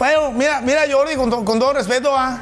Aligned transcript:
Bueno, 0.00 0.32
mira, 0.32 0.60
mira, 0.62 0.80
Jordi, 0.90 1.14
con, 1.14 1.28
to- 1.28 1.44
con 1.44 1.58
todo 1.58 1.74
respeto, 1.74 2.10
ah, 2.16 2.38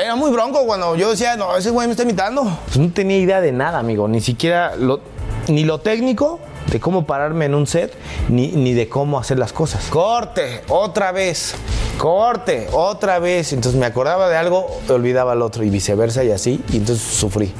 era 0.00 0.14
muy 0.14 0.30
bronco 0.30 0.64
cuando 0.64 0.94
yo 0.94 1.10
decía, 1.10 1.36
no, 1.36 1.56
ese 1.56 1.70
güey 1.70 1.88
me 1.88 1.90
está 1.94 2.04
imitando. 2.04 2.44
Pues 2.66 2.78
no 2.78 2.92
tenía 2.92 3.18
idea 3.18 3.40
de 3.40 3.50
nada, 3.50 3.80
amigo. 3.80 4.06
Ni 4.06 4.20
siquiera 4.20 4.76
lo, 4.76 5.00
ni 5.48 5.64
lo 5.64 5.80
técnico 5.80 6.38
de 6.70 6.78
cómo 6.78 7.04
pararme 7.04 7.46
en 7.46 7.56
un 7.56 7.66
set, 7.66 7.92
ni, 8.28 8.52
ni 8.52 8.72
de 8.72 8.88
cómo 8.88 9.18
hacer 9.18 9.36
las 9.36 9.52
cosas. 9.52 9.86
Corte, 9.90 10.62
otra 10.68 11.10
vez. 11.10 11.56
Corte, 11.98 12.68
otra 12.72 13.18
vez. 13.18 13.52
Entonces 13.52 13.78
me 13.80 13.84
acordaba 13.86 14.28
de 14.28 14.36
algo, 14.36 14.68
olvidaba 14.88 15.32
el 15.32 15.42
otro 15.42 15.64
y 15.64 15.70
viceversa 15.70 16.22
y 16.22 16.30
así. 16.30 16.62
Y 16.72 16.76
entonces 16.76 17.04
sufrí. 17.04 17.52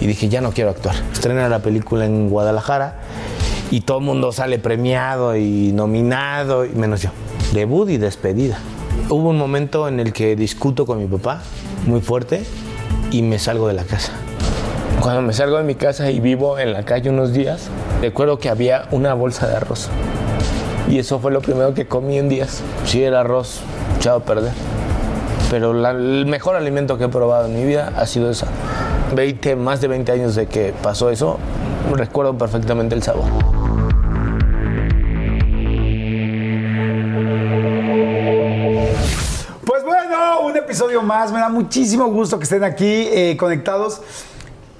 Y 0.00 0.08
dije, 0.08 0.28
ya 0.28 0.40
no 0.40 0.50
quiero 0.50 0.70
actuar. 0.70 0.96
Estrena 1.12 1.48
la 1.48 1.60
película 1.60 2.06
en 2.06 2.28
Guadalajara 2.28 2.96
y 3.70 3.82
todo 3.82 3.98
el 3.98 4.04
mundo 4.04 4.32
sale 4.32 4.58
premiado 4.58 5.36
y 5.36 5.70
nominado, 5.72 6.64
y 6.64 6.70
menos 6.70 7.00
yo. 7.02 7.10
Debut 7.54 7.88
y 7.88 7.98
despedida. 7.98 8.58
Hubo 9.08 9.30
un 9.30 9.38
momento 9.38 9.86
en 9.86 10.00
el 10.00 10.12
que 10.12 10.34
discuto 10.34 10.86
con 10.86 10.98
mi 10.98 11.06
papá 11.06 11.40
muy 11.86 12.00
fuerte 12.00 12.42
y 13.12 13.22
me 13.22 13.38
salgo 13.38 13.68
de 13.68 13.74
la 13.74 13.84
casa. 13.84 14.10
Cuando 15.00 15.22
me 15.22 15.32
salgo 15.32 15.56
de 15.58 15.62
mi 15.62 15.76
casa 15.76 16.10
y 16.10 16.18
vivo 16.18 16.58
en 16.58 16.72
la 16.72 16.84
calle 16.84 17.10
unos 17.10 17.32
días, 17.32 17.68
recuerdo 18.02 18.40
que 18.40 18.48
había 18.48 18.88
una 18.90 19.14
bolsa 19.14 19.46
de 19.46 19.54
arroz. 19.54 19.88
Y 20.90 20.98
eso 20.98 21.20
fue 21.20 21.30
lo 21.30 21.42
primero 21.42 21.74
que 21.74 21.86
comí 21.86 22.18
en 22.18 22.28
días. 22.28 22.60
Sí, 22.86 23.04
era 23.04 23.20
arroz 23.20 23.60
echado 23.98 24.16
a 24.18 24.24
perder. 24.24 24.52
Pero 25.48 25.72
la- 25.74 25.90
el 25.92 26.26
mejor 26.26 26.56
alimento 26.56 26.98
que 26.98 27.04
he 27.04 27.08
probado 27.08 27.46
en 27.46 27.54
mi 27.54 27.64
vida 27.64 27.92
ha 27.96 28.06
sido 28.06 28.32
esa. 28.32 28.48
20, 29.14 29.54
más 29.54 29.80
de 29.80 29.86
20 29.86 30.10
años 30.10 30.34
de 30.34 30.46
que 30.46 30.74
pasó 30.82 31.08
eso, 31.08 31.38
recuerdo 31.94 32.36
perfectamente 32.36 32.96
el 32.96 33.02
sabor. 33.04 33.26
Episodio 40.74 41.02
más. 41.02 41.30
Me 41.30 41.38
da 41.38 41.48
muchísimo 41.48 42.06
gusto 42.06 42.36
que 42.36 42.42
estén 42.42 42.64
aquí 42.64 42.84
eh, 42.84 43.36
conectados. 43.38 44.00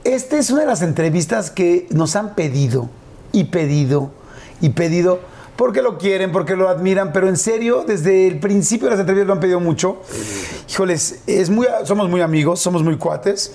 Esta 0.03 0.37
es 0.39 0.51
una 0.51 0.63
de 0.63 0.67
las 0.67 0.83
entrevistas 0.83 1.53
que 1.53 1.87
nos 1.91 2.17
han 2.17 2.35
pedido 2.35 2.91
y 3.31 3.45
pedido 3.45 4.11
y 4.61 4.71
pedido 4.71 5.21
porque 5.55 5.83
lo 5.83 5.97
quieren, 5.97 6.33
porque 6.33 6.57
lo 6.57 6.69
admiran, 6.69 7.13
pero 7.13 7.29
en 7.29 7.37
serio, 7.37 7.85
desde 7.87 8.27
el 8.27 8.41
principio 8.41 8.87
de 8.87 8.91
las 8.91 9.01
entrevistas 9.01 9.29
lo 9.29 9.35
han 9.35 9.39
pedido 9.39 9.61
mucho. 9.61 10.03
Híjoles, 10.69 11.21
es 11.29 11.49
muy, 11.49 11.69
somos 11.85 12.11
muy 12.11 12.23
amigos, 12.23 12.59
somos 12.59 12.83
muy 12.83 12.97
cuates. 12.97 13.53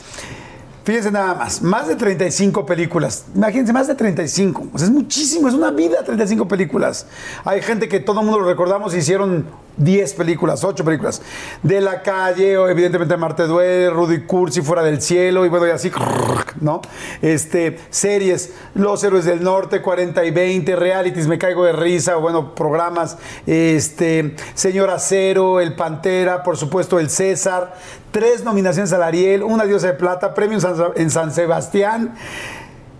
Fíjense 0.85 1.11
nada 1.11 1.33
más, 1.33 1.61
más 1.61 1.89
de 1.89 1.97
35 1.97 2.65
películas. 2.65 3.25
Imagínense, 3.35 3.73
más 3.73 3.87
de 3.87 3.95
35. 3.95 4.69
O 4.71 4.77
sea, 4.77 4.87
es 4.87 4.93
muchísimo, 4.93 5.49
es 5.49 5.53
una 5.53 5.71
vida 5.71 6.05
35 6.05 6.47
películas. 6.47 7.05
Hay 7.43 7.61
gente 7.61 7.89
que 7.89 7.99
todo 7.99 8.21
el 8.21 8.27
mundo 8.27 8.39
lo 8.39 8.47
recordamos, 8.47 8.95
hicieron 8.95 9.45
10 9.79 10.13
películas, 10.13 10.63
8 10.63 10.85
películas. 10.85 11.21
De 11.63 11.81
la 11.81 12.03
calle, 12.03 12.57
o 12.57 12.69
evidentemente 12.69 13.17
Marte 13.17 13.43
Duele, 13.43 13.89
Rudy 13.89 14.25
Cursi, 14.25 14.61
Fuera 14.61 14.83
del 14.83 15.01
Cielo, 15.01 15.45
y 15.45 15.49
bueno, 15.49 15.67
y 15.67 15.71
así, 15.71 15.91
¿no? 16.61 16.81
Este, 17.21 17.79
series, 17.89 18.53
Los 18.75 19.03
Héroes 19.03 19.25
del 19.25 19.43
Norte, 19.43 19.81
40 19.81 20.23
y 20.25 20.31
20, 20.31 20.75
realities, 20.75 21.27
Me 21.27 21.37
Caigo 21.37 21.65
de 21.65 21.73
Risa, 21.73 22.15
bueno, 22.15 22.53
programas, 22.53 23.17
este, 23.47 24.35
Señor 24.53 24.89
Acero, 24.89 25.59
El 25.59 25.75
Pantera, 25.75 26.43
por 26.43 26.57
supuesto, 26.57 26.99
El 26.99 27.09
César, 27.09 27.73
tres 28.11 28.43
nominaciones 28.43 28.91
al 28.93 29.03
Ariel, 29.03 29.43
una 29.43 29.63
diosa 29.63 29.87
de 29.87 29.93
plata, 29.93 30.33
premio 30.33 30.55
en 30.55 30.61
San, 30.61 30.75
en 30.95 31.09
San 31.09 31.33
Sebastián, 31.33 32.15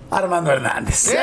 Armando 0.09 0.51
Hernández. 0.51 1.13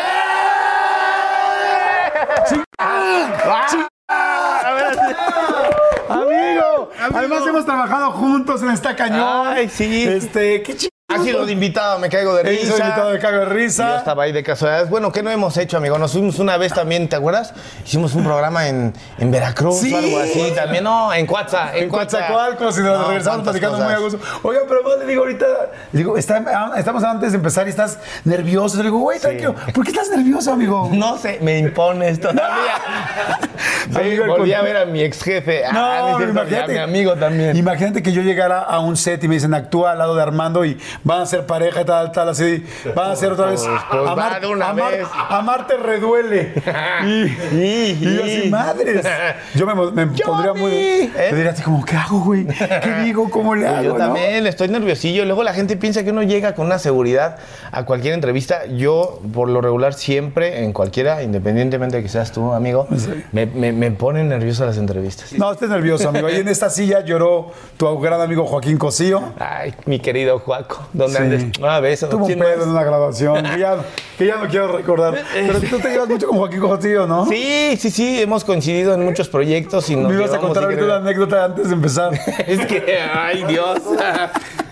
Amigo, 6.08 6.90
además 7.12 7.46
hemos 7.46 7.64
trabajado 7.64 8.12
juntos 8.12 8.62
en 8.62 8.70
esta 8.70 8.94
cañón. 8.94 9.48
Ay, 9.48 9.68
sí. 9.68 10.04
Este, 10.04 10.62
qué 10.62 10.76
chido. 10.76 10.95
Ha 11.08 11.22
sido 11.22 11.46
de 11.46 11.52
invitado, 11.52 12.00
me 12.00 12.08
caigo 12.08 12.34
de 12.34 12.40
He 12.40 12.44
risa. 12.58 12.64
sido 12.64 12.78
invitado 12.78 13.10
de 13.12 13.18
cago 13.20 13.38
de 13.38 13.46
Yo 13.46 13.52
risa. 13.52 13.96
estaba 13.98 14.24
ahí 14.24 14.32
de 14.32 14.42
casualidad. 14.42 14.88
Bueno, 14.88 15.12
¿qué 15.12 15.22
no 15.22 15.30
hemos 15.30 15.56
hecho, 15.56 15.76
amigo? 15.76 15.96
Nos 15.98 16.10
fuimos 16.10 16.40
una 16.40 16.56
vez 16.56 16.72
también, 16.74 17.08
¿te 17.08 17.14
acuerdas? 17.14 17.54
Hicimos 17.86 18.12
un 18.16 18.24
programa 18.24 18.66
en, 18.66 18.92
en 19.18 19.30
Veracruz 19.30 19.78
Sí. 19.78 19.94
o 19.94 19.98
algo 19.98 20.18
así. 20.18 20.52
También, 20.56 20.82
no, 20.82 21.14
en 21.14 21.24
Cuatza. 21.26 21.76
En 21.76 21.88
Coatzacoalcos 21.88 22.76
y 22.78 22.80
nos 22.82 22.98
No, 23.02 23.06
regresamos 23.08 23.42
platicando 23.44 23.78
muy 23.78 23.92
a 23.94 23.98
gusto. 23.98 24.18
Oiga, 24.42 24.62
pero 24.68 24.82
más 24.82 24.98
le 24.98 25.06
digo 25.06 25.22
ahorita, 25.22 25.46
le 25.92 25.98
digo, 25.98 26.18
está- 26.18 26.72
estamos 26.76 27.04
antes 27.04 27.30
de 27.30 27.36
empezar 27.36 27.68
y 27.68 27.70
estás 27.70 28.00
nervioso. 28.24 28.76
Le 28.78 28.82
digo, 28.82 28.98
güey, 28.98 29.20
tranquilo. 29.20 29.54
¿Por 29.72 29.84
qué 29.84 29.92
estás 29.92 30.10
nervioso, 30.10 30.52
amigo? 30.54 30.90
No 30.92 31.18
sé, 31.18 31.38
me 31.40 31.56
impones 31.60 32.18
todavía. 32.20 32.42
Amigo, 33.94 34.24
el 34.24 34.30
volví 34.30 34.52
a 34.52 34.62
ver 34.62 34.76
a 34.78 34.84
mi 34.84 35.00
ex 35.00 35.22
jefe. 35.22 35.62
No, 35.72 35.78
ah, 35.80 36.10
es 36.10 36.16
cierto, 36.16 36.32
imagínate. 36.32 36.72
a 36.80 36.86
mi 36.86 36.92
amigo 36.92 37.14
también. 37.14 37.56
Imagínate 37.56 38.02
que 38.02 38.10
yo 38.12 38.20
llegara 38.22 38.58
a 38.60 38.80
un 38.80 38.96
set 38.96 39.22
y 39.22 39.28
me 39.28 39.36
dicen 39.36 39.54
actúa 39.54 39.92
al 39.92 39.98
lado 39.98 40.16
de 40.16 40.22
Armando 40.22 40.64
y 40.64 40.76
van 41.04 41.22
a 41.22 41.26
ser 41.26 41.46
pareja 41.46 41.84
tal, 41.84 42.12
tal, 42.12 42.28
así. 42.30 42.64
Van 42.94 43.10
a 43.12 43.16
ser 43.16 43.32
otra 43.32 43.46
vez. 43.46 43.64
pues 43.90 44.08
amar, 44.08 44.40
de 44.40 44.46
una 44.46 44.70
amar- 44.70 44.92
vez. 44.92 45.06
amarte 45.28 45.76
reduele. 45.76 46.54
Y, 47.06 47.56
y 47.56 48.16
yo 48.16 48.24
así, 48.24 48.48
madres. 48.50 49.06
Yo 49.54 49.66
me, 49.66 49.74
me 49.74 50.06
pondría 50.06 50.52
muy. 50.54 50.72
¿eh? 50.72 51.10
Me 51.30 51.36
diría 51.36 51.52
así 51.52 51.62
como, 51.62 51.84
¿qué 51.84 51.96
hago, 51.96 52.20
güey? 52.20 52.46
¿Qué 52.46 52.94
digo? 53.04 53.30
¿Cómo 53.30 53.54
le 53.54 53.66
hago? 53.68 53.82
Yo 53.82 53.92
no? 53.92 53.96
también 53.98 54.46
estoy 54.46 54.68
nerviosillo. 54.68 55.24
Luego 55.24 55.42
la 55.42 55.52
gente 55.54 55.76
piensa 55.76 56.02
que 56.04 56.10
uno 56.10 56.22
llega 56.22 56.54
con 56.54 56.66
una 56.66 56.78
seguridad 56.78 57.36
a 57.72 57.84
cualquier 57.84 58.14
entrevista. 58.14 58.66
Yo, 58.66 59.20
por 59.32 59.48
lo 59.48 59.60
regular, 59.60 59.94
siempre, 59.94 60.64
en 60.64 60.72
cualquiera, 60.72 61.22
independientemente 61.22 61.96
de 61.98 62.02
que 62.02 62.08
seas 62.08 62.32
tú, 62.32 62.52
amigo, 62.52 62.86
me, 63.32 63.46
me, 63.46 63.72
me 63.72 63.90
ponen 63.90 64.28
nervioso 64.28 64.64
las 64.66 64.78
entrevistas. 64.78 65.32
No, 65.34 65.52
estés 65.52 65.68
nervioso, 65.70 66.08
amigo. 66.08 66.26
Ahí 66.26 66.36
en 66.36 66.48
esta 66.48 66.70
silla 66.70 67.00
lloró 67.04 67.52
tu 67.76 67.98
gran 68.00 68.20
amigo 68.20 68.46
Joaquín 68.46 68.78
Cosío. 68.78 69.32
Ay, 69.38 69.74
mi 69.86 69.98
querido 70.00 70.38
Juaco, 70.38 70.85
¿dónde 70.92 71.16
Sí. 71.16 71.22
andes? 71.22 71.44
Ah, 71.62 71.80
beso. 71.80 72.08
Tuvo 72.08 72.22
un 72.22 72.26
¿Quién 72.26 72.38
pedo 72.38 72.64
en 72.64 72.68
una 72.70 72.84
grabación 72.84 73.42
que 73.44 73.58
ya, 73.58 73.76
que 74.18 74.26
ya 74.26 74.36
no 74.36 74.48
quiero 74.48 74.68
recordar. 74.76 75.14
Pero 75.34 75.60
tú 75.60 75.78
te 75.78 75.88
llevas 75.90 76.08
mucho 76.08 76.28
con 76.28 76.38
Joaquín 76.38 76.60
Cosío, 76.60 77.06
¿no? 77.06 77.26
Sí, 77.26 77.76
sí, 77.78 77.90
sí, 77.90 78.20
hemos 78.20 78.44
coincidido 78.44 78.94
en 78.94 79.04
muchos 79.04 79.28
proyectos 79.28 79.88
y 79.90 79.96
nos 79.96 80.10
Me 80.12 80.18
ibas 80.18 80.32
a 80.32 80.38
contar 80.38 80.64
ahorita 80.64 80.84
una 80.84 80.96
anécdota 80.96 81.44
antes 81.44 81.68
de 81.68 81.74
empezar. 81.74 82.12
Es 82.46 82.64
que, 82.66 82.98
ay, 83.12 83.44
Dios. 83.44 83.80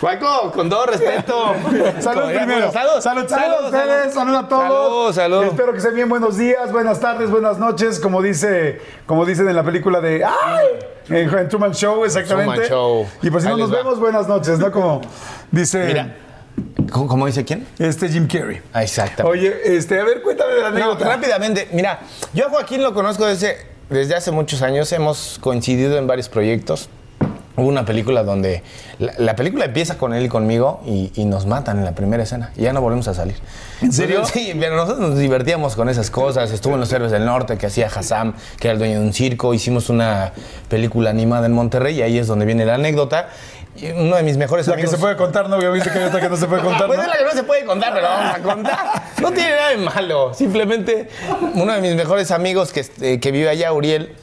Juaco, 0.00 0.50
con 0.52 0.70
todo 0.70 0.86
respeto. 0.86 1.54
Salud 2.00 2.32
primero. 2.32 2.72
Salud, 2.72 3.00
salud, 3.02 3.28
salud, 3.28 3.54
a 3.54 3.66
ustedes, 3.66 4.14
salud 4.14 4.34
a 4.34 4.48
todos. 4.48 5.14
Salud, 5.14 5.38
salud. 5.40 5.44
Espero 5.50 5.72
que 5.74 5.80
se 5.80 5.90
bien 5.90 6.08
buenos 6.08 6.38
días, 6.38 6.72
buenas 6.72 7.00
tardes, 7.00 7.30
buenas 7.30 7.58
noches, 7.58 8.00
como 8.00 8.22
dice, 8.22 8.80
como 9.04 9.26
dicen 9.26 9.46
en 9.48 9.56
la 9.56 9.62
película 9.62 10.00
de 10.00 10.24
¡Ay! 10.24 10.66
En, 11.10 11.28
en 11.36 11.48
Truman 11.50 11.72
Show, 11.74 12.04
exactamente. 12.06 12.66
Truman 12.66 12.68
Show. 12.70 13.06
Y 13.22 13.30
pues 13.30 13.44
si 13.44 13.50
no 13.50 13.58
nos 13.58 13.70
va. 13.70 13.76
vemos, 13.76 14.00
buenas 14.00 14.26
noches, 14.26 14.58
¿no? 14.58 14.72
Como 14.72 15.02
dice 15.50 15.84
Mira. 15.84 16.16
¿Cómo, 16.90 17.06
cómo 17.06 17.26
dice 17.26 17.44
quién? 17.44 17.66
este 17.78 18.08
Jim 18.08 18.26
Carrey. 18.26 18.60
Ah, 18.72 18.82
Exactamente. 18.82 19.38
Oye, 19.38 19.76
este, 19.76 20.00
a 20.00 20.04
ver, 20.04 20.22
cuéntame 20.22 20.54
de 20.54 20.62
la 20.62 20.70
No, 20.70 20.76
anécdota. 20.76 21.08
rápidamente, 21.08 21.68
mira, 21.72 22.00
yo 22.32 22.46
a 22.46 22.50
Joaquín 22.50 22.82
lo 22.82 22.94
conozco 22.94 23.26
desde, 23.26 23.66
desde 23.90 24.14
hace 24.14 24.30
muchos 24.30 24.62
años, 24.62 24.90
hemos 24.92 25.38
coincidido 25.40 25.98
en 25.98 26.06
varios 26.06 26.28
proyectos. 26.30 26.88
Hubo 27.56 27.66
una 27.66 27.84
película 27.84 28.22
donde 28.22 28.62
la, 28.98 29.12
la 29.18 29.36
película 29.36 29.64
empieza 29.64 29.98
con 29.98 30.14
él 30.14 30.24
y 30.24 30.28
conmigo 30.28 30.80
y, 30.86 31.12
y 31.16 31.24
nos 31.24 31.46
matan 31.46 31.78
en 31.78 31.84
la 31.84 31.92
primera 31.92 32.22
escena 32.22 32.52
y 32.56 32.62
ya 32.62 32.72
no 32.72 32.80
volvemos 32.80 33.08
a 33.08 33.14
salir. 33.14 33.34
¿En 33.82 33.92
serio? 33.92 34.24
Sí, 34.24 34.54
pero 34.58 34.76
nosotros 34.76 35.10
nos 35.10 35.18
divertíamos 35.18 35.74
con 35.74 35.88
esas 35.88 36.10
cosas. 36.10 36.52
Estuvo 36.52 36.74
en 36.74 36.80
Los 36.80 36.92
Héroes 36.92 37.10
del 37.10 37.24
Norte 37.24 37.58
que 37.58 37.66
hacía 37.66 37.88
Hassam, 37.88 38.34
que 38.58 38.68
era 38.68 38.72
el 38.74 38.78
dueño 38.78 39.00
de 39.00 39.06
un 39.06 39.12
circo. 39.12 39.52
Hicimos 39.52 39.90
una 39.90 40.32
película 40.68 41.10
animada 41.10 41.46
en 41.46 41.52
Monterrey 41.52 41.98
y 41.98 42.02
ahí 42.02 42.18
es 42.18 42.28
donde 42.28 42.46
viene 42.46 42.64
la 42.64 42.74
anécdota. 42.76 43.28
Y 43.76 43.90
uno 43.90 44.16
de 44.16 44.22
mis 44.22 44.36
mejores 44.36 44.66
La 44.66 44.74
que 44.74 44.80
amigos... 44.82 44.92
se 44.94 44.98
puede 45.00 45.16
contar, 45.16 45.48
¿no? 45.48 45.56
Obviamente 45.56 45.90
que 45.90 45.98
hay 45.98 46.04
otra 46.04 46.20
que 46.20 46.28
no 46.28 46.36
se 46.36 46.46
puede 46.46 46.62
contar, 46.62 46.86
Pues 46.86 46.98
¿no? 46.98 47.02
es 47.04 47.08
la 47.10 47.18
que 47.18 47.24
no 47.24 47.30
se 47.32 47.42
puede 47.44 47.64
contar, 47.64 47.92
pero 47.94 48.06
vamos 48.08 48.34
a 48.34 48.38
contar. 48.42 48.78
No 49.20 49.32
tiene 49.32 49.50
nada 49.50 49.68
de 49.70 49.76
malo. 49.76 50.34
Simplemente 50.34 51.08
uno 51.54 51.72
de 51.72 51.80
mis 51.80 51.94
mejores 51.94 52.30
amigos 52.30 52.72
que, 52.72 52.84
eh, 53.00 53.20
que 53.20 53.30
vive 53.30 53.48
allá, 53.48 53.72
Uriel, 53.72 54.14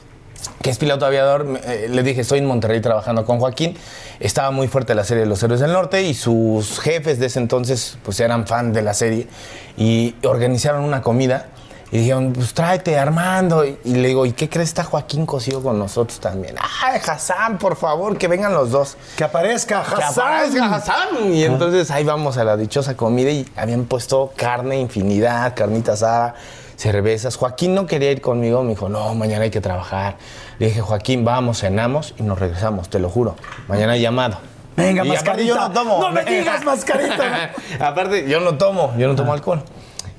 que 0.62 0.70
es 0.70 0.78
piloto 0.78 1.06
aviador, 1.06 1.60
eh, 1.64 1.88
le 1.90 2.02
dije, 2.02 2.20
estoy 2.20 2.38
en 2.40 2.46
Monterrey 2.46 2.80
trabajando 2.80 3.24
con 3.24 3.38
Joaquín. 3.38 3.76
Estaba 4.20 4.50
muy 4.50 4.68
fuerte 4.68 4.94
la 4.94 5.04
serie 5.04 5.22
de 5.24 5.28
Los 5.28 5.42
Héroes 5.42 5.60
del 5.60 5.72
Norte 5.72 6.02
y 6.02 6.14
sus 6.14 6.80
jefes 6.80 7.18
de 7.18 7.26
ese 7.26 7.38
entonces 7.38 7.98
pues 8.02 8.18
eran 8.20 8.46
fan 8.46 8.72
de 8.72 8.82
la 8.82 8.94
serie 8.94 9.28
y 9.76 10.14
organizaron 10.24 10.84
una 10.84 11.02
comida. 11.02 11.46
Y 11.90 11.98
dijeron, 12.00 12.34
pues 12.34 12.52
tráete 12.52 12.98
Armando. 12.98 13.64
Y, 13.64 13.78
y 13.84 13.94
le 13.94 14.08
digo, 14.08 14.26
¿y 14.26 14.32
qué 14.32 14.50
crees? 14.50 14.68
Está 14.68 14.84
Joaquín 14.84 15.24
cosido 15.24 15.62
con 15.62 15.78
nosotros 15.78 16.20
también. 16.20 16.54
¡Ay, 16.84 17.00
Hassan, 17.06 17.56
por 17.56 17.76
favor, 17.76 18.18
que 18.18 18.28
vengan 18.28 18.52
los 18.52 18.70
dos! 18.70 18.98
Que 19.16 19.24
aparezca 19.24 19.82
Que 19.82 20.02
Hassan. 20.02 20.26
aparezca 20.26 20.74
Hassan. 20.74 21.32
Y 21.32 21.44
entonces 21.44 21.90
ahí 21.90 22.04
vamos 22.04 22.36
a 22.36 22.44
la 22.44 22.58
dichosa 22.58 22.94
comida 22.94 23.30
y 23.30 23.48
habían 23.56 23.84
puesto 23.86 24.32
carne, 24.36 24.78
infinidad, 24.78 25.54
carnita 25.56 25.92
asada, 25.94 26.34
cervezas. 26.78 27.36
Joaquín 27.36 27.74
no 27.74 27.84
quería 27.86 28.10
ir 28.12 28.22
conmigo, 28.22 28.62
me 28.62 28.70
dijo, 28.70 28.88
no, 28.88 29.14
mañana 29.14 29.42
hay 29.44 29.50
que 29.50 29.60
trabajar. 29.60 30.16
Le 30.58 30.68
dije, 30.68 30.80
Joaquín, 30.80 31.24
vamos, 31.24 31.58
cenamos 31.60 32.14
y 32.18 32.22
nos 32.22 32.38
regresamos, 32.38 32.88
te 32.88 32.98
lo 33.00 33.10
juro. 33.10 33.36
Mañana 33.66 33.92
hay 33.92 34.00
llamado. 34.00 34.38
Venga, 34.76 35.04
Y 35.04 35.08
mascarita. 35.08 35.44
yo 35.48 35.56
no 35.56 35.72
tomo. 35.72 35.98
No 36.00 36.10
me 36.12 36.24
digas 36.24 36.64
mascarita. 36.64 37.50
aparte, 37.80 38.28
yo 38.28 38.40
no 38.40 38.56
tomo, 38.56 38.94
yo 38.96 39.08
no 39.08 39.16
tomo 39.16 39.32
alcohol. 39.32 39.62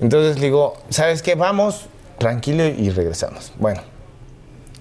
Entonces 0.02 0.38
le 0.38 0.46
digo, 0.48 0.76
¿sabes 0.90 1.22
qué? 1.24 1.36
Vamos, 1.36 1.86
tranquilo 2.18 2.66
y 2.68 2.90
regresamos. 2.90 3.54
Bueno, 3.58 3.82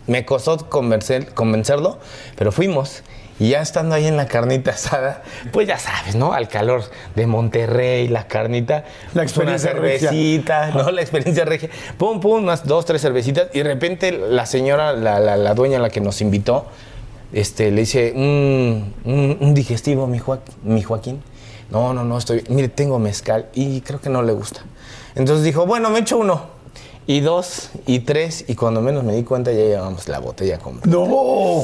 me 0.08 0.24
costó 0.26 0.58
convencer- 0.68 1.32
convencerlo, 1.32 1.98
pero 2.36 2.50
fuimos. 2.50 3.02
Y 3.40 3.50
ya 3.50 3.60
estando 3.62 3.94
ahí 3.94 4.06
en 4.06 4.16
la 4.16 4.26
carnita 4.26 4.72
asada, 4.72 5.22
pues 5.52 5.68
ya 5.68 5.78
sabes, 5.78 6.16
¿no? 6.16 6.32
Al 6.32 6.48
calor 6.48 6.82
de 7.14 7.26
Monterrey, 7.26 8.08
la 8.08 8.26
carnita. 8.26 8.84
La 9.14 9.22
pues 9.22 9.36
una 9.36 9.52
experiencia 9.52 9.72
regia. 9.74 10.08
cervecita, 10.10 10.66
¿no? 10.72 10.90
La 10.90 11.00
experiencia 11.02 11.44
regia. 11.44 11.68
Pum, 11.98 12.20
pum, 12.20 12.42
unas 12.42 12.66
dos, 12.66 12.84
tres 12.84 13.00
cervecitas. 13.00 13.48
Y 13.54 13.58
de 13.58 13.64
repente 13.64 14.10
la 14.12 14.44
señora, 14.44 14.92
la, 14.92 15.20
la, 15.20 15.36
la 15.36 15.54
dueña, 15.54 15.78
la 15.78 15.88
que 15.90 16.00
nos 16.00 16.20
invitó, 16.20 16.66
este, 17.32 17.70
le 17.70 17.82
dice, 17.82 18.12
un, 18.16 18.92
un- 19.04 19.36
un 19.40 19.54
digestivo, 19.54 20.06
mi, 20.08 20.18
Joaquín, 20.18 20.54
mi 20.64 20.82
Joaquín. 20.82 21.22
No, 21.70 21.92
no, 21.92 22.02
no, 22.02 22.18
estoy. 22.18 22.42
Mire, 22.48 22.68
tengo 22.68 22.98
mezcal 22.98 23.50
y 23.54 23.82
creo 23.82 24.00
que 24.00 24.08
no 24.10 24.22
le 24.22 24.32
gusta. 24.32 24.62
Entonces 25.14 25.44
dijo, 25.44 25.64
bueno, 25.66 25.90
me 25.90 26.00
echo 26.00 26.16
uno. 26.18 26.42
Y 27.06 27.20
dos, 27.20 27.70
y 27.86 28.00
tres, 28.00 28.44
y 28.48 28.54
cuando 28.54 28.80
menos 28.82 29.04
me 29.04 29.14
di 29.14 29.22
cuenta 29.22 29.52
ya 29.52 29.58
llevamos 29.58 30.08
la 30.08 30.18
botella 30.18 30.58
completa. 30.58 30.96
No. 30.96 31.62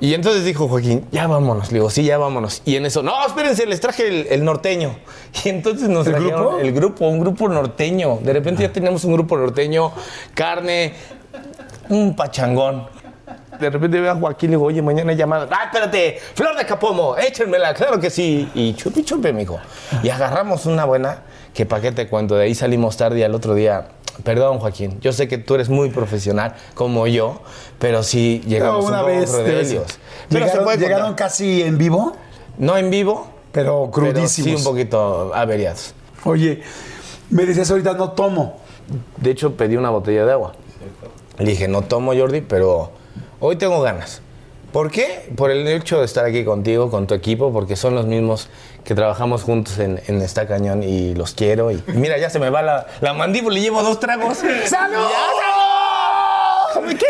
Y 0.00 0.14
entonces 0.14 0.44
dijo 0.44 0.68
Joaquín, 0.68 1.04
ya 1.10 1.26
vámonos. 1.26 1.72
Le 1.72 1.78
digo, 1.78 1.90
sí, 1.90 2.04
ya 2.04 2.18
vámonos. 2.18 2.62
Y 2.64 2.76
en 2.76 2.86
eso, 2.86 3.02
no, 3.02 3.26
espérense, 3.26 3.66
les 3.66 3.80
traje 3.80 4.06
el, 4.06 4.26
el 4.30 4.44
norteño. 4.44 4.96
Y 5.44 5.48
entonces 5.50 5.88
nos 5.88 6.06
¿El 6.06 6.12
trajeron 6.14 6.40
grupo? 6.40 6.58
el 6.58 6.72
grupo, 6.72 7.08
un 7.08 7.20
grupo 7.20 7.48
norteño. 7.48 8.18
De 8.22 8.32
repente 8.32 8.62
ya 8.62 8.72
teníamos 8.72 9.04
un 9.04 9.12
grupo 9.12 9.36
norteño, 9.36 9.92
carne, 10.34 10.94
un 11.88 12.14
pachangón. 12.16 12.86
De 13.60 13.70
repente 13.70 14.00
veo 14.00 14.12
a 14.12 14.14
Joaquín 14.14 14.50
y 14.50 14.52
le 14.52 14.56
digo, 14.56 14.66
oye, 14.66 14.80
mañana 14.82 15.10
hay 15.10 15.16
llamada. 15.16 15.48
¡Ah, 15.50 15.64
espérate! 15.64 16.18
¡Flor 16.34 16.56
de 16.56 16.64
Capomo! 16.64 17.16
¡Échenmela! 17.16 17.74
¡Claro 17.74 17.98
que 17.98 18.08
sí! 18.08 18.48
Y 18.54 18.72
chupi 18.74 19.02
chupi, 19.04 19.32
mijo. 19.32 19.58
Y 20.02 20.08
agarramos 20.10 20.64
una 20.66 20.84
buena, 20.84 21.22
que 21.52 21.66
pa' 21.66 21.80
qué 21.80 21.90
te 21.92 22.06
cuento. 22.08 22.36
De 22.36 22.44
ahí 22.44 22.54
salimos 22.54 22.96
tarde 22.96 23.18
y 23.18 23.22
al 23.24 23.34
otro 23.34 23.54
día... 23.54 23.88
Perdón, 24.24 24.58
Joaquín. 24.58 24.98
Yo 25.00 25.12
sé 25.12 25.28
que 25.28 25.38
tú 25.38 25.54
eres 25.54 25.68
muy 25.68 25.90
profesional, 25.90 26.54
como 26.74 27.06
yo, 27.06 27.40
pero 27.78 28.02
sí 28.02 28.42
llegamos 28.46 28.84
una 28.86 28.98
un 29.02 29.06
poco 29.06 29.18
vez. 29.20 29.32
rebelios. 29.32 29.84
Pero 30.28 30.44
se 30.46 30.46
Llegaron, 30.46 30.64
puede 30.64 30.78
llegaron 30.78 31.14
casi 31.14 31.62
en 31.62 31.78
vivo, 31.78 32.14
No 32.58 32.76
en 32.76 32.90
vivo, 32.90 33.28
pero 33.52 33.90
pero 33.92 34.12
crudísimos. 34.12 34.30
sí 34.50 34.54
un 34.56 34.64
poquito 34.64 35.32
averiados. 35.34 35.94
Oye, 36.24 36.62
me 37.30 37.46
decías 37.46 37.70
ahorita 37.70 37.94
no 37.94 38.10
tomo. 38.12 38.58
De 39.18 39.30
hecho, 39.30 39.54
pedí 39.56 39.76
una 39.76 39.90
botella 39.90 40.24
de 40.26 40.32
agua. 40.32 40.54
Le 41.38 41.50
dije, 41.50 41.68
no 41.68 41.82
tomo, 41.82 42.12
Jordi, 42.14 42.40
pero 42.40 42.90
hoy 43.38 43.56
tengo 43.56 43.80
ganas. 43.80 44.22
¿Por 44.72 44.90
qué? 44.90 45.30
Por 45.36 45.50
el 45.50 45.66
hecho 45.68 46.00
de 46.00 46.04
estar 46.04 46.24
aquí 46.24 46.44
contigo, 46.44 46.90
con 46.90 47.06
tu 47.06 47.14
equipo, 47.14 47.52
porque 47.52 47.76
son 47.76 47.94
los 47.94 48.06
mismos 48.06 48.48
que 48.84 48.94
trabajamos 48.94 49.42
juntos 49.42 49.78
en, 49.78 50.00
en 50.06 50.22
esta 50.22 50.46
cañón 50.46 50.82
y 50.82 51.14
los 51.14 51.34
quiero. 51.34 51.70
Y 51.70 51.82
mira, 51.88 52.18
ya 52.18 52.30
se 52.30 52.38
me 52.38 52.50
va 52.50 52.62
la, 52.62 52.86
la 53.00 53.12
mandíbula 53.12 53.58
y 53.58 53.62
llevo 53.62 53.82
dos 53.82 54.00
tragos. 54.00 54.38
¡Salud! 54.64 54.96
¡Ya, 54.96 56.80
salud! 56.80 56.96
¡Qué. 56.98 57.06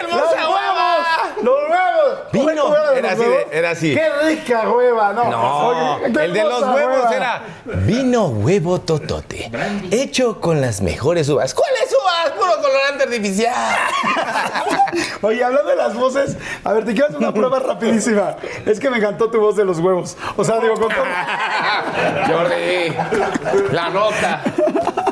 Vino. 2.32 2.62
¿Cómo 2.62 2.75
de 2.76 2.98
Era 2.98 3.12
así 3.12 3.22
de- 3.25 3.46
era 3.52 3.70
así. 3.70 3.94
¡Qué 3.94 4.08
rica 4.26 4.70
hueva! 4.70 5.12
No, 5.12 5.30
No, 5.30 5.69
Oye, 5.69 6.06
el 6.25 6.32
de 6.34 6.44
los 6.44 6.62
huevos 6.62 6.75
hueva. 7.04 7.14
era 7.16 7.42
vino 7.64 8.26
huevo 8.26 8.80
totote, 8.80 9.50
hecho 9.90 10.40
con 10.40 10.60
las 10.60 10.80
mejores 10.80 11.28
uvas. 11.28 11.54
¿Cuáles 11.54 11.88
uvas? 11.90 12.30
Puro 12.38 12.56
colorante 12.62 13.04
artificial. 13.04 13.54
Oye, 15.22 15.42
hablando 15.42 15.70
de 15.70 15.76
las 15.76 15.94
voces, 15.94 16.36
a 16.64 16.72
ver, 16.72 16.84
te 16.84 16.92
quiero 16.92 17.06
hacer 17.06 17.19
una 17.19 17.32
prueba 17.32 17.58
rapidísima. 17.58 18.36
Es 18.66 18.78
que 18.78 18.90
me 18.90 18.98
encantó 18.98 19.31
tu 19.31 19.40
voz 19.40 19.56
de 19.56 19.64
los 19.64 19.78
huevos. 19.78 20.16
O 20.36 20.44
sea, 20.44 20.58
digo, 20.60 20.74
con 20.74 20.88
todo... 20.88 21.04
Jordi, 22.26 23.72
la 23.72 23.90
nota. 23.90 24.42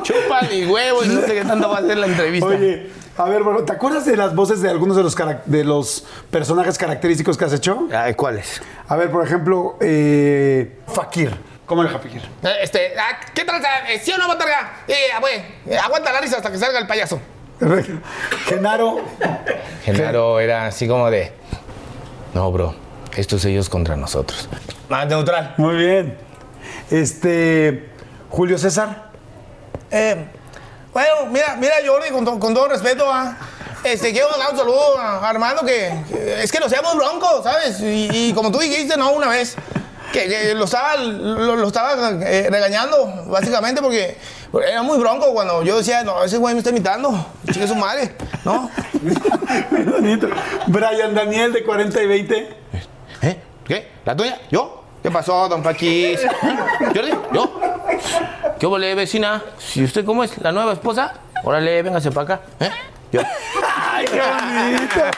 Chupa 0.03 0.41
mi 0.49 0.65
huevo 0.65 1.03
y 1.03 1.07
no 1.09 1.21
sé 1.21 1.33
qué 1.33 1.43
tanto 1.45 1.69
va 1.69 1.79
a 1.79 1.81
ser 1.81 1.97
la 1.97 2.07
entrevista. 2.07 2.47
Oye, 2.49 2.89
a 3.17 3.25
ver, 3.29 3.43
bueno, 3.43 3.63
¿te 3.63 3.73
acuerdas 3.73 4.05
de 4.05 4.15
las 4.15 4.35
voces 4.35 4.61
de 4.61 4.69
algunos 4.69 4.95
de 4.97 5.03
los, 5.03 5.17
carac- 5.17 5.43
de 5.45 5.63
los 5.63 6.05
personajes 6.29 6.77
característicos 6.77 7.37
que 7.37 7.45
has 7.45 7.53
hecho? 7.53 7.87
Ay, 7.93 8.13
¿Cuáles? 8.13 8.61
A 8.87 8.95
ver, 8.95 9.09
por 9.11 9.25
ejemplo, 9.25 9.77
eh, 9.81 10.77
Fakir. 10.87 11.35
¿Cómo 11.65 11.83
era 11.83 11.91
Fakir? 11.91 12.21
Eh, 12.43 12.49
Este, 12.61 12.93
ah, 12.97 13.19
¿qué 13.33 13.43
tal? 13.43 13.61
Eh, 13.89 13.99
¿Sí 14.01 14.11
o 14.11 14.17
no, 14.17 14.27
Botarga? 14.27 14.83
Eh, 14.87 15.11
abue, 15.15 15.35
eh, 15.65 15.77
aguanta 15.77 16.11
la 16.13 16.21
risa 16.21 16.37
hasta 16.37 16.51
que 16.51 16.57
salga 16.57 16.79
el 16.79 16.87
payaso. 16.87 17.19
Genaro. 18.45 19.01
Genaro 19.83 20.39
era 20.39 20.67
así 20.67 20.87
como 20.87 21.09
de. 21.09 21.31
No, 22.33 22.51
bro. 22.51 22.75
Estos 23.15 23.43
ellos 23.45 23.67
contra 23.67 23.95
nosotros. 23.95 24.47
Más 24.89 25.07
neutral. 25.07 25.55
Muy 25.57 25.75
bien. 25.75 26.17
Este. 26.91 27.89
Julio 28.29 28.57
César. 28.59 29.09
Eh, 29.89 30.27
bueno, 30.97 31.31
mira, 31.31 31.55
mira, 31.59 31.75
Jordi, 31.85 32.09
con, 32.09 32.25
to- 32.25 32.39
con 32.39 32.53
todo 32.53 32.67
respeto, 32.69 33.05
ah, 33.11 33.37
este, 33.83 34.11
quiero 34.11 34.29
mandar 34.31 34.51
un 34.51 34.57
saludo 34.57 34.97
a 34.97 35.29
Armando, 35.29 35.63
que, 35.63 35.93
que 36.09 36.43
es 36.43 36.51
que 36.51 36.59
lo 36.59 36.67
seamos 36.67 36.95
broncos, 36.95 37.43
¿sabes? 37.43 37.79
Y, 37.81 38.09
y 38.11 38.33
como 38.33 38.51
tú 38.51 38.57
dijiste, 38.59 38.97
¿no? 38.97 39.11
Una 39.11 39.27
vez, 39.27 39.55
que, 40.11 40.27
que 40.27 40.55
lo 40.55 40.65
estaba, 40.65 40.95
lo, 40.97 41.55
lo 41.55 41.67
estaba 41.67 42.09
eh, 42.25 42.47
regañando, 42.49 43.25
básicamente, 43.27 43.81
porque 43.81 44.17
era 44.67 44.81
muy 44.81 44.97
bronco 44.97 45.31
cuando 45.33 45.61
yo 45.63 45.77
decía, 45.77 46.03
no, 46.03 46.23
ese 46.23 46.37
güey 46.37 46.53
me 46.55 46.59
está 46.59 46.71
imitando, 46.71 47.27
chique 47.51 47.67
su 47.67 47.75
madre, 47.75 48.15
¿no? 48.43 48.69
Brian 50.67 51.13
Daniel 51.13 51.53
de 51.53 51.63
40 51.63 52.01
y 52.01 52.07
20. 52.07 52.57
¿Eh? 53.21 53.41
¿Qué? 53.65 53.91
¿La 54.05 54.15
tuya? 54.15 54.39
¿Yo? 54.49 54.83
¿Qué 55.07 55.11
pasó, 55.11 55.47
don 55.47 55.63
Paquis? 55.63 56.19
¿Jordi? 56.93 57.11
¿Yo? 57.33 57.61
¿Qué 58.59 58.67
huele, 58.67 58.93
vecina? 58.93 59.41
¿Si 59.57 59.81
usted 59.81 60.03
cómo 60.03 60.21
es? 60.21 60.37
¿La 60.39 60.51
nueva 60.51 60.73
esposa? 60.73 61.13
Órale, 61.45 61.81
véngase 61.81 62.11
para 62.11 62.35
acá. 62.35 62.41
¿Eh? 62.59 62.69
Yo. 63.13 63.21
¡Ay, 63.65 64.05
qué 64.05 64.19
bonito! 64.19 65.17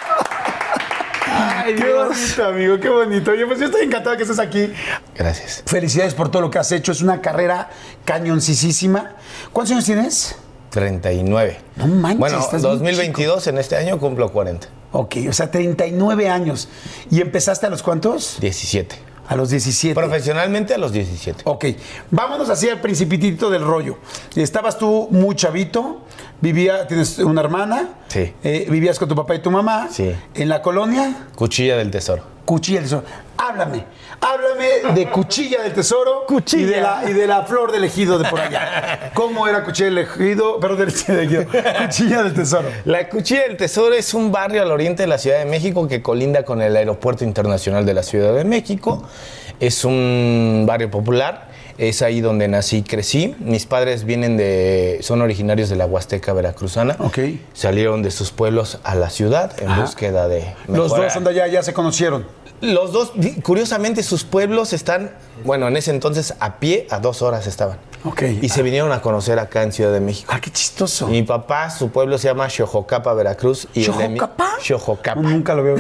¡Ay, 1.25 1.73
qué 1.73 1.91
bonito, 1.91 2.45
amigo! 2.45 2.79
¡Qué 2.79 2.89
bonito! 2.89 3.31
Oye, 3.31 3.47
pues 3.47 3.59
yo 3.59 3.65
estoy 3.65 3.85
encantado 3.85 4.15
que 4.15 4.21
estés 4.21 4.37
aquí. 4.37 4.71
Gracias. 5.15 5.63
Felicidades 5.65 6.13
por 6.13 6.29
todo 6.29 6.43
lo 6.43 6.51
que 6.51 6.59
has 6.59 6.71
hecho. 6.71 6.91
Es 6.91 7.01
una 7.01 7.19
carrera 7.19 7.71
cañoncisísima. 8.05 9.13
¿Cuántos 9.51 9.71
años 9.71 9.85
tienes? 9.85 10.35
39. 10.69 11.57
No 11.77 11.87
manches, 11.87 12.19
Bueno, 12.19 12.37
estás 12.37 12.61
muy 12.61 12.73
2022, 12.73 13.47
en 13.47 13.57
este 13.57 13.75
año 13.75 13.97
cumplo 13.97 14.31
40. 14.31 14.67
Ok, 14.91 15.15
o 15.27 15.33
sea, 15.33 15.49
39 15.49 16.29
años. 16.29 16.69
¿Y 17.09 17.21
empezaste 17.21 17.65
a 17.65 17.71
los 17.71 17.81
cuántos? 17.81 18.39
17. 18.39 19.08
A 19.29 19.35
los 19.35 19.51
17. 19.51 19.93
Profesionalmente 19.93 20.73
a 20.73 20.77
los 20.79 20.91
17. 20.91 21.43
Ok, 21.45 21.65
vámonos 22.09 22.49
así 22.49 22.67
al 22.67 22.81
principitito 22.81 23.49
del 23.51 23.63
rollo. 23.63 23.99
Estabas 24.35 24.77
tú 24.79 25.07
muy 25.11 25.35
chavito, 25.35 26.01
vivía, 26.41 26.87
tienes 26.87 27.19
una 27.19 27.41
hermana, 27.41 27.89
Sí. 28.07 28.33
eh, 28.43 28.65
vivías 28.69 28.97
con 28.97 29.07
tu 29.07 29.15
papá 29.15 29.35
y 29.35 29.39
tu 29.39 29.51
mamá, 29.51 29.87
Sí. 29.91 30.11
en 30.33 30.49
la 30.49 30.63
colonia, 30.63 31.27
Cuchilla 31.35 31.77
del 31.77 31.91
tesoro. 31.91 32.23
Cuchilla 32.43 32.79
del 32.79 32.89
Sol. 32.89 33.03
háblame. 33.37 33.85
Háblame 34.21 34.93
de 34.93 35.09
Cuchilla 35.09 35.63
del 35.63 35.73
Tesoro 35.73 36.25
Cuchilla. 36.27 36.61
Y, 36.61 36.65
de 36.65 36.81
la, 36.81 37.03
y 37.07 37.13
de 37.13 37.27
la 37.27 37.43
flor 37.43 37.71
del 37.71 37.85
ejido 37.85 38.19
de 38.19 38.29
por 38.29 38.39
allá. 38.39 39.11
¿Cómo 39.13 39.47
era 39.47 39.63
Cuchilla 39.63 39.85
del 39.85 39.97
ejido? 39.99 40.59
Perdón, 40.59 40.89
del 41.07 41.19
ejido. 41.19 41.45
Cuchilla 41.45 42.23
del 42.23 42.33
Tesoro. 42.33 42.69
La 42.85 43.07
Cuchilla 43.09 43.43
del 43.43 43.57
Tesoro 43.57 43.95
es 43.95 44.13
un 44.13 44.31
barrio 44.31 44.61
al 44.61 44.71
oriente 44.71 45.03
de 45.03 45.07
la 45.07 45.17
Ciudad 45.17 45.39
de 45.39 45.45
México 45.45 45.87
que 45.87 46.01
colinda 46.01 46.43
con 46.43 46.61
el 46.61 46.75
Aeropuerto 46.75 47.23
Internacional 47.23 47.85
de 47.85 47.93
la 47.93 48.03
Ciudad 48.03 48.33
de 48.33 48.43
México. 48.43 49.03
Es 49.59 49.85
un 49.85 50.65
barrio 50.67 50.89
popular. 50.91 51.48
Es 51.79 52.01
ahí 52.01 52.19
donde 52.19 52.49
nací 52.49 52.77
y 52.79 52.83
crecí. 52.83 53.35
Mis 53.39 53.65
padres 53.65 54.03
vienen 54.03 54.35
de. 54.35 54.99
son 55.01 55.21
originarios 55.21 55.69
de 55.69 55.77
la 55.77 55.85
Huasteca 55.85 56.33
Veracruzana. 56.33 56.97
Ok. 56.99 57.19
Salieron 57.53 58.03
de 58.03 58.11
sus 58.11 58.31
pueblos 58.31 58.79
a 58.83 58.95
la 58.95 59.09
ciudad 59.09 59.53
en 59.61 59.69
Ajá. 59.69 59.81
búsqueda 59.83 60.27
de. 60.27 60.43
Los 60.67 60.89
dos 60.95 61.13
son 61.13 61.23
de 61.23 61.29
allá, 61.29 61.47
ya 61.47 61.63
se 61.63 61.73
conocieron. 61.73 62.25
Los 62.59 62.91
dos, 62.91 63.13
curiosamente, 63.43 64.03
sus 64.03 64.25
pueblos 64.25 64.73
están, 64.73 65.11
bueno, 65.45 65.69
en 65.69 65.77
ese 65.77 65.91
entonces 65.91 66.33
a 66.41 66.59
pie, 66.59 66.85
a 66.89 66.99
dos 66.99 67.21
horas 67.21 67.47
estaban. 67.47 67.77
Ok. 68.03 68.23
Y 68.41 68.49
se 68.49 68.61
vinieron 68.63 68.91
a 68.91 69.01
conocer 69.01 69.39
acá 69.39 69.63
en 69.63 69.71
Ciudad 69.71 69.93
de 69.93 70.01
México. 70.01 70.29
Ah, 70.35 70.41
qué 70.41 70.51
chistoso. 70.51 71.07
Mi 71.07 71.23
papá, 71.23 71.69
su 71.69 71.89
pueblo 71.89 72.17
se 72.17 72.27
llama 72.27 72.49
Xojocapa, 72.49 73.13
Veracruz. 73.13 73.69
Y 73.73 73.85
¿Xojocapa? 73.85 74.49
Xojocapa. 74.61 75.21
Nunca 75.21 75.55
lo 75.55 75.63
veo. 75.63 75.77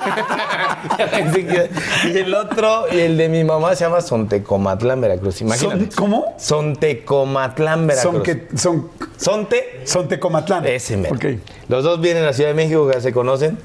y 2.12 2.18
el 2.18 2.34
otro, 2.34 2.84
y 2.92 2.98
el 3.00 3.16
de 3.16 3.28
mi 3.28 3.44
mamá 3.44 3.74
se 3.74 3.84
llama 3.84 4.00
Sontecomatlán, 4.00 5.00
Veracruz. 5.00 5.40
Imagínate. 5.40 5.88
¿Cómo? 5.94 6.34
Sontecomatlán, 6.38 7.86
Veracruz. 7.86 8.12
Son 8.12 8.22
que 8.22 8.48
son 8.56 8.88
Sonte, 9.16 9.80
son 9.84 10.08
Tecomatlán. 10.08 10.66
ese 10.66 10.96
mero. 10.96 11.14
Ok. 11.16 11.24
Los 11.68 11.84
dos 11.84 12.00
vienen 12.00 12.22
a 12.22 12.26
la 12.26 12.32
Ciudad 12.32 12.50
de 12.50 12.54
México, 12.54 12.90
ya 12.92 13.00
se 13.00 13.12
conocen, 13.12 13.58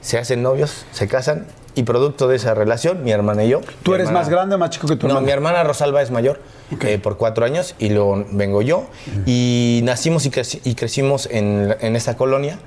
se 0.00 0.18
hacen 0.18 0.42
novios, 0.42 0.86
se 0.92 1.08
casan. 1.08 1.46
Y 1.76 1.82
producto 1.82 2.28
de 2.28 2.36
esa 2.36 2.54
relación, 2.54 3.02
mi 3.02 3.10
hermana 3.10 3.42
y 3.42 3.48
yo. 3.48 3.60
¿Tú 3.82 3.94
eres 3.94 4.06
hermana- 4.06 4.20
más 4.20 4.28
grande 4.28 4.54
o 4.54 4.58
más 4.58 4.70
chico 4.70 4.86
que 4.86 4.94
tu 4.94 5.08
no, 5.08 5.14
hermana? 5.14 5.26
mi 5.26 5.32
hermana 5.32 5.64
Rosalba 5.64 6.02
es 6.02 6.12
mayor 6.12 6.40
eh, 6.82 6.98
por 7.02 7.16
cuatro 7.16 7.44
años 7.44 7.74
y 7.80 7.88
luego 7.88 8.24
vengo 8.30 8.62
yo. 8.62 8.86
Y 9.26 9.80
nacimos 9.82 10.24
y, 10.24 10.30
creci- 10.30 10.60
y 10.62 10.76
crecimos 10.76 11.26
en, 11.32 11.74
en 11.80 11.96
esta 11.96 12.16
colonia. 12.16 12.60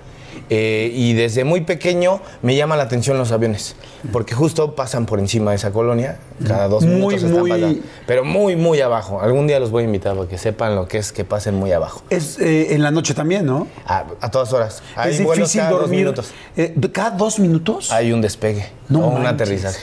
Eh, 0.49 0.91
y 0.93 1.13
desde 1.13 1.43
muy 1.43 1.61
pequeño 1.61 2.21
me 2.41 2.55
llama 2.55 2.75
la 2.77 2.83
atención 2.83 3.17
los 3.17 3.31
aviones, 3.31 3.75
porque 4.11 4.33
justo 4.35 4.75
pasan 4.75 5.05
por 5.05 5.19
encima 5.19 5.51
de 5.51 5.57
esa 5.57 5.71
colonia, 5.71 6.19
cada 6.45 6.67
dos 6.67 6.83
Muy, 6.85 6.95
minutos 6.95 7.23
están 7.23 7.39
muy- 7.39 7.49
pasando, 7.51 7.81
pero 8.05 8.23
muy, 8.23 8.55
muy 8.55 8.79
abajo. 8.81 9.19
Algún 9.21 9.47
día 9.47 9.59
los 9.59 9.71
voy 9.71 9.83
a 9.83 9.85
invitar 9.85 10.15
para 10.15 10.27
que 10.29 10.37
sepan 10.37 10.75
lo 10.75 10.87
que 10.87 10.97
es 10.99 11.11
que 11.11 11.25
pasen 11.25 11.55
muy 11.55 11.71
abajo. 11.71 12.01
Es 12.09 12.39
eh, 12.39 12.73
en 12.75 12.83
la 12.83 12.91
noche 12.91 13.13
también, 13.13 13.45
¿no? 13.45 13.67
A, 13.85 14.05
a 14.21 14.31
todas 14.31 14.53
horas. 14.53 14.81
Hay 14.95 15.11
es 15.11 15.19
difícil 15.19 15.59
cada 15.61 15.71
dos 15.71 15.81
dormir. 15.81 15.99
minutos. 15.99 16.31
Eh, 16.55 16.75
¿Cada 16.91 17.11
dos 17.11 17.39
minutos? 17.39 17.91
Hay 17.91 18.11
un 18.13 18.21
despegue 18.21 18.69
No 18.89 19.07
o 19.07 19.09
un 19.15 19.25
aterrizaje. 19.25 19.79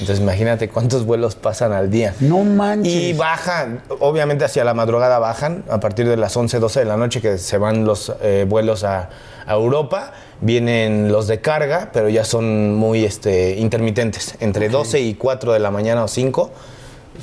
Entonces 0.00 0.20
imagínate 0.20 0.68
cuántos 0.68 1.04
vuelos 1.04 1.34
pasan 1.34 1.72
al 1.72 1.90
día. 1.90 2.14
No 2.20 2.42
manches. 2.42 2.92
Y 2.92 3.12
bajan, 3.12 3.82
obviamente 4.00 4.44
hacia 4.44 4.64
la 4.64 4.72
madrugada 4.72 5.18
bajan, 5.18 5.64
a 5.70 5.78
partir 5.78 6.08
de 6.08 6.16
las 6.16 6.36
11, 6.36 6.58
12 6.58 6.80
de 6.80 6.86
la 6.86 6.96
noche 6.96 7.20
que 7.20 7.36
se 7.36 7.58
van 7.58 7.84
los 7.84 8.12
eh, 8.22 8.46
vuelos 8.48 8.82
a, 8.82 9.10
a 9.46 9.52
Europa, 9.52 10.12
vienen 10.40 11.12
los 11.12 11.26
de 11.26 11.40
carga, 11.40 11.90
pero 11.92 12.08
ya 12.08 12.24
son 12.24 12.74
muy 12.74 13.04
este, 13.04 13.56
intermitentes, 13.58 14.36
entre 14.40 14.70
12 14.70 15.00
y 15.00 15.14
4 15.14 15.52
de 15.52 15.58
la 15.58 15.70
mañana 15.70 16.04
o 16.04 16.08
5 16.08 16.50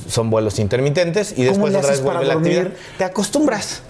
son 0.07 0.29
vuelos 0.29 0.59
intermitentes 0.59 1.33
y 1.35 1.43
después 1.43 1.73
otra 1.73 1.89
vez 1.89 2.01
vuelve 2.01 2.25
la 2.25 2.35
actividad. 2.35 2.67
Te 2.97 3.03
acostumbras. 3.03 3.81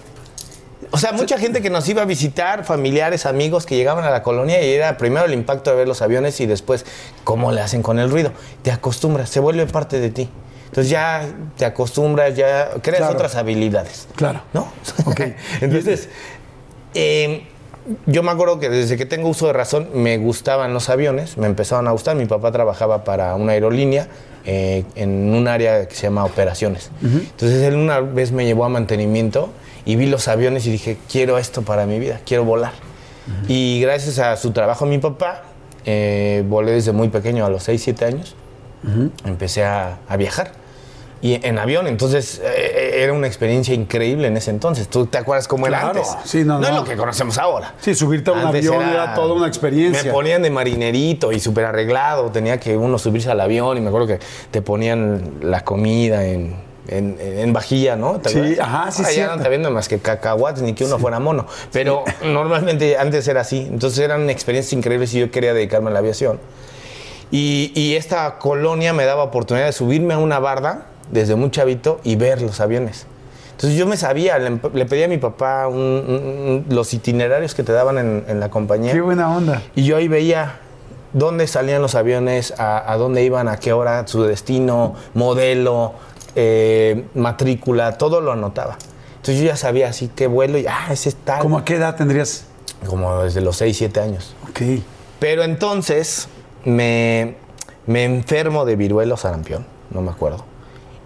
O 0.92 0.98
sea, 0.98 1.12
mucha 1.12 1.38
gente 1.38 1.60
que 1.60 1.70
nos 1.70 1.88
iba 1.88 2.02
a 2.02 2.04
visitar, 2.04 2.64
familiares, 2.64 3.26
amigos 3.26 3.66
que 3.66 3.76
llegaban 3.76 4.04
a 4.04 4.10
la 4.10 4.22
colonia 4.22 4.62
y 4.62 4.70
era 4.72 4.96
primero 4.96 5.26
el 5.26 5.34
impacto 5.34 5.70
de 5.70 5.76
ver 5.76 5.88
los 5.88 6.02
aviones 6.02 6.40
y 6.40 6.46
después 6.46 6.86
cómo 7.24 7.50
le 7.52 7.60
hacen 7.60 7.82
con 7.82 7.98
el 7.98 8.10
ruido. 8.10 8.30
Te 8.62 8.70
acostumbras, 8.70 9.28
se 9.28 9.40
vuelve 9.40 9.66
parte 9.66 9.98
de 10.00 10.10
ti. 10.10 10.28
Entonces 10.66 10.90
ya 10.90 11.26
te 11.56 11.64
acostumbras, 11.64 12.36
ya 12.36 12.70
creas 12.82 12.98
Claro. 13.00 13.14
otras 13.14 13.34
habilidades. 13.34 14.06
Claro. 14.14 14.42
¿No? 14.52 14.68
Ok. 15.06 15.20
Entonces, 15.60 16.08
eh, 16.94 17.44
yo 18.06 18.22
me 18.22 18.30
acuerdo 18.30 18.60
que 18.60 18.68
desde 18.68 18.96
que 18.96 19.06
tengo 19.06 19.28
uso 19.28 19.46
de 19.46 19.54
razón 19.54 19.88
me 19.94 20.18
gustaban 20.18 20.74
los 20.74 20.88
aviones, 20.90 21.36
me 21.38 21.46
empezaban 21.46 21.88
a 21.88 21.90
gustar. 21.92 22.16
Mi 22.16 22.26
papá 22.26 22.52
trabajaba 22.52 23.02
para 23.04 23.34
una 23.34 23.52
aerolínea 23.52 24.08
eh, 24.44 24.84
en 24.94 25.34
un 25.34 25.48
área 25.48 25.86
que 25.88 25.94
se 25.94 26.02
llama 26.02 26.24
operaciones. 26.24 26.90
Entonces 27.02 27.62
él 27.62 27.74
una 27.74 28.00
vez 28.00 28.30
me 28.32 28.44
llevó 28.44 28.64
a 28.64 28.68
mantenimiento 28.68 29.50
y 29.88 29.96
vi 29.96 30.04
los 30.04 30.28
aviones 30.28 30.66
y 30.66 30.70
dije, 30.70 30.98
quiero 31.10 31.38
esto 31.38 31.62
para 31.62 31.86
mi 31.86 31.98
vida, 31.98 32.20
quiero 32.26 32.44
volar. 32.44 32.72
Y 33.48 33.80
gracias 33.80 34.18
a 34.18 34.36
su 34.36 34.50
trabajo 34.50 34.84
mi 34.84 34.98
papá, 34.98 35.44
eh, 35.86 36.44
volé 36.46 36.72
desde 36.72 36.92
muy 36.92 37.08
pequeño, 37.08 37.46
a 37.46 37.48
los 37.48 37.62
6, 37.62 37.82
7 37.84 38.04
años, 38.04 38.36
empecé 39.24 39.64
a, 39.64 39.98
a 40.06 40.16
viajar. 40.18 40.52
Y 41.22 41.44
en 41.44 41.58
avión, 41.58 41.86
entonces 41.86 42.38
eh, 42.44 43.02
era 43.02 43.14
una 43.14 43.26
experiencia 43.26 43.72
increíble 43.74 44.28
en 44.28 44.36
ese 44.36 44.50
entonces. 44.50 44.88
¿Tú 44.88 45.06
te 45.06 45.16
acuerdas 45.16 45.48
cómo 45.48 45.66
era 45.66 45.88
antes? 45.88 46.06
sí, 46.24 46.44
no, 46.44 46.62
es 46.62 46.68
no. 46.68 46.76
lo 46.76 46.84
que 46.84 46.94
conocemos 46.94 47.38
ahora. 47.38 47.72
Sí, 47.80 47.94
subirte 47.94 48.28
a 48.28 48.34
un 48.34 48.40
Antes 48.40 48.68
avión 48.68 48.86
era 48.86 49.14
toda 49.14 49.32
una 49.32 49.46
experiencia. 49.46 50.04
Me 50.04 50.12
ponían 50.12 50.42
de 50.42 50.50
marinerito 50.50 51.32
y 51.32 51.40
súper 51.40 51.64
arreglado. 51.64 52.30
Tenía 52.30 52.60
que 52.60 52.76
uno 52.76 52.98
subirse 52.98 53.30
al 53.30 53.40
avión 53.40 53.78
y 53.78 53.80
me 53.80 53.88
acuerdo 53.88 54.06
que 54.06 54.20
te 54.50 54.60
ponían 54.60 55.38
la 55.40 55.64
comida 55.64 56.26
en, 56.26 56.67
en- 56.88 57.16
en 57.20 57.52
vajilla, 57.52 57.96
¿no? 57.96 58.18
¿Te 58.20 58.30
Sí, 58.30 58.58
ajá, 58.60 58.90
sí, 58.90 59.02
ya 59.02 59.08
cierto. 59.08 59.36
no 59.36 59.42
te 59.42 59.48
venden 59.48 59.72
más 59.72 59.88
que 59.88 59.98
cacahuates 59.98 60.62
ni 60.62 60.72
que 60.74 60.84
uno 60.84 60.98
fuera 60.98 61.18
mono. 61.20 61.46
Pero 61.72 62.04
normalmente 62.24 62.96
antes 62.96 63.26
era 63.28 63.42
así. 63.42 63.66
Entonces 63.70 63.98
eran 64.00 64.28
experiencias 64.30 64.72
increíbles 64.72 65.12
y 65.14 65.20
yo 65.20 65.30
quería 65.30 65.54
dedicarme 65.54 65.90
a 65.90 65.92
la 65.92 65.98
aviación. 66.00 66.40
Y, 67.30 67.72
y 67.74 67.94
esta 67.96 68.38
colonia 68.38 68.92
me 68.92 69.04
daba 69.04 69.22
oportunidad 69.24 69.66
de 69.66 69.72
subirme 69.72 70.14
a 70.14 70.18
una 70.18 70.38
barda 70.38 70.86
desde 71.10 71.34
muy 71.34 71.50
chavito 71.50 72.00
y 72.04 72.16
ver 72.16 72.40
los 72.42 72.60
aviones. 72.60 73.06
Entonces 73.50 73.78
yo 73.78 73.86
me 73.86 73.96
sabía, 73.96 74.38
le, 74.38 74.58
le 74.72 74.86
pedí 74.86 75.02
a 75.02 75.08
mi 75.08 75.18
papá 75.18 75.66
un- 75.68 75.76
un- 75.76 76.64
un- 76.68 76.74
los 76.74 76.94
itinerarios 76.94 77.54
que 77.54 77.64
te 77.64 77.72
daban 77.72 77.98
en, 77.98 78.24
en 78.28 78.40
la 78.40 78.50
compañía. 78.50 78.92
Qué 78.92 79.00
buena 79.00 79.36
onda. 79.36 79.62
Y 79.74 79.84
yo 79.84 79.96
ahí 79.96 80.06
veía 80.08 80.60
dónde 81.12 81.46
salían 81.48 81.82
los 81.82 81.94
aviones, 81.96 82.54
a, 82.58 82.90
a 82.92 82.96
dónde 82.96 83.24
iban, 83.24 83.48
a 83.48 83.58
qué 83.58 83.72
hora, 83.72 84.06
su 84.06 84.22
destino, 84.22 84.94
modelo, 85.14 85.94
eh, 86.40 87.04
matrícula, 87.14 87.98
todo 87.98 88.20
lo 88.20 88.30
anotaba. 88.30 88.78
Entonces 89.16 89.40
yo 89.40 89.46
ya 89.48 89.56
sabía 89.56 89.88
así 89.88 90.08
qué 90.14 90.28
vuelo 90.28 90.56
y, 90.56 90.68
ah, 90.68 90.86
ese 90.92 91.08
es 91.08 91.16
tal. 91.16 91.40
¿Cómo 91.40 91.58
a 91.58 91.64
qué 91.64 91.74
edad 91.74 91.96
tendrías? 91.96 92.44
Como 92.86 93.24
desde 93.24 93.40
los 93.40 93.56
6, 93.56 93.76
7 93.76 94.00
años. 94.00 94.36
Ok. 94.48 94.60
Pero 95.18 95.42
entonces 95.42 96.28
me, 96.64 97.34
me 97.86 98.04
enfermo 98.04 98.64
de 98.64 98.76
viruelo 98.76 99.16
sarampión, 99.16 99.66
no 99.90 100.00
me 100.00 100.12
acuerdo. 100.12 100.44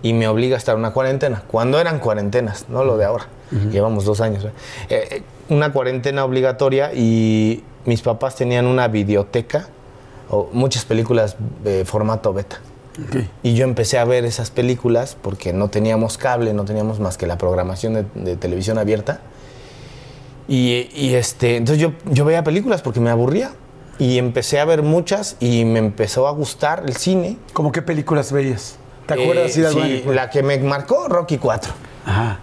Y 0.02 0.12
me 0.12 0.28
obliga 0.28 0.56
a 0.56 0.58
estar 0.58 0.76
una 0.76 0.92
cuarentena. 0.92 1.44
Cuando 1.46 1.80
eran 1.80 1.98
cuarentenas, 1.98 2.68
no 2.68 2.84
lo 2.84 2.98
de 2.98 3.06
ahora. 3.06 3.28
Llevamos 3.70 4.04
dos 4.04 4.20
años. 4.20 4.44
¿eh? 4.44 4.50
Eh, 4.88 5.22
una 5.48 5.72
cuarentena 5.72 6.26
obligatoria 6.26 6.92
y 6.92 7.64
mis 7.86 8.02
papás 8.02 8.36
tenían 8.36 8.66
una 8.66 8.88
videoteca 8.88 9.68
o 10.28 10.50
muchas 10.52 10.84
películas 10.84 11.36
de 11.64 11.86
formato 11.86 12.34
beta. 12.34 12.60
Ok. 12.98 13.24
Y 13.42 13.54
yo 13.54 13.64
empecé 13.64 13.98
a 13.98 14.04
ver 14.04 14.24
esas 14.24 14.50
películas 14.50 15.16
porque 15.20 15.52
no 15.52 15.68
teníamos 15.68 16.18
cable, 16.18 16.52
no 16.52 16.64
teníamos 16.64 17.00
más 17.00 17.16
que 17.16 17.26
la 17.26 17.38
programación 17.38 17.94
de, 17.94 18.04
de 18.14 18.36
televisión 18.36 18.78
abierta. 18.78 19.20
Y, 20.48 20.88
y, 20.94 21.14
este, 21.14 21.56
entonces 21.56 21.80
yo, 21.80 21.92
yo 22.10 22.24
veía 22.24 22.44
películas 22.44 22.82
porque 22.82 23.00
me 23.00 23.10
aburría. 23.10 23.52
Y 23.98 24.18
empecé 24.18 24.58
a 24.58 24.64
ver 24.64 24.82
muchas 24.82 25.36
y 25.38 25.64
me 25.64 25.78
empezó 25.78 26.26
a 26.26 26.32
gustar 26.32 26.82
el 26.86 26.96
cine. 26.96 27.36
¿Cómo 27.52 27.70
qué 27.72 27.82
películas 27.82 28.32
veías? 28.32 28.76
¿Te 29.06 29.14
acuerdas 29.14 29.56
Eh, 29.56 29.60
de 29.60 29.66
alguna 29.68 29.86
sí, 29.86 30.04
la 30.06 30.30
que 30.30 30.42
me 30.42 30.58
marcó, 30.58 31.08
Rocky 31.08 31.38
4. 31.38 31.72
Ajá. 32.06 32.40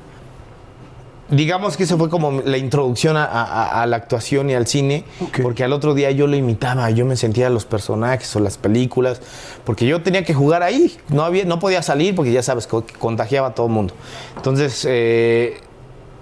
Digamos 1.31 1.77
que 1.77 1.83
eso 1.83 1.97
fue 1.99 2.09
como 2.09 2.41
la 2.41 2.57
introducción 2.57 3.15
a, 3.15 3.23
a- 3.25 3.83
a 3.83 3.85
la 3.85 3.97
actuación 3.97 4.49
y 4.49 4.55
al 4.55 4.65
cine, 4.65 5.03
porque 5.43 5.63
al 5.63 5.73
otro 5.73 5.93
día 5.93 6.09
yo 6.09 6.25
lo 6.25 6.35
imitaba, 6.35 6.89
yo 6.89 7.05
me 7.05 7.15
sentía 7.15 7.51
los 7.51 7.65
personajes 7.65 8.35
o 8.35 8.39
las 8.39 8.57
películas, 8.57 9.21
porque 9.63 9.85
yo 9.85 10.01
tenía 10.01 10.23
que 10.23 10.33
jugar 10.33 10.63
ahí, 10.63 10.97
no, 11.09 11.23
había, 11.23 11.45
no 11.45 11.59
podía 11.59 11.83
salir 11.83 12.15
porque 12.15 12.31
ya 12.31 12.41
sabes, 12.41 12.65
co- 12.65 12.83
contagiaba 12.97 13.49
a 13.49 13.53
todo 13.53 13.67
el 13.67 13.73
mundo. 13.73 13.93
Entonces, 14.37 14.85
eh, 14.89 15.61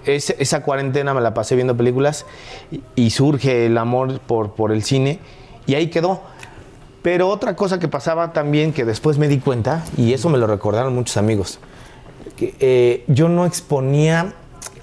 esa 0.04 0.62
cuarentena 0.62 1.14
me 1.14 1.20
la 1.22 1.32
pasé 1.32 1.54
viendo 1.54 1.74
películas 1.76 2.26
y, 2.70 2.82
y 2.94 3.10
surge 3.10 3.64
el 3.66 3.78
amor 3.78 4.20
por, 4.20 4.52
por 4.52 4.72
el 4.72 4.82
cine 4.82 5.20
y 5.66 5.74
ahí 5.74 5.88
quedó. 5.88 6.20
Pero 7.00 7.28
otra 7.28 7.56
cosa 7.56 7.78
que 7.78 7.88
pasaba 7.88 8.32
también, 8.34 8.72
que 8.74 8.84
después 8.84 9.16
me 9.16 9.28
di 9.28 9.38
cuenta, 9.38 9.84
y 9.96 10.12
eso 10.12 10.28
me 10.28 10.36
lo 10.36 10.46
recordaron 10.46 10.94
muchos 10.94 11.16
amigos, 11.16 11.60
que 12.36 12.54
eh, 12.60 13.04
yo 13.06 13.28
no 13.30 13.46
exponía 13.46 14.34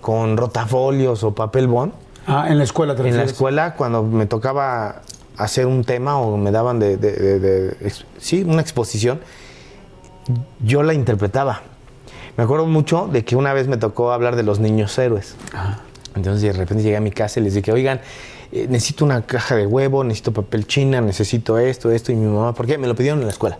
con 0.05 0.37
rotafolios 0.37 1.23
o 1.23 1.33
papel 1.33 1.65
bond. 1.67 1.91
Ah, 2.27 2.45
en 2.47 2.59
la 2.59 2.63
escuela 2.63 2.95
te 2.95 3.01
en 3.09 3.17
la 3.17 3.23
escuela 3.23 3.73
cuando 3.73 4.03
me 4.03 4.27
tocaba 4.27 5.01
hacer 5.35 5.65
un 5.65 5.83
tema 5.83 6.19
o 6.19 6.37
me 6.37 6.51
daban 6.51 6.77
de, 6.77 6.95
de- 6.97 7.11
de- 7.13 7.39
de- 7.39 7.93
sí 8.19 8.43
una 8.43 8.61
exposición 8.61 9.19
yo 10.63 10.83
la 10.83 10.93
interpretaba. 10.93 11.61
Me 12.37 12.43
acuerdo 12.43 12.67
mucho 12.67 13.07
de 13.11 13.25
que 13.25 13.35
una 13.35 13.51
vez 13.53 13.67
me 13.67 13.77
tocó 13.77 14.11
hablar 14.11 14.35
de 14.35 14.43
los 14.43 14.59
niños 14.59 14.95
héroes. 14.99 15.35
Entonces 16.15 16.43
de 16.43 16.53
repente 16.53 16.83
llegué 16.83 16.97
a 16.97 17.01
mi 17.01 17.09
casa 17.11 17.39
y 17.39 17.43
les 17.43 17.55
dije 17.55 17.71
oigan 17.71 17.99
eh, 18.51 18.67
necesito 18.69 19.05
una 19.05 19.23
caja 19.23 19.55
de 19.55 19.65
huevo, 19.65 20.03
necesito 20.03 20.31
papel 20.33 20.67
china, 20.67 21.01
necesito 21.01 21.57
esto, 21.57 21.89
esto, 21.89 22.11
y 22.11 22.15
mi 22.15 22.27
mamá, 22.31 22.53
¿por 22.53 22.67
qué? 22.67 22.77
Me 22.77 22.85
lo 22.87 22.93
pidieron 22.95 23.19
en 23.21 23.25
la 23.25 23.31
escuela. 23.31 23.57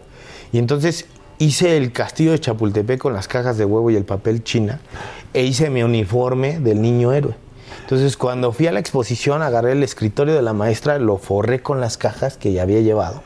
Y 0.53 0.59
entonces 0.59 1.05
hice 1.37 1.77
el 1.77 1.91
castillo 1.91 2.31
de 2.31 2.39
Chapultepec 2.39 2.99
con 2.99 3.13
las 3.13 3.27
cajas 3.27 3.57
de 3.57 3.65
huevo 3.65 3.91
y 3.91 3.95
el 3.95 4.05
papel 4.05 4.43
china, 4.43 4.79
e 5.33 5.43
hice 5.43 5.69
mi 5.69 5.83
uniforme 5.83 6.59
del 6.59 6.81
niño 6.81 7.13
héroe. 7.13 7.35
Entonces, 7.81 8.17
cuando 8.17 8.51
fui 8.51 8.67
a 8.67 8.71
la 8.71 8.79
exposición, 8.79 9.41
agarré 9.41 9.73
el 9.73 9.83
escritorio 9.83 10.33
de 10.33 10.41
la 10.41 10.53
maestra, 10.53 10.97
lo 10.97 11.17
forré 11.17 11.61
con 11.61 11.81
las 11.81 11.97
cajas 11.97 12.37
que 12.37 12.53
ya 12.53 12.63
había 12.63 12.81
llevado 12.81 13.21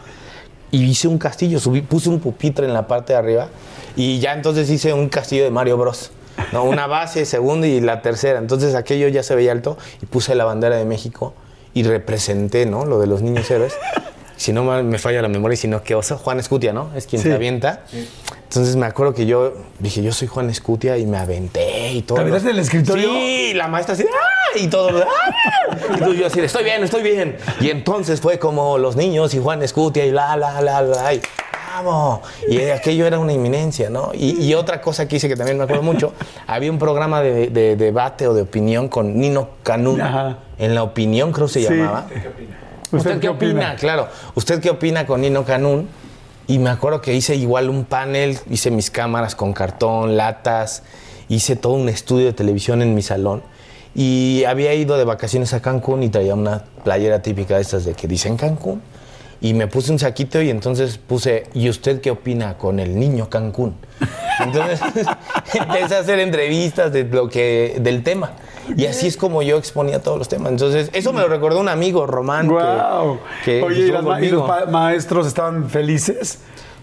y 0.71 0.83
hice 0.83 1.07
un 1.07 1.17
castillo, 1.17 1.59
subí, 1.59 1.81
puse 1.81 2.09
un 2.09 2.19
pupitre 2.19 2.65
en 2.65 2.73
la 2.73 2.87
parte 2.87 3.13
de 3.13 3.19
arriba 3.19 3.47
y 3.95 4.19
ya 4.19 4.33
entonces 4.33 4.69
hice 4.69 4.93
un 4.93 5.09
castillo 5.09 5.43
de 5.43 5.51
Mario 5.51 5.77
Bros. 5.77 6.11
¿no? 6.53 6.63
Una 6.63 6.87
base, 6.87 7.25
segunda 7.25 7.67
y 7.67 7.81
la 7.81 8.01
tercera. 8.01 8.39
Entonces 8.39 8.75
aquello 8.75 9.07
ya 9.07 9.23
se 9.23 9.35
veía 9.35 9.51
alto 9.51 9.77
y 10.01 10.05
puse 10.05 10.35
la 10.35 10.45
bandera 10.45 10.77
de 10.77 10.85
México 10.85 11.33
y 11.73 11.83
representé 11.83 12.65
¿no? 12.65 12.85
lo 12.85 12.99
de 12.99 13.07
los 13.07 13.21
niños 13.21 13.49
héroes. 13.49 13.73
Si 14.39 14.53
no 14.53 14.63
me 14.63 14.97
falla 14.99 15.21
la 15.21 15.27
memoria, 15.27 15.57
sino 15.57 15.83
que 15.83 15.95
oso, 15.95 16.17
Juan 16.17 16.39
Escutia, 16.39 16.71
¿no? 16.71 16.91
Es 16.95 17.07
quien 17.07 17.21
se 17.21 17.33
avienta. 17.33 17.83
Entonces 18.43 18.77
me 18.77 18.85
acuerdo 18.85 19.13
que 19.13 19.25
yo 19.25 19.53
dije, 19.79 20.01
yo 20.01 20.13
soy 20.13 20.29
Juan 20.29 20.49
Escutia 20.49 20.97
y 20.97 21.05
me 21.05 21.17
aventé 21.17 21.91
y 21.91 22.03
todo. 22.03 22.15
¿Te 22.15 22.21
aventaste 22.21 22.51
en 22.51 22.55
el 22.55 22.61
escritorio? 22.61 23.09
Sí, 23.11 23.51
la 23.53 23.67
maestra 23.67 23.95
así, 23.95 24.05
¡ah! 24.09 24.57
Y 24.57 24.67
todo, 24.67 25.03
¡ah! 25.03 25.75
Y 25.93 25.99
tú, 25.99 26.13
yo 26.13 26.27
así, 26.27 26.39
estoy 26.39 26.63
bien, 26.63 26.81
estoy 26.81 27.03
bien. 27.03 27.35
Y 27.59 27.69
entonces 27.69 28.21
fue 28.21 28.39
como 28.39 28.77
los 28.77 28.95
niños 28.95 29.33
y 29.33 29.39
Juan 29.39 29.61
Escutia 29.61 30.05
y 30.05 30.11
la, 30.11 30.37
la, 30.37 30.61
la, 30.61 30.83
la. 30.83 31.13
Y, 31.13 31.21
¡Vamos! 31.75 32.21
Y 32.47 32.61
aquello 32.61 33.05
era 33.07 33.19
una 33.19 33.33
inminencia, 33.33 33.89
¿no? 33.89 34.11
Y, 34.13 34.53
otra 34.53 34.79
cosa 34.79 35.05
que 35.05 35.17
hice 35.17 35.27
que 35.27 35.35
también 35.35 35.57
me 35.57 35.65
acuerdo 35.65 35.83
mucho, 35.83 36.13
había 36.47 36.71
un 36.71 36.79
programa 36.79 37.21
de, 37.21 37.75
debate 37.75 38.25
o 38.25 38.33
de 38.33 38.43
opinión 38.43 38.87
con 38.87 39.19
Nino 39.19 39.49
Canún. 39.63 40.01
En 40.57 40.75
la 40.75 40.83
opinión 40.83 41.33
creo 41.33 41.49
se 41.49 41.61
llamaba. 41.61 42.05
¿Usted 42.07 42.21
qué 42.21 42.27
opina? 42.29 42.68
¿Usted, 42.97 43.19
qué 43.19 43.29
opina? 43.29 43.75
Claro. 43.75 44.07
¿Usted 44.35 44.59
qué 44.59 44.69
opina 44.69 45.05
con 45.05 45.21
Nino 45.21 45.45
Canún? 45.45 45.87
Y 46.47 46.57
me 46.57 46.71
acuerdo 46.71 47.01
que 47.01 47.13
hice 47.13 47.35
igual 47.35 47.69
un 47.69 47.85
panel, 47.85 48.39
hice 48.49 48.71
mis 48.71 48.89
cámaras 48.89 49.35
con 49.35 49.53
cartón, 49.53 50.17
latas, 50.17 50.81
hice 51.27 51.55
todo 51.55 51.73
un 51.73 51.89
estudio 51.89 52.25
de 52.25 52.33
televisión 52.33 52.81
en 52.81 52.95
mi 52.95 53.03
salón. 53.03 53.43
Y 53.93 54.43
había 54.45 54.73
ido 54.73 54.97
de 54.97 55.03
vacaciones 55.03 55.53
a 55.53 55.61
Cancún 55.61 56.01
y 56.01 56.09
traía 56.09 56.33
una 56.33 56.63
playera 56.83 57.21
típica 57.21 57.55
de 57.55 57.61
estas 57.61 57.85
de 57.85 57.93
que 57.93 58.07
dicen 58.07 58.37
Cancún. 58.37 58.81
Y 59.41 59.53
me 59.53 59.67
puse 59.67 59.91
un 59.91 59.99
saquito 59.99 60.41
y 60.41 60.49
entonces 60.49 60.97
puse, 60.97 61.45
¿y 61.53 61.69
usted 61.69 62.01
qué 62.01 62.11
opina 62.11 62.57
con 62.57 62.79
el 62.79 62.99
niño 62.99 63.29
Cancún? 63.29 63.75
Entonces 64.39 64.81
empecé 65.53 65.95
a 65.95 65.99
hacer 65.99 66.19
entrevistas 66.19 66.91
de 66.91 67.05
lo 67.05 67.29
que, 67.29 67.77
del 67.79 68.03
tema. 68.03 68.33
Y 68.75 68.85
así 68.85 69.07
es 69.07 69.17
como 69.17 69.41
yo 69.41 69.57
exponía 69.57 70.01
todos 70.01 70.17
los 70.17 70.27
temas. 70.27 70.51
Entonces, 70.51 70.89
eso 70.93 71.13
me 71.13 71.21
lo 71.21 71.27
recordó 71.27 71.59
un 71.59 71.69
amigo, 71.69 72.05
Román. 72.05 72.47
Wow. 72.47 73.19
Que, 73.43 73.63
Oye, 73.63 73.87
¿y, 73.87 73.91
los 73.91 74.03
maestros 74.69 75.25
estaban 75.25 75.69
felices? 75.69 76.39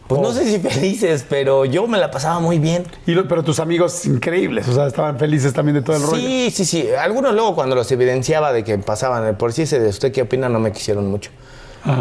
Pues 0.07 0.21
no 0.21 0.33
sé 0.33 0.45
si 0.45 0.61
felices, 0.61 1.27
pero 1.29 1.65
yo 1.65 1.87
me 1.89 1.99
la 1.99 2.11
pasaba 2.11 2.39
muy 2.39 2.59
bien. 2.59 2.85
Y 3.07 3.15
pero 3.23 3.43
tus 3.43 3.59
amigos 3.59 4.07
increíbles, 4.07 4.69
o 4.69 4.73
sea, 4.73 4.87
estaban 4.87 5.19
felices 5.19 5.53
también 5.53 5.75
de 5.75 5.83
todo 5.83 5.97
el 5.97 6.03
rollo. 6.03 6.17
Sí, 6.17 6.51
sí, 6.53 6.65
sí. 6.65 6.89
Algunos 6.97 7.35
luego 7.35 7.57
cuando 7.57 7.75
los 7.75 7.91
evidenciaba 7.91 8.53
de 8.53 8.63
que 8.63 8.79
pasaban, 8.79 9.37
por 9.37 9.53
si 9.53 9.63
ese 9.63 9.81
de 9.81 9.89
usted 9.89 10.13
qué 10.13 10.23
opina, 10.23 10.49
no 10.49 10.61
me 10.61 10.71
quisieron 10.71 11.09
mucho. 11.09 11.31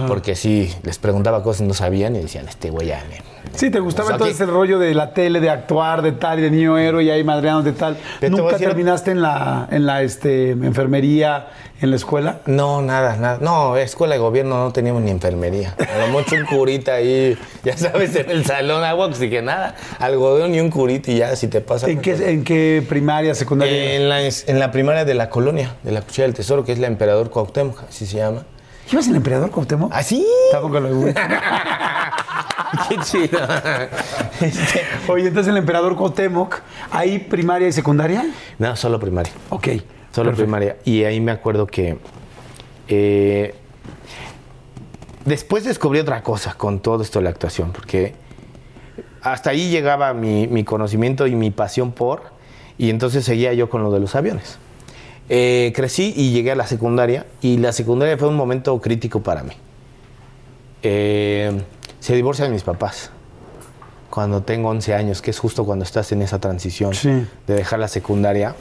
Porque 0.07 0.35
sí, 0.35 0.73
les 0.83 0.97
preguntaba 0.97 1.43
cosas 1.43 1.61
y 1.61 1.67
no 1.67 1.73
sabían 1.73 2.15
y 2.15 2.19
decían, 2.19 2.47
este 2.47 2.69
güey 2.69 2.87
ya... 2.87 3.03
Sí, 3.53 3.69
¿te 3.69 3.79
gustaba 3.79 4.09
pues 4.09 4.15
entonces 4.15 4.41
el 4.41 4.53
rollo 4.53 4.79
de 4.79 4.93
la 4.93 5.13
tele, 5.13 5.39
de 5.39 5.49
actuar, 5.49 6.01
de 6.01 6.11
tal, 6.13 6.39
y 6.39 6.41
de 6.41 6.51
niño 6.51 6.77
héroe 6.77 7.03
y 7.03 7.11
ahí 7.11 7.23
madreando 7.23 7.61
de 7.63 7.73
tal? 7.73 7.97
¿Nunca 8.29 8.57
terminaste 8.57 9.11
en 9.11 9.21
la, 9.21 9.67
en 9.71 9.85
la 9.85 10.01
este, 10.01 10.51
enfermería, 10.51 11.47
en 11.79 11.91
la 11.91 11.95
escuela? 11.95 12.39
No, 12.47 12.81
nada, 12.81 13.15
nada. 13.17 13.37
No, 13.41 13.77
escuela 13.77 14.15
de 14.15 14.19
gobierno 14.19 14.63
no 14.63 14.73
teníamos 14.73 15.03
ni 15.03 15.11
enfermería. 15.11 15.75
A 15.77 15.99
lo 15.99 16.07
mucho 16.07 16.35
un 16.35 16.45
curita 16.45 16.95
ahí, 16.95 17.37
ya 17.63 17.77
sabes, 17.77 18.15
en 18.15 18.31
el 18.31 18.45
salón, 18.45 18.83
agua 18.83 19.05
oxigenada, 19.05 19.75
algodón 19.99 20.55
y 20.55 20.59
un 20.59 20.71
curita 20.71 21.11
y 21.11 21.17
ya, 21.17 21.35
si 21.35 21.47
te 21.47 21.61
pasa... 21.61 21.87
¿En, 21.87 22.01
qué, 22.01 22.13
¿en 22.13 22.43
qué 22.43 22.83
primaria, 22.87 23.35
secundaria? 23.35 23.93
En 23.93 24.09
la, 24.09 24.21
en 24.21 24.59
la 24.59 24.71
primaria 24.71 25.05
de 25.05 25.13
la 25.13 25.29
colonia, 25.29 25.75
de 25.83 25.91
la 25.91 26.01
Cuchilla 26.01 26.23
del 26.23 26.33
Tesoro, 26.33 26.65
que 26.65 26.71
es 26.71 26.79
la 26.79 26.87
Emperador 26.87 27.29
Cuauhtémoc, 27.29 27.83
así 27.87 28.07
se 28.07 28.17
llama. 28.17 28.43
¿Ibas 28.91 29.07
el 29.07 29.15
emperador 29.15 29.49
Cuauhtémoc? 29.51 29.91
¿Ah, 29.93 30.03
sí? 30.03 30.25
Tampoco 30.51 30.79
lo 30.79 31.05
Qué 32.89 32.97
chido. 33.03 33.39
Oye, 35.07 35.27
entonces 35.27 35.51
el 35.51 35.57
emperador 35.57 35.95
Cuauhtémoc, 35.95 36.61
¿hay 36.91 37.19
primaria 37.19 37.67
y 37.67 37.71
secundaria? 37.71 38.25
No, 38.59 38.75
solo 38.75 38.99
primaria. 38.99 39.31
Ok. 39.49 39.69
Solo 40.11 40.33
primaria. 40.33 40.77
Y 40.85 41.03
ahí 41.03 41.19
me 41.19 41.31
acuerdo 41.31 41.67
que 41.67 41.97
eh, 42.87 43.55
después 45.25 45.63
descubrí 45.63 45.99
otra 45.99 46.21
cosa 46.21 46.53
con 46.53 46.79
todo 46.79 47.01
esto 47.01 47.19
de 47.19 47.23
la 47.23 47.31
actuación, 47.31 47.71
porque 47.71 48.13
hasta 49.21 49.49
ahí 49.49 49.69
llegaba 49.69 50.13
mi, 50.13 50.47
mi 50.47 50.63
conocimiento 50.63 51.27
y 51.27 51.35
mi 51.35 51.51
pasión 51.51 51.91
por, 51.91 52.23
y 52.77 52.89
entonces 52.89 53.25
seguía 53.25 53.53
yo 53.53 53.69
con 53.69 53.83
lo 53.83 53.91
de 53.91 53.99
los 53.99 54.15
aviones. 54.15 54.59
Eh, 55.27 55.73
crecí 55.75 56.13
y 56.15 56.31
llegué 56.31 56.51
a 56.51 56.55
la 56.55 56.67
secundaria 56.67 57.25
y 57.41 57.57
la 57.57 57.71
secundaria 57.71 58.17
fue 58.17 58.27
un 58.27 58.35
momento 58.35 58.79
crítico 58.79 59.21
para 59.21 59.43
mí. 59.43 59.53
Eh, 60.83 61.51
se 61.99 62.15
divorcian 62.15 62.51
mis 62.51 62.61
papás 62.61 63.09
cuando 64.11 64.43
tengo 64.43 64.69
11 64.69 64.93
años, 64.93 65.21
que 65.21 65.31
es 65.31 65.39
justo 65.39 65.65
cuando 65.65 65.83
estás 65.83 66.11
en 66.11 66.21
esa 66.21 66.39
transición 66.39 66.93
de 67.47 67.53
dejar 67.53 67.79
la 67.79 67.87
secundaria 67.87 68.55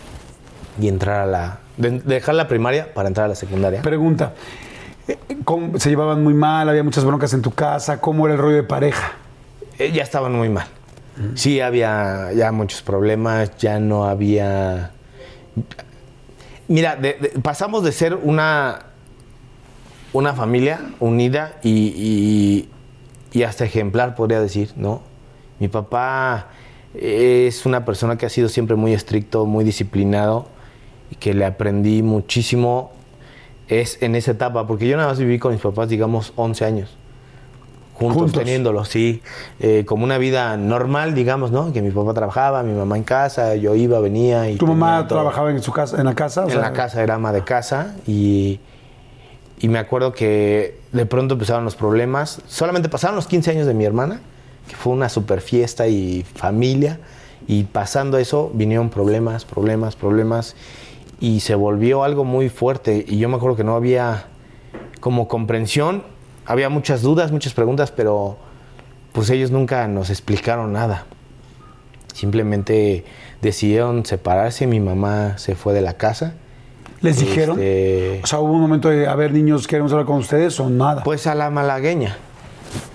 y 0.80 0.88
entrar 0.88 1.20
a 1.20 1.26
la... 1.26 1.58
De, 1.76 1.90
dejar 2.00 2.34
la 2.34 2.48
primaria 2.48 2.92
para 2.94 3.08
entrar 3.08 3.26
a 3.26 3.28
la 3.28 3.34
secundaria. 3.34 3.82
Pregunta, 3.82 4.32
eh, 5.06 5.18
¿se 5.76 5.90
llevaban 5.90 6.24
muy 6.24 6.34
mal? 6.34 6.68
¿Había 6.68 6.82
muchas 6.82 7.04
broncas 7.04 7.34
en 7.34 7.42
tu 7.42 7.50
casa? 7.50 8.00
¿Cómo 8.00 8.26
era 8.26 8.34
el 8.34 8.40
rollo 8.40 8.56
de 8.56 8.62
pareja? 8.62 9.12
ya 9.78 10.02
estaban 10.02 10.32
muy 10.32 10.48
mal. 10.48 10.66
Sí, 11.34 11.60
había 11.60 12.32
ya 12.32 12.50
muchos 12.50 12.82
problemas, 12.82 13.56
ya 13.58 13.78
no 13.78 14.06
había 14.06 14.92
Mira, 16.68 16.98
pasamos 17.42 17.84
de 17.84 17.92
ser 17.92 18.14
una, 18.14 18.86
una 20.12 20.32
familia 20.34 20.80
unida 21.00 21.58
y, 21.62 22.68
hasta 23.46 23.64
ejemplar, 23.64 24.14
podría 24.14 24.40
decir, 24.40 24.72
¿no? 24.76 25.02
Mi 25.60 25.68
papá 25.68 26.48
es 26.94 27.66
una 27.66 27.84
persona 27.84 28.16
que 28.16 28.26
ha 28.26 28.28
sido 28.28 28.48
siempre 28.48 28.76
muy 28.76 28.92
estricto, 28.92 29.46
muy 29.46 29.64
disciplinado 29.64 30.46
y 31.10 31.16
que 31.16 31.34
le 31.34 31.44
aprendí 31.44 32.02
muchísimo 32.02 32.92
es 33.68 34.02
en 34.02 34.14
esa 34.14 34.32
etapa, 34.32 34.66
porque 34.66 34.86
yo 34.86 34.96
nada 34.96 35.08
más 35.08 35.18
viví 35.18 35.38
con 35.38 35.52
mis 35.52 35.60
papás, 35.60 35.88
digamos, 35.88 36.32
11 36.36 36.64
años 36.64 36.96
juntos, 37.94 38.32
teniéndolo, 38.32 38.84
sí, 38.84 39.22
eh, 39.60 39.84
como 39.86 40.04
una 40.04 40.18
vida 40.18 40.56
normal, 40.56 41.14
digamos, 41.14 41.52
¿no? 41.52 41.72
Que 41.72 41.80
mi 41.80 41.90
papá 41.90 42.12
trabajaba, 42.12 42.62
mi 42.62 42.72
mamá 42.72 42.96
en 42.96 43.04
casa, 43.04 43.54
yo 43.54 43.74
iba, 43.74 44.00
venía 44.00 44.50
y... 44.50 44.56
¿Tu 44.56 44.66
mamá 44.66 45.06
trabajaba 45.06 45.50
en 45.50 45.62
su 45.62 45.72
casa, 45.72 45.98
en 45.98 46.04
la 46.04 46.14
casa? 46.14 46.44
en 46.48 46.60
la 46.60 46.72
casa, 46.72 47.02
era 47.02 47.14
ama 47.14 47.32
de 47.32 47.44
casa 47.44 47.94
y, 48.06 48.60
y 49.60 49.68
me 49.68 49.78
acuerdo 49.78 50.12
que 50.12 50.80
de 50.92 51.06
pronto 51.06 51.34
empezaron 51.34 51.64
los 51.64 51.76
problemas. 51.76 52.42
Solamente 52.46 52.88
pasaron 52.88 53.16
los 53.16 53.26
15 53.26 53.52
años 53.52 53.66
de 53.66 53.74
mi 53.74 53.84
hermana, 53.84 54.20
que 54.68 54.74
fue 54.74 54.92
una 54.92 55.08
super 55.08 55.40
fiesta 55.40 55.86
y 55.86 56.24
familia, 56.34 56.98
y 57.46 57.64
pasando 57.64 58.18
eso 58.18 58.50
vinieron 58.54 58.90
problemas, 58.90 59.44
problemas, 59.44 59.94
problemas, 59.94 60.56
y 61.20 61.40
se 61.40 61.54
volvió 61.54 62.02
algo 62.02 62.24
muy 62.24 62.48
fuerte. 62.48 63.04
Y 63.06 63.18
yo 63.18 63.28
me 63.28 63.36
acuerdo 63.36 63.56
que 63.56 63.64
no 63.64 63.76
había 63.76 64.26
como 65.00 65.28
comprensión 65.28 66.02
había 66.46 66.68
muchas 66.68 67.02
dudas, 67.02 67.32
muchas 67.32 67.54
preguntas, 67.54 67.90
pero 67.90 68.36
pues 69.12 69.30
ellos 69.30 69.50
nunca 69.50 69.86
nos 69.88 70.10
explicaron 70.10 70.72
nada. 70.72 71.06
Simplemente 72.12 73.04
decidieron 73.42 74.04
separarse, 74.06 74.66
mi 74.66 74.80
mamá 74.80 75.38
se 75.38 75.54
fue 75.54 75.72
de 75.74 75.82
la 75.82 75.94
casa. 75.94 76.34
¿Les 77.00 77.18
dijeron? 77.18 77.58
Este, 77.60 78.20
o 78.22 78.26
sea, 78.26 78.40
hubo 78.40 78.52
un 78.52 78.60
momento 78.60 78.88
de, 78.88 79.06
a 79.06 79.14
ver, 79.14 79.32
niños, 79.32 79.66
queremos 79.66 79.92
hablar 79.92 80.06
con 80.06 80.16
ustedes 80.16 80.58
o 80.60 80.70
nada. 80.70 81.02
Pues 81.02 81.26
a 81.26 81.34
la 81.34 81.50
malagueña. 81.50 82.16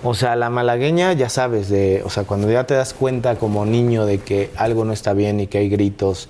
O 0.02 0.14
sea, 0.14 0.36
la 0.36 0.50
malagueña, 0.50 1.12
ya 1.12 1.28
sabes, 1.28 1.68
de, 1.68 2.02
o 2.04 2.10
sea, 2.10 2.24
cuando 2.24 2.50
ya 2.50 2.64
te 2.64 2.74
das 2.74 2.92
cuenta 2.92 3.36
como 3.36 3.64
niño 3.64 4.04
de 4.06 4.18
que 4.18 4.50
algo 4.56 4.84
no 4.84 4.92
está 4.92 5.12
bien 5.12 5.40
y 5.40 5.46
que 5.46 5.58
hay 5.58 5.68
gritos 5.68 6.28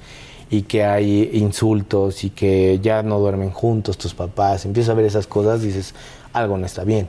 y 0.50 0.62
que 0.62 0.84
hay 0.84 1.30
insultos 1.32 2.24
y 2.24 2.30
que 2.30 2.80
ya 2.82 3.02
no 3.02 3.18
duermen 3.18 3.50
juntos 3.50 3.98
tus 3.98 4.14
papás, 4.14 4.64
empiezas 4.64 4.90
a 4.90 4.94
ver 4.94 5.06
esas 5.06 5.26
cosas, 5.26 5.62
dices, 5.62 5.94
algo 6.32 6.58
no 6.58 6.66
está 6.66 6.84
bien. 6.84 7.08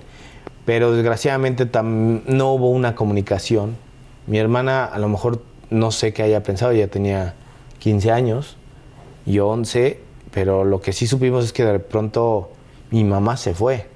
Pero 0.66 0.94
desgraciadamente 0.94 1.68
no 1.84 2.54
hubo 2.54 2.70
una 2.70 2.96
comunicación. 2.96 3.76
Mi 4.28 4.38
hermana 4.38 4.86
a 4.86 5.00
lo 5.00 5.10
mejor 5.10 5.42
no 5.70 5.92
sé 5.92 6.14
qué 6.14 6.24
haya 6.24 6.44
pensado, 6.44 6.72
ella 6.72 6.88
tenía 6.88 7.34
15 7.80 8.12
años, 8.12 8.58
yo 9.26 9.48
11, 9.48 10.00
pero 10.32 10.64
lo 10.64 10.82
que 10.82 10.94
sí 10.94 11.08
supimos 11.08 11.46
es 11.46 11.54
que 11.54 11.66
de 11.66 11.80
pronto 11.80 12.52
mi 12.92 13.04
mamá 13.04 13.38
se 13.38 13.54
fue. 13.54 13.88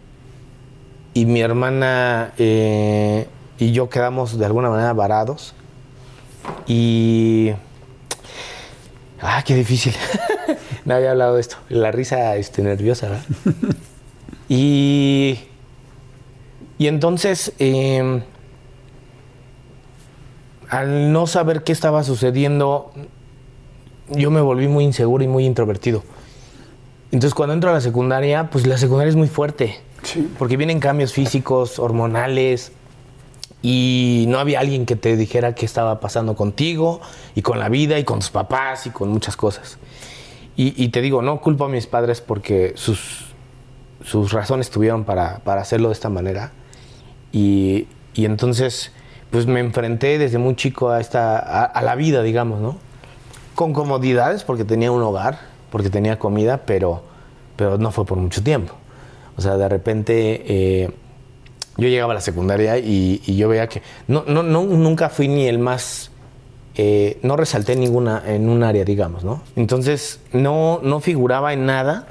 Y 1.13 1.25
mi 1.25 1.41
hermana 1.41 2.33
eh, 2.38 3.27
y 3.57 3.71
yo 3.71 3.89
quedamos 3.89 4.38
de 4.38 4.45
alguna 4.45 4.69
manera 4.69 4.93
varados. 4.93 5.53
Y... 6.67 7.51
Ah, 9.21 9.43
qué 9.45 9.55
difícil. 9.55 9.93
no 10.85 10.95
había 10.95 11.11
hablado 11.11 11.35
de 11.35 11.41
esto. 11.41 11.57
La 11.69 11.91
risa 11.91 12.35
este, 12.35 12.61
nerviosa, 12.61 13.09
¿verdad? 13.09 13.25
Y, 14.47 15.39
y 16.77 16.88
entonces, 16.88 17.53
eh, 17.60 18.21
al 20.69 21.12
no 21.12 21.27
saber 21.27 21.63
qué 21.63 21.71
estaba 21.71 22.03
sucediendo, 22.03 22.91
yo 24.10 24.31
me 24.31 24.41
volví 24.41 24.67
muy 24.67 24.84
inseguro 24.84 25.23
y 25.23 25.27
muy 25.27 25.45
introvertido. 25.45 26.03
Entonces, 27.12 27.34
cuando 27.34 27.53
entro 27.53 27.69
a 27.69 27.73
la 27.73 27.81
secundaria, 27.81 28.49
pues 28.49 28.67
la 28.67 28.77
secundaria 28.77 29.10
es 29.10 29.15
muy 29.15 29.27
fuerte. 29.27 29.79
Sí. 30.03 30.29
Porque 30.38 30.58
vienen 30.58 30.79
cambios 30.79 31.13
físicos, 31.13 31.79
hormonales, 31.79 32.71
y 33.62 34.25
no 34.27 34.38
había 34.38 34.60
alguien 34.60 34.86
que 34.86 34.95
te 34.95 35.17
dijera 35.17 35.55
qué 35.55 35.65
estaba 35.65 35.99
pasando 35.99 36.36
contigo, 36.36 37.01
y 37.34 37.41
con 37.41 37.58
la 37.58 37.69
vida, 37.69 37.97
y 37.97 38.03
con 38.03 38.19
tus 38.19 38.29
papás, 38.29 38.86
y 38.86 38.91
con 38.91 39.10
muchas 39.10 39.36
cosas. 39.36 39.79
Y, 40.55 40.81
y 40.81 40.89
te 40.89 41.01
digo, 41.01 41.21
no 41.21 41.41
culpo 41.41 41.65
a 41.65 41.69
mis 41.69 41.88
padres 41.88 42.21
porque 42.21 42.73
sus, 42.75 43.24
sus 44.05 44.31
razones 44.31 44.69
tuvieron 44.69 45.03
para, 45.03 45.39
para 45.39 45.61
hacerlo 45.61 45.89
de 45.89 45.93
esta 45.93 46.09
manera. 46.09 46.51
Y, 47.31 47.87
y 48.13 48.25
entonces, 48.25 48.91
pues 49.31 49.47
me 49.47 49.59
enfrenté 49.59 50.17
desde 50.17 50.37
muy 50.37 50.55
chico 50.55 50.89
a, 50.89 51.01
esta, 51.01 51.37
a, 51.65 51.81
la 51.81 51.95
vida, 51.95 52.21
digamos, 52.23 52.61
¿no? 52.61 52.77
Con 53.55 53.73
comodidades, 53.73 54.43
porque 54.43 54.63
tenía 54.63 54.91
un 54.91 55.01
hogar, 55.01 55.39
porque 55.71 55.89
tenía 55.89 56.19
comida, 56.19 56.61
pero, 56.65 57.03
pero 57.55 57.77
no 57.77 57.91
fue 57.91 58.05
por 58.05 58.17
mucho 58.17 58.43
tiempo. 58.43 58.73
O 59.37 59.41
sea, 59.41 59.57
de 59.57 59.67
repente 59.67 60.43
eh, 60.47 60.91
yo 61.77 61.87
llegaba 61.89 62.13
a 62.13 62.15
la 62.15 62.21
secundaria 62.21 62.77
y, 62.77 63.21
y 63.25 63.35
yo 63.35 63.49
veía 63.49 63.67
que 63.67 63.81
no, 64.07 64.23
no, 64.27 64.43
no, 64.43 64.63
nunca 64.63 65.09
fui 65.09 65.27
ni 65.27 65.47
el 65.47 65.59
más 65.59 66.11
eh, 66.77 67.19
no 67.21 67.37
resalté 67.37 67.77
ninguna 67.77 68.21
en 68.25 68.49
un 68.49 68.61
área, 68.61 68.83
digamos, 68.83 69.23
¿no? 69.23 69.41
Entonces 69.55 70.19
no, 70.33 70.81
no 70.83 70.99
figuraba 70.99 71.53
en 71.53 71.65
nada. 71.65 72.07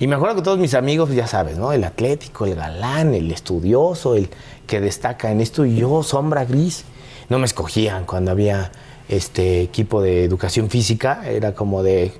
Y 0.00 0.06
me 0.06 0.14
acuerdo 0.14 0.36
que 0.36 0.42
todos 0.42 0.58
mis 0.58 0.74
amigos, 0.74 1.10
ya 1.10 1.26
sabes, 1.26 1.58
¿no? 1.58 1.72
El 1.72 1.82
atlético, 1.82 2.46
el 2.46 2.54
galán, 2.54 3.14
el 3.14 3.32
estudioso, 3.32 4.14
el 4.14 4.28
que 4.66 4.80
destaca 4.80 5.32
en 5.32 5.40
esto, 5.40 5.64
y 5.64 5.76
yo, 5.76 6.04
sombra 6.04 6.44
gris. 6.44 6.84
No 7.28 7.38
me 7.38 7.46
escogían 7.46 8.04
cuando 8.04 8.30
había 8.30 8.70
este 9.08 9.60
equipo 9.60 10.00
de 10.00 10.22
educación 10.22 10.70
física, 10.70 11.28
era 11.28 11.52
como 11.52 11.82
de, 11.82 12.12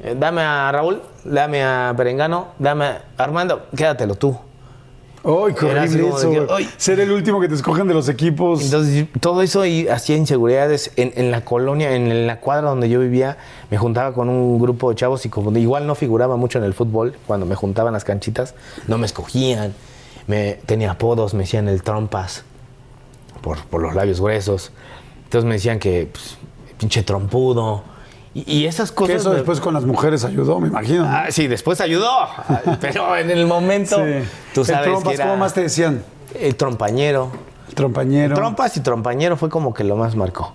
eh, 0.00 0.16
dame 0.18 0.42
a 0.42 0.70
Raúl, 0.72 1.00
dame 1.24 1.64
a 1.64 1.94
Perengano, 1.96 2.48
dame 2.58 2.84
a 2.84 3.04
Armando, 3.16 3.66
quédatelo 3.74 4.14
tú. 4.16 4.36
¡Ay, 5.24 5.54
qué. 5.54 6.68
Ser 6.76 7.00
el 7.00 7.12
último 7.12 7.40
que 7.40 7.48
te 7.48 7.54
escogen 7.54 7.86
de 7.86 7.94
los 7.94 8.08
equipos. 8.08 8.64
Entonces, 8.64 9.06
todo 9.20 9.42
eso 9.42 9.64
y 9.64 9.88
hacía 9.88 10.16
inseguridades 10.16 10.90
en, 10.96 11.12
en 11.16 11.30
la 11.30 11.44
colonia, 11.44 11.94
en 11.94 12.26
la 12.26 12.40
cuadra 12.40 12.70
donde 12.70 12.88
yo 12.88 12.98
vivía. 13.00 13.38
Me 13.70 13.78
juntaba 13.78 14.12
con 14.12 14.28
un 14.28 14.58
grupo 14.58 14.90
de 14.90 14.96
chavos 14.96 15.24
y 15.24 15.28
como 15.28 15.56
igual 15.56 15.86
no 15.86 15.94
figuraba 15.94 16.36
mucho 16.36 16.58
en 16.58 16.64
el 16.64 16.74
fútbol, 16.74 17.14
cuando 17.26 17.46
me 17.46 17.54
juntaban 17.54 17.92
las 17.92 18.04
canchitas, 18.04 18.54
no 18.88 18.98
me 18.98 19.06
escogían. 19.06 19.74
Me, 20.26 20.54
tenía 20.66 20.92
apodos, 20.92 21.34
me 21.34 21.40
decían 21.40 21.68
el 21.68 21.82
trompas 21.82 22.44
por, 23.40 23.64
por 23.66 23.80
los 23.82 23.94
labios 23.94 24.20
gruesos. 24.20 24.72
Entonces 25.24 25.46
me 25.46 25.54
decían 25.54 25.78
que, 25.78 26.08
pues, 26.10 26.36
pinche 26.78 27.02
trompudo. 27.02 27.91
Y, 28.34 28.64
esas 28.66 28.90
que 28.90 28.96
cosas. 28.96 29.16
eso 29.16 29.30
me- 29.30 29.36
después 29.36 29.60
con 29.60 29.74
las 29.74 29.84
mujeres 29.84 30.24
ayudó, 30.24 30.58
me 30.58 30.68
imagino. 30.68 31.02
¿no? 31.04 31.08
Ah, 31.10 31.26
sí, 31.30 31.48
después 31.48 31.80
ayudó. 31.82 32.10
Pero 32.80 33.14
en 33.16 33.30
el 33.30 33.46
momento, 33.46 33.96
Sí. 33.96 34.26
tú 34.54 34.60
El 34.62 34.66
sabes 34.66 34.84
trompas, 34.84 35.08
que 35.10 35.14
era 35.16 35.24
¿Cómo 35.26 35.36
más 35.36 35.52
te 35.52 35.60
decían? 35.62 36.02
el 36.38 36.56
trompañero. 36.56 37.30
El 37.68 37.74
trompañero. 37.74 38.34
Trompas 38.34 38.76
y 38.76 38.80
trompañero 38.80 39.36
fue 39.36 39.48
como 39.50 39.72
que 39.74 39.84
lo 39.84 39.96
más 39.96 40.16
marcó. 40.16 40.54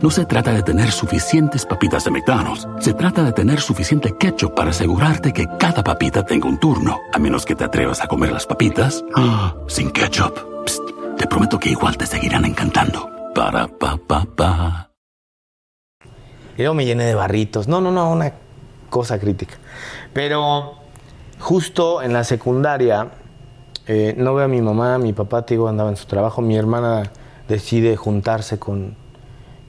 No 0.00 0.12
se 0.12 0.24
trata 0.24 0.52
de 0.52 0.62
tener 0.62 0.92
suficientes 0.92 1.66
papitas 1.66 2.04
de 2.04 2.12
McDonald's. 2.12 2.68
Se 2.78 2.94
trata 2.94 3.24
de 3.24 3.32
tener 3.32 3.58
suficiente 3.58 4.16
ketchup 4.16 4.54
para 4.54 4.70
asegurarte 4.70 5.32
que 5.32 5.48
cada 5.58 5.82
papita 5.82 6.24
tenga 6.24 6.46
un 6.46 6.60
turno. 6.60 7.00
A 7.12 7.18
menos 7.18 7.44
que 7.44 7.56
te 7.56 7.64
atrevas 7.64 8.00
a 8.00 8.06
comer 8.06 8.30
las 8.30 8.46
papitas 8.46 9.04
ah, 9.16 9.56
sin 9.66 9.90
ketchup. 9.90 10.38
Psst, 10.64 10.82
te 11.18 11.26
prometo 11.26 11.58
que 11.58 11.70
igual 11.70 11.96
te 11.96 12.06
seguirán 12.06 12.44
encantando. 12.44 13.10
Para 13.34 13.66
pa 13.66 13.96
pa 13.96 14.24
pa. 14.24 14.90
Y 16.56 16.58
luego 16.58 16.74
me 16.74 16.84
llené 16.84 17.04
de 17.04 17.16
barritos. 17.16 17.66
No, 17.66 17.80
no, 17.80 17.90
no, 17.90 18.12
una 18.12 18.34
cosa 18.90 19.18
crítica. 19.18 19.56
Pero 20.12 20.74
justo 21.40 22.02
en 22.02 22.12
la 22.12 22.22
secundaria, 22.22 23.08
eh, 23.88 24.14
no 24.16 24.32
veo 24.32 24.44
a 24.44 24.48
mi 24.48 24.62
mamá, 24.62 24.96
mi 24.98 25.12
papá, 25.12 25.44
te 25.44 25.54
digo, 25.54 25.66
andaba 25.66 25.90
en 25.90 25.96
su 25.96 26.06
trabajo. 26.06 26.40
Mi 26.40 26.56
hermana 26.56 27.10
decide 27.48 27.96
juntarse 27.96 28.60
con, 28.60 28.94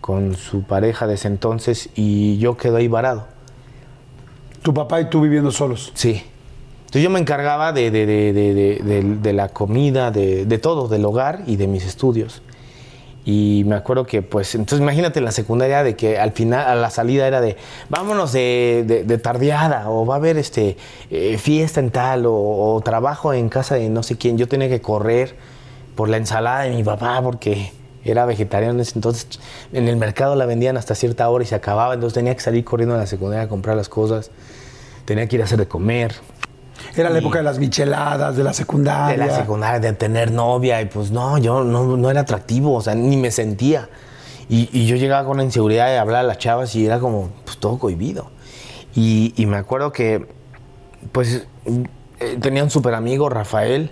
con 0.09 0.35
su 0.35 0.63
pareja 0.63 1.05
de 1.05 1.13
ese 1.13 1.27
entonces 1.27 1.89
y 1.93 2.39
yo 2.39 2.57
quedo 2.57 2.77
ahí 2.77 2.87
varado. 2.87 3.27
Tu 4.63 4.73
papá 4.73 4.99
y 5.01 5.05
tú 5.07 5.21
viviendo 5.21 5.51
solos. 5.51 5.91
Sí. 5.93 6.23
Entonces 6.79 7.03
yo 7.03 7.11
me 7.11 7.19
encargaba 7.19 7.71
de, 7.73 7.91
de- 7.91 8.07
de- 8.07 9.17
de- 9.21 9.33
la 9.33 9.49
comida, 9.49 10.09
de, 10.09 10.45
de 10.47 10.57
todo, 10.57 10.87
del 10.87 11.05
hogar 11.05 11.43
y 11.45 11.57
de 11.57 11.67
mis 11.67 11.85
estudios. 11.85 12.41
Y 13.23 13.61
me 13.67 13.75
acuerdo 13.75 14.07
que, 14.07 14.23
pues, 14.23 14.55
entonces 14.55 14.79
imagínate 14.81 15.19
en 15.19 15.25
la 15.25 15.31
secundaria 15.31 15.83
de 15.83 15.95
que 15.95 16.17
al 16.17 16.31
final, 16.31 16.65
a 16.67 16.73
la 16.73 16.89
salida 16.89 17.27
era 17.27 17.39
de, 17.39 17.55
vámonos 17.89 18.31
de 18.31 19.19
tardeada, 19.21 19.91
o 19.91 20.07
va 20.07 20.15
a 20.15 20.17
haber 20.17 20.37
este, 20.39 20.75
eh, 21.11 21.37
fiesta 21.37 21.79
en 21.81 21.91
tal, 21.91 22.25
o, 22.25 22.33
o 22.33 22.81
trabajo 22.81 23.31
en 23.31 23.47
casa 23.49 23.75
de 23.75 23.87
no 23.89 24.01
sé 24.01 24.17
quién. 24.17 24.39
Yo 24.39 24.47
tenía 24.47 24.69
que 24.69 24.81
correr 24.81 25.35
por 25.93 26.09
la 26.09 26.17
ensalada 26.17 26.63
de 26.63 26.71
mi 26.75 26.83
papá 26.83 27.21
porque 27.21 27.71
era 28.03 28.25
vegetariano 28.25 28.75
en 28.75 28.79
ese 28.81 28.93
entonces. 28.95 29.27
En 29.73 29.87
el 29.87 29.97
mercado 29.97 30.35
la 30.35 30.45
vendían 30.45 30.77
hasta 30.77 30.95
cierta 30.95 31.29
hora 31.29 31.43
y 31.43 31.47
se 31.47 31.55
acababa, 31.55 31.93
entonces 31.93 32.13
tenía 32.13 32.35
que 32.35 32.41
salir 32.41 32.63
corriendo 32.63 32.95
a 32.95 32.97
la 32.97 33.07
secundaria 33.07 33.45
a 33.45 33.47
comprar 33.49 33.75
las 33.75 33.89
cosas. 33.89 34.31
Tenía 35.05 35.27
que 35.27 35.35
ir 35.37 35.41
a 35.41 35.45
hacer 35.45 35.59
de 35.59 35.67
comer. 35.67 36.13
Era 36.95 37.09
la 37.09 37.19
época 37.19 37.39
de 37.39 37.43
las 37.43 37.59
micheladas, 37.59 38.35
de 38.35 38.43
la 38.43 38.53
secundaria. 38.53 39.17
De 39.17 39.31
la 39.31 39.35
secundaria, 39.35 39.79
de 39.79 39.93
tener 39.93 40.31
novia, 40.31 40.81
y 40.81 40.85
pues 40.85 41.11
no, 41.11 41.37
yo 41.37 41.63
no, 41.63 41.97
no 41.97 42.09
era 42.09 42.21
atractivo, 42.21 42.73
o 42.73 42.81
sea, 42.81 42.95
ni 42.95 43.17
me 43.17 43.31
sentía. 43.31 43.89
Y, 44.47 44.69
y 44.71 44.87
yo 44.87 44.95
llegaba 44.95 45.27
con 45.27 45.37
la 45.37 45.43
inseguridad 45.43 45.87
de 45.87 45.97
hablar 45.97 46.21
a 46.21 46.27
las 46.27 46.37
chavas 46.37 46.75
y 46.75 46.85
era 46.85 46.99
como, 46.99 47.29
pues 47.45 47.57
todo 47.57 47.77
cohibido. 47.77 48.31
Y, 48.95 49.33
y 49.35 49.45
me 49.45 49.57
acuerdo 49.57 49.91
que, 49.91 50.25
pues, 51.11 51.45
eh, 52.19 52.37
tenía 52.41 52.63
un 52.63 52.69
súper 52.69 52.95
amigo, 52.95 53.29
Rafael, 53.29 53.91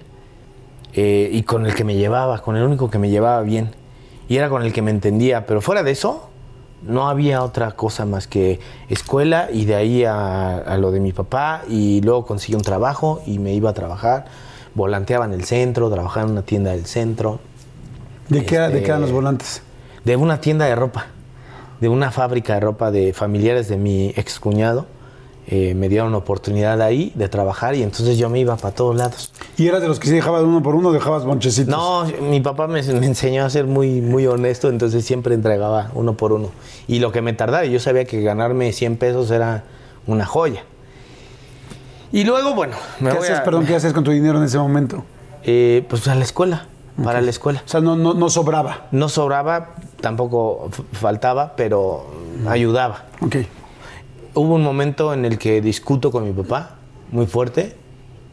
eh, 0.93 1.30
y 1.32 1.43
con 1.43 1.65
el 1.65 1.76
que 1.76 1.84
me 1.84 1.96
llevaba, 1.96 2.41
con 2.41 2.58
el 2.58 2.63
único 2.63 2.89
que 2.89 2.98
me 2.98 3.10
llevaba 3.10 3.41
bien. 3.41 3.76
Y 4.28 4.38
era 4.38 4.50
con 4.50 4.62
el 4.63 4.74
que 4.74 4.82
me 4.82 4.92
entendía, 4.92 5.46
pero 5.46 5.62
fuera 5.62 5.84
de 5.84 5.92
eso, 5.92 6.30
no 6.84 7.08
había 7.10 7.44
otra 7.44 7.72
cosa 7.72 8.06
más 8.06 8.28
que 8.28 8.60
escuela 8.90 9.50
y 9.52 9.66
de 9.66 9.76
ahí 9.76 10.04
a, 10.04 10.58
a 10.58 10.78
lo 10.78 10.92
de 10.92 11.00
mi 11.00 11.12
papá 11.13 11.63
y 11.68 12.02
luego 12.02 12.26
conseguí 12.26 12.56
un 12.56 12.62
trabajo 12.62 13.22
y 13.26 13.40
me 13.40 13.54
iba 13.54 13.70
a 13.70 13.74
trabajar. 13.74 14.26
Volanteaba 14.76 15.26
en 15.26 15.34
el 15.34 15.44
centro, 15.44 15.90
trabajaba 15.90 16.26
en 16.28 16.34
una 16.34 16.42
tienda 16.44 16.72
del 16.72 16.86
centro, 16.86 17.40
¿De 18.30 18.46
qué, 18.46 18.56
era- 18.56 18.68
de 18.68 18.74
Este- 18.76 18.84
qué 18.84 18.90
eran 18.92 19.02
los 19.02 19.12
volantes? 19.12 19.62
de 20.04 20.16
una 20.18 20.40
tienda 20.40 20.66
de 20.66 20.76
ropa, 20.76 21.08
de 21.82 21.90
una 21.90 22.12
fábrica 22.12 22.54
de 22.56 22.60
ropa 22.60 22.92
de 22.92 23.13
familiares 23.13 23.68
de 23.70 23.78
mi 23.78 24.13
ex 24.16 24.40
cuñado. 25.49 25.75
me 25.75 25.89
dieron 25.89 26.13
oportunidad 26.15 26.81
ahí 26.81 27.12
de 27.15 27.29
trabajar 27.29 27.75
y 27.75 27.83
entonces 27.83 28.17
yo 28.17 28.29
me 28.29 28.39
iba 28.39 28.55
para 28.57 28.73
todos 28.75 28.95
lados. 28.95 29.31
¿Y 29.57 29.67
eras 29.67 29.81
de 29.81 29.88
los 29.88 29.99
que 29.99 30.07
si 30.07 30.13
dejabas 30.15 30.43
uno 30.43 30.62
por 30.62 30.75
uno, 30.75 30.91
dejabas 30.91 31.23
bonchecitos? 31.25 31.69
No, 31.73 32.05
mi 32.29 32.41
papá 32.41 32.67
me, 32.67 32.81
me 32.83 33.05
enseñó 33.05 33.45
a 33.45 33.49
ser 33.49 33.65
muy, 33.65 34.01
muy 34.01 34.27
honesto, 34.27 34.69
entonces 34.69 35.05
siempre 35.05 35.33
entregaba 35.36 35.91
uno 35.95 36.13
por 36.13 36.33
uno. 36.33 36.49
Y 36.88 36.99
lo 36.99 37.12
que 37.12 37.21
me 37.21 37.33
tardaba, 37.33 37.65
yo 37.65 37.79
sabía 37.79 38.05
que 38.05 38.21
ganarme 38.21 38.71
100 38.73 38.97
pesos 38.97 39.31
era 39.31 39.63
una 40.05 40.25
joya. 40.25 40.63
Y 42.12 42.23
luego, 42.23 42.53
bueno, 42.53 42.75
me 42.99 43.12
¿Qué 43.12 43.17
voy 43.17 43.27
a- 43.27 43.43
perdón, 43.43 43.65
qué 43.65 43.75
hacías 43.75 43.93
con 43.93 44.03
tu 44.03 44.12
dinero 44.12 44.38
en 44.38 44.45
ese 44.45 44.57
momento? 44.57 45.03
eh, 45.43 45.86
pues 45.89 46.05
a 46.10 46.15
la 46.15 46.23
escuela, 46.25 46.65
para 47.03 47.21
la 47.21 47.29
escuela. 47.29 47.62
O 47.65 47.69
sea, 47.69 47.79
no, 47.79 47.95
no, 47.95 48.13
no 48.13 48.29
sobraba. 48.29 48.88
No 48.91 49.07
sobraba, 49.07 49.75
tampoco 50.01 50.69
faltaba, 50.91 51.53
pero 51.55 52.05
ayudaba. 52.49 53.05
Ok. 53.21 53.38
Hubo 54.38 54.54
un 54.56 54.63
momento 54.63 55.13
en 55.13 55.26
el 55.26 55.38
que 55.38 55.62
discuto 55.62 56.12
con 56.12 56.23
mi 56.23 56.32
papá, 56.32 56.76
muy 57.12 57.26
fuerte, 57.26 57.76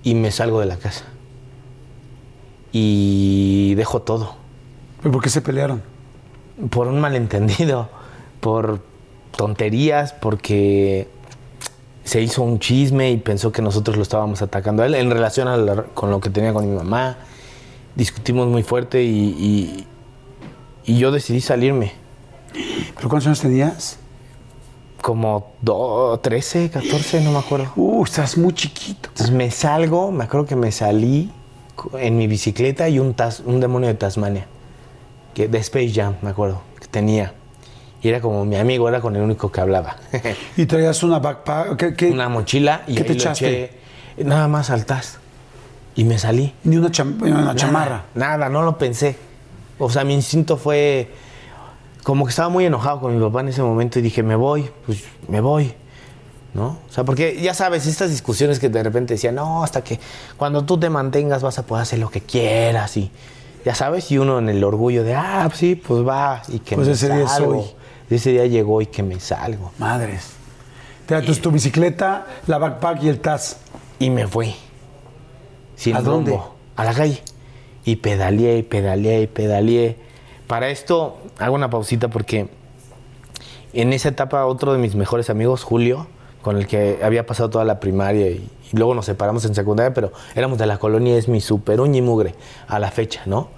y 0.02 0.14
me 0.14 0.30
salgo 0.30 0.60
de 0.60 0.66
la 0.66 0.76
casa. 0.76 1.04
Y 2.72 3.74
dejo 3.76 4.02
todo. 4.02 4.34
¿Pero 5.00 5.12
por 5.12 5.22
qué 5.22 5.30
se 5.30 5.40
pelearon? 5.40 5.82
por 6.70 6.86
un 6.86 7.00
malentendido, 7.00 7.88
por 8.38 8.80
tonterías, 9.36 10.12
porque 10.12 11.08
se 12.04 12.20
hizo 12.22 12.42
un 12.42 12.60
chisme 12.60 13.10
y 13.10 13.16
pensó 13.16 13.50
que 13.50 13.60
nosotros 13.60 13.96
lo 13.96 14.04
estábamos 14.04 14.40
atacando 14.40 14.84
a 14.84 14.86
él 14.86 14.94
en 14.94 15.10
relación 15.10 15.48
a 15.48 15.56
la- 15.56 15.82
con 15.82 16.12
lo 16.12 16.20
que 16.20 16.30
tenía 16.30 16.52
con 16.52 16.70
mi 16.70 16.76
mamá. 16.76 17.16
Discutimos 17.96 18.46
muy 18.46 18.62
fuerte 18.62 19.02
y, 19.02 19.08
y- 19.18 19.86
y 20.84 20.98
yo 20.98 21.10
decidí 21.10 21.40
salirme. 21.40 21.92
¿Pero 22.94 23.08
cuántos 23.08 23.26
años 23.26 23.40
tenías? 23.40 23.98
Como 25.04 25.52
do- 25.60 26.18
13, 26.22 26.70
14, 26.70 27.20
no 27.20 27.32
me 27.32 27.38
acuerdo. 27.38 27.70
Uh, 27.76 28.04
estás 28.04 28.38
muy 28.38 28.54
chiquito. 28.54 29.10
Entonces 29.10 29.34
me 29.34 29.50
salgo, 29.50 30.10
me 30.10 30.24
acuerdo 30.24 30.46
que 30.46 30.56
me 30.56 30.72
salí 30.72 31.30
en 31.98 32.16
mi 32.16 32.26
bicicleta 32.26 32.88
y 32.88 32.98
un, 32.98 33.14
tas- 33.14 33.42
un 33.44 33.60
demonio 33.60 33.88
de 33.88 33.96
Tasmania, 33.96 34.46
que, 35.34 35.46
de 35.46 35.58
Space 35.58 35.92
Jam, 35.94 36.14
me 36.22 36.30
acuerdo, 36.30 36.62
que 36.80 36.86
tenía. 36.86 37.34
Y 38.00 38.08
era 38.08 38.22
como 38.22 38.46
mi 38.46 38.56
amigo, 38.56 38.88
era 38.88 39.02
con 39.02 39.14
el 39.14 39.20
único 39.20 39.52
que 39.52 39.60
hablaba. 39.60 39.96
Y 40.56 40.64
traías 40.64 41.02
una 41.02 41.18
backpack. 41.18 41.76
¿qué, 41.76 41.94
qué? 41.94 42.10
Una 42.10 42.30
mochila 42.30 42.84
y 42.86 42.94
¿Qué 42.94 43.02
ahí 43.02 43.06
te 43.08 43.12
echaste? 43.12 43.64
eché, 44.16 44.24
nada 44.24 44.48
más 44.48 44.70
al 44.70 44.86
tas. 44.86 45.18
Y 45.96 46.04
me 46.04 46.16
salí. 46.18 46.54
Ni 46.64 46.78
una, 46.78 46.88
cham- 46.90 47.20
una 47.20 47.28
Nada, 47.42 47.54
chamarra. 47.54 48.04
Nada, 48.14 48.48
no 48.48 48.62
lo 48.62 48.78
pensé. 48.78 49.18
O 49.78 49.90
sea, 49.90 50.02
mi 50.02 50.14
instinto 50.14 50.56
fue 50.56 51.10
como 52.04 52.24
que 52.26 52.30
estaba 52.30 52.48
muy 52.48 52.64
enojado 52.66 53.00
con 53.00 53.16
mi 53.18 53.20
papá 53.24 53.40
en 53.40 53.48
ese 53.48 53.62
momento 53.62 53.98
y 53.98 54.02
dije, 54.02 54.22
me 54.22 54.36
voy, 54.36 54.70
pues 54.86 55.02
me 55.26 55.40
voy. 55.40 55.74
¿No? 56.54 56.78
O 56.88 56.92
sea, 56.92 57.02
porque 57.02 57.40
ya 57.42 57.52
sabes, 57.52 57.84
estas 57.86 58.10
discusiones 58.10 58.60
que 58.60 58.68
de 58.68 58.80
repente 58.80 59.14
decían, 59.14 59.34
no, 59.34 59.64
hasta 59.64 59.82
que 59.82 59.98
cuando 60.36 60.64
tú 60.64 60.78
te 60.78 60.88
mantengas 60.88 61.42
vas 61.42 61.58
a 61.58 61.66
poder 61.66 61.82
hacer 61.82 61.98
lo 61.98 62.10
que 62.10 62.20
quieras 62.20 62.96
y 62.96 63.10
ya 63.64 63.74
sabes, 63.74 64.12
y 64.12 64.18
uno 64.18 64.38
en 64.38 64.48
el 64.48 64.62
orgullo 64.62 65.02
de, 65.02 65.14
ah, 65.16 65.44
pues 65.46 65.58
sí, 65.58 65.74
pues 65.74 66.06
va, 66.06 66.42
y 66.48 66.60
que 66.60 66.76
Pues 66.76 66.86
me 66.86 66.94
ese 66.94 67.12
día 67.12 67.24
es 67.24 67.30
salgo. 67.32 67.58
hoy. 67.58 67.64
Ese 68.08 68.30
día 68.30 68.46
llegó 68.46 68.80
y 68.82 68.86
que 68.86 69.02
me 69.02 69.18
salgo. 69.18 69.72
Madres. 69.78 70.34
Te 71.06 71.14
Entonces 71.16 71.42
tu 71.42 71.50
bicicleta, 71.50 72.26
la 72.46 72.58
backpack 72.58 73.02
y 73.02 73.08
el 73.08 73.18
tas. 73.20 73.56
Y 73.98 74.10
me 74.10 74.28
fui. 74.28 74.54
Sin 75.76 75.96
¿A 75.96 76.02
dónde? 76.02 76.30
rumbo, 76.32 76.54
A 76.76 76.84
la 76.84 76.94
calle. 76.94 77.20
Y 77.84 77.96
pedaleé, 77.96 78.58
y 78.58 78.62
pedaleé, 78.62 79.22
y 79.22 79.26
pedaleé. 79.26 79.96
Para 80.46 80.68
esto, 80.68 81.16
hago 81.38 81.54
una 81.54 81.70
pausita 81.70 82.08
porque 82.08 82.48
en 83.72 83.92
esa 83.92 84.08
etapa 84.10 84.46
otro 84.46 84.72
de 84.72 84.78
mis 84.78 84.94
mejores 84.94 85.30
amigos, 85.30 85.64
Julio, 85.64 86.06
con 86.42 86.56
el 86.56 86.66
que 86.66 87.00
había 87.02 87.26
pasado 87.26 87.50
toda 87.50 87.64
la 87.64 87.80
primaria 87.80 88.28
y, 88.30 88.48
luego 88.72 88.94
nos 88.94 89.06
separamos 89.06 89.44
en 89.44 89.54
secundaria, 89.54 89.94
pero 89.94 90.12
éramos 90.34 90.58
de 90.58 90.66
la 90.66 90.78
colonia, 90.78 91.16
es 91.16 91.28
mi 91.28 91.40
super 91.40 91.80
uña 91.80 92.00
y 92.00 92.34
a 92.66 92.78
la 92.78 92.90
fecha, 92.90 93.22
¿no? 93.26 93.48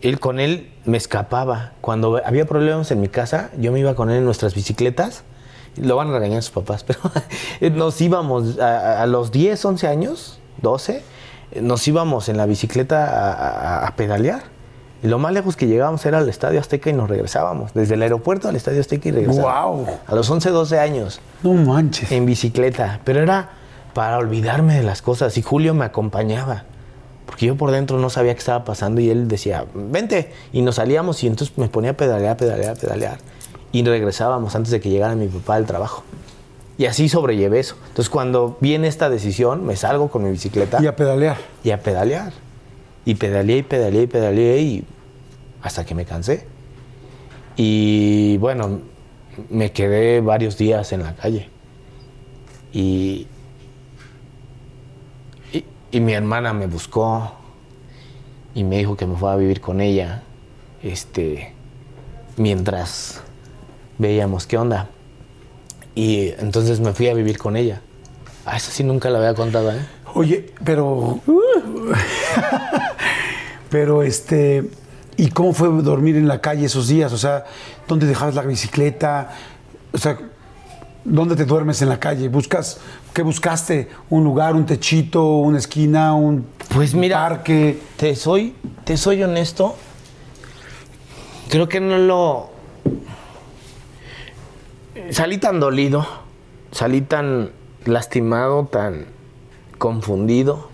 Él 0.00 0.20
con 0.20 0.40
él 0.40 0.72
me 0.84 0.96
escapaba. 0.96 1.72
Cuando 1.80 2.20
había 2.24 2.46
problemas 2.46 2.90
en 2.90 3.00
mi 3.00 3.08
casa, 3.08 3.50
yo 3.58 3.72
me 3.72 3.80
iba 3.80 3.94
con 3.94 4.10
él 4.10 4.18
en 4.18 4.24
nuestras 4.24 4.54
bicicletas. 4.54 5.24
Lo 5.76 5.96
van 5.96 6.08
a 6.08 6.12
regañar 6.12 6.42
sus 6.42 6.52
papás, 6.52 6.84
pero 7.60 7.74
nos 7.74 8.00
íbamos 8.00 8.58
a, 8.58 9.04
los 9.06 9.30
10, 9.32 9.62
11 9.64 9.86
años, 9.86 10.40
12, 10.62 11.02
nos 11.60 11.86
íbamos 11.86 12.28
en 12.28 12.36
la 12.36 12.46
bicicleta 12.46 13.86
a 13.86 13.96
pedalear. 13.96 14.57
Y 15.02 15.06
lo 15.06 15.18
más 15.18 15.32
lejos 15.32 15.54
que 15.56 15.66
llegábamos 15.66 16.04
era 16.06 16.18
al 16.18 16.28
Estadio 16.28 16.58
Azteca 16.60 16.90
y 16.90 16.92
nos 16.92 17.08
regresábamos. 17.08 17.72
Desde 17.74 17.94
el 17.94 18.02
aeropuerto 18.02 18.48
al 18.48 18.56
Estadio 18.56 18.80
Azteca 18.80 19.08
y 19.08 19.12
regresábamos. 19.12 19.86
¡Guau! 19.86 19.96
A 20.06 20.14
los 20.14 20.28
11, 20.28 20.50
12 20.50 20.78
años 20.80 21.20
No 21.42 21.52
manches. 21.54 22.10
en 22.10 22.26
bicicleta, 22.26 23.00
pero 23.04 23.20
era 23.20 23.50
para 23.94 24.18
olvidarme 24.18 24.74
de 24.76 24.82
las 24.82 25.00
cosas 25.02 25.36
y 25.38 25.42
Julio 25.42 25.72
me 25.74 25.84
acompañaba, 25.84 26.64
porque 27.26 27.46
yo 27.46 27.56
por 27.56 27.70
dentro 27.70 27.98
no 27.98 28.10
sabía 28.10 28.32
qué 28.34 28.38
estaba 28.38 28.64
pasando 28.64 29.00
y 29.00 29.10
él 29.10 29.28
decía, 29.28 29.64
vente, 29.74 30.32
y 30.52 30.62
nos 30.62 30.76
salíamos 30.76 31.22
y 31.24 31.26
entonces 31.26 31.56
me 31.58 31.68
ponía 31.68 31.90
a 31.90 31.94
pedalear, 31.94 32.36
pedalear, 32.36 32.76
pedalear 32.76 33.18
y 33.72 33.84
regresábamos 33.84 34.54
antes 34.56 34.70
de 34.72 34.80
que 34.80 34.88
llegara 34.90 35.14
mi 35.14 35.26
papá 35.28 35.56
al 35.56 35.66
trabajo. 35.66 36.02
Y 36.76 36.86
así 36.86 37.08
sobrellevé 37.08 37.58
eso. 37.60 37.74
Entonces 37.88 38.08
cuando 38.08 38.56
viene 38.60 38.86
esta 38.88 39.10
decisión, 39.10 39.66
me 39.66 39.74
salgo 39.74 40.08
con 40.08 40.22
mi 40.22 40.30
bicicleta 40.30 40.78
Y 40.82 40.86
a 40.86 40.94
pedalear. 40.94 41.36
y 41.64 41.70
a 41.72 41.82
pedalear. 41.82 42.32
Y 43.08 43.14
pedaleé 43.14 43.56
y 43.56 43.62
pedaleé 43.62 44.02
y 44.02 44.06
pedaleé 44.06 44.60
y 44.60 44.84
hasta 45.62 45.86
que 45.86 45.94
me 45.94 46.04
cansé. 46.04 46.44
Y 47.56 48.36
bueno, 48.36 48.82
me 49.48 49.72
quedé 49.72 50.20
varios 50.20 50.58
días 50.58 50.92
en 50.92 51.04
la 51.04 51.16
calle. 51.16 51.48
Y, 52.70 53.26
y, 55.54 55.64
y 55.90 56.00
mi 56.00 56.12
hermana 56.12 56.52
me 56.52 56.66
buscó 56.66 57.32
y 58.54 58.62
me 58.62 58.76
dijo 58.76 58.94
que 58.94 59.06
me 59.06 59.16
fuera 59.16 59.36
a 59.36 59.38
vivir 59.38 59.62
con 59.62 59.80
ella. 59.80 60.22
Este, 60.82 61.54
mientras 62.36 63.22
veíamos 63.96 64.46
qué 64.46 64.58
onda. 64.58 64.90
Y 65.94 66.34
entonces 66.38 66.78
me 66.80 66.92
fui 66.92 67.08
a 67.08 67.14
vivir 67.14 67.38
con 67.38 67.56
ella. 67.56 67.80
Ah, 68.44 68.58
eso 68.58 68.70
sí 68.70 68.84
nunca 68.84 69.08
la 69.08 69.20
había 69.20 69.32
contado, 69.32 69.72
¿eh? 69.72 69.80
Oye, 70.12 70.52
pero. 70.62 71.20
pero 73.70 74.02
este. 74.02 74.68
¿Y 75.16 75.30
cómo 75.30 75.52
fue 75.52 75.68
dormir 75.82 76.16
en 76.16 76.28
la 76.28 76.40
calle 76.40 76.66
esos 76.66 76.86
días? 76.88 77.12
O 77.12 77.18
sea, 77.18 77.44
¿dónde 77.88 78.06
dejabas 78.06 78.36
la 78.36 78.42
bicicleta? 78.42 79.30
O 79.92 79.98
sea, 79.98 80.16
¿dónde 81.04 81.34
te 81.34 81.44
duermes 81.44 81.82
en 81.82 81.88
la 81.88 81.98
calle? 81.98 82.28
¿Buscas. 82.28 82.78
¿Qué 83.12 83.22
buscaste? 83.22 83.88
¿Un 84.10 84.22
lugar, 84.22 84.54
un 84.54 84.64
techito, 84.64 85.38
una 85.38 85.58
esquina, 85.58 86.14
un 86.14 86.46
Pues 86.72 86.94
mira, 86.94 87.16
parque? 87.28 87.80
te 87.96 88.14
soy, 88.14 88.54
te 88.84 88.96
soy 88.96 89.22
honesto. 89.24 89.74
Creo 91.48 91.68
que 91.68 91.80
no 91.80 91.98
lo. 91.98 92.50
Salí 95.10 95.38
tan 95.38 95.58
dolido, 95.58 96.06
salí 96.70 97.00
tan 97.00 97.50
lastimado, 97.86 98.66
tan 98.66 99.06
confundido, 99.78 100.67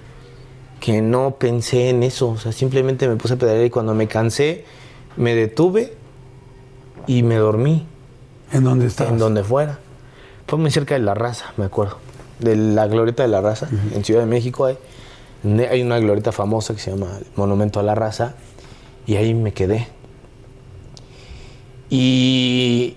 que 0.84 1.00
no 1.00 1.36
pensé 1.38 1.88
en 1.88 2.02
eso. 2.02 2.28
O 2.28 2.36
sea, 2.36 2.52
simplemente 2.52 3.08
me 3.08 3.16
puse 3.16 3.34
a 3.34 3.36
pedalear 3.38 3.64
y 3.64 3.70
cuando 3.70 3.94
me 3.94 4.06
cansé, 4.06 4.66
me 5.16 5.34
detuve 5.34 5.94
y 7.06 7.22
me 7.22 7.36
dormí 7.36 7.86
¿En 8.52 8.64
dónde 8.64 8.88
estabas? 8.88 9.14
en 9.14 9.18
donde 9.18 9.42
fuera. 9.42 9.78
Fue 10.46 10.58
muy 10.58 10.70
cerca 10.70 10.92
de 10.92 11.00
La 11.00 11.14
Raza, 11.14 11.54
me 11.56 11.64
acuerdo. 11.64 11.96
De 12.38 12.54
la 12.54 12.86
glorieta 12.86 13.22
de 13.22 13.30
La 13.30 13.40
Raza, 13.40 13.66
en 13.94 14.04
Ciudad 14.04 14.20
de 14.20 14.26
México 14.26 14.66
hay, 14.66 14.76
hay 15.70 15.80
una 15.80 15.98
glorieta 16.00 16.32
famosa 16.32 16.74
que 16.74 16.80
se 16.80 16.90
llama 16.90 17.16
el 17.18 17.26
Monumento 17.34 17.80
a 17.80 17.82
la 17.82 17.94
Raza, 17.94 18.34
y 19.06 19.16
ahí 19.16 19.32
me 19.32 19.54
quedé. 19.54 19.88
Y, 21.88 22.94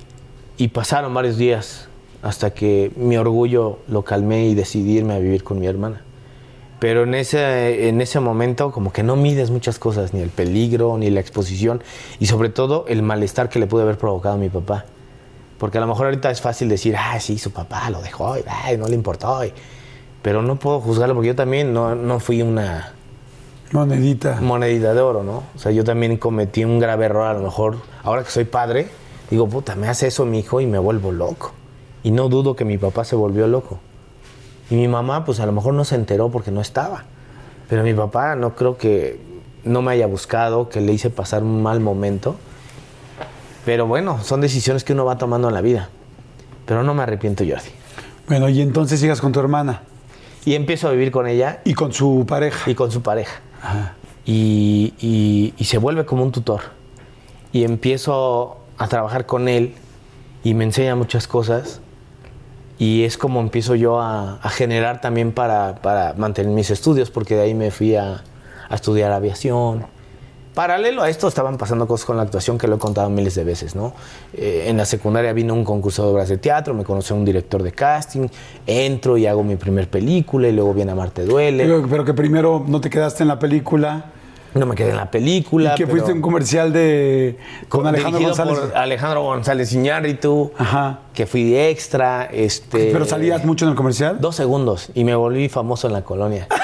y 0.57 0.67
pasaron 0.69 1.13
varios 1.13 1.37
días 1.37 1.87
hasta 2.21 2.49
que 2.49 2.91
mi 2.97 3.15
orgullo 3.15 3.79
lo 3.87 4.03
calmé 4.03 4.47
y 4.47 4.55
decidí 4.55 4.97
irme 4.97 5.13
a 5.13 5.19
vivir 5.19 5.45
con 5.45 5.57
mi 5.57 5.67
hermana. 5.67 6.01
Pero 6.79 7.03
en 7.03 7.15
ese, 7.15 7.89
en 7.89 8.01
ese 8.01 8.19
momento 8.19 8.71
como 8.71 8.93
que 8.93 9.01
no 9.01 9.15
mides 9.15 9.49
muchas 9.49 9.79
cosas, 9.79 10.13
ni 10.13 10.21
el 10.21 10.29
peligro, 10.29 10.97
ni 10.97 11.09
la 11.09 11.19
exposición, 11.19 11.81
y 12.19 12.27
sobre 12.27 12.49
todo 12.49 12.85
el 12.87 13.01
malestar 13.01 13.49
que 13.49 13.57
le 13.59 13.65
pude 13.67 13.81
haber 13.83 13.97
provocado 13.97 14.35
a 14.35 14.37
mi 14.37 14.49
papá. 14.49 14.85
Porque 15.57 15.79
a 15.79 15.81
lo 15.81 15.87
mejor 15.87 16.05
ahorita 16.05 16.29
es 16.29 16.39
fácil 16.39 16.69
decir, 16.69 16.95
ah, 16.95 17.19
sí, 17.19 17.39
su 17.39 17.49
papá 17.51 17.89
lo 17.89 18.01
dejó, 18.03 18.37
y, 18.37 18.41
ay, 18.47 18.77
no 18.77 18.87
le 18.87 18.93
importó. 18.93 19.43
y- 19.43 19.51
Pero 20.21 20.43
no 20.43 20.57
puedo 20.57 20.79
juzgarlo 20.79 21.15
porque 21.15 21.29
yo 21.29 21.35
también 21.35 21.73
no, 21.73 21.95
no 21.95 22.19
fui 22.19 22.41
una 22.43 22.93
Monedita. 23.71 24.39
monedita 24.41 24.93
de 24.93 25.01
oro, 25.01 25.23
¿no? 25.23 25.43
O 25.55 25.59
sea, 25.59 25.71
yo 25.71 25.83
también 25.83 26.17
cometí 26.17 26.63
un 26.63 26.79
grave 26.79 27.05
error. 27.05 27.25
A 27.27 27.33
lo 27.33 27.39
mejor, 27.41 27.77
ahora 28.03 28.23
que 28.23 28.29
soy 28.29 28.45
padre, 28.45 28.87
digo, 29.31 29.47
puta, 29.49 29.75
me 29.75 29.87
hace 29.87 30.07
eso 30.07 30.25
mi 30.25 30.39
hijo 30.39 30.61
y 30.61 30.67
me 30.67 30.77
vuelvo 30.77 31.11
loco. 31.11 31.53
Y 32.03 32.11
no 32.11 32.29
dudo 32.29 32.55
que 32.55 32.63
mi 32.65 32.77
papá 32.77 33.03
se 33.03 33.15
volvió 33.15 33.47
loco. 33.47 33.79
Y 34.69 34.75
mi 34.75 34.87
mamá, 34.87 35.23
pues 35.25 35.39
a 35.39 35.45
lo 35.45 35.51
mejor 35.51 35.73
no 35.73 35.83
se 35.85 35.95
enteró 35.95 36.29
porque 36.29 36.51
no 36.51 36.61
estaba. 36.61 37.03
Pero 37.69 37.83
mi 37.83 37.93
papá 37.93 38.35
no 38.35 38.55
creo 38.55 38.77
que 38.77 39.19
no 39.63 39.81
me 39.81 39.91
haya 39.91 40.07
buscado, 40.07 40.69
que 40.69 40.81
le 40.81 40.93
hice 40.93 41.09
pasar 41.09 41.43
un 41.43 41.61
mal 41.63 41.79
momento. 41.79 42.35
Pero 43.65 43.85
bueno, 43.87 44.23
son 44.23 44.41
decisiones 44.41 44.83
que 44.83 44.93
uno 44.93 45.05
va 45.05 45.17
tomando 45.17 45.47
en 45.49 45.53
la 45.53 45.61
vida. 45.61 45.89
Pero 46.65 46.83
no 46.83 46.93
me 46.93 47.03
arrepiento, 47.03 47.43
Jordi. 47.47 47.69
Bueno, 48.27 48.49
y 48.49 48.61
entonces 48.61 48.99
llegas 48.99 49.21
con 49.21 49.31
tu 49.31 49.39
hermana 49.39 49.81
Y 50.45 50.55
empiezo 50.55 50.87
a 50.89 50.91
vivir 50.91 51.11
con 51.11 51.27
ella 51.27 51.61
y 51.63 51.73
con 51.73 51.93
su 51.93 52.25
pareja. 52.27 52.69
y 52.69 52.75
con 52.75 52.91
su 52.91 53.01
pareja. 53.01 53.39
Y, 54.25 54.93
y- 54.99 55.53
y 55.57 55.63
se 55.65 55.77
vuelve 55.77 56.05
como 56.05 56.23
un 56.23 56.31
tutor. 56.31 56.61
Y 57.53 57.63
empiezo 57.63 58.57
a 58.77 58.87
trabajar 58.87 59.25
con 59.25 59.47
él 59.47 59.75
y 60.43 60.53
me 60.53 60.63
enseña 60.65 60.95
muchas 60.95 61.27
cosas. 61.27 61.79
Y 62.79 63.03
es 63.03 63.17
como 63.17 63.39
empiezo 63.39 63.75
yo 63.75 63.99
a, 63.99 64.39
generar 64.49 65.01
también 65.01 65.31
para, 65.31 65.75
para 65.75 66.13
mantener 66.13 66.51
mis 66.51 66.69
estudios, 66.69 67.09
porque 67.09 67.35
de 67.35 67.41
ahí 67.41 67.53
me 67.53 67.71
fui 67.71 67.95
a, 67.95 68.23
estudiar 68.69 69.11
aviación. 69.11 69.85
Paralelo 70.53 71.03
a 71.03 71.09
esto 71.09 71.27
estaban 71.27 71.57
pasando 71.57 71.87
cosas 71.87 72.05
con 72.05 72.17
la 72.17 72.23
actuación 72.23 72.57
que 72.57 72.67
lo 72.67 72.75
he 72.75 72.79
contado 72.79 73.09
miles 73.09 73.35
de 73.35 73.43
veces, 73.43 73.75
¿no? 73.75 73.93
Eh, 74.33 74.65
en 74.67 74.75
la 74.75 74.85
secundaria 74.85 75.31
vino 75.31 75.53
un 75.53 75.63
concurso 75.63 76.03
de 76.03 76.09
obras 76.09 76.29
de 76.29 76.37
teatro, 76.37 76.73
me 76.73 76.83
conoció 76.83 77.15
un 77.15 77.23
director 77.23 77.63
de 77.63 77.71
casting, 77.71 78.27
entro 78.65 79.17
y 79.17 79.27
hago 79.27 79.43
mi 79.43 79.55
primer 79.55 79.87
película 79.87 80.47
y 80.47 80.51
luego 80.51 80.73
viene 80.73 80.91
Amarte 80.91 81.25
Duele. 81.25 81.63
Pero 81.89 82.03
que 82.03 82.13
primero 82.13 82.65
no 82.67 82.81
te 82.81 82.89
quedaste 82.89 83.23
en 83.23 83.29
la 83.29 83.39
película. 83.39 84.11
No 84.57 84.65
me 84.65 84.75
quedé 84.75 84.89
en 84.91 84.97
la 84.97 85.09
película. 85.11 85.75
que 85.75 85.85
pero- 85.85 85.97
fuiste 85.97 86.13
un 86.13 86.21
comercial 86.21 86.73
de 86.73 87.37
con 87.69 87.85
Alejandro 87.87 88.21
González. 88.21 88.59
por 88.59 88.75
Alejandro 88.77 89.21
González 89.23 89.71
Iñárritu. 89.73 90.51
Ajá. 90.57 90.99
Que 91.13 91.25
fui 91.25 91.49
de 91.49 91.69
extra. 91.69 92.25
Este, 92.31 92.89
Pero 92.91 93.05
salías 93.05 93.43
mucho 93.45 93.65
en 93.65 93.71
el 93.71 93.77
comercial. 93.77 94.17
Dos 94.19 94.35
segundos 94.35 94.89
y 94.93 95.03
me 95.03 95.15
volví 95.15 95.49
famoso 95.49 95.87
en 95.87 95.93
la 95.93 96.01
colonia. 96.03 96.47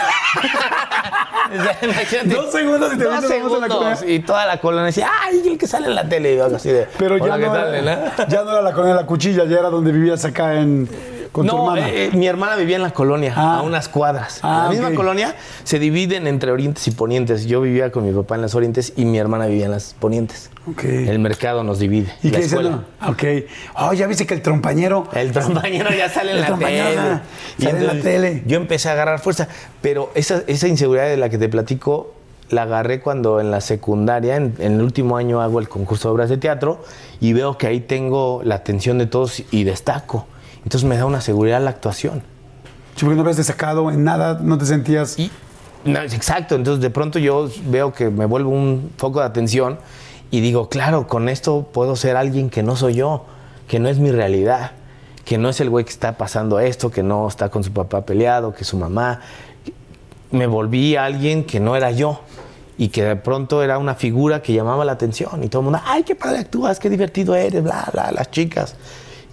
Dos 2.26 2.52
segundos 2.52 2.94
y 2.94 2.98
te 2.98 3.04
dos 3.04 3.14
famoso 3.14 3.34
en 3.34 3.62
la 3.62 3.68
segundos. 3.68 3.78
colonia. 4.00 4.16
Y 4.16 4.20
toda 4.22 4.46
la 4.48 4.58
colonia 4.60 4.86
decía, 4.86 5.08
¡ay, 5.24 5.42
el 5.48 5.58
que 5.58 5.68
sale 5.68 5.88
en 5.88 5.96
la 5.96 6.08
tele! 6.08 6.36
Y 6.36 6.40
así 6.40 6.70
de, 6.70 6.88
Pero 6.98 7.18
ya 7.18 7.24
"Hola, 7.26 7.38
¿qué 7.38 7.46
no, 7.46 7.56
era, 7.56 7.72
nena?". 7.72 8.28
ya 8.28 8.44
no 8.44 8.52
era 8.52 8.62
la 8.64 8.72
colonia 8.72 8.96
de 8.96 9.02
la 9.02 9.06
cuchilla, 9.08 9.46
ya 9.46 9.60
era 9.60 9.70
donde 9.70 9.92
vivías 9.92 10.26
acá 10.26 10.56
en 10.56 10.90
con 11.34 11.46
tu 11.48 11.58
no, 11.58 11.76
hermana. 11.76 11.90
eh, 11.94 12.12
mi 12.14 12.28
hermana 12.28 12.56
vivía 12.56 12.78
en 12.78 12.84
la 12.84 12.92
colonia, 12.92 13.34
Ah. 13.36 13.58
a 13.58 13.62
unas 13.64 13.90
cuadras. 13.90 14.40
Ah, 14.44 14.62
la 14.66 14.70
misma 14.70 14.88
ok. 14.90 14.94
colonia 14.94 15.36
se 15.66 15.80
dividen 15.80 16.28
entre 16.28 16.52
orientes 16.52 16.88
y 16.88 16.92
ponientes. 16.92 17.46
Yo 17.48 17.60
vivía 17.60 17.92
con 17.92 18.06
mi 18.06 18.14
papá 18.14 18.36
en 18.36 18.42
las 18.44 18.56
orientes 18.56 18.94
y 18.96 19.04
mi 19.04 19.18
hermana 19.18 19.48
vivía 19.48 19.66
en 19.66 19.72
las 19.72 19.96
ponientes. 20.00 20.50
El 20.82 21.20
mercado 21.20 21.64
nos 21.66 21.80
divide. 21.80 22.14
¿Y 22.24 22.30
la 22.30 22.40
qué 22.40 22.46
escuela. 22.46 22.70
No? 23.02 23.10
Ok. 23.10 23.24
Oh, 23.76 23.92
ya 23.94 24.08
viste 24.08 24.26
que 24.26 24.34
el 24.34 24.42
trompañero. 24.42 25.10
El 25.14 25.34
compañero 25.34 25.90
ya 25.92 26.08
sale 26.08 26.32
en 26.32 26.40
la 26.42 26.48
trompañero, 26.48 26.90
tele. 26.90 27.20
sale 27.60 27.78
en 27.80 27.88
la 27.88 28.02
tele. 28.02 28.44
Yo 28.46 28.56
empecé 28.56 28.88
a 28.88 28.94
agarrar 28.94 29.20
fuerza. 29.20 29.50
Pero 29.82 30.10
esa, 30.16 30.44
esa 30.48 30.70
inseguridad 30.70 31.08
de 31.08 31.18
la 31.18 31.28
que 31.30 31.38
te 31.38 31.50
platico, 31.50 32.14
la 32.50 32.62
agarré 32.62 33.02
cuando 33.02 33.42
en 33.42 33.50
la 33.52 33.60
secundaria, 33.60 34.36
en, 34.36 34.54
en 34.60 34.74
el 34.76 34.82
último 34.82 35.18
año, 35.18 35.42
hago 35.42 35.60
el 35.60 35.68
concurso 35.68 36.08
de 36.10 36.14
obras 36.14 36.30
de 36.30 36.38
teatro 36.38 36.84
y 37.20 37.34
veo 37.34 37.58
que 37.58 37.68
ahí 37.68 37.80
tengo 37.80 38.42
la 38.46 38.56
atención 38.56 39.00
de 39.00 39.08
todos 39.08 39.42
y 39.52 39.64
destaco. 39.64 40.28
Entonces 40.64 40.88
me 40.88 40.98
da 40.98 41.06
una 41.06 41.22
seguridad 41.22 41.62
la 41.62 41.72
actuación. 41.72 42.24
Sí, 42.96 43.06
porque 43.06 43.16
no 43.16 43.22
habías 43.22 43.38
destacado 43.38 43.90
en 43.92 44.04
nada, 44.04 44.40
no 44.42 44.58
te 44.58 44.66
sentías. 44.66 45.18
Y, 45.18 45.32
no, 45.86 46.00
exacto, 46.02 46.56
entonces 46.56 46.82
de 46.82 46.90
pronto 46.90 47.20
yo 47.20 47.50
veo 47.66 47.92
que 47.94 48.10
me 48.10 48.26
vuelvo 48.26 48.52
un 48.52 48.92
foco 48.98 49.20
de 49.20 49.26
atención 49.26 49.80
y 50.32 50.42
digo, 50.42 50.70
claro, 50.70 51.08
con 51.08 51.28
esto 51.28 51.68
puedo 51.74 51.96
ser 51.96 52.16
alguien 52.16 52.50
que 52.50 52.64
no 52.64 52.76
soy 52.76 52.96
yo, 52.96 53.26
que 53.68 53.80
no 53.80 53.90
es 53.90 54.00
mi 54.00 54.12
realidad, 54.12 54.72
que 55.26 55.38
no 55.38 55.50
es 55.50 55.60
el 55.60 55.70
güey 55.70 55.86
que 55.86 55.92
está 55.92 56.18
pasando 56.18 56.60
esto, 56.60 56.90
que 56.90 57.04
no 57.04 57.28
está 57.28 57.50
con 57.50 57.64
su 57.64 57.72
papá 57.72 58.06
peleado, 58.06 58.54
que 58.54 58.64
su 58.64 58.78
mamá. 58.78 59.22
Me 60.32 60.48
volví 60.48 60.96
alguien 60.96 61.44
que 61.44 61.60
no 61.60 61.76
era 61.76 61.92
yo 61.92 62.22
y 62.78 62.88
que 62.88 63.04
de 63.04 63.16
pronto 63.16 63.62
era 63.62 63.78
una 63.78 63.96
figura 63.96 64.42
que 64.42 64.54
llamaba 64.54 64.86
la 64.86 64.94
atención 64.94 65.44
y 65.44 65.50
todo 65.50 65.62
el 65.62 65.66
mundo, 65.66 65.82
ay, 65.86 66.04
qué 66.04 66.16
padre 66.16 66.40
actúas, 66.40 66.80
qué 66.80 66.90
divertido 66.90 67.36
eres, 67.36 67.62
bla, 67.62 67.88
bla, 67.92 68.12
las 68.12 68.32
chicas. 68.32 68.76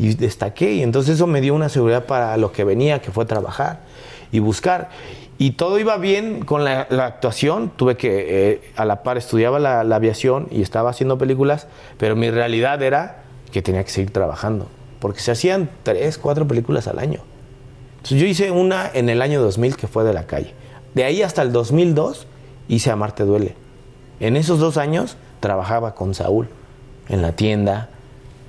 Y 0.00 0.14
destaqué 0.14 0.72
y 0.72 0.82
entonces 0.82 1.16
eso 1.16 1.26
me 1.26 1.42
dio 1.42 1.54
una 1.54 1.68
seguridad 1.68 2.06
para 2.06 2.34
lo 2.38 2.52
que 2.52 2.64
venía, 2.64 3.02
que 3.02 3.10
fue 3.10 3.26
trabajar 3.26 3.80
y 4.32 4.38
buscar. 4.38 4.88
Y 5.36 5.50
todo 5.52 5.78
iba 5.78 5.98
bien 5.98 6.42
con 6.42 6.64
la, 6.64 6.86
actuación, 6.90 7.70
tuve 7.76 7.98
que, 7.98 8.52
eh, 8.52 8.60
a 8.76 8.86
la 8.86 9.02
par 9.02 9.18
estudiaba 9.18 9.58
la, 9.58 9.84
la 9.84 9.96
aviación 9.96 10.48
y 10.50 10.62
estaba 10.62 10.88
haciendo 10.88 11.18
películas, 11.18 11.66
pero 11.98 12.16
mi 12.16 12.30
realidad 12.30 12.82
era 12.82 13.24
que 13.52 13.60
tenía 13.60 13.84
que 13.84 13.90
seguir 13.90 14.10
trabajando, 14.10 14.68
porque 15.00 15.20
se 15.20 15.32
hacían 15.32 15.68
tres, 15.82 16.16
cuatro 16.16 16.48
películas 16.48 16.88
al 16.88 16.98
año. 16.98 17.20
Entonces, 17.96 18.20
yo 18.22 18.26
hice 18.26 18.50
una 18.50 18.90
en 18.94 19.10
el 19.10 19.20
año 19.20 19.42
2000 19.42 19.76
que 19.76 19.86
fue 19.86 20.04
de 20.04 20.14
la 20.14 20.26
calle. 20.26 20.54
De 20.94 21.04
ahí 21.04 21.20
hasta 21.20 21.42
el 21.42 21.52
2002 21.52 22.26
hice 22.68 22.90
Amarte 22.90 23.24
Duele. 23.24 23.54
En 24.18 24.36
esos 24.38 24.60
dos 24.60 24.78
años 24.78 25.18
trabajaba 25.40 25.94
con 25.94 26.14
Saúl 26.14 26.48
en 27.10 27.20
la 27.20 27.32
tienda, 27.32 27.90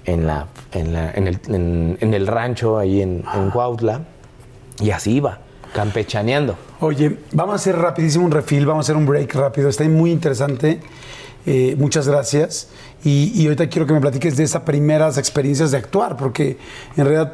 en, 0.06 0.26
la, 0.28 0.48
en, 0.74 0.94
la- 0.94 1.12
en 1.12 1.28
el, 1.28 1.40
en- 1.48 1.98
el 2.14 2.28
rancho 2.28 2.78
ahí 2.78 3.02
en, 3.02 3.24
en. 3.34 4.02
Y 4.80 4.92
así 4.92 5.14
iba, 5.16 5.40
campechaneando. 5.74 6.56
Oye, 6.80 7.18
vamos 7.34 7.54
a 7.54 7.56
hacer 7.58 7.78
rapidísimo 7.78 8.26
un 8.26 8.32
refill, 8.32 8.66
vamos 8.66 8.84
a 8.84 8.86
hacer 8.88 8.96
un 8.98 9.06
break 9.06 9.34
rápido. 9.36 9.70
Está 9.70 9.84
muy 9.86 10.12
interesante. 10.12 10.80
Eh, 11.46 11.76
muchas 11.78 12.08
gracias. 12.08 12.70
Y, 13.04 13.32
y 13.36 13.46
ahorita 13.46 13.68
quiero 13.70 13.86
que 13.88 13.94
me 13.94 14.02
platiques 14.02 14.38
de 14.38 14.44
esas 14.44 14.62
primeras 14.64 15.18
experiencias 15.18 15.72
de 15.72 15.78
actuar, 15.78 16.18
porque 16.18 16.58
en 16.98 17.06
realidad 17.06 17.34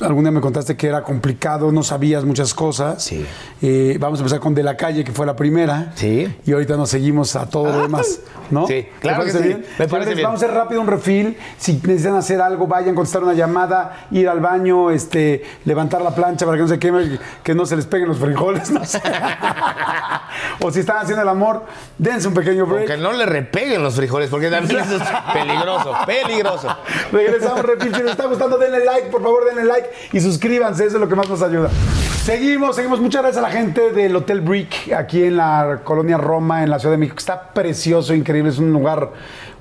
algún 0.00 0.24
día 0.24 0.30
me 0.30 0.40
contaste 0.40 0.76
que 0.76 0.86
era 0.86 1.02
complicado, 1.02 1.72
no 1.72 1.82
sabías 1.82 2.24
muchas 2.24 2.54
cosas. 2.54 3.02
Sí. 3.02 3.24
Eh, 3.62 3.96
vamos 4.00 4.18
a 4.18 4.22
empezar 4.22 4.40
con 4.40 4.54
De 4.54 4.62
la 4.62 4.76
Calle, 4.76 5.04
que 5.04 5.12
fue 5.12 5.26
la 5.26 5.36
primera. 5.36 5.92
Sí. 5.94 6.34
Y 6.44 6.52
ahorita 6.52 6.76
nos 6.76 6.90
seguimos 6.90 7.36
a 7.36 7.48
todo 7.48 7.72
lo 7.72 7.82
demás, 7.82 8.20
¿no? 8.50 8.66
Sí, 8.66 8.86
claro 9.00 9.24
¿Te 9.24 9.32
que 9.32 9.38
sí. 9.38 9.44
bien? 9.44 9.58
Me 9.60 9.64
parece 9.64 9.84
Entonces, 9.84 10.14
bien. 10.16 10.26
Vamos 10.26 10.42
a 10.42 10.46
hacer 10.46 10.56
rápido 10.56 10.80
un 10.80 10.86
refill. 10.86 11.36
Si 11.58 11.74
necesitan 11.74 12.16
hacer 12.16 12.40
algo, 12.40 12.66
vayan, 12.66 12.94
contestar 12.94 13.22
una 13.22 13.34
llamada, 13.34 14.06
ir 14.10 14.28
al 14.28 14.40
baño, 14.40 14.90
este, 14.90 15.42
levantar 15.64 16.02
la 16.02 16.14
plancha 16.14 16.44
para 16.46 16.56
que 16.56 16.62
no 16.62 16.68
se 16.68 16.78
queme, 16.78 17.18
que 17.42 17.54
no 17.54 17.66
se 17.66 17.76
les 17.76 17.86
peguen 17.86 18.08
los 18.08 18.18
frijoles. 18.18 18.70
no 18.70 18.84
sé. 18.84 19.00
o 20.60 20.70
si 20.70 20.80
están 20.80 20.98
haciendo 20.98 21.22
el 21.22 21.28
amor, 21.28 21.64
dense 21.96 22.28
un 22.28 22.34
pequeño 22.34 22.66
break. 22.66 22.86
Que 22.86 22.96
no 22.96 23.12
le 23.12 23.26
repeguen 23.26 23.82
los 23.82 23.94
frijoles, 23.94 24.30
porque 24.30 24.50
también 24.50 24.80
eso 24.80 24.96
es 24.96 25.02
peligroso, 25.32 25.94
peligroso. 26.06 26.68
Regresamos, 27.12 27.62
refill. 27.62 27.94
Si 27.94 28.02
les 28.02 28.12
está 28.12 28.26
gustando, 28.26 28.58
denle 28.58 28.84
like, 28.84 29.08
por 29.08 29.22
favor, 29.22 29.44
denle 29.44 29.64
y 30.12 30.20
suscríbanse, 30.20 30.86
eso 30.86 30.96
es 30.96 31.00
lo 31.00 31.08
que 31.08 31.16
más 31.16 31.28
nos 31.28 31.42
ayuda. 31.42 31.70
Seguimos, 32.22 32.76
seguimos. 32.76 33.00
Muchas 33.00 33.22
gracias 33.22 33.42
a 33.42 33.48
la 33.48 33.52
gente 33.52 33.90
del 33.90 34.14
Hotel 34.14 34.42
Brick 34.42 34.92
aquí 34.92 35.24
en 35.24 35.38
la 35.38 35.80
colonia 35.82 36.18
Roma, 36.18 36.62
en 36.62 36.68
la 36.68 36.78
Ciudad 36.78 36.92
de 36.92 36.98
México. 36.98 37.16
Está 37.18 37.54
precioso, 37.54 38.14
increíble. 38.14 38.50
Es 38.50 38.58
un 38.58 38.70
lugar 38.70 39.12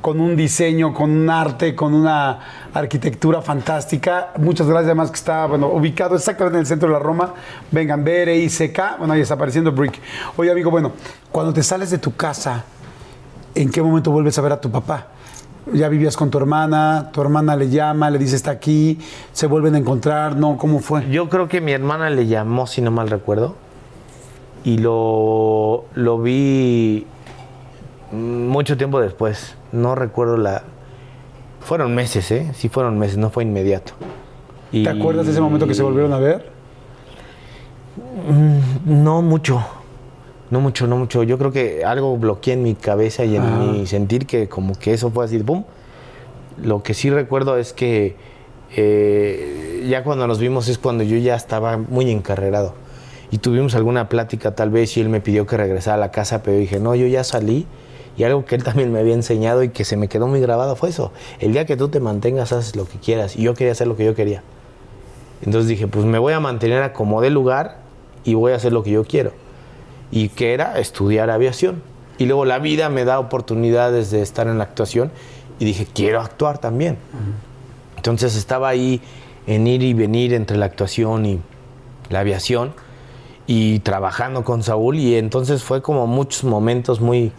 con 0.01 0.19
un 0.19 0.35
diseño, 0.35 0.93
con 0.93 1.11
un 1.11 1.29
arte, 1.29 1.73
con 1.73 1.93
una 1.93 2.39
arquitectura 2.73 3.41
fantástica. 3.41 4.33
Muchas 4.37 4.67
gracias, 4.67 4.87
además, 4.87 5.11
que 5.11 5.15
está 5.15 5.45
bueno, 5.45 5.67
ubicado 5.67 6.15
exactamente 6.15 6.57
en 6.57 6.61
el 6.61 6.67
centro 6.67 6.89
de 6.89 6.93
la 6.93 6.99
Roma. 6.99 7.33
Vengan, 7.71 8.03
BRICK. 8.03 8.97
Bueno, 8.99 9.13
ahí 9.13 9.21
está 9.21 9.35
apareciendo 9.35 9.71
Brick. 9.71 9.99
Oye, 10.35 10.51
amigo, 10.51 10.69
bueno, 10.69 10.91
cuando 11.31 11.53
te 11.53 11.63
sales 11.63 11.89
de 11.89 11.99
tu 11.99 12.15
casa, 12.15 12.65
¿en 13.55 13.71
qué 13.71 13.81
momento 13.81 14.11
vuelves 14.11 14.37
a 14.37 14.41
ver 14.41 14.51
a 14.51 14.59
tu 14.59 14.69
papá? 14.69 15.07
Ya 15.73 15.89
vivías 15.89 16.15
con 16.15 16.30
tu 16.30 16.38
hermana, 16.38 17.10
tu 17.12 17.21
hermana 17.21 17.56
le 17.56 17.69
llama, 17.69 18.10
le 18.10 18.17
dice 18.19 18.36
está 18.36 18.51
aquí, 18.51 18.99
se 19.34 19.47
vuelven 19.47 19.75
a 19.75 19.77
encontrar, 19.77 20.36
¿no? 20.38 20.58
¿Cómo 20.58 20.80
fue? 20.80 21.10
Yo 21.10 21.30
creo 21.30 21.47
que 21.47 21.60
mi 21.62 21.71
hermana 21.73 22.10
le 22.10 22.25
llamó, 22.27 22.67
si 22.67 22.82
no 22.82 22.89
mal 22.91 23.10
recuerdo, 23.10 23.56
y 24.63 24.77
lo, 24.77 25.86
lo 25.93 26.19
vi 26.19 27.06
mucho 28.12 28.77
tiempo 28.77 28.99
después. 29.01 29.56
No 29.71 29.93
recuerdo 29.95 30.38
la... 30.38 30.63
Fueron 31.60 31.93
meses, 31.93 32.32
¿eh? 32.32 32.51
Sí 32.56 32.69
fueron 32.69 32.97
meses, 32.97 33.17
no 33.17 33.30
fue 33.30 33.43
inmediato. 33.43 33.91
Y- 34.71 34.84
¿Te 34.84 34.89
acuerdas 34.89 35.25
de 35.25 35.34
ese 35.34 35.41
momento 35.41 35.67
que 35.67 35.73
se 35.73 35.84
volvieron 35.84 36.13
a 36.13 36.17
ver? 36.19 36.49
No 38.86 39.21
mucho. 39.21 39.63
No 40.49 40.62
mucho, 40.62 40.88
no 40.88 40.97
mucho. 40.97 41.23
Yo 41.23 41.38
creo 41.38 41.51
que 41.51 41.83
algo 41.83 42.17
bloqueé 42.17 42.53
en 42.53 42.63
mi 42.63 42.75
cabeza 42.75 43.25
y 43.25 43.36
en 43.36 43.60
mi 43.60 43.88
sentir 43.88 44.25
que 44.25 44.47
como 44.47 44.73
que 44.75 44.93
eso 44.93 45.12
fue 45.12 45.25
así, 45.25 45.39
¡pum! 45.39 45.63
Lo 46.62 46.83
que 46.83 46.93
sí 46.93 47.10
recuerdo 47.10 47.57
es 47.57 47.73
que 47.73 48.15
eh, 48.75 49.86
ya 49.89 50.03
cuando 50.03 50.27
nos 50.27 50.39
vimos 50.39 50.67
es 50.69 50.77
cuando 50.77 51.03
yo 51.03 51.17
ya 51.17 51.36
estaba 51.36 51.77
muy 51.77 52.10
encarrerado. 52.10 52.73
Y 53.29 53.39
tuvimos 53.39 53.75
alguna 53.75 54.07
plática 54.07 54.55
tal 54.55 54.69
vez 54.69 54.95
y 54.95 55.01
él 55.01 55.10
me 55.10 55.19
pidió 55.19 55.45
que 55.45 55.57
regresara 55.57 55.95
a 55.95 55.99
la 55.99 56.12
casa, 56.12 56.43
pero 56.43 56.57
dije, 56.57 56.79
no, 56.79 56.95
yo 56.95 57.07
ya 57.07 57.23
salí. 57.23 57.67
Y 58.17 58.23
algo 58.23 58.45
que 58.45 58.55
él 58.55 58.63
también 58.63 58.91
me 58.91 58.99
había 58.99 59.13
enseñado 59.13 59.63
y 59.63 59.69
que 59.69 59.83
se 59.83 59.97
me 59.97 60.07
quedó 60.07 60.27
muy 60.27 60.39
grabado 60.39 60.75
fue 60.75 60.89
eso. 60.89 61.12
El 61.39 61.51
día 61.51 61.65
que 61.65 61.75
tú 61.75 61.89
te 61.89 61.99
mantengas, 61.99 62.53
haces 62.53 62.75
lo 62.75 62.86
que 62.86 62.97
quieras. 62.99 63.36
Y 63.36 63.43
yo 63.43 63.53
quería 63.53 63.73
hacer 63.73 63.88
lo 63.88 63.97
que 63.97 64.05
yo 64.05 64.15
quería. 64.15 64.43
Entonces 65.43 65.67
dije, 65.67 65.88
pues 65.88 66.05
me 66.05 66.17
voy 66.17 66.33
a 66.33 66.39
mantener 66.39 66.81
a 66.81 66.93
como 66.93 67.21
de 67.21 67.29
lugar 67.29 67.79
y 68.23 68.33
voy 68.33 68.53
a 68.53 68.55
hacer 68.55 68.73
lo 68.73 68.81
que 68.81 68.91
yo 68.91 69.03
quiero. 69.03 69.33
Y 70.11 70.29
que 70.29 70.53
era 70.53 70.79
estudiar 70.79 71.29
aviación. 71.29 71.81
Y 72.17 72.25
luego 72.25 72.45
la 72.45 72.59
vida 72.59 72.89
me 72.89 73.05
da 73.05 73.19
oportunidades 73.19 74.09
de 74.11 74.21
estar 74.21 74.47
en 74.47 74.57
la 74.57 74.63
actuación 74.63 75.11
y 75.59 75.65
dije, 75.65 75.87
quiero 75.93 76.21
actuar 76.21 76.57
también. 76.57 76.97
Entonces 77.95 78.35
estaba 78.35 78.69
ahí 78.69 79.01
en 79.45 79.67
ir 79.67 79.83
y 79.83 79.93
venir 79.93 80.33
entre 80.33 80.57
la 80.57 80.65
actuación 80.65 81.25
y 81.25 81.39
la 82.09 82.19
aviación 82.21 82.73
y 83.45 83.79
trabajando 83.79 84.43
con 84.43 84.63
Saúl 84.63 84.97
y 84.97 85.15
entonces 85.15 85.63
fue 85.63 85.81
como 85.81 86.05
muchos 86.07 86.43
momentos 86.43 86.99
muy, 87.01 87.31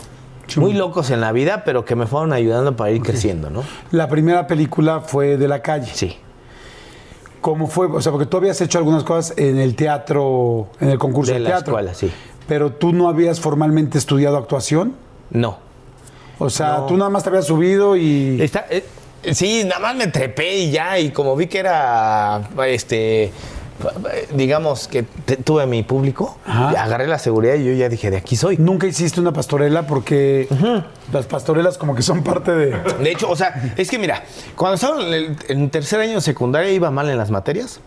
muy 0.57 0.73
locos 0.73 1.11
en 1.11 1.21
la 1.21 1.33
vida, 1.33 1.65
pero 1.65 1.85
que 1.85 1.97
me 1.97 2.07
fueron 2.07 2.33
ayudando 2.33 2.77
para 2.77 2.91
ir 2.91 3.03
creciendo, 3.03 3.51
¿no? 3.51 3.63
La 3.91 4.09
primera 4.09 4.47
película 4.47 5.01
fue 5.01 5.37
de 5.37 5.49
la 5.49 5.61
calle. 5.61 5.91
Sí. 5.93 6.17
¿Cómo 7.41 7.67
fue? 7.67 7.87
O 7.87 8.01
sea, 8.01 8.11
porque 8.11 8.27
tú 8.27 8.37
habías 8.37 8.61
hecho 8.61 8.79
algunas 8.79 9.05
cosas 9.05 9.37
en 9.39 9.59
el 9.59 9.75
teatro, 9.77 10.69
en 10.81 10.91
el 10.91 10.99
concurso 10.99 11.33
de, 11.33 11.39
De 11.39 11.45
la 11.45 11.51
teatro. 11.51 11.73
escuela, 11.73 11.95
sí. 11.95 12.11
Pero 12.49 12.73
tú 12.73 12.93
no 12.93 13.09
habías 13.09 13.39
formalmente 13.41 13.99
estudiado 13.99 14.37
actuación. 14.37 14.95
No. 15.31 15.59
O 16.41 16.51
sea, 16.51 16.79
No. 16.79 16.87
tú 16.87 16.97
nada 16.97 17.11
más 17.11 17.23
te 17.23 17.29
habías 17.29 17.47
subido 17.47 17.95
y. 17.97 18.41
Está, 18.43 18.67
eh, 18.71 18.85
sí, 19.33 19.63
nada 19.65 19.79
más 19.81 19.95
me 19.97 20.07
trepé 20.09 20.57
y 20.57 20.71
ya, 20.71 20.99
y 20.99 21.11
como 21.11 21.37
vi 21.37 21.47
que 21.47 21.59
era, 21.59 22.49
este, 22.67 23.33
digamos 24.35 24.89
que 24.89 25.03
te- 25.03 25.37
tuve 25.37 25.67
mi 25.67 25.83
público, 25.83 26.39
Ajá. 26.47 26.71
agarré 26.83 27.07
la 27.07 27.19
seguridad 27.19 27.55
y 27.55 27.65
yo 27.65 27.73
ya 27.73 27.89
dije, 27.89 28.11
de 28.11 28.17
aquí 28.17 28.37
soy. 28.37 28.57
Nunca 28.57 28.87
hiciste 28.87 29.21
una 29.21 29.33
pastorela 29.33 29.87
porque 29.87 30.49
las 31.13 31.27
pastorelas 31.27 31.77
como 31.79 31.95
que 31.95 32.03
son 32.03 32.23
parte 32.23 32.53
de. 32.53 32.71
De 33.03 33.11
hecho, 33.11 33.29
o 33.29 33.37
sea, 33.37 33.75
es 33.77 33.91
que 33.91 33.99
mira, 33.99 34.23
cuando 34.57 34.77
estaba 34.77 35.01
en 35.05 35.13
el 35.13 35.37
en 35.49 35.71
tercer 35.71 36.01
año 36.01 36.15
de 36.15 36.21
secundaria 36.21 36.71
iba 36.71 36.91
mal 36.91 37.09
en 37.11 37.19
las 37.19 37.31
materias 37.31 37.81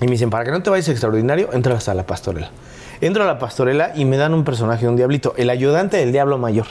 y 0.00 0.04
me 0.04 0.12
dicen, 0.12 0.30
para 0.30 0.44
que 0.44 0.50
no 0.50 0.62
te 0.62 0.70
vayas 0.70 0.88
extraordinario, 0.88 1.50
entras 1.52 1.88
a 1.88 1.94
la 1.94 2.04
pastorela. 2.06 2.50
Entro 3.00 3.22
a 3.22 3.26
la 3.26 3.38
pastorela 3.38 3.92
y 3.94 4.04
me 4.04 4.16
dan 4.16 4.34
un 4.34 4.44
personaje 4.44 4.88
un 4.88 4.96
diablito, 4.96 5.34
el 5.36 5.50
ayudante 5.50 5.96
del 5.96 6.12
diablo 6.12 6.38
mayor. 6.38 6.66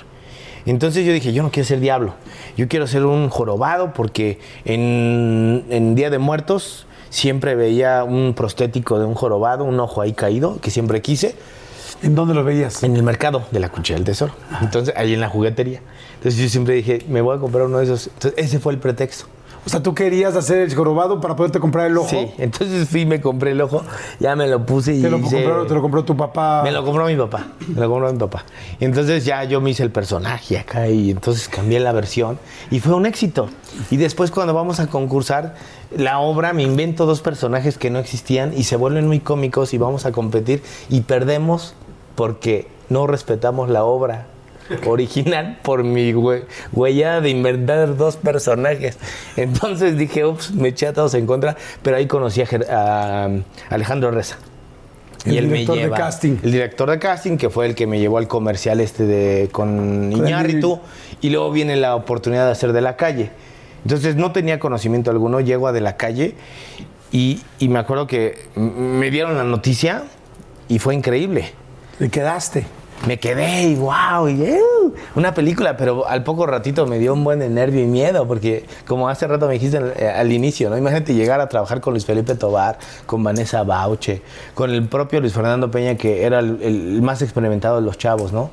Entonces 0.66 1.06
yo 1.06 1.14
dije, 1.14 1.32
yo 1.32 1.44
no 1.44 1.52
quiero 1.52 1.68
ser 1.68 1.80
diablo, 1.80 2.14
yo 2.58 2.68
quiero 2.68 2.88
ser 2.88 3.06
un 3.06 3.30
jorobado 3.30 3.94
porque 3.94 4.40
en, 4.66 5.66
en 5.70 5.96
Día 5.96 6.10
de 6.10 6.18
Muertos 6.18 6.88
siempre 7.10 7.56
veía 7.56 8.04
un 8.04 8.34
prostético 8.34 9.00
de 9.00 9.06
un 9.06 9.14
jorobado, 9.14 9.64
un 9.64 9.80
ojo 9.80 10.02
ahí 10.02 10.12
caído, 10.12 10.60
que 10.60 10.70
siempre 10.70 11.02
quise, 11.02 11.36
¿En 12.04 12.16
dónde 12.16 12.34
lo 12.34 12.44
veías? 12.44 12.84
en 12.84 12.96
el 12.96 13.04
mercado 13.04 13.44
de 13.52 13.60
la 13.60 13.70
Cuchilla 13.70 13.96
del 13.96 14.06
Tesoro. 14.06 14.34
Entonces, 14.62 14.94
ahí 14.98 15.14
en 15.14 15.22
la 15.22 15.30
juguetería. 15.30 15.82
Entonces 16.16 16.40
yo 16.40 16.50
siempre 16.50 16.76
dije, 16.76 17.00
me 17.08 17.22
voy 17.22 17.36
a 17.36 17.40
comprar 17.40 17.66
uno 17.66 17.80
de 17.80 17.86
esos. 17.86 18.08
Entonces, 18.08 18.34
ese 18.38 18.60
fue 18.60 18.74
el 18.74 18.80
pretexto. 18.80 19.26
O 19.68 19.70
sea, 19.70 19.84
tú 19.84 19.94
querías 19.94 20.34
hacer 20.38 20.60
el 20.60 20.74
jorobado 20.74 21.20
para 21.20 21.36
poderte 21.36 21.60
comprar 21.60 21.88
el 21.88 21.98
ojo. 21.98 22.08
Sí, 22.10 22.32
entonces 22.38 22.88
fui, 22.88 23.06
me 23.06 23.20
compré 23.20 23.52
el 23.52 23.60
ojo, 23.60 23.84
ya 24.18 24.34
me 24.38 24.48
lo 24.48 24.66
puse 24.66 24.94
y 24.96 25.02
Te 25.02 25.10
lo, 25.10 25.18
hice- 25.18 25.44
compraron- 25.44 25.68
te 25.68 25.74
lo 25.74 25.82
compró 25.82 26.06
tu 26.06 26.16
papá. 26.16 26.62
Me 26.64 26.72
lo 26.72 26.86
compró 26.86 27.06
mi 27.06 27.18
papá, 27.18 27.48
me 27.68 27.82
lo 27.82 27.90
compró 27.90 28.10
mi 28.14 28.18
papá. 28.18 28.46
Y 28.80 28.86
entonces 28.86 29.26
ya 29.26 29.44
yo 29.44 29.60
me 29.60 29.72
hice 29.72 29.84
el 29.84 29.92
personaje 29.92 30.58
acá 30.58 30.88
y 30.88 31.12
entonces 31.12 31.50
cambié 31.50 31.82
la 31.82 31.92
versión 31.92 32.40
y 32.72 32.80
fue 32.80 32.94
un 32.94 33.06
éxito. 33.06 33.50
Y 33.92 33.98
después 33.98 34.32
cuando 34.32 34.54
vamos 34.54 34.80
a 34.80 34.88
concursar, 34.88 35.56
la 35.94 36.20
obra 36.20 36.54
me 36.54 36.64
invento 36.64 37.06
dos 37.06 37.20
personajes 37.20 37.78
que 37.78 37.90
no 37.90 38.00
existían 38.00 38.54
y 38.58 38.64
se 38.64 38.78
vuelven 38.78 39.06
muy 39.06 39.20
cómicos 39.20 39.74
y 39.74 39.78
vamos 39.78 40.06
a 40.06 40.14
competir 40.14 40.64
y 40.90 41.02
perdemos 41.02 41.74
porque 42.16 42.68
no 42.88 43.06
respetamos 43.06 43.70
la 43.70 43.84
obra 43.84 44.28
original 44.86 45.60
por 45.64 45.84
mi 45.84 46.14
hue- 46.14 46.44
huella 46.74 47.22
de 47.22 47.30
inventar 47.30 47.96
dos 47.98 48.18
personajes. 48.18 48.98
Entonces 49.36 49.98
dije, 49.98 50.26
ups, 50.26 50.52
me 50.54 50.70
eché 50.70 50.88
a 50.88 50.94
todos 50.94 51.14
en 51.14 51.26
contra, 51.26 51.56
pero 51.82 51.98
ahí 51.98 52.08
conocí 52.08 52.42
a, 52.42 52.46
Ger- 52.46 52.70
a 52.70 53.30
Alejandro 53.70 54.12
Reza. 54.12 54.38
El 55.26 55.50
director 55.50 55.76
de 55.78 55.90
casting. 55.98 56.38
El 56.44 56.52
director 56.52 56.90
de 56.90 57.00
casting, 57.00 57.38
que 57.38 57.50
fue 57.50 57.66
el 57.66 57.76
que 57.76 57.86
me 57.88 58.00
llevó 58.00 58.18
al 58.18 58.28
comercial 58.28 58.80
este 58.80 59.06
de 59.06 59.50
con 59.52 60.12
Iñárritu, 60.14 60.80
y 61.22 61.30
luego 61.32 61.52
viene 61.52 61.76
la 61.76 61.96
oportunidad 61.96 62.46
de 62.46 62.52
hacer 62.52 62.72
de 62.72 62.82
la 62.82 62.96
calle. 62.96 63.32
Entonces 63.84 64.16
no 64.16 64.32
tenía 64.32 64.60
conocimiento 64.60 65.12
alguno, 65.12 65.40
llego 65.42 65.68
a 65.68 65.72
de 65.72 65.82
la 65.82 65.98
calle 65.98 66.36
y, 67.12 67.42
y 67.60 67.68
me 67.70 67.80
acuerdo 67.80 68.06
que 68.08 68.38
me 68.56 69.10
dieron 69.12 69.36
la 69.38 69.44
noticia 69.44 70.04
y 70.70 70.80
fue 70.80 70.94
increíble. 70.96 71.52
Le 72.00 72.10
quedaste. 72.10 72.66
Me 73.06 73.20
quedé 73.20 73.64
y 73.64 73.76
wow, 73.76 74.28
y, 74.28 74.42
eh, 74.44 74.60
una 75.16 75.34
película, 75.34 75.78
pero 75.78 76.08
al 76.08 76.24
poco 76.24 76.46
ratito 76.46 76.88
me 76.88 76.98
dio 76.98 77.14
un 77.14 77.24
buen 77.24 77.40
de 77.40 77.48
nervio 77.48 77.82
y 77.84 77.86
miedo, 77.86 78.28
porque 78.28 78.66
como 78.88 79.08
hace 79.08 79.28
rato 79.28 79.48
me 79.48 79.54
dijiste 79.54 79.80
eh, 79.98 80.10
al 80.10 80.32
inicio, 80.32 80.70
¿no? 80.70 80.78
Imagínate 80.78 81.14
llegar 81.14 81.40
a 81.40 81.48
trabajar 81.48 81.80
con 81.80 81.94
Luis 81.94 82.06
Felipe 82.06 82.36
Tobar, 82.36 82.80
con 83.06 83.24
Vanessa 83.24 83.64
Bauche, 83.64 84.24
con 84.56 84.72
el 84.72 84.88
propio 84.88 85.20
Luis 85.22 85.34
Fernando 85.34 85.70
Peña, 85.70 85.96
que 85.96 86.26
era 86.26 86.40
el, 86.40 86.60
el 86.62 87.02
más 87.02 87.22
experimentado 87.22 87.76
de 87.78 87.84
los 87.84 87.98
chavos, 87.98 88.34
¿no? 88.34 88.50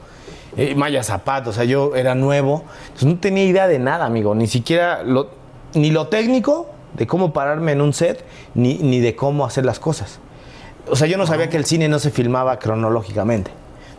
Eh, 0.56 0.74
Maya 0.76 1.02
Zapato, 1.02 1.50
o 1.50 1.52
sea, 1.52 1.64
yo 1.64 1.96
era 1.96 2.14
nuevo, 2.14 2.64
entonces 2.84 3.08
no 3.08 3.18
tenía 3.18 3.44
idea 3.44 3.66
de 3.66 3.80
nada, 3.80 4.04
amigo, 4.04 4.34
ni 4.34 4.46
siquiera 4.46 5.02
lo, 5.02 5.30
ni 5.74 5.90
lo 5.90 6.06
técnico 6.06 6.68
de 6.92 7.08
cómo 7.08 7.32
pararme 7.32 7.72
en 7.72 7.80
un 7.80 7.92
set, 7.92 8.24
ni, 8.54 8.78
ni 8.78 9.00
de 9.00 9.16
cómo 9.16 9.44
hacer 9.44 9.64
las 9.64 9.80
cosas. 9.80 10.20
O 10.88 10.96
sea, 10.96 11.08
yo 11.08 11.16
no 11.16 11.26
sabía 11.26 11.48
que 11.48 11.56
el 11.56 11.64
cine 11.64 11.88
no 11.88 11.98
se 11.98 12.10
filmaba 12.10 12.58
cronológicamente. 12.58 13.50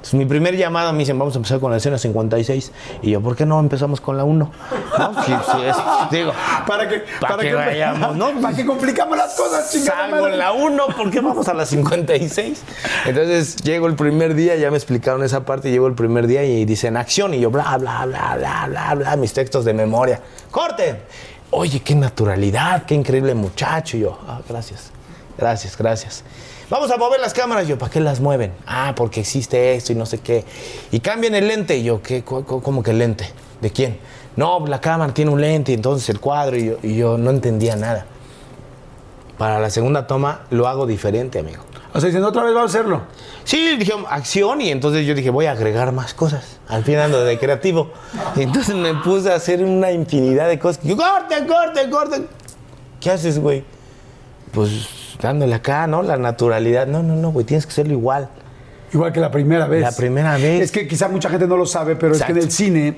Entonces, 0.06 0.20
mi 0.20 0.26
primer 0.28 0.56
llamado 0.56 0.94
me 0.94 1.00
dicen, 1.00 1.18
vamos 1.18 1.34
a 1.34 1.38
empezar 1.40 1.60
con 1.60 1.72
la 1.72 1.78
escena 1.78 1.98
56. 1.98 2.72
Y 3.02 3.10
yo, 3.10 3.22
¿por 3.22 3.36
qué 3.36 3.44
no 3.48 3.60
empezamos 3.60 4.00
con 4.00 4.16
la 4.16 4.24
1? 4.24 4.52
¿No? 5.00 5.24
Si- 5.24 5.32
si 5.32 5.62
es- 5.66 5.76
digo, 6.12 6.32
¿Para 6.68 6.88
que, 6.88 7.04
para 7.20 7.38
que 7.38 7.54
vayamos, 7.56 8.16
¿no? 8.16 8.30
¿Para 8.40 8.56
que 8.56 8.68
complicamos 8.68 9.18
las 9.18 9.34
cosas, 9.34 9.72
chingada 9.72 10.12
salgo 10.12 10.28
en 10.28 10.38
la 10.38 10.52
1, 10.54 10.88
¿por 10.96 11.10
qué 11.10 11.22
vamos 11.22 11.48
a 11.48 11.56
la 11.56 11.66
56? 11.66 12.62
Entonces, 13.08 13.56
llego 13.64 13.88
el 13.88 13.96
primer 13.96 14.36
día, 14.36 14.56
ya 14.58 14.70
me 14.70 14.78
explicaron 14.78 15.24
esa 15.24 15.44
parte, 15.44 15.72
llego 15.72 15.88
el 15.88 15.96
primer 15.96 16.28
día 16.28 16.44
y 16.44 16.66
dicen 16.66 16.98
acción. 16.98 17.34
Y 17.34 17.40
yo, 17.40 17.50
bla, 17.50 17.76
bla, 17.78 18.06
bla, 18.06 18.36
bla, 18.38 18.66
bla, 18.68 18.94
bla, 18.94 19.16
mis 19.16 19.34
textos 19.34 19.66
de 19.66 19.74
memoria. 19.74 20.22
¡Corten! 20.52 21.00
Oye, 21.50 21.80
qué 21.82 21.96
naturalidad, 21.96 22.84
qué 22.86 22.94
increíble 22.94 23.34
muchacho. 23.34 23.98
Y 23.98 24.02
yo, 24.02 24.20
ah, 24.28 24.40
gracias, 24.48 24.92
gracias, 25.36 25.76
gracias. 25.76 26.24
Vamos 26.70 26.90
a 26.92 26.98
mover 26.98 27.20
las 27.20 27.34
cámaras. 27.34 27.68
Yo, 27.68 27.78
¿para 27.78 27.92
qué 27.92 28.00
las 28.00 28.20
mueven? 28.20 28.52
Ah, 28.66 28.94
porque 28.96 29.20
existe 29.22 29.76
esto 29.76 29.92
y 29.92 29.96
no 29.96 30.06
sé 30.06 30.18
qué. 30.20 30.44
Y 30.92 31.00
cambian 31.00 31.36
el 31.36 31.48
lente. 31.48 31.78
Y 31.78 31.84
yo, 31.84 32.02
¿qué? 32.02 32.24
¿Cu- 32.24 32.44
cu- 32.44 32.62
¿Cómo 32.62 32.82
que 32.82 32.92
el 32.92 32.98
lente? 33.00 33.30
¿De 33.62 33.70
quién? 33.70 34.00
No, 34.36 34.66
la 34.68 34.82
cámara 34.82 35.14
tiene 35.14 35.32
un 35.32 35.40
lente 35.40 35.72
y 35.72 35.76
entonces 35.76 36.10
el 36.10 36.20
cuadro. 36.20 36.58
Y 36.58 36.66
yo, 36.66 36.78
y 36.84 36.96
yo 36.96 37.18
no 37.18 37.30
entendía 37.30 37.76
nada. 37.76 38.06
Para 39.38 39.60
la 39.60 39.70
segunda 39.70 40.08
toma 40.08 40.42
lo 40.50 40.68
hago 40.68 40.86
diferente, 40.86 41.40
amigo. 41.40 41.64
O 41.94 42.00
sea, 42.02 42.08
dicen, 42.08 42.24
otra 42.24 42.44
vez 42.44 42.54
vamos 42.54 42.74
a 42.74 42.80
hacerlo. 42.80 43.02
Sí, 43.44 43.78
dijeron 43.78 44.06
acción 44.10 44.60
y 44.60 44.70
entonces 44.70 45.06
yo 45.06 45.14
dije, 45.14 45.30
voy 45.30 45.46
a 45.46 45.52
agregar 45.52 45.92
más 45.92 46.14
cosas. 46.14 46.58
Al 46.68 46.84
fin 46.84 46.98
ando 46.98 47.24
de 47.24 47.38
creativo. 47.38 47.92
Y 48.36 48.42
entonces 48.42 48.76
me 48.76 48.94
puse 48.96 49.32
a 49.32 49.36
hacer 49.36 49.64
una 49.64 49.92
infinidad 49.92 50.48
de 50.50 50.58
cosas. 50.60 50.84
Yo, 50.84 50.98
corte, 50.98 51.46
corte, 51.48 51.90
corte. 51.90 52.26
¿Qué 53.00 53.12
haces, 53.12 53.40
güey? 53.40 53.64
Pues 54.52 54.88
dándole 55.22 55.56
acá, 55.56 55.88
¿no? 55.88 56.04
La 56.04 56.18
naturalidad. 56.18 56.88
No, 56.88 57.04
no, 57.04 57.16
no, 57.16 57.32
güey, 57.32 57.46
tienes 57.46 57.66
que 57.66 57.72
hacerlo 57.72 57.94
igual. 57.94 58.30
Igual 58.96 59.12
que 59.12 59.20
la 59.20 59.30
primera 59.30 59.68
vez. 59.68 59.82
La 59.82 59.92
primera 59.92 60.38
vez. 60.38 60.62
Es 60.62 60.72
que 60.72 60.88
quizá 60.88 61.10
mucha 61.10 61.30
gente 61.30 61.46
no 61.48 61.58
lo 61.58 61.66
sabe, 61.66 61.98
pero 61.98 62.16
es 62.16 62.24
que 62.24 62.32
en 62.32 62.38
el 62.38 62.50
cine 62.50 62.96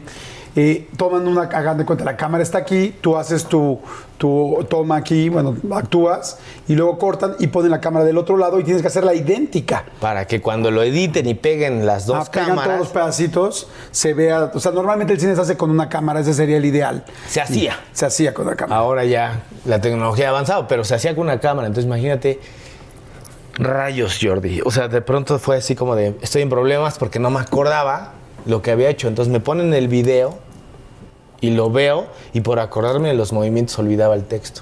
eh, 0.55 0.87
toman 0.95 1.27
una, 1.27 1.41
hagan 1.41 1.79
de 1.79 1.85
cuenta, 1.85 2.03
la 2.03 2.15
cámara 2.15 2.43
está 2.43 2.59
aquí, 2.59 2.93
tú 3.01 3.17
haces 3.17 3.45
tu, 3.45 3.79
tu 4.19 4.63
toma 4.69 4.97
aquí, 4.97 5.27
bueno, 5.29 5.55
actúas, 5.71 6.37
y 6.67 6.75
luego 6.75 6.99
cortan 6.99 7.35
y 7.39 7.47
ponen 7.47 7.71
la 7.71 7.81
cámara 7.81 8.05
del 8.05 8.19
otro 8.19 8.37
lado 8.37 8.59
y 8.59 8.63
tienes 8.63 8.83
que 8.83 8.89
hacerla 8.89 9.15
idéntica. 9.15 9.85
Para 9.99 10.27
que 10.27 10.39
cuando 10.39 10.69
lo 10.69 10.83
editen 10.83 11.27
y 11.27 11.33
peguen 11.33 11.83
las 11.87 12.05
dos 12.05 12.27
Ah, 12.27 12.31
pegan 12.31 12.49
todos 12.49 12.59
cámaras, 12.59 12.79
los 12.79 12.89
pedacitos, 12.89 13.67
se 13.89 14.13
vea, 14.13 14.51
o 14.53 14.59
sea, 14.59 14.71
normalmente 14.73 15.13
el 15.13 15.19
cine 15.19 15.33
se 15.33 15.41
hace 15.41 15.57
con 15.57 15.71
una 15.71 15.89
cámara, 15.89 16.19
ese 16.19 16.35
sería 16.35 16.57
el 16.57 16.65
ideal. 16.65 17.05
se 17.27 17.41
hacía. 17.41 17.79
Se 17.91 18.05
hacía 18.05 18.35
con 18.35 18.45
la 18.45 18.55
cámara. 18.55 18.79
Ahora 18.79 19.03
ya 19.03 19.41
la 19.65 19.81
tecnología 19.81 20.27
ha 20.27 20.29
avanzado, 20.29 20.67
pero 20.67 20.83
se 20.83 20.93
hacía 20.93 21.15
con 21.15 21.23
una 21.23 21.39
cámara. 21.39 21.67
Entonces 21.67 21.87
imagínate, 21.87 22.39
rayos, 23.57 24.19
Jordi. 24.21 24.61
O 24.63 24.71
sea, 24.71 24.87
de 24.87 25.01
pronto 25.01 25.39
fue 25.39 25.57
así 25.57 25.75
como 25.75 25.95
de, 25.95 26.15
estoy 26.21 26.41
en 26.41 26.49
problemas 26.49 26.97
porque 26.97 27.19
no 27.19 27.29
me 27.29 27.39
acordaba 27.39 28.13
lo 28.45 28.61
que 28.61 28.71
había 28.71 28.89
hecho. 28.89 29.07
Entonces 29.07 29.31
me 29.31 29.39
ponen 29.39 29.73
el 29.73 29.87
video 29.87 30.37
y 31.41 31.51
lo 31.51 31.69
veo 31.69 32.07
y 32.33 32.41
por 32.41 32.59
acordarme 32.59 33.09
de 33.09 33.13
los 33.13 33.33
movimientos 33.33 33.77
olvidaba 33.79 34.15
el 34.15 34.25
texto. 34.25 34.61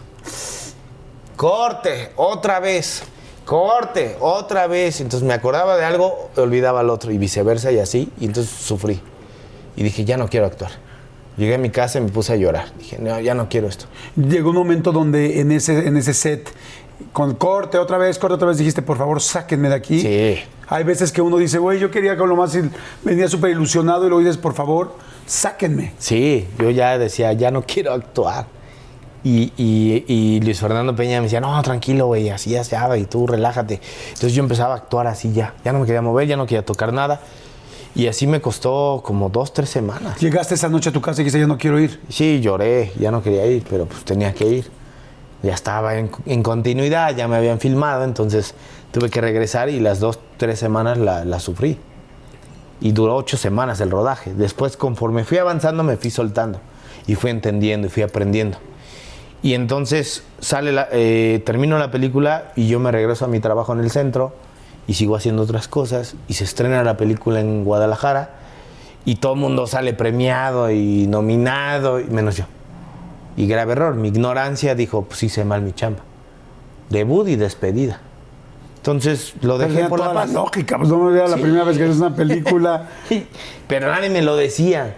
Corte, 1.36 2.12
otra 2.16 2.60
vez. 2.60 3.04
Corte, 3.46 4.18
otra 4.20 4.68
vez. 4.68 5.02
Entonces 5.02 5.28
me 5.28 5.34
acordaba 5.34 5.78
de 5.78 5.86
algo, 5.86 6.30
olvidaba 6.36 6.82
el 6.82 6.90
otro 6.90 7.12
y 7.12 7.18
viceversa 7.18 7.72
y 7.72 7.80
así. 7.80 8.12
Y 8.20 8.26
entonces 8.26 8.52
sufrí. 8.52 9.02
Y 9.76 9.84
dije, 9.84 10.06
ya 10.06 10.18
no 10.18 10.28
quiero 10.28 10.46
actuar. 10.46 10.72
Llegué 11.38 11.56
a 11.56 11.58
mi 11.58 11.70
casa 11.70 12.00
y 12.00 12.02
me 12.02 12.10
puse 12.10 12.32
a 12.32 12.38
llorar. 12.38 12.72
Dije, 12.78 12.98
no, 12.98 13.20
ya 13.20 13.36
no 13.36 13.50
quiero 13.50 13.68
esto. 13.68 13.86
Llegó 14.16 14.52
un 14.52 14.56
momento 14.56 14.94
donde 14.94 15.42
en 15.42 15.52
ese, 15.52 15.86
en 15.86 15.98
ese 15.98 16.14
set, 16.14 16.50
con 17.14 17.36
corte 17.36 17.78
otra 17.78 17.98
vez, 17.98 18.18
corte 18.20 18.36
otra 18.36 18.48
vez, 18.48 18.58
dijiste, 18.58 18.82
por 18.82 18.98
favor, 18.98 19.22
sáquenme 19.22 19.70
de 19.70 19.76
aquí. 19.76 20.02
Sí. 20.02 20.40
Hay 20.68 20.84
veces 20.84 21.12
que 21.12 21.22
uno 21.22 21.38
dice, 21.38 21.58
güey, 21.60 21.80
yo 21.80 21.92
quería 21.92 22.18
con 22.18 22.28
lo 22.30 22.36
más, 22.36 22.58
venía 23.04 23.28
súper 23.28 23.52
ilusionado 23.52 24.06
y 24.06 24.10
luego 24.10 24.20
dices, 24.22 24.38
por 24.38 24.54
favor, 24.54 24.96
sáquenme. 25.26 25.94
Sí, 26.00 26.48
yo 26.60 26.70
ya 26.72 26.98
decía, 26.98 27.32
ya 27.34 27.52
no 27.52 27.64
quiero 27.64 27.94
actuar. 27.94 28.48
Y, 29.24 29.52
y- 29.58 30.06
y 30.08 30.40
Luis 30.42 30.60
Fernando 30.60 30.96
Peña 30.96 31.18
me 31.18 31.24
decía, 31.24 31.42
no, 31.42 31.60
tranquilo, 31.64 32.06
güey, 32.08 32.30
así 32.30 32.52
ya 32.52 32.64
se 32.64 32.78
y 33.00 33.06
tú 33.06 33.26
relájate. 33.26 33.82
Entonces 34.10 34.34
yo 34.34 34.44
empezaba 34.44 34.74
a 34.76 34.78
actuar 34.78 35.08
así 35.08 35.34
ya. 35.34 35.56
Ya 35.64 35.74
no 35.74 35.80
me 35.80 35.86
quería 35.88 36.02
mover, 36.04 36.28
ya 36.28 36.38
no 36.38 36.46
quería 36.46 36.64
tocar 36.64 36.94
nada. 36.94 37.22
Y 37.96 38.08
así 38.08 38.28
me 38.28 38.42
costó 38.42 39.02
como 39.04 39.30
dos, 39.30 39.54
tres 39.54 39.70
semanas. 39.70 40.20
Llegaste 40.20 40.54
esa 40.56 40.70
noche 40.70 40.90
a 40.90 40.94
tu 40.94 41.02
casa 41.02 41.22
y 41.22 41.24
dijiste, 41.24 41.40
yo 41.40 41.48
no 41.48 41.58
quiero 41.58 41.80
ir. 41.80 42.02
Sí, 42.10 42.40
lloré, 42.42 42.92
ya 43.00 43.10
no 43.10 43.24
quería 43.24 43.46
ir, 43.48 43.64
pero 43.70 43.86
pues 43.86 44.04
tenía 44.04 44.34
que 44.34 44.46
ir. 44.48 44.72
Ya 45.46 45.54
estaba 45.54 45.96
en, 45.96 46.42
continuidad, 46.42 47.16
ya 47.16 47.28
me 47.28 47.36
habían 47.36 47.60
filmado, 47.60 48.04
entonces 48.04 48.56
tuve 48.92 49.12
que 49.12 49.22
regresar 49.22 49.70
y 49.70 49.80
las 49.80 50.00
dos, 50.00 50.20
tres 50.38 50.58
semanas 50.58 50.98
la, 50.98 51.40
sufrí. 51.40 51.78
Y 52.82 52.92
duró 52.92 53.16
ocho 53.16 53.38
semanas 53.38 53.80
el 53.80 53.92
rodaje. 53.92 54.34
Después, 54.34 54.76
conforme 54.76 55.24
fui 55.24 55.38
avanzando, 55.38 55.84
me 55.84 55.98
fui 55.98 56.10
soltando. 56.10 56.60
Y 57.06 57.14
fui 57.14 57.30
entendiendo 57.30 57.86
y 57.86 57.90
fui 57.92 58.02
aprendiendo. 58.02 58.58
Y 59.44 59.54
entonces 59.54 60.24
sale 60.40 60.74
eh, 60.92 61.44
termino 61.46 61.78
la 61.78 61.92
película 61.92 62.52
y 62.56 62.68
yo 62.68 62.80
me 62.80 62.92
regreso 62.92 63.26
a 63.26 63.28
mi 63.28 63.40
trabajo 63.40 63.74
en 63.74 63.82
el 63.82 63.92
centro 63.92 64.34
y 64.88 64.96
sigo 64.96 65.16
haciendo 65.16 65.44
otras 65.44 65.68
cosas. 65.68 66.16
Y 66.28 66.34
se 66.34 66.44
estrena 66.44 66.84
la 66.84 66.98
película 66.98 67.40
en 67.40 67.64
Guadalajara 67.64 68.32
y 69.06 69.18
todo 69.18 69.34
el 69.34 69.40
mundo 69.40 69.68
sale 69.68 69.94
premiado 69.94 70.72
y 70.72 71.06
nominado, 71.06 72.02
menos 72.10 72.38
yo. 72.38 72.46
Y 73.38 73.48
grave 73.48 73.74
error, 73.74 73.96
mi 73.96 74.08
ignorancia 74.10 74.76
dijo, 74.76 75.04
pues 75.04 75.22
hice 75.24 75.44
mal 75.46 75.62
mi 75.62 75.74
chamba. 75.74 76.00
Debut 76.90 77.28
y 77.28 77.36
despedida. 77.36 78.00
Entonces 78.78 79.34
lo 79.42 79.58
dejé 79.58 79.74
Tenía 79.74 79.90
por 79.90 80.00
la 80.00 80.14
paz. 80.14 80.32
lógica, 80.32 80.78
pues 80.78 80.90
no 80.90 80.98
me 81.00 81.12
vea 81.12 81.28
la 81.28 81.36
Sí. 81.38 81.42
primera 81.42 81.64
vez 81.64 81.78
que 81.78 81.84
haces 81.86 81.98
una 81.98 82.16
película. 82.16 82.90
Pero 83.68 83.88
nadie 83.92 84.10
me 84.10 84.22
lo 84.22 84.36
decía. 84.36 84.96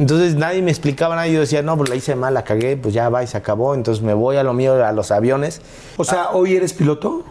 Entonces 0.00 0.34
nadie 0.34 0.62
me 0.62 0.70
explicaba 0.70 1.14
nada. 1.14 1.28
Yo 1.28 1.40
decía, 1.40 1.62
no, 1.62 1.76
pues 1.76 1.88
la 1.90 1.94
hice 1.96 2.16
mal, 2.16 2.34
la 2.34 2.42
cagué, 2.42 2.76
pues 2.76 2.92
ya 2.92 3.08
va 3.08 3.22
y 3.22 3.26
se 3.28 3.36
acabó. 3.36 3.74
Entonces 3.74 4.02
me 4.02 4.14
voy 4.14 4.36
a 4.36 4.42
lo 4.42 4.52
mío, 4.52 4.84
a 4.84 4.92
los 4.92 5.10
aviones. 5.12 5.62
O 5.96 6.04
sea, 6.04 6.30
¿hoy 6.32 6.56
eres 6.56 6.72
piloto? 6.72 7.22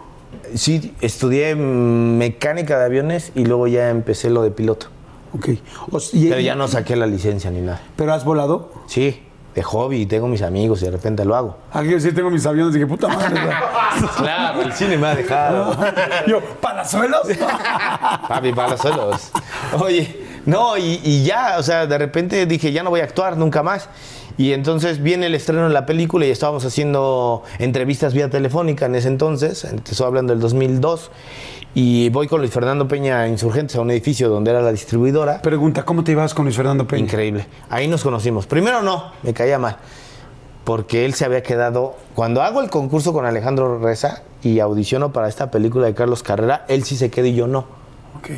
Sí, 0.55 0.93
estudié 1.01 1.55
mecánica 1.55 2.79
de 2.79 2.85
aviones 2.85 3.31
y 3.35 3.45
luego 3.45 3.67
ya 3.67 3.89
empecé 3.89 4.29
lo 4.29 4.41
de 4.41 4.51
piloto. 4.51 4.87
Ok. 5.35 5.49
O 5.91 5.97
s- 5.97 6.15
y- 6.17 6.29
Pero 6.29 6.39
ya 6.41 6.55
no 6.55 6.67
saqué 6.67 6.95
la 6.95 7.07
licencia 7.07 7.51
ni 7.51 7.61
nada. 7.61 7.81
¿Pero 7.95 8.13
has 8.13 8.23
volado? 8.23 8.71
Sí, 8.87 9.21
de 9.59 9.63
hobby, 9.63 10.05
tengo 10.05 10.27
mis 10.27 10.41
amigos 10.41 10.81
y 10.81 10.85
de 10.85 10.91
repente 10.91 11.25
lo 11.25 11.35
hago. 11.35 11.57
Ah, 11.73 11.81
quiero 11.81 11.95
decir, 11.95 12.15
tengo 12.15 12.29
mis 12.29 12.45
aviones. 12.45 12.73
Dije, 12.73 12.87
puta 12.87 13.09
madre. 13.09 13.41
Claro, 14.17 14.61
el 14.61 14.71
cine 14.71 14.97
me 14.97 15.07
ha 15.07 15.15
dejado. 15.15 15.75
Yo, 16.27 16.39
¿palazuelos? 16.61 17.27
Papi, 18.27 18.53
para 18.53 18.69
los 18.69 18.79
suelos. 18.79 19.31
Oye, 19.77 20.25
no, 20.45 20.77
y, 20.77 21.01
y 21.03 21.25
ya, 21.25 21.55
o 21.57 21.63
sea, 21.63 21.85
de 21.85 21.97
repente 21.97 22.45
dije, 22.45 22.71
ya 22.71 22.83
no 22.83 22.89
voy 22.89 23.01
a 23.01 23.03
actuar 23.03 23.35
nunca 23.35 23.61
más. 23.61 23.89
Y 24.37 24.53
entonces 24.53 25.03
viene 25.03 25.25
el 25.25 25.35
estreno 25.35 25.67
de 25.67 25.73
la 25.73 25.85
película 25.85 26.25
y 26.25 26.31
estábamos 26.31 26.63
haciendo 26.63 27.43
entrevistas 27.57 28.13
vía 28.13 28.29
telefónica 28.29 28.85
en 28.85 28.95
ese 28.95 29.09
entonces, 29.09 29.65
estoy 29.65 30.07
hablando 30.07 30.31
del 30.31 30.39
2002, 30.39 31.11
y 31.75 32.09
voy 32.09 32.27
con 32.27 32.39
Luis 32.39 32.51
Fernando 32.51 32.87
Peña 32.87 33.27
Insurgentes 33.27 33.75
a 33.75 33.81
un 33.81 33.91
edificio 33.91 34.27
donde 34.29 34.51
era 34.51 34.61
la 34.61 34.71
distribuidora. 34.71 35.41
Pregunta, 35.41 35.83
¿cómo 35.83 36.03
te 36.03 36.11
ibas 36.11 36.33
con 36.33 36.45
Luis 36.45 36.57
Fernando 36.57 36.87
Peña? 36.87 37.03
Increíble. 37.03 37.45
Ahí 37.69 37.87
nos 37.87 38.03
conocimos. 38.03 38.47
Primero 38.47 38.81
no, 38.81 39.11
me 39.21 39.33
caía 39.33 39.59
mal. 39.59 39.77
Porque 40.63 41.05
él 41.05 41.13
se 41.13 41.25
había 41.25 41.43
quedado. 41.43 41.95
Cuando 42.15 42.41
hago 42.41 42.61
el 42.61 42.69
concurso 42.69 43.13
con 43.13 43.25
Alejandro 43.25 43.79
Reza 43.79 44.23
y 44.41 44.59
audiciono 44.59 45.13
para 45.13 45.27
esta 45.27 45.51
película 45.51 45.85
de 45.85 45.93
Carlos 45.93 46.23
Carrera, 46.23 46.65
él 46.67 46.83
sí 46.83 46.97
se 46.97 47.09
queda 47.09 47.27
y 47.27 47.35
yo 47.35 47.47
no. 47.47 47.59
Ok. 48.17 48.31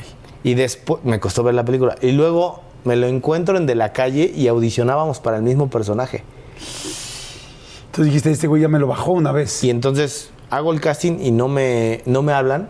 Y 0.44 0.56
después 0.56 1.04
me 1.06 1.20
costó 1.20 1.44
ver 1.44 1.56
la 1.56 1.64
película. 1.64 1.96
Y 2.02 2.12
luego 2.12 2.62
me 2.84 2.96
lo 2.96 3.08
encuentro 3.08 3.58
en 3.58 3.66
De 3.66 3.76
la 3.76 3.94
calle 3.94 4.32
y 4.36 4.48
audicionábamos 4.48 5.20
para 5.20 5.38
el 5.38 5.44
mismo 5.44 5.70
personaje. 5.70 6.24
Entonces 7.86 8.06
dijiste, 8.06 8.32
este 8.32 8.48
güey 8.48 8.62
ya 8.62 8.68
me 8.68 8.80
lo 8.80 8.88
bajó 8.88 9.12
una 9.12 9.32
vez. 9.32 9.64
Y 9.64 9.70
entonces 9.70 10.32
hago 10.50 10.74
el 10.74 10.82
casting 10.82 11.20
y 11.22 11.32
no 11.32 11.48
me, 11.48 12.02
no 12.06 12.22
me 12.22 12.34
hablan. 12.34 12.70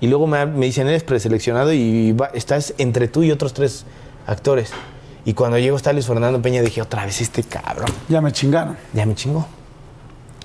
Y 0.00 0.06
luego 0.08 0.26
me, 0.26 0.44
me 0.46 0.66
dicen, 0.66 0.88
eres 0.88 1.02
preseleccionado 1.02 1.72
y 1.72 2.12
va- 2.12 2.30
estás 2.34 2.74
entre 2.78 3.08
tú 3.08 3.22
y 3.22 3.30
otros 3.30 3.52
tres 3.52 3.84
actores. 4.26 4.70
Y 5.24 5.34
cuando 5.34 5.58
llego 5.58 5.76
está 5.76 5.92
Luis 5.92 6.06
Fernando 6.06 6.40
Peña, 6.40 6.62
dije, 6.62 6.80
otra 6.80 7.04
vez 7.04 7.20
este 7.20 7.42
cabrón. 7.42 7.88
Ya 8.08 8.20
me 8.20 8.32
chingaron. 8.32 8.76
Ya 8.94 9.04
me 9.04 9.14
chingó. 9.14 9.46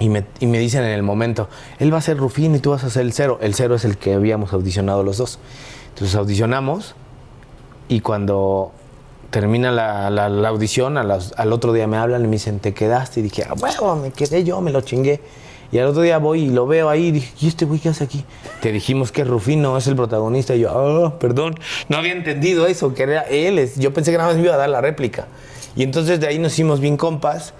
Y 0.01 0.09
me, 0.09 0.25
y 0.41 0.47
me 0.47 0.59
dicen 0.59 0.83
en 0.83 0.89
el 0.91 1.03
momento, 1.03 1.47
él 1.79 1.93
va 1.93 1.99
a 1.99 2.01
ser 2.01 2.17
Rufín 2.17 2.53
y 2.53 2.59
tú 2.59 2.71
vas 2.71 2.83
a 2.83 2.89
ser 2.89 3.03
el 3.03 3.13
cero. 3.13 3.37
El 3.41 3.53
cero 3.55 3.75
es 3.75 3.85
el 3.85 3.97
que 3.97 4.13
habíamos 4.15 4.51
audicionado 4.51 5.03
los 5.03 5.17
dos. 5.17 5.39
Entonces 5.93 6.15
audicionamos 6.17 6.95
y 7.87 8.01
cuando 8.01 8.73
termina 9.29 9.71
la, 9.71 10.09
la- 10.09 10.27
la 10.27 10.49
audición, 10.49 10.97
a 10.97 11.03
las- 11.03 11.33
al 11.37 11.53
otro 11.53 11.71
día 11.71 11.87
me 11.87 11.95
hablan 11.95 12.23
y 12.25 12.27
me 12.27 12.33
dicen, 12.33 12.59
te 12.59 12.73
quedaste. 12.73 13.21
Y 13.21 13.23
dije, 13.23 13.45
ah, 13.49 13.53
huevo, 13.53 13.95
me 13.95 14.11
quedé 14.11 14.43
yo, 14.43 14.59
me 14.59 14.71
lo 14.71 14.81
chingué. 14.81 15.21
Y 15.75 15.79
al 15.79 15.87
otro 15.87 16.03
día 16.03 16.19
voy 16.19 16.43
y 16.43 16.49
lo 16.51 16.65
veo 16.65 16.87
ahí 16.87 17.07
y 17.07 17.11
dije, 17.11 17.33
¿y 17.41 17.49
este 17.49 17.65
güey 17.65 17.81
qué 17.81 17.89
hace 17.89 18.05
aquí? 18.05 18.23
Te 18.61 18.71
dijimos 18.71 19.11
que 19.11 19.25
Rufino, 19.25 19.77
es 19.77 19.87
el 19.87 19.97
protagonista. 19.97 20.55
Y 20.55 20.61
yo, 20.61 20.69
ah, 20.69 21.19
perdón, 21.19 21.55
no 21.89 21.97
había 21.97 22.13
entendido 22.13 22.65
eso, 22.65 22.93
que 22.93 23.03
era 23.03 23.23
él. 23.23 23.69
Yo 23.75 23.93
pensé 23.93 24.11
que 24.11 24.17
nada 24.17 24.29
más 24.29 24.37
me 24.37 24.43
iba 24.45 24.53
a 24.53 24.57
dar 24.57 24.69
la 24.69 24.79
réplica. 24.79 25.27
Y 25.75 25.83
entonces 25.83 26.21
de 26.21 26.27
ahí 26.27 26.39
nos 26.39 26.53
hicimos 26.53 26.79
bien 26.79 26.95
compas 26.95 27.53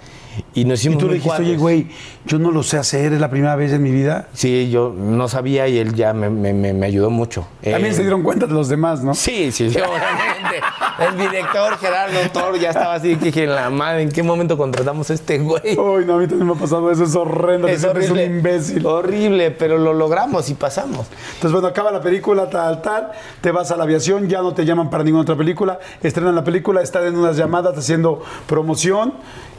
y 0.56 0.64
nos 0.64 0.80
Y 0.80 0.88
hicimos 0.88 0.98
tú 0.98 1.04
le 1.06 1.10
muy 1.12 1.18
dijiste, 1.18 1.42
oye, 1.42 1.56
güey, 1.56 1.86
yo 2.24 2.38
no 2.40 2.50
lo 2.50 2.64
sé 2.64 2.78
hacer, 2.78 3.12
es 3.12 3.20
la 3.20 3.30
primera 3.30 3.54
vez 3.54 3.72
en 3.72 3.82
mi 3.82 3.92
vida. 3.92 4.26
Sí, 4.32 4.68
yo 4.70 4.92
no 4.96 5.28
sabía 5.28 5.68
y 5.68 5.78
él 5.78 5.94
ya 5.94 6.12
me, 6.12 6.28
me- 6.30 6.52
me- 6.52 6.72
me 6.72 6.86
ayudó 6.86 7.10
mucho. 7.10 7.46
También 7.62 7.92
Eh, 7.92 7.94
se 7.94 8.00
dieron 8.02 8.22
cuenta 8.24 8.46
de 8.46 8.54
los 8.54 8.68
demás, 8.68 9.04
¿no? 9.04 9.14
Sí, 9.14 9.52
sí, 9.52 9.70
sí, 9.70 9.78
obviamente. 9.78 10.66
El 10.98 11.18
director 11.18 11.76
Gerardo 11.78 12.18
Toro 12.32 12.56
ya 12.56 12.70
estaba 12.70 12.94
así, 12.94 13.16
que 13.16 13.26
dije, 13.26 13.44
en 13.44 13.54
la 13.54 13.68
madre, 13.70 14.02
¿en 14.02 14.10
qué 14.10 14.22
momento 14.22 14.56
contratamos 14.56 15.10
a 15.10 15.14
este 15.14 15.38
güey? 15.38 15.78
Uy, 15.78 16.04
no, 16.06 16.14
a 16.14 16.18
mí 16.18 16.26
también 16.26 16.46
me 16.48 16.54
ha 16.54 16.56
pasado 16.56 16.90
eso, 16.90 17.04
es 17.04 17.14
horrendo. 17.14 17.68
Es 17.68 17.84
horrible. 17.84 18.04
Es 18.06 18.10
un 18.30 18.36
imbécil. 18.36 18.86
Horrible, 18.86 19.50
pero 19.50 19.76
lo 19.78 19.92
logramos 19.92 20.48
y 20.48 20.54
pasamos. 20.54 21.06
Entonces, 21.34 21.52
bueno, 21.52 21.68
acaba 21.68 21.90
la 21.92 22.00
película, 22.00 22.48
tal, 22.48 22.80
tal, 22.80 23.10
te 23.42 23.50
vas 23.52 23.70
a 23.70 23.76
la 23.76 23.84
aviación, 23.84 24.26
ya 24.28 24.40
no 24.40 24.54
te 24.54 24.64
llaman 24.64 24.88
para 24.88 25.04
ninguna 25.04 25.22
otra 25.22 25.36
película, 25.36 25.78
estrenan 26.02 26.34
la 26.34 26.44
película, 26.44 26.80
están 26.80 27.04
en 27.04 27.16
unas 27.16 27.36
llamadas 27.36 27.76
haciendo 27.76 28.22
promoción 28.46 29.12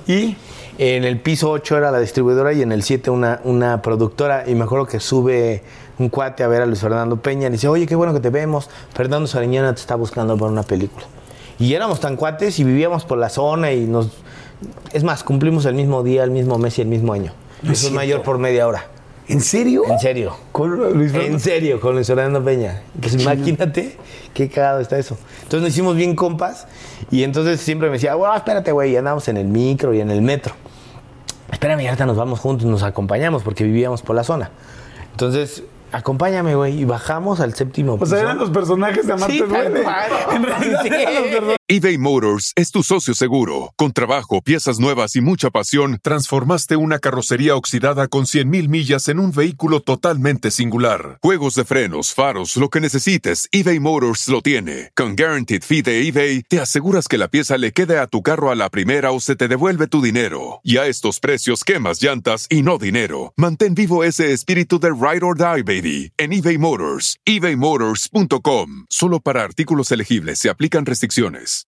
y 0.07 0.35
En 0.77 1.03
el 1.03 1.19
piso 1.19 1.49
8 1.49 1.77
era 1.77 1.91
la 1.91 1.99
distribuidora 1.99 2.53
y 2.53 2.61
en 2.61 2.71
el 2.71 2.83
7 2.83 3.09
una, 3.09 3.41
una 3.43 3.81
productora. 3.81 4.47
Y 4.47 4.53
me 4.53 4.65
acuerdo 4.65 4.85
que 4.85 4.99
sube 4.99 5.63
un 5.97 6.09
cuate 6.09 6.43
a 6.43 6.47
ver 6.47 6.61
a 6.61 6.65
Luis 6.65 6.79
Fernando 6.79 7.17
Peña 7.17 7.47
y 7.47 7.51
dice, 7.51 7.67
oye, 7.67 7.87
qué 7.87 7.95
bueno 7.95 8.13
que 8.13 8.19
te 8.19 8.29
vemos. 8.29 8.69
Fernando 8.93 9.27
Sariñana 9.27 9.73
te 9.73 9.81
está 9.81 9.95
buscando 9.95 10.37
para 10.37 10.51
una 10.51 10.63
película. 10.63 11.05
Y 11.57 11.73
éramos 11.73 11.99
tan 11.99 12.15
cuates 12.15 12.59
y 12.59 12.63
vivíamos 12.63 13.05
por 13.05 13.17
la 13.17 13.29
zona 13.29 13.71
y 13.71 13.85
nos... 13.85 14.09
Es 14.93 15.03
más, 15.03 15.23
cumplimos 15.23 15.65
el 15.65 15.73
mismo 15.73 16.03
día, 16.03 16.23
el 16.23 16.31
mismo 16.31 16.57
mes 16.59 16.77
y 16.77 16.81
el 16.81 16.87
mismo 16.87 17.13
año. 17.13 17.33
No 17.63 17.71
es 17.71 17.79
Eso 17.79 17.87
es 17.87 17.93
mayor 17.93 18.21
por 18.21 18.37
media 18.37 18.67
hora. 18.67 18.85
¿en 19.27 19.41
serio? 19.41 19.83
En 19.89 19.99
serio. 19.99 20.35
Con 20.51 20.77
Luis 20.97 21.11
Fernando. 21.11 21.35
En 21.35 21.39
serio, 21.39 21.79
con 21.79 21.95
Luis 21.95 22.07
Fernando 22.07 22.43
Peña. 22.43 22.81
Pues 22.99 23.15
imagínate 23.15 23.97
qué 24.33 24.49
cagado 24.49 24.79
está 24.79 24.97
eso. 24.97 25.17
Entonces 25.43 25.61
nos 25.61 25.69
hicimos 25.69 25.95
bien 25.95 26.15
compas 26.15 26.67
y 27.11 27.23
entonces 27.23 27.59
siempre 27.59 27.89
me 27.89 27.93
decía, 27.93 28.15
bueno, 28.15 28.35
espérate, 28.35 28.71
güey, 28.71 28.93
y 28.93 28.95
andábamos 28.95 29.27
en 29.27 29.37
el 29.37 29.47
micro 29.47 29.93
y 29.93 29.99
en 29.99 30.11
el 30.11 30.21
metro. 30.21 30.53
Espérame, 31.51 31.87
ahorita 31.87 32.05
nos 32.05 32.17
vamos 32.17 32.39
juntos, 32.39 32.67
nos 32.67 32.83
acompañamos 32.83 33.43
porque 33.43 33.63
vivíamos 33.63 34.01
por 34.01 34.15
la 34.15 34.23
zona. 34.23 34.51
Entonces, 35.11 35.63
acompáñame, 35.91 36.55
güey, 36.55 36.81
y 36.81 36.85
bajamos 36.85 37.39
al 37.39 37.53
séptimo 37.53 37.93
O 37.93 37.99
piso. 37.99 38.11
sea, 38.11 38.21
eran 38.21 38.37
los 38.37 38.49
personajes 38.49 39.05
de 39.07 39.13
Amarte 39.13 39.33
Sí, 39.33 39.39
tal 39.39 39.49
Duele. 39.49 39.83
cual. 39.83 40.11
En 40.35 40.43
realidad 40.43 40.81
Sí. 40.83 40.89
eran 40.89 41.13
los 41.15 41.23
personajes. 41.23 41.57
eBay 41.69 41.97
Motors 41.97 42.53
es 42.55 42.71
tu 42.71 42.81
socio 42.83 43.13
seguro. 43.13 43.73
Con 43.75 43.91
trabajo, 43.91 44.41
piezas 44.41 44.79
nuevas 44.79 45.15
y 45.17 45.21
mucha 45.21 45.49
pasión, 45.49 45.99
transformaste 46.01 46.77
una 46.77 46.99
carrocería 46.99 47.55
oxidada 47.57 48.07
con 48.07 48.25
100.000 48.25 48.69
millas 48.69 49.07
en 49.09 49.19
un 49.19 49.31
vehículo 49.33 49.81
totalmente 49.81 50.49
singular. 50.51 51.17
Juegos 51.21 51.55
de 51.55 51.65
frenos, 51.65 52.13
faros, 52.13 52.55
lo 52.55 52.69
que 52.69 52.79
necesites, 52.79 53.49
eBay 53.51 53.79
Motors 53.81 54.27
lo 54.29 54.41
tiene. 54.41 54.91
Con 54.95 55.15
Guaranteed 55.17 55.61
Fee 55.63 55.81
de 55.81 56.07
eBay, 56.07 56.43
te 56.43 56.61
aseguras 56.61 57.07
que 57.09 57.17
la 57.17 57.27
pieza 57.27 57.57
le 57.57 57.73
quede 57.73 57.99
a 57.99 58.07
tu 58.07 58.21
carro 58.21 58.49
a 58.49 58.55
la 58.55 58.69
primera 58.69 59.11
o 59.11 59.19
se 59.19 59.35
te 59.35 59.47
devuelve 59.49 59.87
tu 59.87 60.01
dinero. 60.01 60.61
Y 60.63 60.77
a 60.77 60.85
estos 60.87 61.19
precios, 61.19 61.63
quemas 61.65 62.01
llantas 62.01 62.47
y 62.49 62.61
no 62.61 62.77
dinero. 62.77 63.33
Mantén 63.35 63.75
vivo 63.75 64.05
ese 64.05 64.31
espíritu 64.31 64.79
de 64.79 64.89
Ride 64.91 65.25
or 65.25 65.37
Die, 65.37 65.63
baby, 65.63 65.76
en 66.17 66.33
eBay 66.33 66.57
Motors. 66.57 67.17
ebaymotors.com. 67.25 68.85
Solo 68.89 69.19
para 69.19 69.43
artículos 69.43 69.91
elegibles 69.91 70.39
se 70.39 70.49
aplican 70.49 70.85
restricciones. 70.85 71.67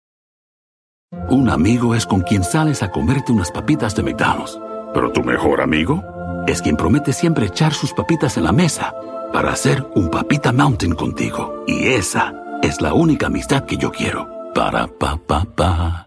Un 1.31 1.49
amigo 1.49 1.95
es 1.95 2.05
con 2.05 2.23
quien 2.23 2.43
sales 2.43 2.83
a 2.83 2.91
comerte 2.91 3.33
unas 3.33 3.51
papitas 3.51 3.95
de 3.95 4.03
McDonald's. 4.03 4.59
Pero 4.93 5.13
tu 5.13 5.23
mejor 5.23 5.61
amigo 5.61 6.03
es 6.47 6.63
quien 6.63 6.77
promete 6.77 7.13
siempre 7.13 7.47
echar 7.47 7.75
sus 7.75 7.93
papitas 7.93 8.37
en 8.37 8.45
la 8.45 8.53
mesa 8.53 8.95
para 9.33 9.53
hacer 9.53 9.87
un 9.95 10.11
papita 10.11 10.53
mountain 10.53 10.95
contigo. 10.95 11.65
Y 11.67 11.89
esa 11.89 12.35
es 12.63 12.81
la 12.81 12.93
única 12.93 13.27
amistad 13.27 13.65
que 13.67 13.77
yo 13.77 13.93
quiero. 13.93 14.29
Para 14.55 14.87
pa 14.87 15.17
pa 15.17 15.45
pa. 15.45 16.06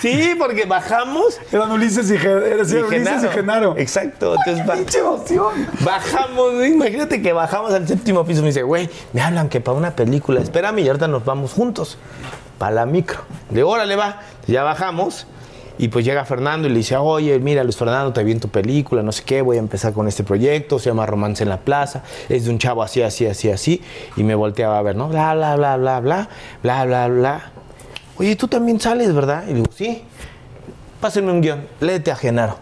Sí, 0.00 0.34
porque 0.38 0.64
bajamos 0.64 1.38
Eran 1.52 1.70
Ulises 1.72 2.10
y, 2.10 2.18
Gen- 2.18 2.42
era- 2.42 2.64
sí, 2.64 2.74
y 2.74 2.78
era 2.78 2.86
Ulises 2.86 3.24
y 3.24 3.28
Genaro. 3.28 3.74
Exacto. 3.76 4.34
Entonces, 4.36 4.66
ba- 4.66 4.74
¡Pinche 4.74 4.98
emoción! 4.98 5.66
Bajamos, 5.84 6.66
imagínate 6.66 7.20
que 7.22 7.32
bajamos 7.32 7.72
al 7.72 7.86
séptimo 7.86 8.24
piso. 8.24 8.40
Me 8.42 8.48
dice, 8.48 8.62
güey, 8.62 8.88
me 9.12 9.20
hablan 9.22 9.48
que 9.48 9.60
para 9.60 9.76
una 9.76 9.90
película, 9.96 10.40
espérame 10.40 10.78
y 10.80 10.88
ahorita 10.88 11.08
nos 11.08 11.24
vamos 11.24 11.52
juntos. 11.52 11.98
Para 12.58 12.72
la 12.72 12.86
micro. 12.86 13.20
Le 13.50 13.56
digo, 13.56 13.70
órale, 13.70 13.96
va. 13.96 14.20
Ya 14.46 14.62
bajamos. 14.62 15.26
Y 15.78 15.88
pues 15.88 16.04
llega 16.04 16.26
Fernando 16.26 16.68
y 16.68 16.70
le 16.72 16.76
dice, 16.76 16.94
oye, 16.98 17.38
mira, 17.38 17.64
Luis 17.64 17.74
Fernando, 17.78 18.12
te 18.12 18.22
vi 18.22 18.32
en 18.32 18.40
tu 18.40 18.48
película, 18.50 19.02
no 19.02 19.12
sé 19.12 19.22
qué, 19.24 19.40
voy 19.40 19.56
a 19.56 19.60
empezar 19.60 19.94
con 19.94 20.06
este 20.08 20.22
proyecto, 20.24 20.78
se 20.78 20.90
llama 20.90 21.06
Romance 21.06 21.42
en 21.42 21.48
la 21.48 21.56
Plaza, 21.60 22.02
es 22.28 22.44
de 22.44 22.50
un 22.50 22.58
chavo 22.58 22.82
así, 22.82 23.00
así, 23.00 23.26
así, 23.26 23.50
así. 23.50 23.82
Y 24.14 24.22
me 24.22 24.34
volteaba 24.34 24.76
a 24.78 24.82
ver, 24.82 24.94
¿no? 24.94 25.08
Bla, 25.08 25.32
bla, 25.34 25.56
bla, 25.56 25.78
bla, 25.78 26.00
bla, 26.00 26.28
bla, 26.62 26.84
bla, 26.84 27.08
bla. 27.08 27.52
Oye, 28.20 28.36
tú 28.36 28.46
también 28.48 28.78
sales, 28.78 29.14
¿verdad? 29.14 29.44
Y 29.48 29.54
digo, 29.54 29.66
sí. 29.74 30.04
Pásenme 31.00 31.32
un 31.32 31.40
guion, 31.40 31.66
léete 31.80 32.10
a 32.12 32.16
Genaro. 32.16 32.58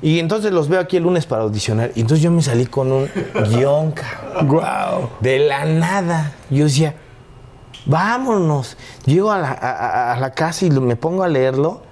Y 0.00 0.20
entonces 0.20 0.52
los 0.52 0.68
veo 0.68 0.78
aquí 0.80 0.96
el 0.98 1.02
lunes 1.02 1.26
para 1.26 1.42
audicionar. 1.42 1.90
Y 1.96 2.02
entonces 2.02 2.22
yo 2.22 2.30
me 2.30 2.40
salí 2.42 2.64
con 2.66 2.90
un 2.92 3.10
guion, 3.50 3.90
cabrón. 3.90 4.46
¡Guau! 4.48 5.10
De 5.20 5.40
la 5.40 5.64
nada. 5.64 6.32
Yo 6.48 6.64
decía, 6.64 6.94
vámonos. 7.86 8.76
Llego 9.04 9.32
a 9.32 9.38
la, 9.38 9.50
a- 9.50 10.16
la 10.20 10.30
casa 10.32 10.64
y 10.66 10.70
lo- 10.70 10.80
me 10.80 10.96
pongo 10.96 11.22
a 11.22 11.28
leerlo. 11.28 11.82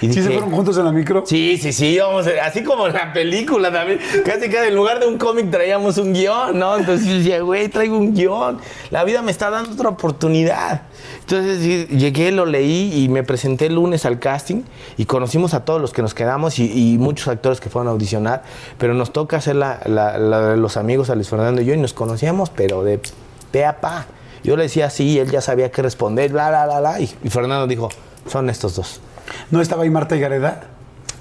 Y 0.00 0.12
¿Sí 0.12 0.22
se 0.22 0.30
fueron 0.30 0.52
juntos 0.52 0.78
en 0.78 0.84
la 0.84 0.92
micro? 0.92 1.24
Sí, 1.26 1.58
sí, 1.60 1.72
sí, 1.72 1.98
vamos, 1.98 2.24
así 2.44 2.62
como 2.62 2.86
en 2.86 2.92
la 2.94 3.12
película 3.12 3.72
también. 3.72 3.98
Casi 4.24 4.48
casi 4.48 4.68
en 4.68 4.76
lugar 4.76 5.00
de 5.00 5.08
un 5.08 5.18
cómic 5.18 5.50
traíamos 5.50 5.98
un 5.98 6.12
guion, 6.12 6.56
¿no? 6.56 6.76
Entonces 6.76 7.08
yo 7.08 7.14
decía, 7.14 7.40
güey, 7.40 7.68
traigo 7.68 7.98
un 7.98 8.14
guion. 8.14 8.58
La 8.90 9.02
vida 9.02 9.22
me 9.22 9.32
está 9.32 9.50
dando 9.50 9.72
otra 9.72 9.88
oportunidad. 9.88 10.82
Entonces 11.30 11.88
llegué, 11.90 12.32
lo 12.32 12.46
leí 12.46 13.04
y 13.04 13.10
me 13.10 13.22
presenté 13.22 13.66
el 13.66 13.74
lunes 13.74 14.06
al 14.06 14.18
casting 14.18 14.62
y 14.96 15.04
conocimos 15.04 15.52
a 15.52 15.62
todos 15.66 15.78
los 15.78 15.92
que 15.92 16.00
nos 16.00 16.14
quedamos 16.14 16.58
y, 16.58 16.96
muchos 16.98 17.28
actores 17.28 17.60
que 17.60 17.68
fueron 17.68 17.88
a 17.88 17.90
audicionar. 17.90 18.44
Pero 18.78 18.94
nos 18.94 19.12
toca 19.12 19.36
hacer 19.36 19.56
la, 19.56 19.78
la- 19.84 20.18
de 20.52 20.56
los 20.56 20.78
amigos, 20.78 21.10
a 21.10 21.14
Luis 21.14 21.28
Fernando 21.28 21.60
y 21.60 21.66
yo, 21.66 21.74
y 21.74 21.76
nos 21.76 21.92
conocíamos, 21.92 22.48
pero 22.48 22.82
de 22.82 22.98
pe 23.50 23.66
a 23.66 23.78
pa. 23.78 24.06
Yo 24.42 24.56
le 24.56 24.62
decía 24.62 24.88
sí, 24.88 25.18
él 25.18 25.30
ya 25.30 25.42
sabía 25.42 25.70
qué 25.70 25.82
responder, 25.82 26.32
bla, 26.32 26.48
bla, 26.48 26.64
bla, 26.64 26.80
bla. 26.80 27.00
Y, 27.00 27.14
y 27.22 27.28
Fernando 27.28 27.66
dijo, 27.66 27.90
son 28.26 28.48
estos 28.48 28.76
dos. 28.76 29.00
¿No 29.50 29.60
estaba 29.60 29.82
ahí 29.82 29.90
Marta 29.90 30.16
y 30.16 30.20
Gareda? 30.20 30.62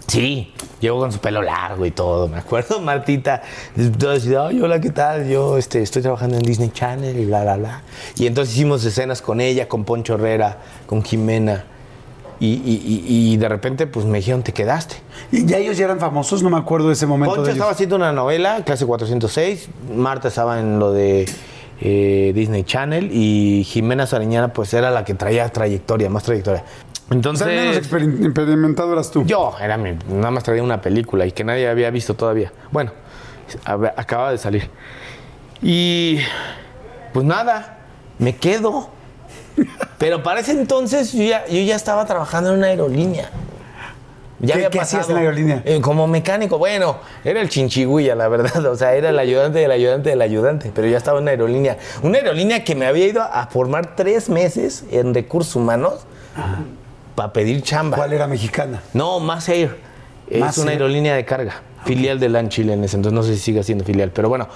Sí, 0.08 0.54
llegó 0.80 1.00
con 1.00 1.12
su 1.12 1.20
pelo 1.20 1.42
largo 1.42 1.86
y 1.86 1.92
todo. 1.92 2.28
Me 2.30 2.38
acuerdo, 2.38 2.80
Martita, 2.82 3.42
decía, 3.76 4.48
ay, 4.48 4.62
hola, 4.62 4.80
¿qué 4.80 4.90
tal? 4.92 5.28
Yo 5.28 5.58
este, 5.58 5.82
estoy 5.82 6.02
trabajando 6.02 6.38
en 6.38 6.44
Disney 6.44 6.70
Channel 6.70 7.18
y 7.20 7.26
bla, 7.26 7.42
bla, 7.44 7.58
bla. 7.58 7.82
Y 8.16 8.26
entonces 8.26 8.56
hicimos 8.56 8.84
escenas 8.86 9.22
con 9.22 9.42
ella, 9.42 9.68
con 9.68 9.84
Poncho 9.84 10.16
Herrera, 10.16 10.60
con 10.86 11.04
Jimena. 11.04 11.66
Y, 12.40 12.48
y- 12.54 13.04
y- 13.08 13.34
y 13.34 13.38
de 13.38 13.50
repente, 13.50 13.88
pues 13.88 14.06
me 14.06 14.20
dijeron, 14.20 14.44
te 14.44 14.54
quedaste. 14.54 14.96
Y 15.32 15.46
ya 15.46 15.58
ellos 15.58 15.76
ya 15.76 15.86
eran 15.86 16.00
famosos, 16.00 16.44
no 16.44 16.50
me 16.52 16.58
acuerdo 16.58 16.88
de 16.88 16.94
ese 16.94 17.08
momento. 17.08 17.32
Poncho 17.32 17.42
de 17.42 17.50
ellos. 17.50 17.56
estaba 17.58 17.72
haciendo 17.72 17.96
una 17.96 18.12
novela, 18.14 18.62
clase 18.64 18.86
406. 18.86 19.68
Marta 19.96 20.28
estaba 20.28 20.60
en 20.60 20.78
lo 20.78 20.94
de 20.94 21.28
eh, 21.82 22.32
Disney 22.36 22.64
Channel. 22.64 23.10
Y 23.12 23.64
Jimena 23.64 24.06
Sariñana, 24.06 24.54
pues 24.54 24.72
era 24.76 24.92
la 24.92 25.04
que 25.04 25.16
traía 25.16 25.50
trayectoria, 25.50 26.10
más 26.12 26.24
trayectoria. 26.24 26.64
Entonces. 27.10 27.48
sea, 27.48 27.56
menos 27.56 27.76
exper- 27.78 28.26
experimentado 28.26 28.92
eras 28.94 29.12
tú. 29.12 29.24
Yo, 29.26 29.54
era 29.62 29.78
mi- 29.78 29.98
nada 30.10 30.32
más 30.32 30.44
traía 30.44 30.62
una 30.64 30.82
película 30.82 31.26
y 31.26 31.32
que 31.32 31.44
nadie 31.44 31.68
había 31.70 31.90
visto 31.90 32.14
todavía. 32.16 32.52
Bueno, 32.72 32.92
acaba 33.96 34.32
de 34.32 34.38
salir. 34.38 34.70
Y 35.62 36.20
pues 37.14 37.26
nada, 37.26 37.78
me 38.20 38.36
quedo. 38.36 38.90
Pero 39.98 40.22
para 40.22 40.42
ese 40.42 40.52
entonces 40.52 41.14
yo 41.14 41.24
ya, 41.24 41.46
yo 41.48 41.60
ya 41.62 41.76
estaba 41.76 42.06
trabajando 42.06 42.52
en 42.52 42.58
una 42.60 42.68
aerolínea. 42.68 43.30
Ya 44.40 44.48
¿Qué- 44.54 44.54
había 44.54 44.70
qué 44.70 44.80
hacías 44.82 45.08
en 45.10 45.16
la 45.16 45.22
aerolínea? 45.22 45.62
Eh, 45.66 45.82
como 45.82 46.06
mecánico. 46.08 46.60
Bueno, 46.60 46.98
era 47.24 47.42
el 47.42 47.50
chinchiguya, 47.50 48.14
la 48.14 48.28
verdad. 48.28 48.64
O 48.68 48.76
sea, 48.76 48.94
era 48.94 49.10
el 49.10 49.18
ayudante 49.18 49.58
del 49.60 49.72
ayudante 49.72 50.10
del 50.12 50.22
ayudante. 50.22 50.72
Pero 50.76 50.88
ya 50.88 50.98
estaba 50.98 51.18
en 51.18 51.24
una 51.24 51.32
aerolínea. 51.32 51.78
Una 52.04 52.20
aerolínea 52.20 52.64
que 52.64 52.76
me 52.76 52.86
había 52.86 53.08
ido 53.08 53.24
a 53.24 53.48
formar 53.48 53.96
tres 53.96 54.30
meses 54.30 54.84
en 54.92 55.14
recursos 55.16 55.56
humanos 55.56 56.06
para 57.18 57.34
pedir 57.34 57.64
chamba. 57.64 57.98
¿Cuál 57.98 58.14
era 58.14 58.28
mexicana? 58.28 58.84
No, 58.94 59.20
Mass 59.20 59.50
Air. 59.50 59.76
Es 60.30 60.60
una 60.60 60.72
Air. 60.72 60.82
aerolínea 60.84 61.16
de 61.16 61.26
carga. 61.26 61.64
Filial 61.84 62.20
de 62.20 62.30
LAN 62.30 62.50
Chile 62.50 62.74
en 62.74 62.84
ese 62.84 62.96
entonces. 62.96 63.16
No 63.16 63.24
sé 63.24 63.34
si 63.38 63.42
sigue 63.42 63.64
siendo 63.64 63.84
filial. 63.84 64.12
Pero 64.14 64.30
bueno, 64.30 64.48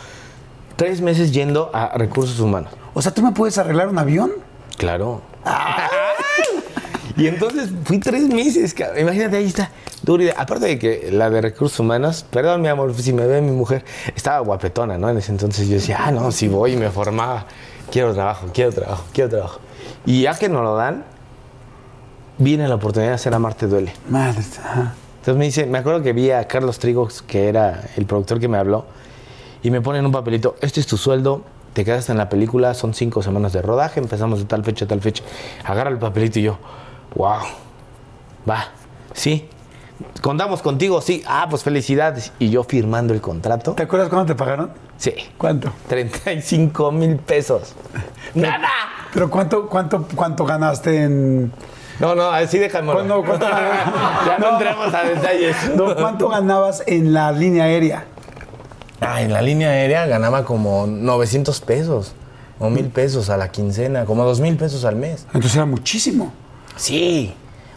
tres 0.75 1.01
meses 1.01 1.31
yendo 1.31 1.71
a 1.73 1.97
recursos 1.97 2.39
humanos. 2.39 2.71
O 2.93 3.01
sea, 3.01 3.15
¿tú 3.15 3.23
me 3.23 3.31
puedes 3.31 3.57
arreglar 3.57 3.87
un 3.87 3.97
avión? 3.97 4.31
Claro. 4.77 5.23
y 7.17 7.25
entonces 7.25 7.71
fui 7.83 7.97
tres 7.99 8.27
meses. 8.27 8.75
Imagínate, 8.95 9.37
ahí 9.37 9.47
está. 9.47 9.71
dura. 10.03 10.31
Aparte 10.37 10.67
de 10.67 10.77
que 10.77 11.09
la 11.11 11.31
de 11.31 11.41
recursos 11.41 11.79
humanos, 11.79 12.23
perdón, 12.29 12.61
mi 12.61 12.67
amor, 12.67 12.93
si 12.93 13.11
me 13.11 13.25
ve 13.25 13.41
mi 13.41 13.53
mujer, 13.53 13.83
estaba 14.15 14.37
guapetona, 14.41 14.99
¿no? 14.99 15.09
En 15.09 15.17
ese 15.17 15.31
entonces 15.31 15.67
yo 15.67 15.73
decía, 15.73 15.97
ah, 15.99 16.11
no, 16.11 16.31
si 16.31 16.47
voy 16.47 16.73
y 16.73 16.77
me 16.77 16.91
formaba, 16.91 17.47
quiero 17.91 18.13
trabajo, 18.13 18.49
quiero 18.53 18.71
trabajo, 18.71 19.05
quiero 19.11 19.31
trabajo. 19.31 19.59
Y 20.05 20.21
ya 20.21 20.37
que 20.37 20.47
nos 20.47 20.61
lo 20.61 20.75
dan, 20.75 21.05
viene 22.41 22.67
la 22.67 22.75
oportunidad 22.75 23.11
de 23.11 23.15
hacer 23.15 23.33
Amarte 23.33 23.67
Duele. 23.67 23.93
Madre. 24.09 24.43
ajá. 24.63 24.93
Entonces 25.19 25.35
me 25.37 25.45
dice, 25.45 25.65
me 25.67 25.77
acuerdo 25.77 26.01
que 26.01 26.13
vi 26.13 26.31
a 26.31 26.47
Carlos 26.47 26.79
Trigos, 26.79 27.21
que 27.21 27.47
era 27.47 27.83
el 27.95 28.05
productor 28.07 28.39
que 28.39 28.47
me 28.47 28.57
habló, 28.57 28.85
y 29.61 29.69
me 29.69 29.79
ponen 29.79 30.03
un 30.05 30.11
papelito, 30.11 30.55
este 30.61 30.79
es 30.79 30.87
tu 30.87 30.97
sueldo, 30.97 31.43
te 31.73 31.85
quedas 31.85 32.09
en 32.09 32.17
la 32.17 32.27
película, 32.27 32.73
son 32.73 32.95
cinco 32.95 33.21
semanas 33.21 33.53
de 33.53 33.61
rodaje, 33.61 33.99
empezamos 33.99 34.39
de 34.39 34.45
tal 34.45 34.63
fecha 34.63 34.85
a 34.85 34.87
tal 34.87 34.99
fecha. 34.99 35.23
Agarra 35.63 35.91
el 35.91 35.99
papelito 35.99 36.39
y 36.39 36.43
yo, 36.43 36.57
wow, 37.15 37.37
va, 38.49 38.69
sí, 39.13 39.47
contamos 40.21 40.63
contigo, 40.63 40.99
sí, 41.01 41.21
ah, 41.27 41.45
pues 41.47 41.63
felicidades. 41.63 42.31
Y 42.39 42.49
yo 42.49 42.63
firmando 42.63 43.13
el 43.13 43.21
contrato, 43.21 43.73
¿Te 43.73 43.83
acuerdas 43.83 44.09
cuándo 44.09 44.25
te 44.25 44.35
pagaron? 44.35 44.71
sí, 44.97 45.13
¿Cuánto? 45.37 45.71
35 45.87 46.91
mil 46.91 47.17
pesos. 47.17 47.75
¡Nada! 48.33 48.69
Pero 49.13 49.29
¿cuánto, 49.29 49.67
cuánto, 49.67 50.07
cuánto 50.15 50.45
ganaste 50.45 51.03
en. 51.03 51.51
No, 52.01 52.15
no, 52.15 52.29
así 52.31 52.57
déjame. 52.57 52.91
¿Cuándo- 52.91 53.23
cuánto- 53.23 53.47
ya 54.25 54.37
no 54.39 54.49
entremos 54.53 54.93
a 54.93 55.03
detalles. 55.03 55.55
No, 55.75 55.95
¿Cuánto 55.95 56.27
ganabas 56.29 56.83
en 56.87 57.13
la 57.13 57.31
línea 57.31 57.65
aérea? 57.65 58.05
Ah, 58.99 59.21
en 59.21 59.31
la 59.31 59.41
línea 59.41 59.69
aérea 59.69 60.05
ganaba 60.07 60.43
como 60.45 60.85
900 60.87 61.61
pesos 61.61 62.13
o 62.59 62.69
mil 62.69 62.85
pesos 62.89 63.29
a 63.29 63.37
la 63.37 63.49
quincena, 63.49 64.05
como 64.05 64.23
dos 64.23 64.39
mil 64.39 64.55
pesos 64.57 64.83
al 64.85 64.95
mes. 64.95 65.25
Entonces 65.27 65.55
era 65.55 65.65
muchísimo. 65.65 66.31
Sí. 66.75 67.33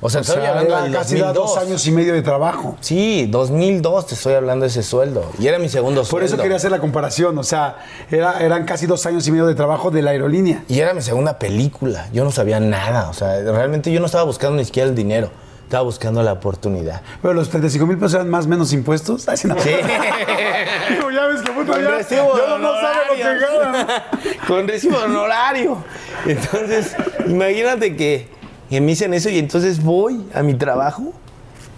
O 0.06 0.10
sea, 0.10 0.20
O 0.20 0.22
estoy 0.22 0.42
sea, 0.42 0.50
hablando 0.50 0.82
de 0.82 0.90
casi 0.90 1.14
da 1.18 1.32
2002. 1.32 1.34
dos 1.54 1.56
años 1.64 1.86
y 1.86 1.90
medio 1.90 2.12
de 2.12 2.20
trabajo. 2.20 2.76
Sí, 2.80 3.26
2002 3.30 4.06
te 4.08 4.14
estoy 4.14 4.34
hablando 4.34 4.64
de 4.64 4.68
ese 4.68 4.82
sueldo. 4.82 5.32
Y 5.38 5.46
era 5.46 5.58
mi 5.58 5.70
segundo 5.70 6.02
Por 6.02 6.06
sueldo. 6.10 6.26
eso 6.26 6.36
quería 6.36 6.58
hacer 6.58 6.70
la 6.70 6.78
comparación. 6.78 7.38
O 7.38 7.42
sea, 7.42 7.78
era, 8.10 8.38
eran 8.40 8.66
casi 8.66 8.84
dos 8.86 9.06
años 9.06 9.26
y 9.26 9.30
medio 9.30 9.46
de 9.46 9.54
trabajo 9.54 9.90
de 9.90 10.02
la 10.02 10.10
aerolínea. 10.10 10.62
Y 10.68 10.78
era 10.80 10.92
mi 10.92 11.00
segunda 11.00 11.38
película. 11.38 12.08
Yo 12.12 12.22
no 12.22 12.30
sabía 12.30 12.60
nada. 12.60 13.08
O 13.08 13.14
sea, 13.14 13.40
realmente 13.40 13.90
yo 13.90 13.98
no 14.00 14.04
estaba 14.04 14.24
buscando 14.24 14.58
ni 14.58 14.66
siquiera 14.66 14.90
el 14.90 14.94
dinero. 14.94 15.30
Estaba 15.62 15.84
buscando 15.84 16.22
la 16.22 16.34
oportunidad. 16.34 17.00
Pero 17.22 17.32
los 17.32 17.48
35 17.48 17.86
mil 17.86 17.96
pesos 17.96 18.12
eran 18.14 18.28
más 18.28 18.46
menos 18.46 18.74
impuestos. 18.74 19.26
Ay, 19.28 19.38
no. 19.44 19.58
Sí. 19.58 19.70
Digo, 20.90 21.10
ya 21.10 21.26
ves 21.28 21.40
que 21.40 21.50
puta, 21.50 21.80
ya, 21.80 21.88
recibo 21.92 22.34
de 22.36 22.58
no 22.60 22.74
sabe 22.74 22.96
lo 23.08 23.14
que 23.16 23.22
honorario. 23.24 23.58
ganan. 23.62 23.86
Con 24.46 24.68
recibo 24.68 24.98
de 24.98 25.04
honorario. 25.04 25.78
Entonces, 26.26 26.94
imagínate 27.26 27.96
que, 27.96 28.28
que 28.74 28.80
me 28.80 28.88
dicen 28.88 29.14
eso 29.14 29.30
y 29.30 29.38
entonces 29.38 29.80
voy 29.80 30.26
a 30.34 30.42
mi 30.42 30.54
trabajo 30.54 31.12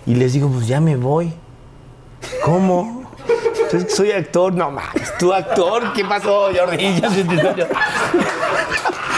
y 0.07 0.15
les 0.15 0.33
digo, 0.33 0.49
pues 0.49 0.67
ya 0.67 0.81
me 0.81 0.97
voy. 0.97 1.31
¿Cómo? 2.43 3.03
Entonces, 3.65 3.95
soy 3.95 4.13
actor. 4.13 4.55
No 4.55 4.71
mames, 4.71 5.13
tú 5.19 5.31
actor. 5.35 5.93
¿Qué 5.93 6.07
pasó, 6.07 6.49
Jordi? 6.57 7.03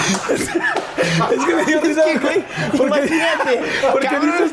Es 1.33 1.45
que 1.45 1.55
me 1.55 1.65
dio 1.65 1.81
risa. 1.81 2.03
güey, 2.21 2.45
porque, 2.77 2.99
imagínate, 2.99 3.61
porque 3.93 4.19
dices, 4.21 4.53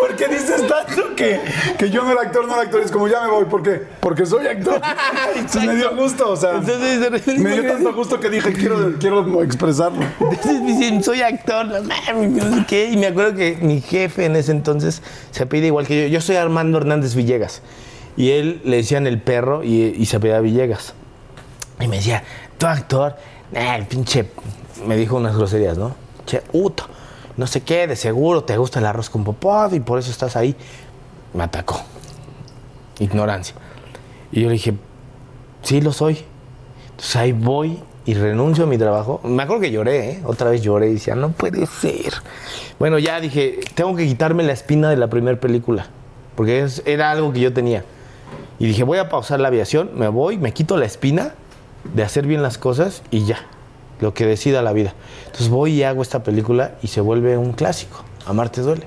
porque 0.00 0.28
dices 0.28 0.66
tanto 0.66 1.14
que, 1.14 1.40
que 1.78 1.90
yo 1.90 2.02
no 2.04 2.12
era 2.12 2.22
actor, 2.22 2.46
no 2.46 2.54
era 2.54 2.62
actor. 2.62 2.80
Es 2.82 2.90
como 2.90 3.08
ya 3.08 3.20
me 3.22 3.30
voy. 3.30 3.44
¿Por 3.44 3.62
qué? 3.62 3.82
Porque 4.00 4.24
soy 4.26 4.46
actor. 4.46 4.80
Entonces 5.36 5.64
me 5.64 5.76
dio 5.76 5.94
gusto. 5.96 6.30
O 6.30 6.36
sea, 6.36 6.56
Entonces, 6.56 7.38
me 7.38 7.60
dio 7.60 7.72
tanto 7.72 7.94
gusto 7.94 8.18
que 8.20 8.30
dije, 8.30 8.52
quiero, 8.52 8.94
quiero 8.98 9.42
expresarlo. 9.42 10.00
Entonces 10.20 10.60
me 10.62 10.72
dicen, 10.72 11.02
soy 11.02 11.22
actor, 11.22 11.66
no 11.66 12.56
sé 12.56 12.64
qué. 12.66 12.90
Y 12.90 12.96
me 12.96 13.08
acuerdo 13.08 13.34
que 13.34 13.58
mi 13.60 13.80
jefe 13.80 14.24
en 14.24 14.36
ese 14.36 14.52
entonces 14.52 15.02
se 15.30 15.46
pide 15.46 15.66
igual 15.66 15.86
que 15.86 16.02
yo. 16.02 16.08
Yo 16.08 16.20
soy 16.20 16.36
Armando 16.36 16.78
Hernández 16.78 17.14
Villegas. 17.14 17.62
Y 18.16 18.30
él 18.30 18.60
le 18.64 18.78
decían 18.78 19.06
el 19.06 19.20
perro 19.20 19.62
y, 19.62 19.94
y 19.96 20.06
se 20.06 20.18
pedía 20.18 20.40
Villegas. 20.40 20.94
Y 21.80 21.86
me 21.86 21.96
decía, 21.96 22.24
tú 22.58 22.66
actor, 22.66 23.16
nah, 23.52 23.76
el 23.76 23.86
pinche. 23.86 24.30
Me 24.86 24.96
dijo 24.96 25.16
unas 25.16 25.36
groserías, 25.36 25.76
¿no? 25.78 25.94
Che, 26.26 26.42
uto, 26.52 26.84
no 27.36 27.46
sé 27.46 27.62
qué, 27.62 27.86
de 27.86 27.96
seguro 27.96 28.44
te 28.44 28.56
gusta 28.56 28.78
el 28.78 28.86
arroz 28.86 29.10
con 29.10 29.24
popado 29.24 29.74
y 29.74 29.80
por 29.80 29.98
eso 29.98 30.10
estás 30.10 30.36
ahí. 30.36 30.54
Me 31.34 31.44
atacó. 31.44 31.80
Ignorancia. 32.98 33.54
Y 34.32 34.42
yo 34.42 34.48
le 34.48 34.54
dije, 34.54 34.74
sí 35.62 35.80
lo 35.80 35.92
soy. 35.92 36.18
Entonces 36.90 37.16
ahí 37.16 37.32
voy 37.32 37.78
y 38.06 38.14
renuncio 38.14 38.64
a 38.64 38.66
mi 38.66 38.78
trabajo. 38.78 39.20
Me 39.24 39.42
acuerdo 39.42 39.62
que 39.62 39.70
lloré, 39.70 40.10
¿eh? 40.10 40.20
Otra 40.24 40.50
vez 40.50 40.62
lloré 40.62 40.88
y 40.90 40.94
decía, 40.94 41.14
no 41.14 41.30
puede 41.30 41.66
ser. 41.66 42.12
Bueno, 42.78 42.98
ya 42.98 43.20
dije, 43.20 43.60
tengo 43.74 43.94
que 43.96 44.06
quitarme 44.06 44.42
la 44.42 44.52
espina 44.52 44.90
de 44.90 44.96
la 44.96 45.08
primera 45.08 45.38
película. 45.38 45.86
Porque 46.34 46.62
es- 46.62 46.82
era 46.86 47.10
algo 47.10 47.32
que 47.32 47.40
yo 47.40 47.52
tenía. 47.52 47.84
Y 48.58 48.66
dije, 48.66 48.82
voy 48.84 48.98
a 48.98 49.08
pausar 49.08 49.38
la 49.40 49.48
aviación, 49.48 49.90
me 49.94 50.08
voy, 50.08 50.36
me 50.38 50.52
quito 50.52 50.76
la 50.76 50.86
espina 50.86 51.34
de 51.84 52.02
hacer 52.02 52.26
bien 52.26 52.42
las 52.42 52.58
cosas 52.58 53.02
y 53.10 53.24
ya. 53.24 53.38
Lo 54.00 54.14
que 54.14 54.26
decida 54.26 54.62
la 54.62 54.72
vida. 54.72 54.94
Entonces 55.26 55.48
voy 55.48 55.72
y 55.72 55.82
hago 55.82 56.02
esta 56.02 56.22
película 56.22 56.76
y 56.82 56.88
se 56.88 57.00
vuelve 57.00 57.36
un 57.36 57.52
clásico. 57.52 58.04
Amarte 58.26 58.60
duele. 58.60 58.86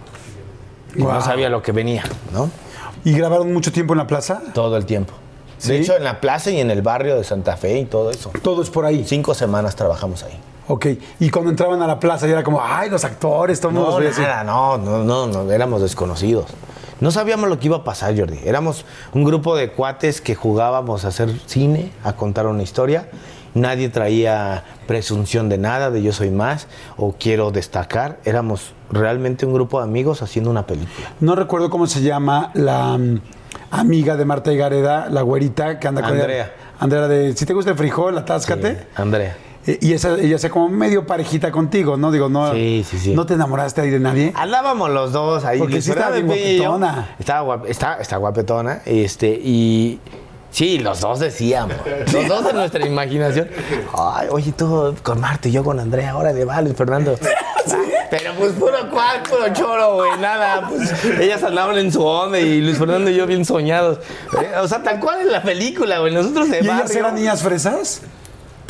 Y. 0.96 1.04
No 1.04 1.22
sabía 1.22 1.50
lo 1.50 1.62
que 1.62 1.72
venía, 1.72 2.04
¿no? 2.32 2.50
¿Y 3.04 3.14
grabaron 3.14 3.52
mucho 3.52 3.72
tiempo 3.72 3.94
en 3.94 3.98
la 4.00 4.08
plaza? 4.08 4.42
Todo 4.54 4.78
el 4.78 4.86
tiempo. 4.86 5.14
¿Sí? 5.58 5.74
De 5.74 5.80
hecho, 5.80 5.96
en 5.96 6.04
la 6.04 6.22
plaza 6.22 6.52
y 6.52 6.60
en 6.60 6.72
el 6.72 6.82
barrio 6.82 7.18
de 7.18 7.24
Santa 7.24 7.58
Fe 7.58 7.80
y 7.80 7.86
todo 7.86 8.12
eso. 8.12 8.32
Todo 8.42 8.62
es 8.62 8.70
por 8.70 8.86
ahí. 8.86 9.04
Cinco 9.06 9.34
semanas 9.34 9.76
trabajamos 9.76 10.24
ahí. 10.24 10.40
Ok. 10.68 10.88
Y 11.20 11.30
cuando 11.30 11.52
entraban 11.52 11.82
a 11.82 11.88
la 11.88 12.00
plaza 12.00 12.28
ya 12.28 12.34
era 12.34 12.44
como, 12.44 12.62
ay, 12.64 12.90
los 12.90 13.04
actores, 13.04 13.60
todo 13.60 13.70
el 13.70 13.76
mundo 13.76 13.92
No, 13.92 14.00
los 14.00 14.18
nada, 14.18 14.44
no, 14.44 14.78
no, 14.78 15.04
no, 15.04 15.28
no, 15.28 15.52
éramos 15.52 15.82
desconocidos. 15.82 16.46
No 17.02 17.10
sabíamos 17.10 17.50
lo 17.50 17.60
que 17.60 17.66
iba 17.66 17.78
a 17.78 17.84
pasar, 17.84 18.18
Jordi. 18.18 18.40
Éramos 18.46 18.86
un 19.14 19.24
grupo 19.24 19.56
de 19.56 19.72
cuates 19.72 20.22
que 20.22 20.36
jugábamos 20.36 21.04
a 21.04 21.08
hacer 21.08 21.32
cine, 21.48 21.92
a 22.04 22.14
contar 22.14 22.46
una 22.46 22.62
historia. 22.62 23.10
Nadie 23.56 23.90
traía 23.90 24.64
presunción 24.88 25.50
de 25.50 25.58
nada, 25.58 25.90
de 25.90 26.04
yo 26.04 26.14
soy 26.14 26.30
más 26.30 26.68
o 26.98 27.16
quiero 27.20 27.50
destacar. 27.50 28.20
Éramos 28.24 28.74
realmente 28.92 29.48
un 29.48 29.54
grupo 29.54 29.80
de 29.80 29.86
amigos 29.86 30.22
haciendo 30.22 30.52
una 30.52 30.68
película. 30.68 31.12
No 31.20 31.36
recuerdo 31.36 31.72
cómo 31.72 31.88
se 31.88 32.02
llama 32.04 32.52
la 32.54 32.96
mm, 33.00 33.20
amiga 33.72 34.16
de 34.16 34.26
Marta 34.26 34.54
Higareda, 34.54 35.10
la 35.10 35.24
güerita 35.24 35.80
que 35.80 35.88
anda 35.88 36.04
con 36.04 36.12
ella. 36.12 36.22
Andrea. 36.22 36.56
Andrea 36.80 37.08
de, 37.08 37.36
si 37.36 37.48
te 37.48 37.54
gusta 37.54 37.72
el 37.72 37.78
frijol, 37.78 38.16
atáscate. 38.16 38.88
Andrea. 38.96 39.36
Eh, 39.68 39.78
Y 39.82 39.94
esa, 39.94 40.16
ella 40.16 40.38
sea 40.38 40.50
como 40.50 40.70
medio 40.70 41.06
parejita 41.06 41.52
contigo, 41.52 41.98
¿no? 41.98 42.12
Digo, 42.12 42.30
no. 42.30 42.52
Sí, 42.54 42.86
sí, 42.90 42.98
sí. 42.98 43.14
¿No 43.14 43.26
te 43.26 43.36
enamoraste 43.36 43.82
ahí 43.82 43.90
de 43.90 44.00
nadie? 44.00 44.34
Andábamos 44.36 44.90
los 44.90 45.12
dos 45.12 45.44
ahí. 45.46 45.60
Porque 45.60 45.82
sí 45.82 45.92
estaba 45.92 46.12
bien 46.16 46.28
yo. 46.28 46.34
guapetona. 46.34 47.16
Estaba, 47.20 47.58
guap- 47.58 47.68
está, 47.70 47.98
está 48.02 48.18
guapetona. 48.18 48.82
Este, 48.86 49.28
y 49.30 50.00
sí, 50.50 50.80
los 50.80 51.00
dos 51.02 51.20
decíamos. 51.20 51.76
Los 52.14 52.28
dos 52.28 52.44
de 52.46 52.54
nuestra 52.54 52.86
imaginación. 52.86 53.50
Ay, 53.98 54.28
oye, 54.32 54.52
tú 54.52 54.96
con 55.04 55.20
Marta 55.22 55.48
y 55.48 55.52
yo 55.52 55.64
con 55.64 55.80
Andrea, 55.80 56.12
ahora 56.12 56.34
de 56.34 56.44
vale, 56.46 56.74
Fernando. 56.74 57.16
Pero 58.10 58.34
pues 58.38 58.52
puro 58.54 58.90
cual, 58.92 59.22
puro 59.30 59.54
choro, 59.54 59.94
güey, 59.96 60.20
nada. 60.20 60.68
Pues 60.68 60.92
ellas 61.20 61.42
andaban 61.44 61.78
en 61.78 61.92
su 61.94 62.04
onda 62.04 62.38
y 62.40 62.60
Luis 62.60 62.78
Fernando 62.78 63.10
y 63.10 63.16
yo 63.16 63.26
bien 63.26 63.46
soñados. 63.46 64.00
Eh, 64.42 64.52
O 64.62 64.68
sea, 64.68 64.84
tal 64.84 65.00
cual 65.00 65.22
en 65.22 65.32
la 65.32 65.42
película, 65.42 66.00
güey. 66.00 66.14
Nosotros 66.14 66.50
de 66.50 66.58
¿Y 66.58 66.60
ellas 66.66 66.80
barrio. 66.82 67.00
eran 67.00 67.16
niñas 67.16 67.42
fresas? 67.42 68.02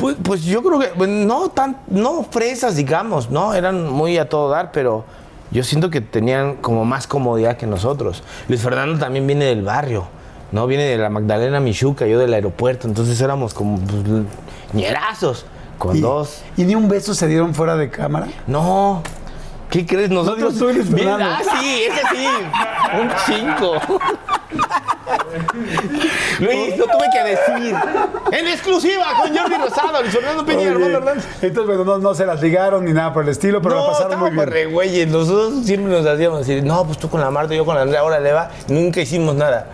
Pues, 0.02 0.18
pues 0.22 0.44
yo 0.44 0.62
creo 0.64 0.80
que 0.80 1.08
no 1.08 1.50
tan, 1.50 1.78
no 1.88 2.24
fresas, 2.30 2.76
digamos, 2.76 3.30
¿no? 3.30 3.54
Eran 3.54 3.88
muy 3.90 4.18
a 4.18 4.28
todo 4.28 4.50
dar, 4.50 4.72
pero 4.72 5.06
yo 5.52 5.64
siento 5.64 5.90
que 5.90 6.02
tenían 6.02 6.56
como 6.56 6.84
más 6.86 7.06
comodidad 7.08 7.56
que 7.56 7.68
nosotros. 7.68 8.24
Luis 8.48 8.62
Fernando 8.62 8.98
también 9.00 9.28
viene 9.28 9.46
del 9.46 9.62
barrio, 9.62 10.08
¿no? 10.52 10.66
Viene 10.68 10.84
de 10.86 10.98
la 10.98 11.10
Magdalena 11.10 11.60
Michuca, 11.60 12.08
yo 12.08 12.18
del 12.20 12.34
aeropuerto, 12.34 12.88
entonces 12.88 13.22
éramos 13.22 13.54
como 13.54 13.78
pues, 13.80 14.24
ñerazos, 14.74 15.46
con 15.78 15.96
¿Y, 15.96 16.02
dos. 16.02 16.42
¿Y 16.58 16.64
ni 16.64 16.74
un 16.76 16.90
beso 16.90 17.14
se 17.14 17.28
dieron 17.28 17.54
fuera 17.54 17.76
de 17.76 17.90
cámara? 17.92 18.28
No. 18.48 19.04
¿Qué 19.70 19.86
crees? 19.86 20.10
Nosotros. 20.10 20.58
tú, 20.58 20.66
Luis 20.66 20.92
Bien- 20.92 21.08
Fernando. 21.10 21.26
ah, 21.38 21.58
sí, 21.62 21.84
ese 21.84 22.02
sí. 22.16 22.28
Un 23.00 23.10
chingo. 23.26 23.74
Luis, 26.40 26.78
lo 26.78 26.86
tuve 26.86 27.06
que 27.12 27.24
decir. 27.24 27.76
En 28.32 28.48
exclusiva 28.48 29.06
con 29.22 29.36
Jordi 29.36 29.56
Rosado, 29.56 30.02
Luis 30.02 30.14
Fernando 30.14 30.46
Peña 30.46 30.64
y 30.64 30.68
Armando 30.68 30.98
Hernández. 30.98 31.26
Entonces, 31.42 31.66
bueno, 31.66 31.86
no, 31.86 31.98
no 31.98 32.14
se 32.14 32.26
las 32.26 32.42
ligaron 32.42 32.86
ni 32.86 32.94
nada 32.94 33.14
por 33.14 33.24
el 33.24 33.30
estilo, 33.30 33.62
pero 33.62 33.76
no, 33.76 33.82
la 33.82 33.88
pasaron 33.92 34.20
muy 34.20 34.32
bien. 34.32 34.48
re 34.48 34.66
güeyes. 34.66 35.08
Nosotros 35.08 35.66
siempre 35.66 35.92
nos 35.92 36.06
hacíamos 36.06 36.40
decir, 36.40 36.64
no, 36.64 36.86
pues 36.86 36.98
tú 36.98 37.10
con 37.10 37.22
la 37.22 37.32
Marta, 37.32 37.54
yo 37.54 37.66
con 37.66 37.76
la 37.76 37.82
Andrea, 37.82 38.02
ahora 38.02 38.20
le 38.20 38.32
va. 38.32 38.52
Nunca 38.68 39.02
hicimos 39.02 39.36
nada. 39.36 39.68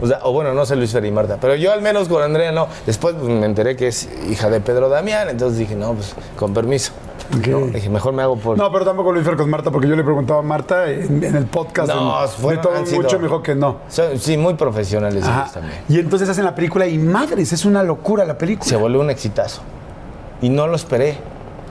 O 0.00 0.06
sea, 0.06 0.20
o 0.22 0.32
bueno, 0.32 0.52
no 0.52 0.66
sé 0.66 0.76
Luis 0.76 0.92
Fer 0.92 1.04
y 1.04 1.10
Marta, 1.10 1.38
pero 1.40 1.54
yo 1.54 1.72
al 1.72 1.82
menos 1.82 2.08
con 2.08 2.22
Andrea 2.22 2.52
no. 2.52 2.68
Después 2.86 3.14
pues, 3.14 3.28
me 3.28 3.46
enteré 3.46 3.76
que 3.76 3.88
es 3.88 4.08
hija 4.30 4.50
de 4.50 4.60
Pedro 4.60 4.88
Damián, 4.88 5.28
entonces 5.28 5.58
dije, 5.58 5.74
no, 5.74 5.94
pues 5.94 6.14
con 6.36 6.52
permiso. 6.54 6.92
No, 7.32 7.66
dije, 7.66 7.88
mejor 7.88 8.12
me 8.12 8.22
hago 8.22 8.36
por. 8.36 8.56
No, 8.58 8.70
pero 8.70 8.84
tampoco 8.84 9.12
Luis 9.12 9.24
Fer 9.24 9.36
con 9.36 9.48
Marta, 9.48 9.70
porque 9.70 9.88
yo 9.88 9.96
le 9.96 10.04
preguntaba 10.04 10.40
a 10.40 10.42
Marta 10.42 10.90
en, 10.90 11.24
en 11.24 11.34
el 11.36 11.46
podcast 11.46 11.88
No, 11.88 12.26
fueron- 12.28 12.56
de 12.62 12.68
todo 12.68 12.76
han 12.78 12.86
sido- 12.86 13.02
mucho, 13.02 13.18
me 13.18 13.24
dijo 13.24 13.42
que 13.42 13.54
no. 13.54 13.78
Sí, 14.18 14.36
muy 14.36 14.54
profesionales 14.54 15.24
ellos 15.24 15.52
también. 15.52 15.78
Y 15.88 15.98
entonces 15.98 16.28
hacen 16.28 16.44
la 16.44 16.54
película 16.54 16.86
y 16.86 16.98
madres, 16.98 17.52
es 17.52 17.64
una 17.64 17.82
locura 17.82 18.24
la 18.24 18.36
película. 18.38 18.68
Se 18.68 18.76
volvió 18.76 19.00
un 19.00 19.10
exitazo. 19.10 19.62
Y 20.40 20.48
no 20.50 20.66
lo 20.66 20.76
esperé. 20.76 21.16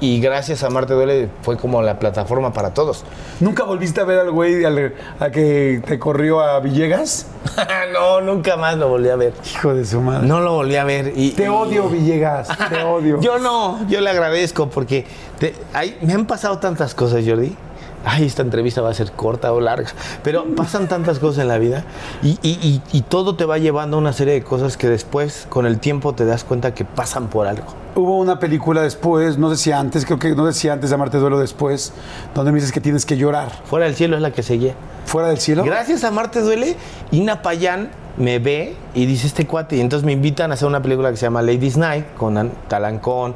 Y 0.02 0.20
gracias 0.20 0.64
a 0.64 0.70
Marte 0.72 0.94
Duele 0.96 1.30
fue 1.44 1.58
como 1.58 1.82
la 1.84 2.00
plataforma 2.00 2.52
para 2.52 2.74
todos. 2.74 3.04
¿Nunca 3.40 3.64
volviste 3.64 4.02
a 4.02 4.04
ver 4.04 4.20
al 4.20 4.32
güey 4.32 4.66
al, 4.66 4.96
a 5.20 5.30
que 5.30 5.80
te 5.86 6.00
corrió 6.00 6.42
a 6.42 6.60
Villegas? 6.60 7.28
no, 7.94 8.20
nunca 8.20 8.58
más 8.58 8.78
lo 8.78 8.90
volví 8.90 9.10
a 9.10 9.16
ver. 9.16 9.34
Hijo 9.54 9.76
de 9.76 9.86
su 9.86 10.02
madre. 10.02 10.28
No 10.28 10.40
lo 10.42 10.56
volví 10.56 10.76
a 10.76 10.84
ver. 10.86 11.14
Y, 11.16 11.30
Te 11.32 11.44
y- 11.46 11.48
odio, 11.48 11.88
Villegas, 11.88 12.50
te 12.70 12.84
odio. 12.84 13.22
Yo 13.22 13.38
no, 13.38 13.88
yo 13.88 14.02
le 14.02 14.10
agradezco 14.10 14.70
porque 14.70 15.06
te- 15.40 15.54
ay, 15.74 15.96
me 16.02 16.14
han 16.14 16.26
pasado 16.26 16.58
tantas 16.58 16.96
cosas, 16.96 17.24
Jordi. 17.26 17.56
Ay, 18.04 18.26
esta 18.26 18.42
entrevista 18.42 18.82
va 18.82 18.90
a 18.90 18.96
ser 18.96 19.12
corta 19.12 19.54
o 19.54 19.62
larga, 19.62 19.92
pero 20.24 20.46
pasan 20.56 20.88
tantas 20.88 21.20
cosas 21.20 21.44
en 21.44 21.48
la 21.48 21.60
vida 21.60 21.84
y, 22.24 22.40
y- 22.42 22.58
y- 22.64 22.82
y 22.92 23.02
todo 23.04 23.36
te 23.36 23.46
va 23.46 23.60
llevando 23.60 23.98
a 23.98 24.00
una 24.00 24.14
serie 24.14 24.34
de 24.34 24.44
cosas 24.44 24.76
que 24.76 24.90
después, 24.90 25.46
con 25.50 25.68
el 25.68 25.78
tiempo, 25.78 26.16
te 26.16 26.26
das 26.26 26.44
cuenta 26.44 26.74
que 26.74 26.84
pasan 26.86 27.28
por 27.28 27.46
algo. 27.46 27.68
Hubo 27.94 28.20
una 28.20 28.40
película 28.40 28.82
después, 28.82 29.38
no 29.38 29.50
sé 29.50 29.58
si 29.58 29.72
antes, 29.74 30.06
creo 30.06 30.18
que 30.18 30.34
no 30.34 30.46
sé 30.52 30.54
si 30.58 30.70
antes 30.70 30.90
de 30.90 30.96
Amarte 30.96 31.18
Duelo 31.18 31.38
después, 31.40 31.92
donde 32.34 32.52
me 32.54 32.56
dices 32.58 32.72
que 32.72 32.80
tienes 32.80 33.06
que 33.06 33.18
llorar. 33.18 33.52
Fuera 33.66 33.86
del 33.86 33.96
cielo 33.96 34.16
es 34.16 34.22
la 34.22 34.32
que 34.32 34.44
seguía. 34.44 34.76
¿Fuera 35.06 35.28
del 35.28 35.40
cielo? 35.40 35.64
Gracias 35.66 36.06
a 36.06 36.12
Marte 36.12 36.40
Duele, 36.40 36.78
Ina 37.12 37.42
Payán 37.42 37.90
me 38.18 38.40
ve 38.40 38.76
y 38.94 39.06
dice 39.08 39.28
este 39.28 39.46
cuate. 39.46 39.76
Y 39.76 39.82
entonces 39.82 40.06
me 40.06 40.14
invitan 40.14 40.52
a 40.52 40.54
hacer 40.54 40.68
una 40.70 40.82
película 40.82 41.12
que 41.12 41.18
se 41.18 41.24
llama 41.26 41.42
Ladies 41.42 41.76
Night 41.76 42.06
con 42.16 42.38
An- 42.38 42.52
Talancón, 42.70 43.36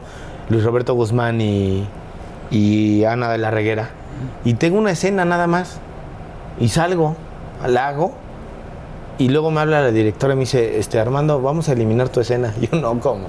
Luis 0.49 0.63
Roberto 0.63 0.93
Guzmán 0.93 1.41
y, 1.41 1.85
y 2.49 3.03
Ana 3.03 3.29
de 3.31 3.37
la 3.39 3.51
Reguera. 3.51 3.89
Y 4.45 4.53
tengo 4.53 4.77
una 4.77 4.91
escena 4.91 5.25
nada 5.25 5.47
más. 5.47 5.79
Y 6.61 6.69
salgo, 6.69 7.17
la 7.67 7.89
hago. 7.89 8.13
Y 9.17 9.27
luego 9.29 9.51
me 9.51 9.59
habla 9.59 9.81
la 9.81 9.91
directora 9.91 10.33
y 10.33 10.37
me 10.37 10.41
dice, 10.41 10.79
este, 10.79 10.97
Armando, 10.99 11.41
vamos 11.41 11.67
a 11.67 11.73
eliminar 11.73 12.07
tu 12.07 12.21
escena. 12.21 12.53
Yo, 12.71 12.79
no, 12.79 12.97
¿cómo? 13.01 13.27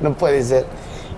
No 0.00 0.14
puede 0.14 0.42
ser. 0.42 0.66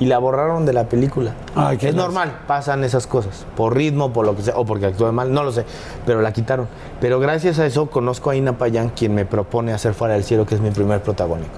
Y 0.00 0.06
la 0.06 0.18
borraron 0.18 0.64
de 0.64 0.72
la 0.72 0.84
película. 0.88 1.32
Ay, 1.56 1.76
es 1.82 1.94
normal, 1.94 2.42
pasan 2.46 2.84
esas 2.84 3.08
cosas. 3.08 3.44
Por 3.56 3.74
ritmo, 3.74 4.12
por 4.12 4.24
lo 4.24 4.36
que 4.36 4.42
sea, 4.42 4.56
o 4.56 4.64
porque 4.64 4.86
actúe 4.86 5.10
mal, 5.12 5.32
no 5.32 5.42
lo 5.42 5.50
sé. 5.50 5.64
Pero 6.06 6.22
la 6.22 6.32
quitaron. 6.32 6.68
Pero 7.00 7.18
gracias 7.18 7.58
a 7.58 7.66
eso 7.66 7.90
conozco 7.90 8.30
a 8.30 8.36
Ina 8.36 8.56
Payán, 8.58 8.90
quien 8.90 9.12
me 9.14 9.24
propone 9.26 9.72
hacer 9.72 9.94
Fuera 9.94 10.14
del 10.14 10.22
Cielo, 10.22 10.46
que 10.46 10.54
es 10.54 10.60
mi 10.60 10.70
primer 10.70 11.02
protagónico. 11.02 11.50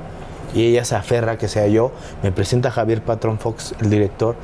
Y 0.55 0.64
ella 0.68 0.87
se 0.87 0.95
aferra 0.97 1.37
que 1.37 1.49
sea 1.49 1.66
yo. 1.66 1.93
Me 2.23 2.33
presenta 2.33 2.71
a 2.71 2.73
Javier 2.73 3.03
Patrón 3.03 3.39
Fox, 3.39 3.75
el 3.83 3.91
director. 3.91 4.37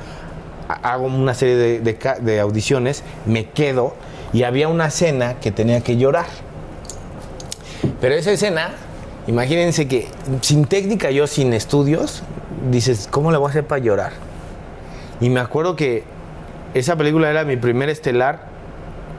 Ha- 0.69 0.91
Hago 0.93 1.07
una 1.07 1.33
serie 1.33 1.55
de, 1.55 1.79
de 1.79 1.95
ca- 1.97 2.19
de 2.19 2.39
audiciones, 2.39 3.03
me 3.25 3.49
quedo 3.49 3.93
y 4.31 4.43
había 4.43 4.67
una 4.67 4.85
escena 4.87 5.39
que 5.39 5.51
tenía 5.51 5.81
que 5.81 5.97
llorar. 5.97 6.27
Pero 7.99 8.15
esa 8.15 8.31
escena, 8.31 8.71
imagínense 9.27 9.87
que 9.87 10.07
sin 10.41 10.65
técnica, 10.65 11.09
yo 11.11 11.25
sin 11.27 11.53
estudios, 11.53 12.21
dices, 12.71 13.07
¿cómo 13.11 13.31
le 13.31 13.37
voy 13.37 13.47
a 13.47 13.49
hacer 13.49 13.65
para 13.65 13.79
llorar? 13.79 14.13
Y 15.19 15.29
me 15.29 15.39
acuerdo 15.39 15.75
que 15.75 16.03
esa 16.73 16.95
película 16.95 17.29
era 17.29 17.43
mi 17.43 17.57
primer 17.57 17.89
estelar 17.89 18.57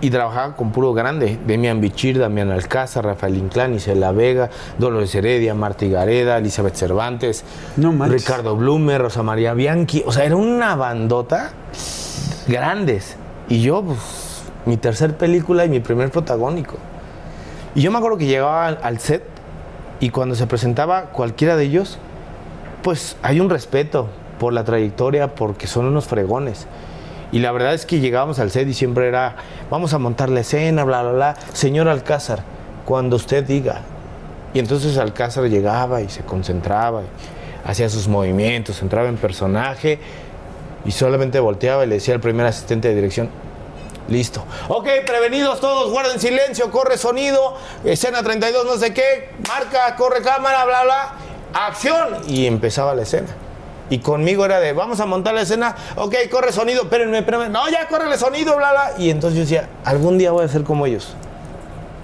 y 0.00 0.10
trabajaba 0.10 0.54
con 0.54 0.70
puro 0.70 0.92
grande. 0.92 1.38
Demian 1.46 1.80
Bichir, 1.80 2.18
Damián 2.18 2.50
Alcázar, 2.50 3.04
Rafael 3.04 3.36
Inclán, 3.36 3.74
Isela 3.74 4.12
Vega, 4.12 4.48
Dolores 4.78 5.14
Heredia, 5.14 5.54
Marta 5.54 5.86
Gareda, 5.86 6.38
Elizabeth 6.38 6.76
Cervantes, 6.76 7.44
No. 7.76 7.92
Ricardo 8.06 8.54
Blume, 8.56 8.96
Rosa 8.98 9.22
María 9.22 9.54
Bianchi. 9.54 10.02
O 10.06 10.12
sea, 10.12 10.24
era 10.24 10.36
una 10.36 10.76
bandota 10.76 11.50
grandes. 12.46 13.16
Y 13.48 13.60
yo, 13.62 13.82
pues, 13.82 13.98
mi 14.66 14.76
tercer 14.76 15.16
película 15.16 15.64
y 15.64 15.68
mi 15.68 15.80
primer 15.80 16.10
protagónico. 16.10 16.76
Y 17.74 17.82
yo 17.82 17.90
me 17.90 17.98
acuerdo 17.98 18.18
que 18.18 18.26
llegaba 18.26 18.68
al 18.68 18.98
set 19.00 19.24
y 20.00 20.10
cuando 20.10 20.34
se 20.34 20.46
presentaba 20.46 21.06
cualquiera 21.06 21.56
de 21.56 21.64
ellos, 21.64 21.98
pues 22.82 23.16
hay 23.22 23.40
un 23.40 23.50
respeto 23.50 24.08
por 24.38 24.52
la 24.52 24.64
trayectoria, 24.64 25.34
porque 25.34 25.66
son 25.66 25.86
unos 25.86 26.06
fregones. 26.06 26.66
Y 27.32 27.40
la 27.40 27.52
verdad 27.52 27.74
es 27.74 27.84
que 27.84 28.00
llegábamos 28.00 28.38
al 28.38 28.50
set 28.50 28.66
y 28.68 28.74
siempre 28.74 29.08
era, 29.08 29.36
vamos 29.70 29.92
a 29.92 29.98
montar 29.98 30.30
la 30.30 30.40
escena, 30.40 30.84
bla, 30.84 31.02
bla, 31.02 31.12
bla. 31.12 31.36
Señor 31.52 31.88
Alcázar, 31.88 32.42
cuando 32.84 33.16
usted 33.16 33.44
diga. 33.44 33.82
Y 34.54 34.60
entonces 34.60 34.96
Alcázar 34.96 35.44
llegaba 35.44 36.00
y 36.00 36.08
se 36.08 36.22
concentraba, 36.22 37.02
hacía 37.64 37.88
sus 37.90 38.08
movimientos, 38.08 38.80
entraba 38.80 39.08
en 39.08 39.16
personaje 39.16 39.98
y 40.86 40.90
solamente 40.90 41.38
volteaba 41.38 41.84
y 41.84 41.88
le 41.88 41.96
decía 41.96 42.14
al 42.14 42.20
primer 42.20 42.46
asistente 42.46 42.88
de 42.88 42.94
dirección, 42.94 43.28
Listo. 44.08 44.42
Ok, 44.68 44.88
prevenidos 45.04 45.60
todos, 45.60 45.90
guarden 45.90 46.18
silencio, 46.18 46.70
corre 46.70 46.96
sonido, 46.96 47.56
escena 47.84 48.22
32, 48.22 48.64
no 48.64 48.76
sé 48.78 48.94
qué, 48.94 49.28
marca, 49.46 49.94
corre 49.96 50.22
cámara, 50.22 50.64
bla, 50.64 50.84
bla, 50.84 51.12
acción. 51.52 52.08
Y 52.26 52.46
empezaba 52.46 52.94
la 52.94 53.02
escena. 53.02 53.28
Y 53.90 54.00
conmigo 54.00 54.44
era 54.44 54.60
de, 54.60 54.74
vamos 54.74 55.00
a 55.00 55.06
montar 55.06 55.34
la 55.34 55.40
escena, 55.42 55.74
ok, 55.96 56.14
corre 56.30 56.52
sonido, 56.52 56.82
espérenme, 56.82 57.18
espérenme, 57.18 57.48
no, 57.48 57.68
ya 57.70 57.88
corre 57.88 58.12
el 58.12 58.18
sonido, 58.18 58.54
bla, 58.56 58.70
bla. 58.72 58.90
Y 58.98 59.08
entonces 59.10 59.36
yo 59.38 59.42
decía, 59.44 59.68
algún 59.84 60.18
día 60.18 60.30
voy 60.30 60.44
a 60.44 60.48
ser 60.48 60.62
como 60.62 60.84
ellos. 60.84 61.14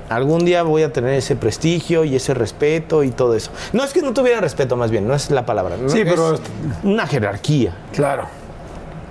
Algún 0.08 0.44
día 0.44 0.62
voy 0.62 0.82
a 0.82 0.92
tener 0.92 1.14
ese 1.14 1.34
prestigio 1.36 2.04
y 2.04 2.14
ese 2.16 2.32
respeto 2.34 3.02
y 3.04 3.10
todo 3.10 3.34
eso. 3.34 3.50
No 3.72 3.84
es 3.84 3.92
que 3.92 4.00
no 4.02 4.12
tuviera 4.14 4.40
respeto, 4.40 4.76
más 4.76 4.90
bien, 4.90 5.06
no 5.08 5.14
es 5.14 5.30
la 5.30 5.44
palabra. 5.44 5.76
¿no? 5.76 5.88
Sí, 5.88 6.00
Es 6.00 6.08
pero- 6.08 6.38
Una 6.82 7.06
jerarquía 7.06 7.74
Claro. 7.92 8.28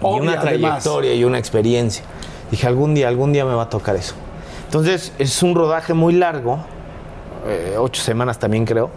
y 0.02 0.06
una 0.06 0.34
además. 0.40 0.42
trayectoria 0.84 1.14
y 1.14 1.24
una 1.24 1.38
experiencia. 1.40 2.04
Dije, 2.52 2.66
algún 2.68 2.94
día, 2.96 3.08
algún 3.08 3.34
día 3.34 3.46
me 3.46 3.54
va 3.54 3.64
a 3.64 3.70
tocar 3.70 3.96
eso. 3.96 4.14
Entonces, 4.66 5.14
es 5.20 5.42
un 5.44 5.54
rodaje 5.56 5.94
muy 5.94 6.14
largo, 6.14 6.60
eh, 7.48 7.76
ocho 7.78 8.02
semanas 8.02 8.38
también 8.40 8.66
creo. 8.66 8.90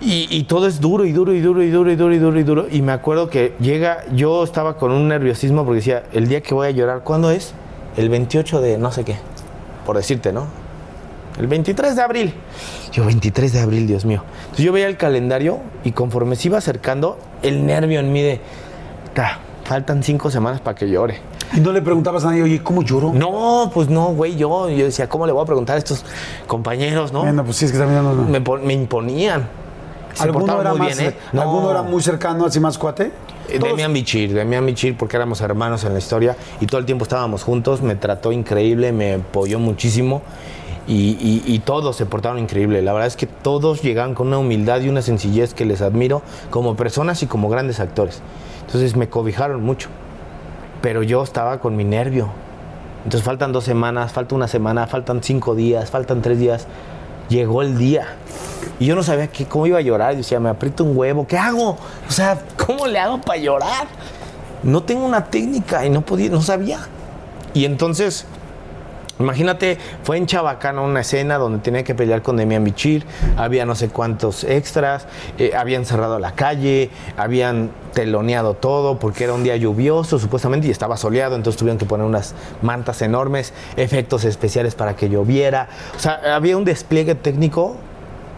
Y, 0.00 0.28
y 0.30 0.44
todo 0.44 0.66
es 0.66 0.80
duro 0.80 1.04
y 1.04 1.12
duro 1.12 1.32
y 1.34 1.40
duro 1.40 1.62
y 1.62 1.70
duro 1.70 1.90
y 1.90 1.96
duro 1.96 2.14
y 2.14 2.18
duro 2.18 2.38
y 2.40 2.42
duro. 2.44 2.66
Y 2.70 2.82
me 2.82 2.92
acuerdo 2.92 3.28
que 3.30 3.54
llega, 3.60 4.04
yo 4.14 4.44
estaba 4.44 4.76
con 4.76 4.92
un 4.92 5.08
nerviosismo 5.08 5.64
porque 5.64 5.76
decía, 5.76 6.04
el 6.12 6.28
día 6.28 6.40
que 6.40 6.54
voy 6.54 6.68
a 6.68 6.70
llorar, 6.70 7.02
¿cuándo 7.02 7.30
es? 7.30 7.52
El 7.96 8.08
28 8.08 8.60
de 8.60 8.78
no 8.78 8.92
sé 8.92 9.04
qué, 9.04 9.16
por 9.84 9.96
decirte, 9.96 10.32
¿no? 10.32 10.46
El 11.38 11.46
23 11.46 11.96
de 11.96 12.02
abril. 12.02 12.34
Yo, 12.92 13.04
23 13.04 13.52
de 13.52 13.60
abril, 13.60 13.86
Dios 13.86 14.04
mío. 14.04 14.22
Entonces 14.42 14.64
yo 14.64 14.72
veía 14.72 14.86
el 14.88 14.96
calendario 14.96 15.58
y 15.84 15.92
conforme 15.92 16.36
se 16.36 16.48
iba 16.48 16.58
acercando, 16.58 17.18
el 17.42 17.64
nervio 17.66 18.00
en 18.00 18.12
mí 18.12 18.22
de, 18.22 18.40
"Ta, 19.14 19.38
faltan 19.64 20.02
cinco 20.02 20.30
semanas 20.30 20.60
para 20.60 20.74
que 20.76 20.88
llore. 20.88 21.20
Y 21.56 21.60
no 21.60 21.72
le 21.72 21.80
preguntabas 21.82 22.24
a 22.24 22.28
nadie, 22.30 22.42
oye, 22.42 22.62
¿cómo 22.62 22.82
lloró? 22.82 23.12
No, 23.12 23.70
pues 23.72 23.88
no, 23.88 24.08
güey, 24.08 24.36
yo, 24.36 24.68
yo 24.68 24.84
decía, 24.84 25.08
¿cómo 25.08 25.26
le 25.26 25.32
voy 25.32 25.42
a 25.42 25.46
preguntar 25.46 25.76
a 25.76 25.78
estos 25.78 26.04
compañeros, 26.46 27.12
no? 27.12 27.20
Bueno, 27.20 27.44
pues 27.44 27.56
sí, 27.56 27.64
es 27.64 27.72
que 27.72 27.78
también 27.78 28.02
no, 28.02 28.12
no. 28.14 28.22
me, 28.28 28.40
me 28.40 28.72
imponían. 28.74 29.48
Se 30.14 30.24
¿Alguno 30.24 30.60
era, 30.60 30.70
muy 30.70 30.78
más, 30.80 30.98
bien, 30.98 31.10
¿eh? 31.10 31.16
No. 31.32 31.42
¿Alguno 31.42 31.70
era 31.70 31.82
muy 31.82 32.02
cercano, 32.02 32.44
así 32.46 32.58
más 32.60 32.76
cuate? 32.78 33.12
Eh, 33.48 33.58
Demian 33.58 33.92
Bichir, 33.92 34.32
Demian 34.34 34.66
Bichir, 34.66 34.96
porque 34.96 35.16
éramos 35.16 35.40
hermanos 35.40 35.84
en 35.84 35.92
la 35.92 35.98
historia 35.98 36.36
y 36.60 36.66
todo 36.66 36.78
el 36.80 36.86
tiempo 36.86 37.04
estábamos 37.04 37.44
juntos, 37.44 37.80
me 37.82 37.94
trató 37.94 38.32
increíble, 38.32 38.92
me 38.92 39.14
apoyó 39.14 39.58
muchísimo 39.58 40.22
y, 40.86 41.10
y- 41.20 41.42
y 41.46 41.58
todos 41.60 41.96
se 41.96 42.04
portaron 42.06 42.38
increíble. 42.38 42.82
La 42.82 42.92
verdad 42.92 43.06
es 43.06 43.16
que 43.16 43.26
todos 43.26 43.82
llegaban 43.82 44.14
con 44.14 44.26
una 44.28 44.38
humildad 44.38 44.80
y 44.80 44.88
una 44.88 45.02
sencillez 45.02 45.54
que 45.54 45.64
les 45.64 45.80
admiro 45.82 46.22
como 46.50 46.76
personas 46.76 47.22
y 47.22 47.26
como 47.26 47.48
grandes 47.48 47.80
actores. 47.80 48.20
Entonces 48.66 48.96
me 48.96 49.08
cobijaron 49.08 49.62
mucho. 49.62 49.88
pero 50.82 51.02
yo 51.02 51.22
estaba 51.24 51.58
con 51.58 51.74
mi 51.76 51.84
nervio. 51.84 52.28
Entonces 53.04 53.22
faltan 53.24 53.52
dos 53.52 53.64
semanas, 53.64 54.12
falta 54.12 54.34
una 54.34 54.46
semana, 54.48 54.86
faltan 54.86 55.22
cinco 55.22 55.54
días, 55.56 55.90
faltan 55.90 56.22
tres 56.22 56.38
días. 56.38 56.66
Llegó 57.28 57.62
el 57.62 57.76
día. 57.78 58.16
Y 58.78 58.86
yo 58.86 58.94
no 58.94 59.02
sabía 59.02 59.26
qué, 59.28 59.46
cómo 59.46 59.66
iba 59.66 59.78
a 59.78 59.82
llorar. 59.82 60.12
Yo 60.12 60.18
decía, 60.18 60.40
me 60.40 60.48
aprieto 60.48 60.84
un 60.84 60.96
huevo, 60.96 61.26
¿qué 61.26 61.36
hago? 61.36 61.76
O 62.08 62.10
sea, 62.12 62.38
¿cómo 62.66 62.86
le 62.86 62.98
hago 62.98 63.20
para 63.20 63.38
llorar? 63.38 63.86
No 64.62 64.82
tengo 64.82 65.04
una 65.04 65.24
técnica 65.26 65.84
y 65.84 65.90
no 65.90 66.02
podía, 66.02 66.30
no 66.30 66.42
sabía. 66.42 66.80
Y 67.54 67.64
entonces 67.64 68.26
Imagínate, 69.18 69.78
fue 70.04 70.16
en 70.16 70.26
Chabacano 70.26 70.84
una 70.84 71.00
escena 71.00 71.38
donde 71.38 71.58
tenía 71.58 71.82
que 71.82 71.94
pelear 71.94 72.22
con 72.22 72.36
Demian 72.36 72.62
Bichir, 72.62 73.04
había 73.36 73.66
no 73.66 73.74
sé 73.74 73.88
cuántos 73.88 74.44
extras, 74.44 75.06
eh, 75.38 75.52
habían 75.56 75.84
cerrado 75.84 76.18
la 76.18 76.32
calle, 76.32 76.90
habían 77.16 77.70
teloneado 77.94 78.54
todo 78.54 78.98
porque 78.98 79.24
era 79.24 79.32
un 79.34 79.42
día 79.42 79.56
lluvioso 79.56 80.20
supuestamente 80.20 80.68
y 80.68 80.70
estaba 80.70 80.96
soleado, 80.96 81.34
entonces 81.34 81.58
tuvieron 81.58 81.78
que 81.78 81.86
poner 81.86 82.06
unas 82.06 82.34
mantas 82.62 83.02
enormes, 83.02 83.52
efectos 83.76 84.24
especiales 84.24 84.76
para 84.76 84.94
que 84.94 85.08
lloviera. 85.08 85.68
O 85.96 85.98
sea, 85.98 86.20
había 86.34 86.56
un 86.56 86.64
despliegue 86.64 87.16
técnico 87.16 87.76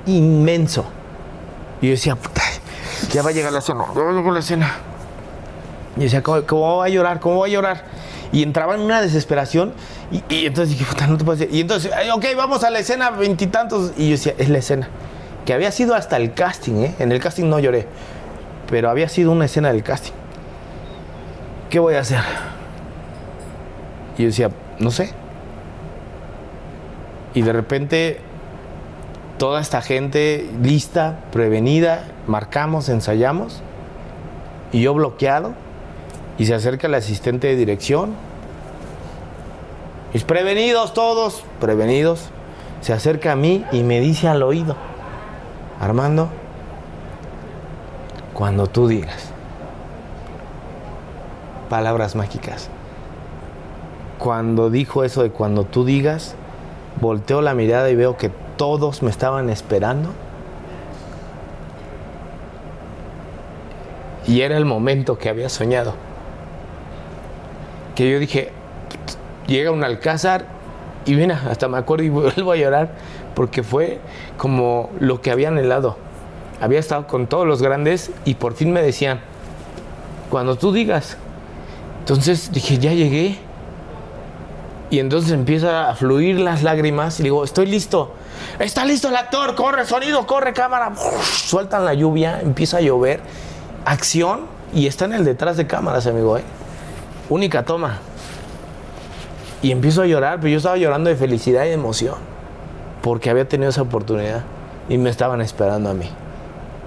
inmenso. 0.07 0.87
Y 1.83 1.87
yo 1.87 1.91
decía, 1.93 2.17
puta, 2.17 2.43
ya 3.13 3.23
va 3.23 3.31
a 3.31 3.33
llegar 3.33 3.53
la 3.53 3.59
escena, 3.59 3.85
ya 3.95 4.01
a 4.01 4.13
llegar 4.13 4.33
la 4.33 4.39
escena. 4.41 4.77
Y 5.97 6.01
yo 6.01 6.05
decía, 6.05 6.23
¿cómo, 6.23 6.43
cómo 6.47 6.77
va 6.79 6.87
a 6.87 6.89
llorar? 6.89 7.21
¿Cómo 7.21 7.41
va 7.41 7.47
a 7.47 7.51
llorar? 7.51 7.85
Y 8.33 8.43
entraba 8.43 8.75
en 8.77 8.81
una 8.83 9.01
desesperación 9.01 9.73
y, 10.13 10.23
y 10.33 10.47
entonces 10.47 10.79
dije, 10.79 10.85
puta, 10.89 11.07
no 11.07 11.19
te 11.19 11.25
puedo 11.25 11.37
decir. 11.39 11.55
Y 11.55 11.61
entonces, 11.61 11.91
"Ay, 11.93 12.11
ok, 12.11 12.25
vamos 12.37 12.63
a 12.63 12.71
la 12.71 12.79
escena 12.79 13.11
veintitantos. 13.11 13.93
Y 13.97 14.07
yo 14.07 14.11
decía, 14.13 14.35
es 14.39 14.49
la 14.49 14.59
escena. 14.59 14.89
Que 15.45 15.53
había 15.53 15.73
sido 15.73 15.95
hasta 15.95 16.17
el 16.17 16.33
casting, 16.33 16.85
¿eh? 16.85 16.95
En 17.01 17.11
el 17.11 17.21
casting 17.21 17.47
no 17.47 17.59
lloré, 17.59 17.87
pero 18.71 18.89
había 18.89 19.09
sido 19.09 19.33
una 19.33 19.47
escena 19.47 19.73
del 19.73 19.83
casting. 19.83 20.13
¿Qué 21.71 21.79
voy 21.79 21.95
a 21.95 22.01
hacer? 22.01 22.21
Y 24.17 24.23
yo 24.23 24.29
decía, 24.29 24.51
no 24.79 24.91
sé. 24.91 25.13
Y 27.35 27.43
de 27.43 27.53
repente, 27.53 28.21
toda 29.39 29.61
esta 29.61 29.81
gente 29.83 30.49
lista, 30.63 31.21
prevenida, 31.33 32.05
marcamos, 32.27 32.89
ensayamos, 32.89 33.63
y 34.73 34.83
yo 34.83 34.95
bloqueado, 34.95 35.55
y 36.41 36.47
se 36.47 36.55
acerca 36.55 36.87
el 36.87 36.95
asistente 36.95 37.49
de 37.49 37.57
dirección. 37.57 38.15
Y 40.15 40.21
prevenidos 40.21 40.95
todos, 40.95 41.45
prevenidos. 41.61 42.31
Se 42.81 42.95
acerca 42.95 43.33
a 43.33 43.37
mí 43.37 43.67
y 43.73 43.83
me 43.83 44.01
dice 44.01 44.27
al 44.27 44.43
oído, 44.43 44.75
Armando, 45.79 46.31
cuando 48.33 48.69
tú 48.69 48.89
digas, 48.89 49.33
palabras 51.69 52.17
mágicas. 52.17 52.71
Cuando 54.19 54.71
dijo 54.71 55.05
eso 55.05 55.23
de 55.23 55.31
cuando 55.31 55.65
tú 55.65 55.85
digas, 55.85 56.37
volteo 57.03 57.43
la 57.43 57.53
mirada 57.53 57.91
y 57.91 57.97
veo 57.97 58.17
que 58.17 58.31
todos 58.57 59.03
me 59.03 59.11
estaban 59.11 59.51
esperando. 59.51 60.09
Y 64.27 64.41
era 64.41 64.57
el 64.57 64.65
momento 64.65 65.19
que 65.19 65.29
había 65.29 65.51
soñado. 65.51 65.93
Que 68.01 68.11
yo 68.11 68.19
dije, 68.19 68.49
llega 69.47 69.71
un 69.71 69.85
alcázar 69.85 70.47
y 71.05 71.13
mira, 71.17 71.39
hasta 71.51 71.69
me 71.69 71.77
acuerdo 71.77 72.03
y 72.03 72.09
vuelvo 72.09 72.53
a 72.53 72.57
llorar 72.57 72.93
porque 73.35 73.63
fue 73.63 74.01
como 74.39 74.89
lo 75.01 75.21
que 75.21 75.31
había 75.31 75.49
anhelado. 75.49 75.99
Había 76.63 76.79
estado 76.79 77.07
con 77.07 77.27
todos 77.27 77.47
los 77.47 77.61
grandes 77.61 78.11
y 78.25 78.37
por 78.37 78.55
fin 78.55 78.73
me 78.73 78.81
decían, 78.81 79.21
cuando 80.31 80.57
tú 80.57 80.73
digas. 80.73 81.19
Entonces 81.99 82.51
dije, 82.53 82.79
ya 82.79 82.95
llegué. 82.95 83.37
Y 84.89 84.99
entonces 84.99 85.33
empieza 85.33 85.91
a 85.91 85.95
fluir 85.95 86.41
las 86.41 86.63
lágrimas 86.63 87.21
y 87.21 87.25
digo, 87.25 87.45
estoy 87.45 87.67
listo. 87.67 88.15
Está 88.59 88.87
listo 88.87 89.09
el 89.09 89.17
actor, 89.17 89.55
corre 89.55 89.85
sonido, 89.85 90.27
corre 90.27 90.55
cámara. 90.55 90.95
Sueltan 91.23 91.85
la 91.85 91.93
lluvia, 91.93 92.41
empieza 92.41 92.79
a 92.79 92.81
llover. 92.81 93.21
Acción 93.85 94.47
y 94.73 94.87
está 94.87 95.05
en 95.05 95.13
el 95.13 95.25
detrás 95.27 95.59
de 95.59 95.67
cámaras, 95.67 96.07
amigo. 96.07 96.39
¿eh? 96.39 96.45
Única 97.31 97.63
toma. 97.65 97.99
Y 99.63 99.71
empiezo 99.73 100.03
a 100.03 100.07
llorar, 100.07 100.39
pero 100.41 100.49
yo 100.51 100.57
estaba 100.59 100.77
llorando 100.77 101.09
de 101.11 101.17
felicidad 101.17 101.65
y 101.65 101.69
de 101.69 101.75
emoción. 101.75 102.15
Porque 103.03 103.31
había 103.31 103.49
tenido 103.49 103.71
esa 103.71 103.83
oportunidad 103.83 104.43
y 104.89 104.99
me 104.99 105.11
estaban 105.11 105.41
esperando 105.41 105.91
a 105.91 105.95
mí. 105.95 106.09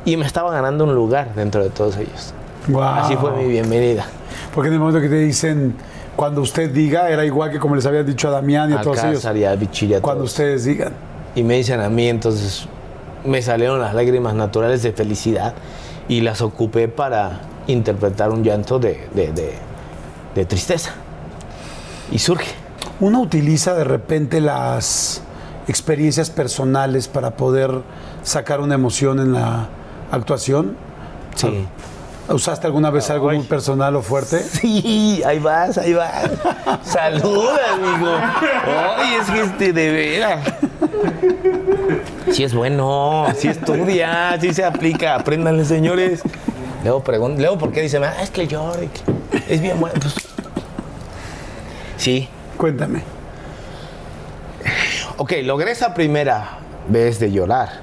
Y 0.05 0.17
me 0.17 0.25
estaba 0.25 0.51
ganando 0.51 0.83
un 0.83 0.93
lugar 0.93 1.33
dentro 1.35 1.63
de 1.63 1.69
todos 1.69 1.97
ellos. 1.97 2.33
Así 2.81 3.15
fue 3.15 3.31
mi 3.31 3.45
bienvenida. 3.47 4.05
Porque 4.53 4.67
en 4.67 4.73
el 4.75 4.79
momento 4.79 5.01
que 5.01 5.09
te 5.09 5.15
dicen, 5.15 5.75
cuando 6.15 6.41
usted 6.41 6.69
diga, 6.71 7.09
era 7.09 7.25
igual 7.25 7.51
que 7.51 7.59
como 7.59 7.75
les 7.75 7.85
había 7.85 8.03
dicho 8.03 8.27
a 8.27 8.31
Damián 8.31 8.69
y 8.71 8.73
a 8.73 8.81
todos 8.81 9.03
ellos. 9.03 9.23
Y 9.35 9.43
a 9.45 9.55
Bichir 9.55 9.89
y 9.91 9.93
a 9.95 10.01
Cuando 10.01 10.21
todos. 10.21 10.31
ustedes 10.31 10.65
digan. 10.65 10.93
Y 11.35 11.43
me 11.43 11.55
dicen 11.55 11.79
a 11.79 11.89
mí, 11.89 12.07
entonces 12.09 12.67
me 13.25 13.41
salieron 13.41 13.79
las 13.79 13.93
lágrimas 13.95 14.33
naturales 14.35 14.83
de 14.83 14.91
felicidad 14.91 15.53
y 16.07 16.21
las 16.21 16.41
ocupé 16.41 16.87
para 16.87 17.39
interpretar 17.67 18.29
un 18.31 18.43
llanto 18.43 18.77
de, 18.79 19.07
de- 19.13 19.31
de- 19.31 19.53
de 20.35 20.45
tristeza. 20.45 20.91
Y 22.11 22.19
surge. 22.19 22.51
Uno 22.99 23.21
utiliza 23.21 23.73
de 23.73 23.83
repente 23.83 24.39
las 24.39 25.21
experiencias 25.67 26.29
personales 26.29 27.07
para 27.07 27.31
poder 27.31 27.71
sacar 28.23 28.61
una 28.61 28.75
emoción 28.75 29.19
en 29.19 29.33
la 29.33 29.67
actuación. 30.11 30.75
Sí. 31.35 31.65
¿Usaste 32.29 32.67
alguna 32.67 32.89
vez 32.89 33.09
algo 33.09 33.27
muy 33.27 33.39
personal 33.41 33.95
o 33.95 34.01
fuerte? 34.01 34.39
Sí, 34.43 35.21
ahí 35.25 35.39
vas, 35.39 35.77
ahí 35.77 35.93
vas. 35.93 36.29
Saluda, 36.83 37.73
amigo. 37.73 38.11
Ay, 38.97 39.15
es 39.19 39.29
que 39.29 39.41
este 39.41 39.73
de 39.73 39.91
veras. 39.91 40.53
Sí 42.31 42.43
es 42.43 42.53
bueno, 42.53 43.27
sí 43.35 43.49
estudia, 43.49 44.37
sí 44.39 44.53
se 44.53 44.63
aplica. 44.63 45.15
Apréndanle, 45.15 45.65
señores. 45.65 46.21
Luego 46.83 47.03
pregunto, 47.03 47.41
luego 47.41 47.57
por 47.57 47.71
qué 47.71 47.81
dice, 47.81 47.97
ah, 47.97 48.21
es 48.21 48.29
que 48.29 48.47
Jordi 48.47 48.89
es 49.49 49.61
bien 49.61 49.79
bueno. 49.79 49.95
Pues, 49.99 50.15
sí. 51.97 52.29
Cuéntame. 52.57 53.01
Ok, 55.17 55.33
logré 55.43 55.71
esa 55.71 55.93
primera 55.93 56.59
vez 56.87 57.19
de 57.19 57.31
llorar. 57.31 57.81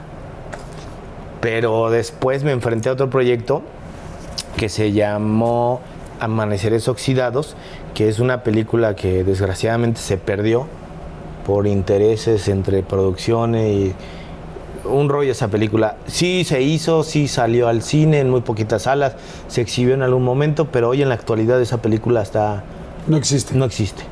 Pero 1.41 1.91
después 1.91 2.45
me 2.45 2.53
enfrenté 2.53 2.89
a 2.89 2.93
otro 2.93 3.11
proyecto 3.11 3.63
que 4.57 4.69
se 4.69 4.93
llamó 4.93 5.81
Amaneceres 6.19 6.89
Oxidados, 6.89 7.57
que 7.95 8.09
es 8.09 8.19
una 8.21 8.43
película 8.43 8.95
que 8.95 9.25
desgraciadamente 9.25 10.01
se 10.01 10.17
perdió 10.17 10.67
por 11.47 11.67
intereses 11.67 12.49
entre 12.49 12.83
producciones 12.83 13.71
y 13.71 13.95
un 14.85 15.09
rollo 15.09 15.33
esa 15.33 15.49
película. 15.49 15.97
Sí 16.07 16.45
se 16.45 16.63
hizo, 16.63 17.03
sí 17.05 17.29
salió 17.29 17.69
al 17.69 17.83
cine 17.83 18.21
en 18.21 18.31
muy 18.31 18.41
poquitas 18.41 18.83
salas, 18.83 19.15
se 19.49 19.61
exhibió 19.61 19.95
en 19.95 20.03
algún 20.03 20.25
momento, 20.25 20.67
pero 20.67 20.89
hoy 20.91 21.03
en 21.03 21.09
la 21.09 21.15
actualidad 21.15 21.61
esa 21.61 21.83
película 21.83 22.23
está 22.23 22.63
No 23.07 23.17
existe. 23.17 23.55
no 23.55 23.65
existe. 23.65 24.03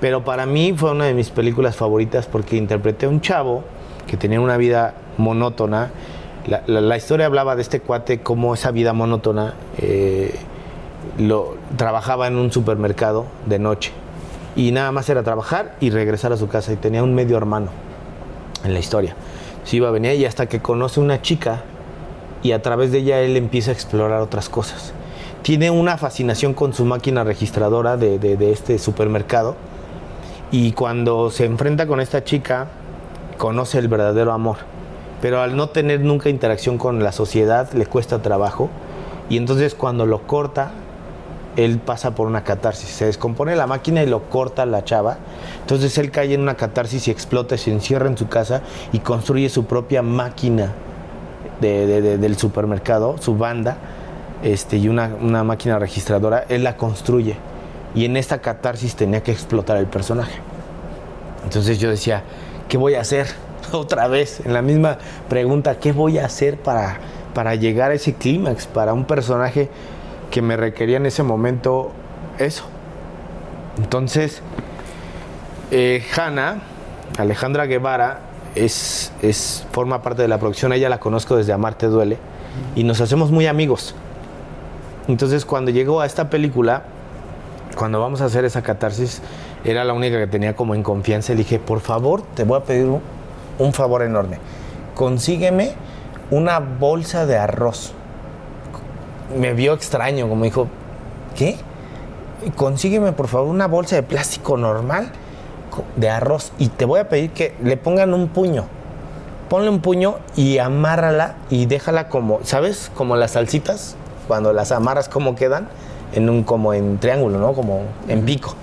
Pero 0.00 0.24
para 0.24 0.44
mí 0.46 0.74
fue 0.76 0.90
una 0.92 1.06
de 1.06 1.14
mis 1.14 1.30
películas 1.30 1.74
favoritas 1.76 2.26
porque 2.26 2.56
interpreté 2.56 3.06
a 3.06 3.08
un 3.08 3.20
chavo 3.20 3.64
que 4.06 4.16
tenía 4.16 4.40
una 4.40 4.56
vida 4.56 4.94
monótona. 5.16 5.90
La, 6.46 6.62
la- 6.66 6.80
la 6.82 6.96
historia 6.96 7.26
hablaba 7.26 7.56
de 7.56 7.62
este 7.62 7.80
cuate, 7.80 8.20
cómo 8.20 8.54
esa 8.54 8.70
vida 8.70 8.92
monótona 8.92 9.54
eh, 9.78 10.34
lo, 11.18 11.56
trabajaba 11.76 12.26
en 12.26 12.36
un 12.36 12.52
supermercado 12.52 13.24
de 13.46 13.58
noche. 13.58 13.92
Y 14.54 14.70
nada 14.72 14.92
más 14.92 15.08
era 15.08 15.22
trabajar 15.22 15.74
y 15.80 15.90
regresar 15.90 16.32
a 16.32 16.36
su 16.36 16.46
casa. 16.48 16.72
Y 16.72 16.76
tenía 16.76 17.02
un 17.02 17.14
medio 17.14 17.36
hermano 17.36 17.68
en 18.64 18.72
la 18.74 18.78
historia. 18.78 19.14
Se 19.66 19.76
iba 19.76 19.88
a 19.88 19.90
venir 19.90 20.14
y 20.14 20.24
hasta 20.24 20.46
que 20.46 20.60
conoce 20.60 21.00
una 21.00 21.20
chica 21.20 21.62
y 22.42 22.52
a 22.52 22.62
través 22.62 22.90
de 22.92 22.98
ella 22.98 23.20
él 23.20 23.36
empieza 23.36 23.70
a 23.72 23.74
explorar 23.74 24.22
otras 24.22 24.48
cosas. 24.48 24.94
Tiene 25.42 25.70
una 25.70 25.98
fascinación 25.98 26.54
con 26.54 26.72
su 26.72 26.84
máquina 26.86 27.22
registradora 27.24 27.98
de- 27.98 28.18
de 28.18 28.52
este 28.52 28.78
supermercado 28.78 29.56
y 30.50 30.72
cuando 30.72 31.30
se 31.30 31.44
enfrenta 31.44 31.86
con 31.86 32.00
esta 32.00 32.24
chica 32.24 32.68
conoce 33.36 33.78
el 33.78 33.88
verdadero 33.88 34.32
amor. 34.32 34.56
Pero 35.20 35.40
al 35.40 35.56
no 35.56 35.68
tener 35.68 36.00
nunca 36.00 36.28
interacción 36.30 36.78
con 36.78 37.02
la 37.02 37.12
sociedad 37.12 37.70
le 37.72 37.86
cuesta 37.86 38.22
trabajo 38.22 38.70
y 39.28 39.36
entonces 39.36 39.74
cuando 39.74 40.06
lo 40.06 40.22
corta 40.22 40.70
él 41.56 41.78
pasa 41.78 42.14
por 42.14 42.26
una 42.26 42.44
catarsis. 42.44 42.88
Se 42.90 43.06
descompone 43.06 43.56
la 43.56 43.66
máquina 43.66 44.02
y 44.02 44.06
lo 44.06 44.24
corta 44.30 44.66
la 44.66 44.84
chava. 44.84 45.16
Entonces 45.62 45.96
él 45.98 46.10
cae 46.10 46.34
en 46.34 46.40
una 46.42 46.54
catarsis 46.54 47.08
y 47.08 47.10
explota, 47.10 47.56
se 47.56 47.72
encierra 47.72 48.06
en 48.08 48.16
su 48.18 48.28
casa 48.28 48.62
y 48.92 48.98
construye 49.00 49.48
su 49.48 49.64
propia 49.64 50.02
máquina 50.02 50.72
de- 51.60 51.86
de- 51.86 52.02
de- 52.02 52.18
del 52.18 52.36
supermercado, 52.36 53.16
su 53.18 53.36
banda, 53.36 53.76
este, 54.42 54.76
y 54.76 54.88
una, 54.88 55.10
una 55.20 55.42
máquina 55.44 55.78
registradora. 55.78 56.44
Él 56.48 56.62
la 56.64 56.76
construye. 56.76 57.36
Y 57.94 58.04
en 58.04 58.16
esta 58.18 58.40
catarsis 58.42 58.94
tenía 58.94 59.22
que 59.22 59.32
explotar 59.32 59.78
el 59.78 59.86
personaje. 59.86 60.34
Entonces 61.44 61.78
yo 61.78 61.88
decía, 61.90 62.22
¿qué 62.68 62.76
voy 62.76 62.94
a 62.94 63.00
hacer? 63.00 63.26
Otra 63.72 64.06
vez, 64.08 64.40
en 64.44 64.52
la 64.52 64.60
misma 64.62 64.98
pregunta, 65.28 65.78
¿qué 65.78 65.92
voy 65.92 66.18
a 66.18 66.26
hacer 66.26 66.58
para, 66.60 66.98
para 67.34 67.54
llegar 67.54 67.90
a 67.92 67.94
ese 67.94 68.12
clímax, 68.14 68.66
para 68.66 68.92
un 68.92 69.04
personaje 69.06 69.70
que 70.30 70.42
me 70.42 70.56
requería 70.56 70.96
en 70.96 71.06
ese 71.06 71.22
momento 71.22 71.92
eso, 72.38 72.64
Entonces, 73.78 74.42
eh, 75.70 76.04
Hanna, 76.16 76.62
Alejandra 77.18 77.66
Guevara, 77.66 78.20
es, 78.54 79.12
es, 79.22 79.66
forma 79.72 80.02
parte 80.02 80.22
de 80.22 80.28
la 80.28 80.38
producción. 80.38 80.72
Ella 80.72 80.88
la 80.88 80.98
conozco 80.98 81.36
desde 81.36 81.52
Amarte 81.52 81.86
Duele 81.86 82.16
y 82.74 82.84
nos 82.84 83.00
hacemos 83.00 83.30
muy 83.30 83.46
amigos. 83.46 83.94
Entonces, 85.08 85.44
cuando 85.44 85.70
llegó 85.70 86.00
a 86.00 86.06
esta 86.06 86.30
película, 86.30 86.84
cuando 87.76 88.00
vamos 88.00 88.22
a 88.22 88.26
hacer 88.26 88.44
esa 88.44 88.62
catarsis, 88.62 89.20
era 89.64 89.84
la 89.84 89.92
única 89.92 90.18
que 90.18 90.26
tenía 90.26 90.56
como 90.56 90.74
en 90.74 90.82
confianza. 90.82 91.32
Le 91.32 91.38
dije, 91.38 91.58
por 91.58 91.80
favor, 91.80 92.22
te 92.34 92.44
voy 92.44 92.58
a 92.58 92.64
pedir 92.64 92.86
un, 92.86 93.02
un 93.58 93.72
favor 93.72 94.02
enorme. 94.02 94.38
Consígueme 94.94 95.74
una 96.30 96.58
bolsa 96.58 97.26
de 97.26 97.36
arroz. 97.36 97.92
Me 99.34 99.54
vio 99.54 99.72
extraño, 99.72 100.28
como 100.28 100.44
dijo, 100.44 100.68
¿qué? 101.34 101.56
Consígueme 102.54 103.12
por 103.12 103.28
favor 103.28 103.48
una 103.48 103.66
bolsa 103.66 103.96
de 103.96 104.02
plástico 104.02 104.56
normal 104.56 105.10
de 105.96 106.08
arroz 106.08 106.52
y 106.58 106.68
te 106.68 106.84
voy 106.84 107.00
a 107.00 107.08
pedir 107.08 107.30
que 107.30 107.54
le 107.62 107.76
pongan 107.76 108.14
un 108.14 108.28
puño. 108.28 108.64
Ponle 109.48 109.68
un 109.68 109.80
puño 109.80 110.16
y 110.36 110.58
amárrala 110.58 111.36
y 111.50 111.66
déjala 111.66 112.08
como, 112.08 112.40
¿sabes? 112.42 112.90
Como 112.94 113.16
las 113.16 113.32
salsitas, 113.32 113.96
cuando 114.26 114.52
las 114.52 114.72
amarras, 114.72 115.08
¿cómo 115.08 115.34
quedan? 115.36 115.68
En 116.12 116.28
un, 116.28 116.42
como 116.42 116.74
en 116.74 116.98
triángulo, 116.98 117.38
¿no? 117.38 117.52
Como 117.52 117.82
en 118.08 118.24
pico. 118.24 118.54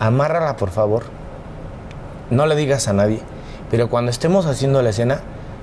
Amárrala, 0.00 0.56
por 0.56 0.70
favor. 0.70 1.04
No 2.30 2.46
le 2.46 2.56
digas 2.56 2.88
a 2.88 2.92
nadie. 2.92 3.20
Pero 3.70 3.88
cuando 3.88 4.10
estemos 4.10 4.46
haciendo 4.46 4.82
la 4.82 4.90
escena, 4.90 5.20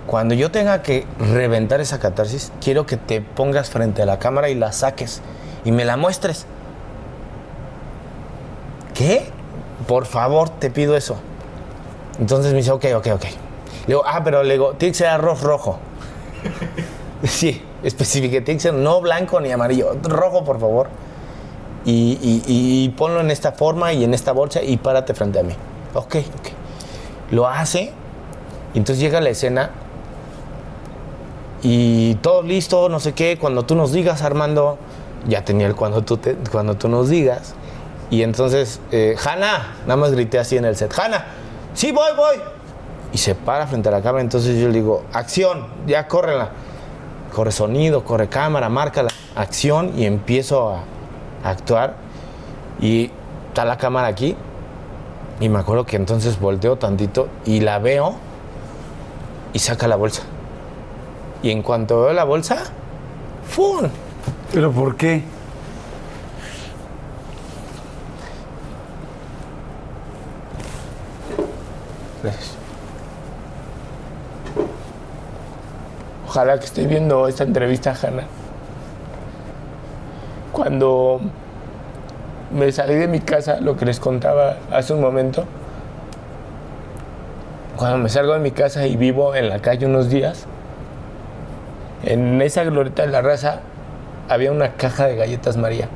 cuando 0.10 0.34
yo 0.34 0.49
tenga 0.49 0.82
que 0.82 1.05
reventar 1.20 1.82
esa 1.82 1.99
catarsis, 1.99 2.51
quiero 2.64 2.88
que 2.88 2.97
te 2.97 3.22
pongas 3.22 3.70
frente 3.70 4.01
a 4.01 4.07
la 4.07 4.18
cámara 4.18 4.49
y 4.49 4.55
la 4.55 4.72
saques 4.72 5.22
y 5.64 5.72
me 5.72 5.86
la 5.86 5.97
muestres. 5.97 6.47
¿Qué? 8.95 9.30
Por 9.88 10.07
favor, 10.07 10.49
te 10.49 10.72
pido 10.72 10.97
eso. 10.97 11.18
Entonces 12.20 12.51
me 12.53 12.57
dice, 12.57 12.72
ok, 12.72 12.86
ok, 12.95 13.07
ok. 13.14 13.24
Le 13.24 13.88
digo, 13.88 14.01
ah, 14.03 14.22
pero 14.24 14.41
le 14.41 14.53
digo, 14.53 14.74
tiene 14.74 14.93
que 14.93 14.97
ser 14.97 15.07
arroz 15.10 15.41
rojo. 15.41 15.78
sí, 17.24 17.62
especifique, 17.84 18.41
tiene 18.41 18.57
que 18.57 18.64
ser 18.64 18.74
no 18.74 18.99
blanco 19.01 19.39
ni 19.39 19.51
amarillo, 19.51 19.95
rojo, 20.03 20.43
por 20.43 20.60
favor. 20.60 20.88
Y, 21.86 22.18
y- 22.22 22.43
y 22.47 22.89
ponlo 22.89 23.22
en 23.22 23.30
esta 23.30 23.51
forma 23.51 23.93
y 23.93 24.03
en 24.03 24.14
esta 24.16 24.32
bolsa 24.32 24.62
y 24.64 24.78
párate 24.78 25.14
frente 25.14 25.39
a 25.39 25.43
mí. 25.43 25.53
Ok, 25.93 26.16
ok. 26.16 26.49
Lo 27.32 27.47
hace, 27.47 27.93
y 28.74 28.78
entonces 28.80 28.99
llega 28.99 29.22
la 29.22 29.30
escena 29.30 29.70
y 31.62 32.16
todo 32.16 32.41
listo, 32.43 32.89
no 32.89 32.99
sé 32.99 33.14
qué, 33.14 33.38
cuando 33.38 33.64
tú 33.66 33.76
nos 33.76 33.91
digas, 33.91 34.22
Armando, 34.22 34.78
ya 35.28 35.43
tenía 35.43 35.68
el 35.68 35.76
cuando 35.76 36.01
tú, 36.03 36.18
te- 36.18 36.36
cuando 36.51 36.76
tú 36.76 36.88
nos 36.89 37.10
digas. 37.10 37.53
Y 38.10 38.24
entonces, 38.24 38.80
eh, 38.91 39.16
Hanna, 39.24 39.76
nada 39.86 39.95
más 39.97 40.12
grité 40.12 40.39
así 40.39 40.57
en 40.57 40.66
el 40.66 40.76
set, 40.76 40.97
Hanna, 40.97 41.26
sí, 41.74 41.91
voy, 41.91 42.12
voy. 42.16 42.38
Y 43.12 43.18
se 43.18 43.36
para 43.36 43.68
frente 43.68 43.89
a 43.89 43.91
la 43.91 44.01
cámara, 44.01 44.22
entonces 44.22 44.60
yo 44.60 44.68
le 44.68 44.74
digo, 44.76 45.03
acción, 45.14 45.68
ya 45.88 46.07
córrela. 46.07 46.49
Corre 47.34 47.51
sonido, 47.51 48.03
corre 48.03 48.28
cámara, 48.28 48.70
márcala, 48.70 49.10
acción 49.36 49.93
y 49.97 50.05
empiezo 50.05 50.70
a, 50.70 50.84
a 51.43 51.49
actuar. 51.51 51.95
Y 52.82 53.12
está 53.49 53.66
la 53.66 53.78
cámara 53.78 54.07
aquí. 54.07 54.36
Y 55.39 55.47
me 55.49 55.60
acuerdo 55.60 55.86
que 55.86 55.95
entonces 55.95 56.39
volteo 56.39 56.78
tantito 56.78 57.28
y 57.45 57.60
la 57.62 57.78
veo 57.80 58.16
y 59.53 59.60
saca 59.60 59.88
la 59.88 59.95
bolsa. 59.95 60.24
Y 61.42 61.52
en 61.52 61.62
cuanto 61.62 62.02
veo 62.02 62.14
la 62.14 62.24
bolsa, 62.26 62.58
¡fum! 63.48 63.88
¿Pero 64.52 64.72
por 64.72 64.96
qué? 64.96 65.24
Ojalá 76.28 76.60
que 76.60 76.66
esté 76.66 76.86
viendo 76.86 77.28
esta 77.28 77.44
entrevista, 77.44 77.96
Hanna. 78.00 78.24
Cuando 80.52 81.22
me 82.52 82.72
salí 82.72 82.96
de 82.96 83.08
mi 83.08 83.20
casa, 83.20 83.60
lo 83.62 83.76
que 83.78 83.86
les 83.86 84.00
contaba 84.00 84.58
hace 84.72 84.94
un 84.94 85.02
momento, 85.02 85.46
cuando 87.78 87.98
me 87.98 88.10
salgo 88.10 88.34
de 88.34 88.40
mi 88.40 88.52
casa 88.52 88.86
y 88.86 88.96
vivo 88.96 89.34
en 89.34 89.50
la 89.50 89.60
calle 89.60 89.86
unos 89.86 90.10
días, 90.10 90.46
en 92.04 92.41
esa 92.41 92.64
glorieta 92.64 93.04
de 93.04 93.10
la 93.10 93.22
raza 93.22 93.60
había 94.30 94.52
una 94.52 94.74
caja 94.74 95.08
de 95.08 95.16
galletas 95.16 95.58
María. 95.58 95.89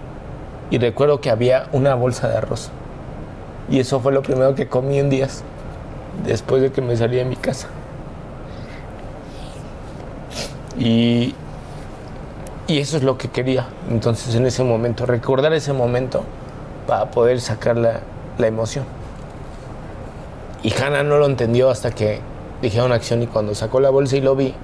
Y 0.70 0.80
recuerdo 0.80 1.22
que 1.22 1.30
había 1.30 1.68
una 1.72 1.95
bolsa 1.95 2.28
de 2.28 2.38
arroz. 2.38 2.72
Y 3.70 3.80
eso 3.80 3.99
fue 3.99 4.12
lo 4.12 4.22
primero 4.22 4.56
que 4.56 4.68
comí 4.68 4.99
en 4.99 5.10
días 5.10 5.43
después 6.26 6.62
de 6.62 6.72
que 6.72 6.82
me 6.82 6.97
salí 6.97 7.18
de 7.18 7.26
mi 7.26 7.36
casa. 7.36 7.68
Y, 10.78 11.36
y 12.68 12.80
eso 12.80 12.97
es 12.97 13.04
lo 13.04 13.18
que 13.18 13.30
quería. 13.30 13.68
Entonces 13.89 14.36
en 14.36 14.45
ese 14.45 14.64
momento, 14.64 15.06
recordar 15.06 15.54
ese 15.54 15.74
momento 15.74 16.24
para 16.88 17.12
poder 17.12 17.39
sacar 17.39 17.78
la, 17.78 18.01
la 18.38 18.47
emoción. 18.47 18.86
Y 20.64 20.74
Hannah 20.74 21.04
no 21.04 21.18
lo 21.18 21.26
entendió 21.26 21.70
hasta 21.70 21.91
que 21.91 22.20
dijeron 22.62 22.91
acción 22.93 23.22
y 23.22 23.28
cuando 23.28 23.54
sacó 23.54 23.80
la 23.80 23.89
bolsa 23.89 24.16
y 24.16 24.22
lo 24.22 24.36
vi, 24.36 24.56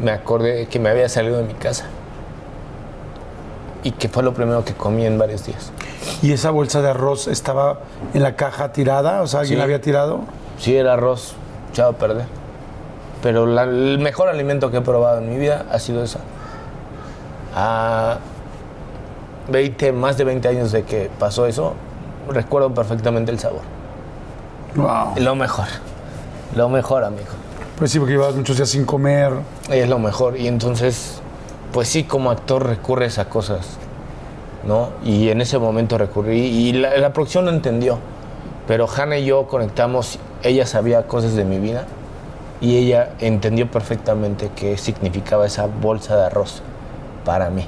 me 0.00 0.10
acordé 0.10 0.66
que 0.66 0.78
me 0.78 0.88
había 0.90 1.08
salido 1.08 1.36
de 1.38 1.44
mi 1.44 1.54
casa. 1.54 1.84
Y 3.84 3.90
que 3.92 4.08
fue 4.08 4.22
lo 4.22 4.32
primero 4.32 4.64
que 4.64 4.74
comí 4.74 5.04
en 5.06 5.18
varios 5.18 5.44
días. 5.46 5.72
¿Y 6.22 6.32
esa 6.32 6.50
bolsa 6.50 6.82
de 6.82 6.90
arroz 6.90 7.26
estaba 7.26 7.80
en 8.14 8.22
la 8.22 8.36
caja 8.36 8.72
tirada? 8.72 9.22
O 9.22 9.26
sea, 9.26 9.40
¿alguien 9.40 9.56
Sí. 9.56 9.58
la 9.58 9.64
había 9.64 9.80
tirado? 9.80 10.20
Sí, 10.58 10.76
era 10.76 10.92
arroz 10.94 11.34
echado 11.72 11.90
a 11.90 11.92
perder. 11.94 12.26
Pero 13.22 13.46
la- 13.46 13.64
el 13.64 13.98
mejor 13.98 14.28
alimento 14.28 14.70
que 14.70 14.78
he 14.78 14.80
probado 14.82 15.18
en 15.18 15.30
mi 15.30 15.36
vida 15.36 15.66
ha 15.72 15.78
sido 15.80 16.02
esa. 16.04 16.20
A 17.56 18.18
20, 19.50 19.92
más 19.92 20.16
de 20.16 20.24
20 20.24 20.48
años 20.48 20.70
de 20.72 20.84
que 20.84 21.10
pasó 21.18 21.46
eso, 21.46 21.74
recuerdo 22.28 22.72
perfectamente 22.72 23.32
el 23.32 23.38
sabor. 23.40 23.62
Wow. 24.76 25.14
Lo 25.16 25.34
mejor. 25.34 25.66
Lo 26.54 26.68
mejor, 26.68 27.02
amigo. 27.04 27.30
Pues 27.78 27.90
sí, 27.90 27.98
porque 27.98 28.12
llevabas 28.14 28.36
muchos 28.36 28.56
días 28.56 28.68
sin 28.68 28.84
comer. 28.84 29.32
Es 29.70 29.88
lo 29.88 29.98
mejor. 29.98 30.36
Y 30.38 30.46
entonces, 30.46 31.20
pues 31.72 31.88
sí, 31.88 32.04
como 32.04 32.30
actor 32.30 32.66
recurres 32.66 33.18
a 33.18 33.26
cosas, 33.28 33.66
¿no? 34.64 34.90
Y 35.04 35.30
en 35.30 35.40
ese 35.40 35.58
momento 35.58 35.98
recurrí. 35.98 36.38
Y 36.38 36.72
la, 36.74 36.96
la 36.96 37.12
producción 37.12 37.46
no 37.46 37.50
entendió. 37.50 37.98
Pero 38.68 38.86
Hannah 38.88 39.18
y 39.18 39.24
yo 39.26 39.48
conectamos. 39.48 40.18
Ella 40.42 40.66
sabía 40.66 41.06
cosas 41.06 41.34
de 41.34 41.44
mi 41.44 41.58
vida. 41.58 41.86
Y 42.60 42.76
ella 42.76 43.10
entendió 43.18 43.68
perfectamente 43.68 44.50
qué 44.54 44.78
significaba 44.78 45.46
esa 45.46 45.66
bolsa 45.66 46.16
de 46.16 46.26
arroz 46.26 46.62
para 47.24 47.50
mí. 47.50 47.66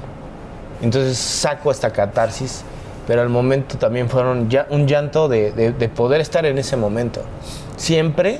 Entonces 0.81 1.17
saco 1.17 1.71
esta 1.71 1.91
catarsis. 1.91 2.63
Pero 3.05 3.21
al 3.21 3.29
momento 3.29 3.77
también 3.77 4.09
fueron 4.09 4.49
ya 4.49 4.65
un 4.69 4.87
llanto 4.87 5.27
de, 5.27 5.51
de- 5.51 5.73
de 5.73 5.89
poder 5.89 6.21
estar 6.21 6.45
en 6.45 6.57
ese 6.57 6.75
momento. 6.77 7.21
Siempre 7.75 8.39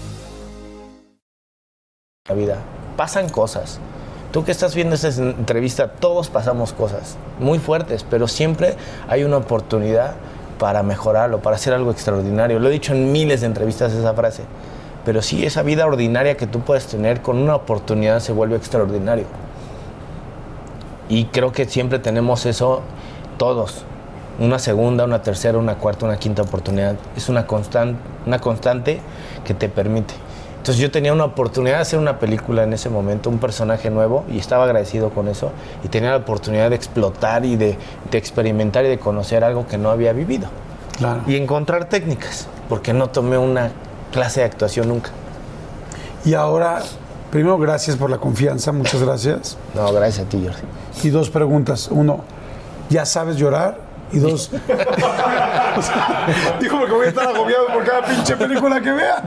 Vida. 2.33 2.57
Pasan 2.97 3.29
cosas. 3.29 3.79
Tú 4.31 4.43
que 4.45 4.51
estás 4.51 4.75
viendo 4.75 4.95
esta 4.95 5.09
entrevista, 5.09 5.89
todos 5.89 6.29
pasamos 6.29 6.71
cosas 6.73 7.17
muy 7.39 7.59
fuertes, 7.59 8.05
pero 8.09 8.27
siempre 8.27 8.75
hay 9.09 9.23
una 9.23 9.37
oportunidad 9.37 10.15
para 10.57 10.83
mejorarlo, 10.83 11.39
para 11.41 11.55
hacer 11.57 11.73
algo 11.73 11.91
extraordinario. 11.91 12.59
Lo 12.59 12.69
he 12.69 12.71
dicho 12.71 12.93
en 12.93 13.11
miles 13.11 13.41
de 13.41 13.47
entrevistas 13.47 13.91
esa 13.93 14.13
frase. 14.13 14.43
Pero 15.03 15.21
sí, 15.23 15.43
esa 15.45 15.63
vida 15.63 15.85
ordinaria 15.85 16.37
que 16.37 16.45
tú 16.45 16.59
puedes 16.59 16.85
tener 16.85 17.21
con 17.21 17.37
una 17.39 17.55
oportunidad 17.55 18.19
se 18.19 18.31
vuelve 18.31 18.55
extraordinario. 18.55 19.25
Y 21.09 21.25
creo 21.25 21.51
que 21.51 21.65
siempre 21.65 21.99
tenemos 21.99 22.45
eso 22.45 22.81
todos. 23.37 23.83
Una 24.39 24.59
segunda, 24.59 25.03
una 25.03 25.21
tercera, 25.23 25.57
una 25.57 25.75
cuarta, 25.75 26.05
una 26.05 26.17
quinta 26.17 26.43
oportunidad. 26.43 26.95
Es 27.17 27.27
una, 27.27 27.47
constan- 27.47 27.97
una 28.25 28.39
constante 28.39 29.01
que 29.43 29.53
te 29.53 29.67
permite. 29.67 30.13
Entonces 30.61 30.79
yo 30.79 30.91
tenía 30.91 31.11
una 31.11 31.25
oportunidad 31.25 31.77
de 31.77 31.81
hacer 31.81 31.97
una 31.97 32.19
película 32.19 32.61
en 32.61 32.71
ese 32.71 32.87
momento, 32.87 33.31
un 33.31 33.39
personaje 33.39 33.89
nuevo, 33.89 34.25
y 34.31 34.37
estaba 34.37 34.65
agradecido 34.65 35.09
con 35.09 35.27
eso. 35.27 35.51
Y 35.83 35.87
tenía 35.87 36.11
la 36.11 36.17
oportunidad 36.17 36.69
de 36.69 36.75
explotar 36.75 37.45
y 37.45 37.55
de, 37.55 37.79
de 38.11 38.17
experimentar 38.19 38.85
y 38.85 38.89
de 38.89 38.99
conocer 38.99 39.43
algo 39.43 39.65
que 39.65 39.79
no 39.79 39.89
había 39.89 40.13
vivido. 40.13 40.49
Claro. 40.99 41.23
Y 41.25 41.35
encontrar 41.35 41.85
técnicas, 41.85 42.45
porque 42.69 42.93
no 42.93 43.09
tomé 43.09 43.39
una 43.39 43.71
clase 44.11 44.41
de 44.41 44.45
actuación 44.45 44.89
nunca. 44.89 45.09
Y 46.25 46.35
ahora, 46.35 46.83
primero, 47.31 47.57
gracias 47.57 47.97
por 47.97 48.11
la 48.11 48.19
confianza, 48.19 48.71
muchas 48.71 49.01
gracias. 49.01 49.57
No, 49.73 49.91
gracias 49.91 50.27
a 50.27 50.29
ti, 50.29 50.45
Jordi. 50.45 50.61
Y 51.01 51.09
dos 51.09 51.31
preguntas. 51.31 51.87
Uno, 51.89 52.19
¿ya 52.91 53.07
sabes 53.07 53.37
llorar? 53.37 53.79
Y 54.13 54.19
dos, 54.19 54.49
o 54.53 55.81
sea, 55.81 56.57
dijo 56.59 56.77
porque 56.79 56.93
voy 56.93 57.05
a 57.05 57.09
estar 57.09 57.27
agobiado 57.27 57.67
por 57.67 57.83
cada 57.85 58.01
pinche 58.03 58.35
película 58.35 58.81
que 58.81 58.91
vea. 58.91 59.23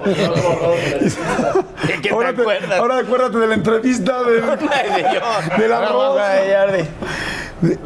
qué 1.87 1.99
te 2.03 2.11
ahora, 2.11 2.29
acuerdas? 2.31 2.79
ahora 2.79 2.99
acuérdate 2.99 3.39
de 3.39 3.47
la 3.47 3.55
entrevista 3.55 4.23
del, 4.25 4.43
del 5.59 5.73
arroz. 5.73 6.21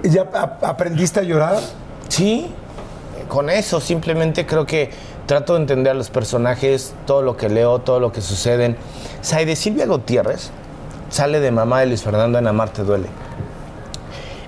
¿Ya 0.02 0.22
ap- 0.22 0.64
aprendiste 0.64 1.20
a 1.20 1.22
llorar? 1.22 1.58
Sí, 2.08 2.52
con 3.28 3.48
eso 3.50 3.80
simplemente 3.80 4.44
creo 4.46 4.66
que 4.66 4.90
trato 5.26 5.54
de 5.54 5.60
entender 5.60 5.92
a 5.92 5.94
los 5.94 6.10
personajes, 6.10 6.94
todo 7.06 7.22
lo 7.22 7.36
que 7.36 7.48
leo, 7.48 7.78
todo 7.80 8.00
lo 8.00 8.10
que 8.10 8.20
suceden. 8.22 8.76
Saide 9.20 9.54
Silvia 9.56 9.86
Gutiérrez 9.86 10.50
sale 11.10 11.38
de 11.40 11.50
mamá 11.52 11.80
de 11.80 11.86
Luis 11.86 12.02
Fernando 12.02 12.38
en 12.38 12.46
Amarte 12.48 12.82
Duele. 12.82 13.06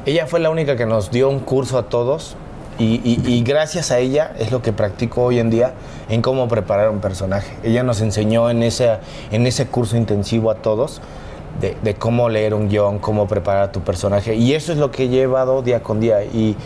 Ella 0.06 0.26
fue 0.26 0.40
la 0.40 0.48
única 0.50 0.76
que 0.76 0.86
nos 0.86 1.10
dio 1.10 1.28
un 1.28 1.40
curso 1.40 1.76
a 1.76 1.82
todos 1.84 2.34
y, 2.80 3.42
gracias 3.42 3.90
a 3.90 3.98
ella 3.98 4.32
es 4.38 4.50
lo 4.50 4.62
que 4.62 4.72
practico 4.72 5.22
hoy 5.22 5.38
en 5.38 5.50
día 5.50 5.74
en 6.08 6.22
cómo 6.22 6.48
preparar 6.48 6.90
un 6.90 7.00
personaje. 7.00 7.54
Ella 7.62 7.82
nos 7.82 8.00
enseñó 8.00 8.48
en 8.48 8.62
ese, 8.62 8.98
en 9.30 9.46
ese 9.46 9.66
curso 9.66 9.96
intensivo 9.96 10.50
a 10.50 10.56
todos 10.56 11.02
de, 11.60 11.94
cómo 11.94 12.30
leer 12.30 12.54
un 12.54 12.68
guion, 12.68 12.98
cómo 12.98 13.28
preparar 13.28 13.64
a 13.64 13.72
tu 13.72 13.80
personaje 13.80 14.34
y 14.34 14.54
eso 14.54 14.72
es 14.72 14.78
lo 14.78 14.90
que 14.90 15.04
he 15.04 15.08
llevado 15.08 15.60
día 15.62 15.82
con 15.82 16.00
día 16.00 16.24
y, 16.24 16.56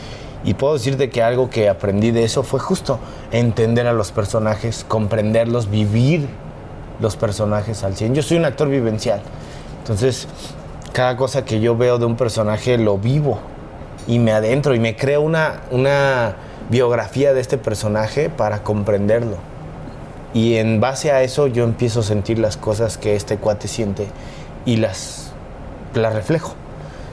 y 0.44 0.54
puedo 0.54 0.74
decirte 0.74 1.10
que 1.10 1.22
algo 1.22 1.50
que 1.50 1.68
aprendí 1.68 2.12
de 2.12 2.22
eso 2.22 2.44
fue 2.44 2.60
justo 2.60 3.00
entender 3.32 3.88
a 3.88 3.92
los 3.92 4.12
personajes, 4.12 4.84
comprenderlos, 4.86 5.68
vivir 5.68 6.28
los 7.00 7.16
personajes 7.16 7.82
al 7.82 7.96
100. 7.96 8.14
Yo 8.14 8.22
soy 8.22 8.36
un 8.36 8.44
actor 8.44 8.68
vivencial, 8.68 9.20
entonces 9.78 10.28
cada 10.92 11.16
cosa 11.16 11.44
que 11.44 11.58
yo 11.58 11.76
veo 11.76 11.98
de 11.98 12.04
un 12.04 12.14
personaje 12.14 12.78
lo 12.78 12.98
vivo 12.98 13.40
y 14.06 14.18
me 14.18 14.32
adentro 14.32 14.74
y 14.74 14.78
me 14.78 14.96
creo 14.96 15.22
una, 15.22 15.62
una 15.70 16.36
biografía 16.70 17.32
de 17.32 17.40
este 17.40 17.58
personaje 17.58 18.30
para 18.30 18.62
comprenderlo. 18.62 19.36
Y 20.32 20.56
en 20.56 20.80
base 20.80 21.12
a 21.12 21.22
eso 21.22 21.46
yo 21.46 21.64
empiezo 21.64 22.00
a 22.00 22.02
sentir 22.02 22.38
las 22.38 22.56
cosas 22.56 22.98
que 22.98 23.14
este 23.14 23.36
cuate 23.36 23.68
siente 23.68 24.08
y 24.66 24.76
las, 24.76 25.30
las 25.94 26.12
reflejo. 26.12 26.54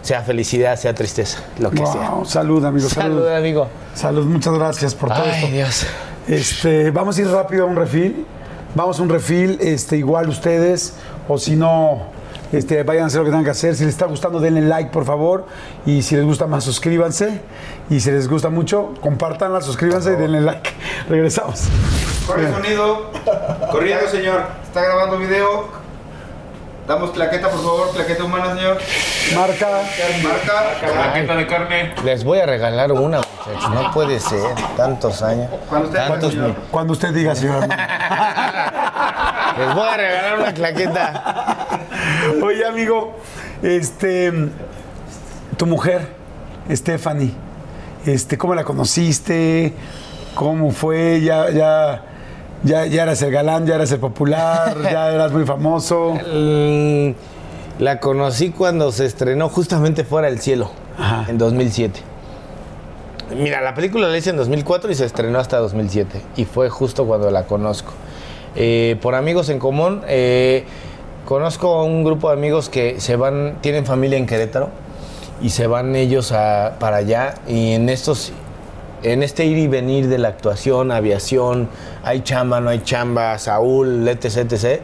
Sea 0.01 0.23
felicidad, 0.23 0.77
sea 0.77 0.95
tristeza, 0.95 1.43
lo 1.59 1.69
que 1.69 1.85
sea. 1.85 2.09
Wow, 2.09 2.25
salud, 2.25 2.65
amigo. 2.65 2.89
Salud. 2.89 3.19
Salud, 3.19 3.35
amigo. 3.35 3.67
Salud, 3.93 4.25
muchas 4.25 4.53
gracias 4.55 4.95
por 4.95 5.09
todo 5.09 5.23
Ay, 5.23 5.43
esto. 5.43 5.51
Dios. 5.51 5.85
Este, 6.27 6.89
vamos 6.89 7.17
a 7.17 7.21
ir 7.21 7.27
rápido 7.27 7.65
a 7.65 7.67
un 7.67 7.75
refil. 7.75 8.25
Vamos 8.73 8.99
a 8.99 9.03
un 9.03 9.09
refil, 9.09 9.57
este, 9.61 9.97
igual 9.97 10.29
ustedes, 10.29 10.93
o 11.27 11.37
si 11.37 11.57
no, 11.57 12.03
este, 12.51 12.83
vayan 12.83 13.03
a 13.03 13.07
hacer 13.07 13.19
lo 13.19 13.25
que 13.25 13.31
tengan 13.31 13.45
que 13.45 13.51
hacer. 13.51 13.75
Si 13.75 13.83
les 13.85 13.93
está 13.93 14.05
gustando, 14.05 14.39
denle 14.39 14.61
like, 14.61 14.89
por 14.91 15.05
favor. 15.05 15.45
Y 15.85 16.01
si 16.01 16.15
les 16.15 16.25
gusta 16.25 16.47
más, 16.47 16.63
suscríbanse. 16.63 17.41
Y 17.89 17.99
si 17.99 18.11
les 18.11 18.27
gusta 18.27 18.49
mucho, 18.49 18.93
compártanla, 19.01 19.61
suscríbanse 19.61 20.13
y 20.13 20.15
denle 20.15 20.41
like. 20.41 20.69
Regresamos. 21.09 21.63
Corre 22.27 22.51
sonido. 22.51 23.11
Corriendo, 23.71 24.07
señor. 24.07 24.43
Está 24.63 24.81
grabando 24.81 25.17
video. 25.17 25.81
Damos 26.87 27.11
claqueta, 27.11 27.47
por 27.49 27.59
favor. 27.61 27.91
Claqueta 27.93 28.23
humana, 28.23 28.55
señor. 28.55 28.77
Marca. 29.35 29.67
Marca. 30.23 30.91
Claqueta 30.93 31.35
de 31.35 31.47
carne. 31.47 31.93
Les 32.03 32.23
voy 32.23 32.39
a 32.39 32.45
regalar 32.45 32.91
una, 32.91 33.19
muchachos. 33.19 33.69
No 33.73 33.91
puede 33.91 34.19
ser. 34.19 34.41
Tantos 34.75 35.21
años. 35.21 35.49
Cuando 35.69 35.87
usted- 35.87 36.07
Tantos 36.07 36.35
mi- 36.35 36.55
Cuando 36.71 36.93
usted 36.93 37.13
diga, 37.13 37.35
señora. 37.35 37.67
Les 39.57 39.73
voy 39.75 39.87
a 39.87 39.97
regalar 39.97 40.39
una 40.39 40.53
claqueta. 40.53 41.67
Oye, 42.43 42.65
amigo, 42.65 43.15
este, 43.61 44.31
tu 45.57 45.65
mujer, 45.65 46.07
Stephanie, 46.69 47.31
este, 48.05 48.37
¿cómo 48.37 48.55
la 48.55 48.63
conociste? 48.63 49.73
¿Cómo 50.35 50.71
fue? 50.71 51.21
Ya, 51.21 51.49
ya, 51.49 52.03
ya, 52.63 52.85
ya 52.85 53.03
eras 53.03 53.21
el 53.21 53.31
galán, 53.31 53.65
ya 53.65 53.75
eras 53.75 53.91
el 53.91 53.99
popular, 53.99 54.77
ya 54.83 55.09
eras 55.11 55.31
muy 55.31 55.45
famoso. 55.45 56.13
Mm, 56.33 57.11
La 57.79 57.99
conocí 57.99 58.51
cuando 58.51 58.91
se 58.91 59.05
estrenó 59.05 59.49
justamente 59.49 60.03
Fuera 60.03 60.27
del 60.29 60.39
Cielo, 60.39 60.71
Ajá. 60.97 61.25
en 61.29 61.37
2007. 61.37 61.99
Mira, 63.35 63.61
la 63.61 63.73
película 63.73 64.07
la 64.07 64.17
hice 64.17 64.29
en 64.29 64.37
2004 64.37 64.91
y 64.91 64.95
se 64.95 65.05
estrenó 65.05 65.39
hasta 65.39 65.57
2007. 65.57 66.21
Y 66.35 66.45
fue 66.45 66.69
justo 66.69 67.05
cuando 67.05 67.31
la 67.31 67.43
conozco. 67.45 67.93
Eh, 68.55 68.97
por 69.01 69.15
amigos 69.15 69.49
en 69.49 69.59
común, 69.59 70.01
eh, 70.07 70.65
conozco 71.25 71.75
a 71.75 71.83
un 71.83 72.03
grupo 72.03 72.29
de 72.29 72.33
amigos 72.33 72.69
que 72.69 72.99
se 72.99 73.15
van, 73.15 73.57
tienen 73.61 73.85
familia 73.85 74.17
en 74.17 74.25
Querétaro 74.25 74.69
y 75.41 75.49
se 75.49 75.67
van 75.67 75.95
ellos 75.95 76.31
a- 76.31 76.75
para 76.79 76.97
allá. 76.97 77.35
Y 77.47 77.73
en 77.73 77.89
estos, 77.89 78.33
en 79.03 79.23
este 79.23 79.45
ir 79.45 79.57
y 79.57 79.67
venir 79.67 80.07
de 80.07 80.17
la 80.17 80.27
actuación, 80.27 80.91
aviación, 80.91 81.69
hay 82.03 82.21
chamba, 82.21 82.59
no 82.59 82.69
hay 82.69 82.81
chamba, 82.83 83.37
Saúl, 83.39 84.07
etc, 84.07 84.51
etc. 84.51 84.81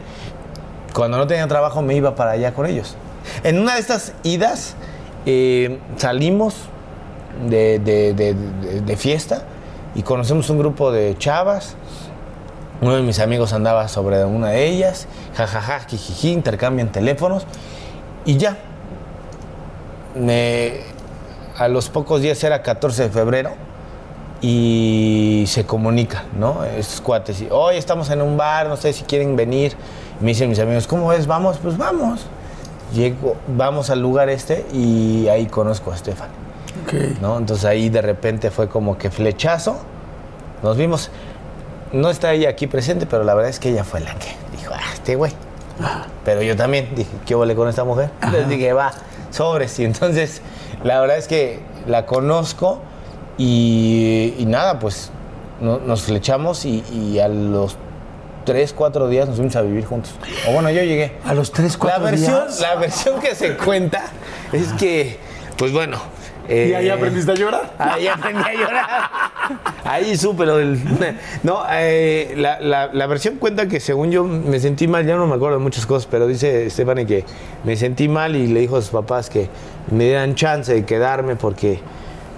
Cuando 0.94 1.18
no 1.18 1.28
tenía 1.28 1.48
trabajo 1.48 1.82
me 1.82 1.94
iba 1.96 2.16
para 2.16 2.32
allá 2.32 2.54
con 2.54 2.66
ellos. 2.66 2.96
En 3.44 3.60
una 3.60 3.74
de 3.76 3.82
estas 3.82 4.14
idas 4.24 4.76
eh, 5.26 5.80
salimos 5.98 6.56
de, 7.50 8.96
fiesta 8.98 9.44
y 9.94 10.02
conocemos 10.02 10.50
un 10.50 10.58
grupo 10.60 10.92
de 10.92 11.16
chavas. 11.18 11.76
Uno 12.82 12.96
de 12.96 13.02
mis 13.02 13.20
amigos 13.20 13.54
andaba 13.54 13.88
sobre 13.88 14.24
una 14.26 14.50
de 14.50 14.68
ellas, 14.68 15.08
jajaja, 15.36 15.80
jijiji, 15.88 16.32
intercambian 16.32 16.92
teléfonos 16.92 17.46
y 18.26 18.38
ya. 18.38 18.58
Me- 20.16 20.82
a 21.58 21.68
los 21.68 21.90
pocos 21.90 22.22
días 22.22 22.44
era 22.44 22.62
14 22.62 23.04
de 23.04 23.10
febrero 23.10 23.52
y 24.42 25.46
se 25.48 25.66
comunica, 25.66 26.26
¿no? 26.40 26.64
Estos 26.64 27.02
cuates, 27.02 27.42
y, 27.42 27.48
hoy 27.50 27.78
estamos 27.78 28.12
en 28.12 28.22
un 28.22 28.38
bar, 28.38 28.68
no 28.68 28.78
sé 28.78 28.94
si 28.94 29.04
quieren 29.06 29.36
venir. 29.36 29.74
Me 30.20 30.28
dicen 30.28 30.50
mis 30.50 30.60
amigos, 30.60 30.86
¿cómo 30.86 31.12
es? 31.14 31.26
Vamos, 31.26 31.58
pues 31.58 31.78
vamos. 31.78 32.28
Llego, 32.94 33.36
vamos 33.48 33.90
al 33.90 34.02
lugar 34.02 34.30
este 34.30 34.66
y 34.72 35.28
ahí 35.30 35.48
conozco 35.48 35.92
a 35.92 35.96
Estefan, 35.96 36.30
Ok. 36.86 37.20
¿no? 37.22 37.38
Entonces 37.40 37.66
ahí 37.66 37.90
de 37.90 38.02
repente 38.04 38.52
fue 38.52 38.70
como 38.70 38.98
que 39.00 39.10
flechazo, 39.10 39.78
nos 40.62 40.78
vimos. 40.78 41.10
No 41.94 42.10
está 42.10 42.34
ella 42.34 42.50
aquí 42.50 42.68
presente, 42.68 43.06
pero 43.06 43.24
la 43.24 43.34
verdad 43.34 43.50
es 43.50 43.60
que 43.60 43.70
ella 43.70 43.84
fue 43.84 44.00
la 44.02 44.14
que 44.16 44.36
dijo, 44.58 44.74
ah, 44.76 44.82
este 44.94 45.16
güey. 45.16 45.32
Pero 46.26 46.42
yo 46.42 46.56
también 46.56 46.90
dije, 46.96 47.10
¿qué 47.26 47.36
huele 47.36 47.56
con 47.56 47.68
esta 47.70 47.84
mujer? 47.84 48.10
Les 48.32 48.50
dije, 48.50 48.74
va, 48.74 48.92
sobres. 49.32 49.78
Y 49.80 49.86
entonces, 49.86 50.42
la 50.84 51.00
verdad 51.00 51.18
es 51.18 51.28
que 51.28 51.60
la 51.88 52.06
conozco 52.06 52.80
y, 53.38 54.34
y 54.38 54.46
nada, 54.48 54.80
pues 54.80 55.12
no- 55.62 55.78
nos 55.80 56.02
flechamos 56.04 56.66
y, 56.66 56.84
y 56.92 57.20
a 57.20 57.28
los 57.28 57.78
tres, 58.46 58.74
cuatro 58.74 59.08
días 59.08 59.28
nos 59.28 59.38
fuimos 59.38 59.56
a 59.56 59.62
vivir 59.62 59.86
juntos. 59.86 60.14
O 60.50 60.54
bueno, 60.54 60.70
yo 60.72 60.82
llegué. 60.82 61.14
A 61.26 61.34
los 61.34 61.52
tres, 61.52 61.74
La 61.74 61.80
cuatro 61.80 62.04
versión, 62.06 62.46
días. 62.48 62.60
la 62.60 62.76
versión 62.76 63.20
que 63.22 63.36
se 63.36 63.56
cuenta 63.56 64.02
es 64.52 64.74
que, 64.74 65.20
pues 65.58 65.72
bueno. 65.72 66.00
¿Y 66.50 66.74
ahí 66.74 66.88
eh, 66.88 66.92
aprendiste 66.92 67.32
a 67.32 67.36
llorar? 67.36 67.74
Ahí 67.78 68.08
aprendí 68.08 68.42
a 68.44 68.54
llorar. 68.54 68.88
Ahí 69.84 70.16
supe 70.18 70.46
lo 70.46 70.58
del. 70.58 70.80
No, 71.44 71.62
eh, 71.72 72.34
la, 72.38 72.60
la- 72.60 72.88
la 72.94 73.08
versión 73.08 73.36
cuenta 73.36 73.68
que 73.68 73.80
según 73.80 74.12
yo 74.12 74.24
me 74.24 74.60
sentí 74.60 74.88
mal, 74.88 75.06
ya 75.06 75.16
no 75.16 75.28
me 75.28 75.36
acuerdo 75.36 75.58
de 75.58 75.64
muchas 75.64 75.86
cosas, 75.86 76.08
pero 76.10 76.28
dice 76.28 76.70
Stephanie 76.70 77.06
que 77.06 77.26
me 77.64 77.76
sentí 77.76 78.08
mal 78.08 78.36
y 78.36 78.48
le 78.48 78.60
dijo 78.62 78.78
a 78.78 78.82
sus 78.82 78.92
papás 78.92 79.30
que 79.30 79.50
me 79.92 80.06
dieran 80.06 80.36
chance 80.36 80.74
de 80.74 80.86
quedarme 80.86 81.36
porque 81.36 81.80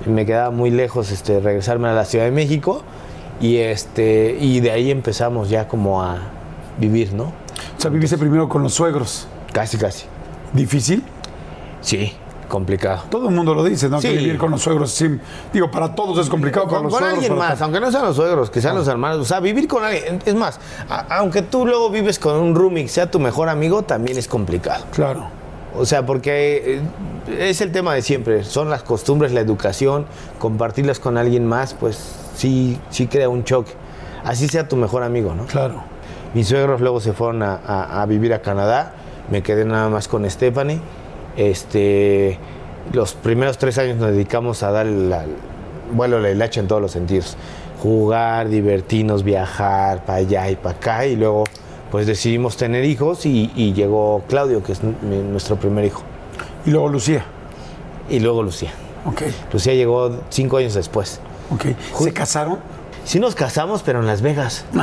me 0.06 0.26
quedaba 0.26 0.52
muy 0.52 0.70
lejos 0.72 1.12
este, 1.12 1.40
regresarme 1.40 1.88
a 1.88 1.94
la 1.94 2.06
Ciudad 2.06 2.26
de 2.26 2.32
México. 2.32 2.84
Y, 3.42 3.58
este, 3.58 4.36
y 4.40 4.60
de 4.60 4.72
ahí 4.72 4.92
empezamos 4.92 5.50
ya 5.50 5.68
como 5.68 6.04
a 6.04 6.18
vivir, 6.78 7.14
¿no? 7.14 7.24
O 7.78 7.82
sea, 7.82 7.90
viviste 7.90 8.18
primero 8.18 8.50
con 8.50 8.62
los 8.64 8.74
suegros. 8.74 9.28
Casi, 9.54 9.78
casi. 9.78 10.06
¿Difícil? 10.54 11.04
Sí, 11.82 12.14
complicado. 12.50 13.04
Todo 13.10 13.30
el 13.30 13.36
mundo 13.36 13.54
lo 13.54 13.64
dice, 13.64 13.88
¿no? 13.88 14.02
Sí. 14.02 14.10
Que 14.10 14.18
vivir 14.18 14.38
con 14.38 14.52
los 14.52 14.62
suegros, 14.62 14.92
sí. 14.92 15.18
Digo, 15.54 15.72
para 15.72 15.96
todos 15.96 16.18
es 16.20 16.30
complicado. 16.30 16.66
para 16.66 16.78
Con, 16.80 16.84
los 16.84 16.92
con 16.94 17.00
suegros, 17.00 17.18
alguien 17.24 17.38
para- 17.40 17.50
más, 17.52 17.62
aunque 17.62 17.80
no 17.80 17.90
sean 17.92 18.04
los 18.06 18.16
suegros, 18.18 18.50
que 18.50 18.60
sean 18.62 18.76
los 18.76 18.88
hermanos. 18.88 19.20
O 19.20 19.26
sea, 19.26 19.40
vivir 19.40 19.68
con 19.68 19.84
alguien. 19.86 20.20
Es 20.26 20.36
más, 20.36 20.60
a- 20.90 21.18
aunque 21.20 21.42
tú 21.44 21.66
luego 21.66 21.90
vives 21.90 22.20
con 22.20 22.36
un 22.36 22.54
roomie 22.56 22.84
que 22.84 22.90
sea 22.90 23.10
tu 23.10 23.20
mejor 23.20 23.48
amigo, 23.48 23.84
también 23.84 24.18
es 24.18 24.28
complicado. 24.28 24.84
Claro. 24.92 25.28
O 25.78 25.86
sea, 25.86 26.06
porque 26.06 26.82
eh, 27.28 27.50
es 27.50 27.62
el 27.62 27.72
tema 27.72 27.94
de 27.94 28.02
siempre. 28.02 28.44
Son 28.44 28.70
las 28.70 28.84
costumbres, 28.84 29.32
la 29.32 29.40
educación, 29.40 30.08
compartirlas 30.40 31.00
con 31.00 31.18
alguien 31.18 31.46
más, 31.48 31.74
pues 31.76 31.98
sí, 32.36 32.80
sí 32.90 33.08
crea 33.08 33.30
un 33.30 33.44
choque. 33.44 33.72
Así 34.24 34.48
sea 34.48 34.68
tu 34.68 34.76
mejor 34.76 35.04
amigo, 35.04 35.34
¿no? 35.36 35.46
Claro. 35.46 35.84
Mis 36.34 36.48
suegros 36.48 36.82
luego 36.82 37.00
se 37.00 37.14
fueron 37.14 37.44
a, 37.44 37.56
a- 37.66 38.02
a 38.02 38.06
vivir 38.08 38.34
a 38.34 38.42
Canadá. 38.42 38.94
Me 39.30 39.44
quedé 39.44 39.64
nada 39.64 39.90
más 39.90 40.08
con 40.08 40.28
Stephanie. 40.30 40.82
Este, 41.40 42.38
los 42.94 43.14
primeros 43.14 43.58
tres 43.58 43.78
años 43.78 43.98
nos 43.98 44.12
dedicamos 44.12 44.62
a 44.64 44.72
dar 44.72 44.86
el, 44.88 45.12
al- 45.14 45.28
vuelo 45.94 46.20
la 46.20 46.30
hilacha 46.32 46.60
en 46.60 46.68
todos 46.68 46.82
los 46.82 46.92
sentidos. 46.92 47.38
Jugar, 47.82 48.50
divertirnos, 48.50 49.24
viajar 49.24 50.04
para 50.06 50.20
allá 50.20 50.50
y 50.50 50.56
para 50.58 50.76
acá. 50.76 51.06
Y 51.06 51.16
luego, 51.16 51.46
pues 51.92 52.06
decidimos 52.08 52.58
tener 52.58 52.84
hijos 52.84 53.26
y, 53.26 53.52
y 53.56 53.72
llegó 53.74 54.22
Claudio, 54.28 54.62
que 54.64 54.74
es 54.74 54.82
nuestro 54.84 55.56
primer 55.56 55.86
hijo. 55.86 56.02
Y 56.66 56.72
luego 56.72 56.90
Lucía. 56.90 57.24
Y 58.10 58.20
luego 58.20 58.44
Lucía. 58.44 58.72
Ok, 59.06 59.22
Lucía 59.54 59.74
llegó 59.76 60.12
cinco 60.30 60.58
años 60.58 60.74
después. 60.74 61.22
ok. 61.52 61.68
¿Se 62.04 62.12
casaron? 62.12 62.60
Sí 63.06 63.18
nos 63.20 63.34
casamos, 63.34 63.82
pero 63.82 64.00
en 64.02 64.08
Las 64.08 64.22
Vegas. 64.22 64.66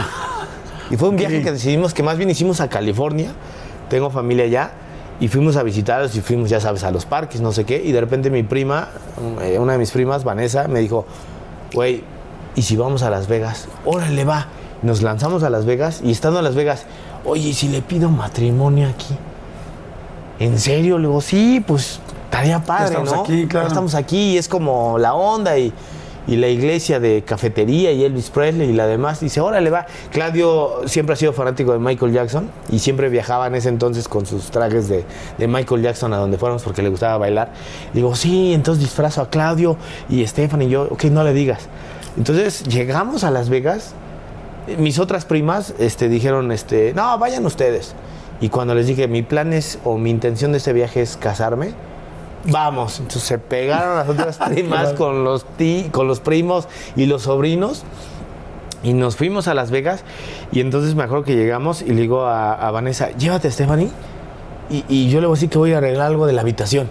Y 0.88 0.96
fue 0.96 1.08
un 1.08 1.16
viaje 1.16 1.42
que 1.42 1.50
decidimos 1.50 1.92
que 1.94 2.04
más 2.04 2.16
bien 2.16 2.30
hicimos 2.30 2.60
a 2.60 2.68
California. 2.68 3.32
Tengo 3.90 4.08
familia 4.08 4.44
allá. 4.44 4.70
Y 5.18 5.28
fuimos 5.28 5.56
a 5.56 5.62
visitarlos 5.62 6.14
y 6.16 6.20
fuimos, 6.20 6.50
ya 6.50 6.60
sabes, 6.60 6.84
a 6.84 6.90
los 6.90 7.06
parques, 7.06 7.40
no 7.40 7.52
sé 7.52 7.64
qué. 7.64 7.82
Y 7.82 7.92
de 7.92 8.00
repente 8.00 8.30
mi 8.30 8.42
prima, 8.42 8.88
eh, 9.42 9.58
una 9.58 9.72
de 9.72 9.78
mis 9.78 9.90
primas, 9.90 10.24
Vanessa, 10.24 10.68
me 10.68 10.80
dijo, 10.80 11.06
güey, 11.72 12.04
¿y 12.54 12.62
si 12.62 12.76
vamos 12.76 13.02
a 13.02 13.10
Las 13.10 13.26
Vegas? 13.26 13.68
Órale, 13.84 14.24
va. 14.24 14.46
Nos 14.82 15.02
lanzamos 15.02 15.42
a 15.42 15.50
Las 15.50 15.64
Vegas 15.64 16.00
y 16.04 16.10
estando 16.10 16.38
en 16.38 16.44
Las 16.44 16.54
Vegas, 16.54 16.84
oye, 17.24 17.48
¿y 17.48 17.54
si 17.54 17.68
le 17.68 17.80
pido 17.80 18.10
matrimonio 18.10 18.88
aquí? 18.88 19.16
¿En 20.38 20.58
serio? 20.58 20.98
Le 20.98 21.08
digo, 21.08 21.20
sí, 21.22 21.64
pues 21.66 21.98
estaría 22.24 22.62
padre, 22.62 22.88
estamos 22.88 23.12
¿no? 23.12 23.22
aquí, 23.22 23.46
claro. 23.46 23.66
Ya 23.66 23.68
estamos 23.68 23.94
aquí 23.94 24.32
y 24.34 24.38
es 24.38 24.48
como 24.48 24.98
la 24.98 25.14
onda 25.14 25.56
y, 25.58 25.72
y 26.26 26.36
la 26.36 26.48
iglesia 26.48 27.00
de 27.00 27.22
cafetería 27.22 27.92
y 27.92 28.04
Elvis 28.04 28.30
Presley 28.30 28.70
y 28.70 28.72
la 28.72 28.86
demás. 28.86 29.20
Dice, 29.20 29.40
órale, 29.40 29.70
va. 29.70 29.86
Claudio 30.10 30.82
siempre 30.86 31.14
ha 31.14 31.16
sido 31.16 31.32
fanático 31.32 31.72
de 31.72 31.78
Michael 31.78 32.12
Jackson 32.12 32.50
y 32.70 32.78
siempre 32.78 33.08
viajaba 33.08 33.46
en 33.46 33.54
ese 33.54 33.68
entonces 33.68 34.08
con 34.08 34.26
sus 34.26 34.50
trajes 34.50 34.88
de, 34.88 35.04
de 35.38 35.48
Michael 35.48 35.82
Jackson 35.82 36.12
a 36.12 36.18
donde 36.18 36.38
fuéramos 36.38 36.62
porque 36.62 36.82
le 36.82 36.88
gustaba 36.88 37.18
bailar. 37.18 37.52
Digo, 37.92 38.14
sí, 38.14 38.52
entonces 38.52 38.82
disfrazo 38.82 39.22
a 39.22 39.30
Claudio 39.30 39.76
y 40.08 40.26
Stefan 40.26 40.62
y 40.62 40.68
yo, 40.68 40.88
ok, 40.90 41.04
no 41.04 41.24
le 41.24 41.32
digas. 41.32 41.68
Entonces 42.16 42.64
llegamos 42.64 43.24
a 43.24 43.30
Las 43.30 43.48
Vegas. 43.48 43.94
Mis 44.78 44.98
otras 44.98 45.24
primas 45.24 45.74
este, 45.78 46.08
dijeron, 46.08 46.50
este, 46.50 46.92
no, 46.94 47.18
vayan 47.18 47.46
ustedes. 47.46 47.94
Y 48.40 48.48
cuando 48.48 48.74
les 48.74 48.86
dije, 48.86 49.08
mi 49.08 49.22
plan 49.22 49.52
es, 49.52 49.78
o 49.84 49.96
mi 49.96 50.10
intención 50.10 50.52
de 50.52 50.58
este 50.58 50.72
viaje 50.72 51.02
es 51.02 51.16
casarme, 51.16 51.72
vamos. 52.50 52.98
Entonces 52.98 53.22
se 53.22 53.38
pegaron 53.38 53.96
las 53.96 54.08
otras 54.08 54.38
primas 54.48 54.92
con 54.94 55.24
los, 55.24 55.44
ti- 55.56 55.88
con 55.92 56.08
los 56.08 56.20
primos 56.20 56.68
y 56.96 57.06
los 57.06 57.22
sobrinos. 57.22 57.84
Y 58.82 58.92
nos 58.92 59.16
fuimos 59.16 59.48
a 59.48 59.54
Las 59.54 59.70
Vegas. 59.70 60.04
Y 60.52 60.60
entonces 60.60 60.94
me 60.94 61.02
acuerdo 61.02 61.24
que 61.24 61.34
llegamos 61.34 61.82
y 61.82 61.86
le 61.92 62.02
digo 62.02 62.26
a, 62.26 62.52
a 62.54 62.70
Vanessa, 62.70 63.10
llévate 63.16 63.48
a 63.48 63.50
Stephanie. 63.50 63.90
Y, 64.70 64.84
y 64.88 65.08
yo 65.10 65.20
le 65.20 65.26
voy 65.26 65.34
a 65.34 65.36
decir 65.36 65.48
que 65.50 65.58
voy 65.58 65.72
a 65.72 65.78
arreglar 65.78 66.06
algo 66.06 66.26
de 66.26 66.32
la 66.32 66.42
habitación. 66.42 66.88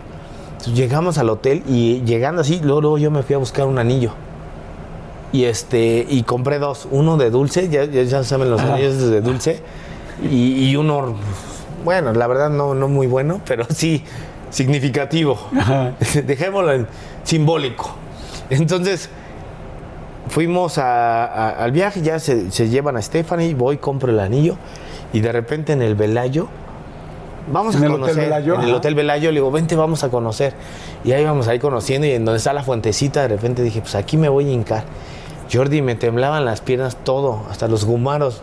Entonces 0.52 0.73
llegamos 0.76 1.18
al 1.18 1.30
hotel 1.30 1.64
y 1.68 2.02
llegando 2.03 2.41
así, 2.41 2.60
luego, 2.64 2.82
luego 2.82 2.98
yo 2.98 3.11
me 3.11 3.22
fui 3.23 3.36
a 3.36 3.38
buscar 3.38 3.65
un 3.68 3.77
anillo. 3.77 4.11
Y 5.32 5.44
este, 5.45 6.06
y 6.10 6.23
compré 6.23 6.60
dos, 6.60 6.88
uno 6.91 7.18
de 7.18 7.30
dulce, 7.30 7.68
ya, 7.69 7.84
ya, 7.86 8.23
saben 8.23 8.49
los 8.49 8.61
anillos 8.61 8.98
de 8.98 9.19
dulce, 9.19 9.60
y, 10.32 10.69
y 10.69 10.76
uno, 10.77 11.15
bueno, 11.84 12.14
la 12.14 12.26
verdad 12.27 12.49
no, 12.49 12.73
no 12.73 12.88
muy 12.88 13.06
bueno, 13.06 13.41
pero 13.45 13.65
sí 13.69 14.03
significativo. 14.56 15.38
Dejémoslo 16.26 16.72
en 16.72 16.88
simbólico. 17.23 17.91
Entonces, 18.49 19.10
fuimos 20.30 20.77
a- 20.77 21.26
a- 21.26 21.49
al 21.64 21.72
viaje, 21.72 22.02
ya 22.02 22.19
se, 22.19 22.52
se 22.52 22.69
llevan 22.69 22.95
a 22.98 23.02
Stephanie, 23.02 23.53
voy, 23.53 23.77
compro 23.77 24.11
el 24.11 24.19
anillo, 24.19 24.56
y 25.14 25.19
de 25.19 25.32
repente 25.32 25.73
en 25.73 25.82
el 25.82 25.95
Velayo, 25.95 26.48
vamos 27.52 27.76
¿En 27.76 27.84
a 27.84 27.86
el 27.88 27.91
Hotel 27.91 28.02
conocer. 28.03 28.23
Velayo? 28.23 28.56
En 28.56 28.61
el. 28.61 28.73
Hotel 28.73 28.95
Velayo, 28.95 29.30
le 29.32 29.36
digo, 29.40 29.52
vente, 29.52 29.76
vamos 29.76 30.03
a 30.03 30.10
conocer. 30.10 30.53
Y 31.03 31.11
ahí 31.11 31.23
vamos 31.26 31.48
ahí 31.49 31.60
conociendo, 31.60 32.07
y 32.07 32.11
en 32.11 32.23
donde 32.26 32.38
está 32.38 32.53
la 32.53 32.64
fuentecita, 32.64 33.22
de 33.23 33.27
repente 33.27 33.61
dije, 33.61 33.82
pues 33.82 33.95
aquí 33.95 34.15
me 34.18 34.30
voy 34.30 34.48
a 34.49 34.52
hincar. 34.53 34.84
Jordi, 35.52 35.82
me 35.82 35.95
temblaban 35.95 36.45
las 36.45 36.61
piernas 36.61 36.95
todo, 37.03 37.44
hasta 37.52 37.68
los 37.68 37.84
gumaros 37.86 38.41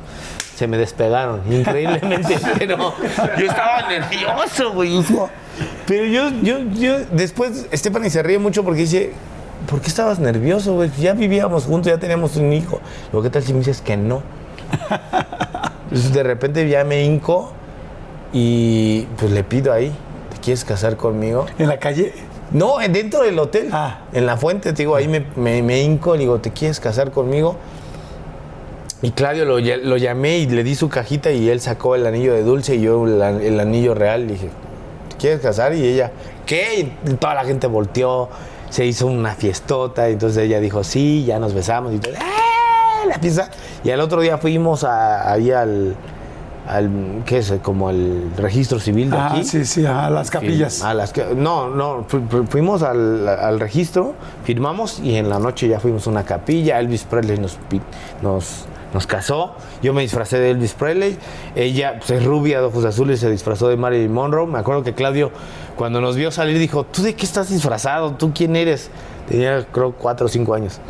se 0.55 0.69
me 0.69 0.77
despegaron, 0.77 1.41
increíblemente, 1.51 2.39
pero 2.59 2.93
yo 3.39 3.47
estaba 3.47 3.89
nervioso, 3.89 4.73
güey. 4.75 5.03
Pero 5.87 6.05
yo, 6.07 6.31
yo, 6.43 6.59
yo, 6.79 6.99
después, 7.13 7.67
Stephanie 7.73 8.11
se 8.11 8.23
ríe 8.23 8.39
mucho 8.39 8.65
porque 8.65 8.81
dice, 8.81 9.13
¿por 9.69 9.81
qué 9.81 9.89
estabas 9.89 10.19
nervioso, 10.19 10.75
güey? 10.75 10.91
Ya 10.99 11.13
vivíamos 11.15 11.65
juntos, 11.65 11.91
ya 11.93 11.99
teníamos 11.99 12.37
un 12.37 12.53
hijo. 12.53 12.81
Lo 13.13 13.23
¿qué 13.23 13.31
tal 13.31 13.43
si 13.43 13.53
me 13.53 13.59
dices 13.61 13.81
que 13.81 13.97
no? 13.97 14.23
Entonces, 15.85 16.13
de 16.13 16.23
repente 16.23 16.69
ya 16.69 16.85
me 16.85 17.05
hinco 17.05 17.53
y 18.33 19.03
pues 19.19 19.31
le 19.31 19.45
pido 19.45 19.73
ahí, 19.73 19.93
¿te 20.33 20.39
quieres 20.41 20.65
casar 20.65 20.97
conmigo? 20.97 21.47
¿En 21.59 21.69
la 21.69 21.79
calle? 21.79 22.13
No, 22.51 22.77
dentro 22.79 23.23
del 23.23 23.39
hotel. 23.39 23.69
Ah. 23.73 24.01
En 24.13 24.27
la 24.27 24.37
fuente, 24.37 24.73
te 24.73 24.83
digo, 24.83 24.97
ahí 24.97 25.09
me, 25.09 25.25
me, 25.37 25.63
me 25.63 25.83
hinco, 25.83 26.15
le 26.15 26.21
digo, 26.21 26.39
¿te 26.41 26.51
quieres 26.51 26.81
casar 26.81 27.11
conmigo? 27.11 27.57
Y 29.03 29.11
Claudio 29.11 29.45
lo, 29.45 29.59
lo 29.59 29.97
llamé 29.97 30.39
y 30.39 30.47
le 30.47 30.63
di 30.63 30.75
su 30.75 30.89
cajita 30.89 31.31
y 31.33 31.49
él 31.51 31.61
sacó 31.61 31.95
el 31.97 32.07
anillo 32.07 32.33
de 32.35 32.43
dulce 32.43 32.77
y 32.77 32.83
yo 32.83 33.07
el, 33.07 33.21
an- 33.21 33.41
el 33.43 33.59
anillo 33.59 33.95
real. 33.95 34.27
Le 34.27 34.35
dije, 34.35 34.47
¿te 34.47 34.53
quieres 35.23 35.41
casar? 35.41 35.75
Y 35.75 35.83
ella, 35.87 36.11
¿qué? 36.45 36.93
Y 37.07 37.15
toda 37.15 37.35
la 37.35 37.45
gente 37.45 37.67
volteó, 37.67 38.29
se 38.69 38.85
hizo 38.85 39.07
una 39.07 39.35
fiestota. 39.35 40.09
Y 40.11 40.13
entonces 40.13 40.45
ella 40.45 40.61
dijo, 40.61 40.85
sí, 40.85 41.25
ya 41.25 41.39
nos 41.39 41.55
besamos. 41.55 41.95
Y 41.95 41.99
todo, 41.99 42.13
¡eh! 42.13 43.09
La 43.09 43.19
fiesta. 43.19 43.49
Y 43.83 43.91
al 43.91 44.01
otro 44.01 44.21
día 44.21 44.37
fuimos 44.39 44.85
a- 44.85 45.33
ahí 45.33 45.51
al, 45.51 45.97
al, 46.69 46.91
¿qué 47.27 47.39
es? 47.39 47.53
Como 47.63 47.91
el 47.91 48.31
registro 48.37 48.79
civil 48.79 49.11
de 49.11 49.17
Ah, 49.17 49.31
aquí. 49.33 49.45
sí, 49.45 49.65
sí, 49.65 49.85
a 49.85 50.09
las 50.11 50.31
capillas. 50.31 50.83
A 50.83 50.95
las 50.95 51.13
no, 51.35 51.69
no, 51.69 52.05
fu- 52.07 52.23
fu- 52.29 52.45
fuimos 52.47 52.83
al, 52.83 53.27
al 53.29 53.59
registro, 53.59 54.15
firmamos 54.45 55.01
y 55.01 55.17
en 55.17 55.29
la 55.29 55.39
noche 55.41 55.67
ya 55.69 55.81
fuimos 55.81 56.07
a 56.07 56.11
una 56.11 56.25
capilla. 56.25 56.79
Elvis 56.79 57.03
Presley 57.05 57.39
nos, 57.39 57.59
nos, 58.23 58.67
nos 58.93 59.07
casó. 59.07 59.55
Yo 59.83 59.93
me 59.93 60.03
disfracé 60.03 60.39
de 60.39 60.51
Elvis 60.51 60.75
Presley. 60.75 61.19
Ella 61.55 61.97
pues, 61.99 62.11
es 62.11 62.25
rubia, 62.25 62.61
de 62.61 62.67
ojos 62.67 62.85
azules, 62.85 63.21
se 63.21 63.31
disfrazó 63.31 63.69
de 63.69 63.77
Marilyn 63.77 64.13
Monroe. 64.13 64.47
Me 64.47 64.59
acuerdo 64.59 64.83
que 64.83 64.95
Claudio, 64.95 65.31
cuando 65.77 66.01
nos 66.01 66.17
vio 66.17 66.31
salir, 66.31 66.59
dijo: 66.59 66.85
¿Tú 66.85 67.03
de 67.03 67.15
qué 67.15 67.25
estás 67.25 67.49
disfrazado? 67.49 68.13
¿Tú 68.13 68.33
quién 68.35 68.57
eres? 68.57 68.91
Tenía, 69.29 69.67
creo, 69.73 69.93
cuatro 69.93 70.27
o 70.27 70.29
cinco 70.29 70.55
años. 70.55 70.81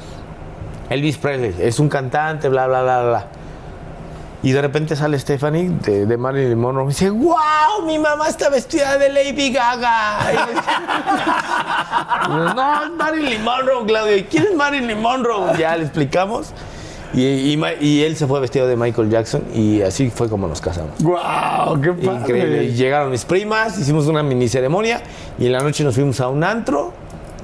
Elvis 0.90 1.16
Presley, 1.16 1.54
es 1.58 1.78
un 1.78 1.88
cantante, 1.88 2.48
bla, 2.48 2.66
bla, 2.66 2.82
bla, 2.82 3.02
bla. 3.02 3.26
Y 4.44 4.50
de 4.50 4.60
repente 4.60 4.96
sale 4.96 5.18
Stephanie 5.20 5.70
de, 5.70 6.04
de 6.04 6.16
Marilyn 6.16 6.58
Monroe 6.58 6.86
y 6.86 6.88
dice, 6.88 7.10
¡Wow! 7.10 7.86
Mi 7.86 7.98
mamá 7.98 8.26
está 8.28 8.50
vestida 8.50 8.98
de 8.98 9.08
Lady 9.08 9.52
Gaga. 9.52 10.18
No, 12.28 12.84
es 12.84 12.90
Marilyn 12.92 13.42
Monroe, 13.42 13.84
Claudio. 13.86 14.16
¿Y 14.16 14.24
quién 14.24 14.44
es 14.44 14.54
Marilyn 14.54 15.00
Monroe? 15.00 15.56
Ya 15.58 15.76
le 15.76 15.84
explicamos. 15.84 16.52
Y, 17.14 17.52
y 17.52 17.56
Ma- 17.59 17.74
y 17.74 18.02
él 18.02 18.16
se 18.16 18.26
fue 18.26 18.40
vestido 18.40 18.66
de 18.66 18.74
Michael 18.76 19.10
Jackson 19.10 19.43
y 19.55 19.82
así 19.82 20.09
fue 20.10 20.28
como 20.30 20.48
nos 20.48 20.60
casamos. 20.60 20.93
¡Guau! 21.02 21.80
¡Qué 21.80 21.93
padre! 21.93 22.20
Increíble. 22.20 22.64
Y 22.64 22.74
llegaron 22.74 23.10
mis 23.10 23.24
primas, 23.24 23.78
hicimos 23.78 24.06
una 24.06 24.22
mini 24.22 24.48
ceremonia 24.48 25.02
y 25.39 25.47
en 25.47 25.52
la 25.52 25.60
noche 25.60 25.84
nos 25.84 25.94
fuimos 25.94 26.20
a 26.20 26.28
un 26.28 26.43
antro 26.43 26.93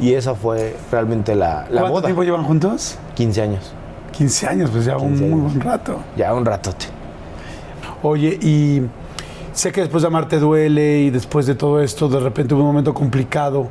y 0.01 0.15
esa 0.15 0.35
fue 0.35 0.75
realmente 0.91 1.35
la, 1.35 1.67
la 1.71 1.81
¿Cuánto 1.83 1.89
boda. 1.91 2.03
tiempo 2.07 2.23
llevan 2.23 2.45
juntos? 2.45 2.97
15 3.15 3.43
años. 3.43 3.73
15 4.17 4.47
años, 4.47 4.71
pues 4.71 4.85
ya 4.87 4.97
un 4.97 5.11
15 5.11 5.25
muy 5.27 5.41
buen 5.43 5.61
rato. 5.61 5.99
Ya 6.17 6.33
un 6.33 6.45
ratote. 6.47 6.87
Oye, 8.03 8.39
y 8.41 8.83
sé 9.53 9.73
que 9.73 9.81
después 9.83 10.03
de 10.03 10.07
amarte 10.09 10.39
duele 10.39 11.01
y 11.03 11.11
después 11.11 11.47
de 11.47 11.55
todo 11.55 11.83
esto, 11.83 12.09
de 12.09 12.21
repente 12.21 12.55
hubo 12.55 12.63
un 12.63 12.69
momento 12.69 12.95
complicado, 12.95 13.69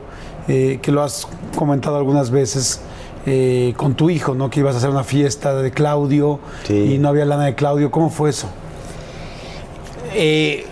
eh, 0.47 0.79
que 0.81 0.91
lo 0.91 1.01
has 1.01 1.27
comentado 1.57 1.97
algunas 1.97 2.29
veces 2.29 2.81
eh, 3.27 3.73
con 3.77 3.93
tu 3.95 4.09
hijo, 4.09 4.33
¿no? 4.35 4.49
Que 4.49 4.61
ibas 4.61 4.73
a 4.75 4.77
hacer 4.79 4.89
una 4.89 5.03
fiesta 5.03 5.53
de 5.53 5.69
Claudio 5.71 6.39
Sí. 6.63 6.93
y 6.95 6.97
no 6.97 7.09
había 7.09 7.25
lana 7.25 7.45
de 7.45 7.55
Claudio. 7.55 7.91
¿Cómo 7.91 8.09
fue 8.09 8.29
eso? 8.31 8.47
Eh, 10.15 10.65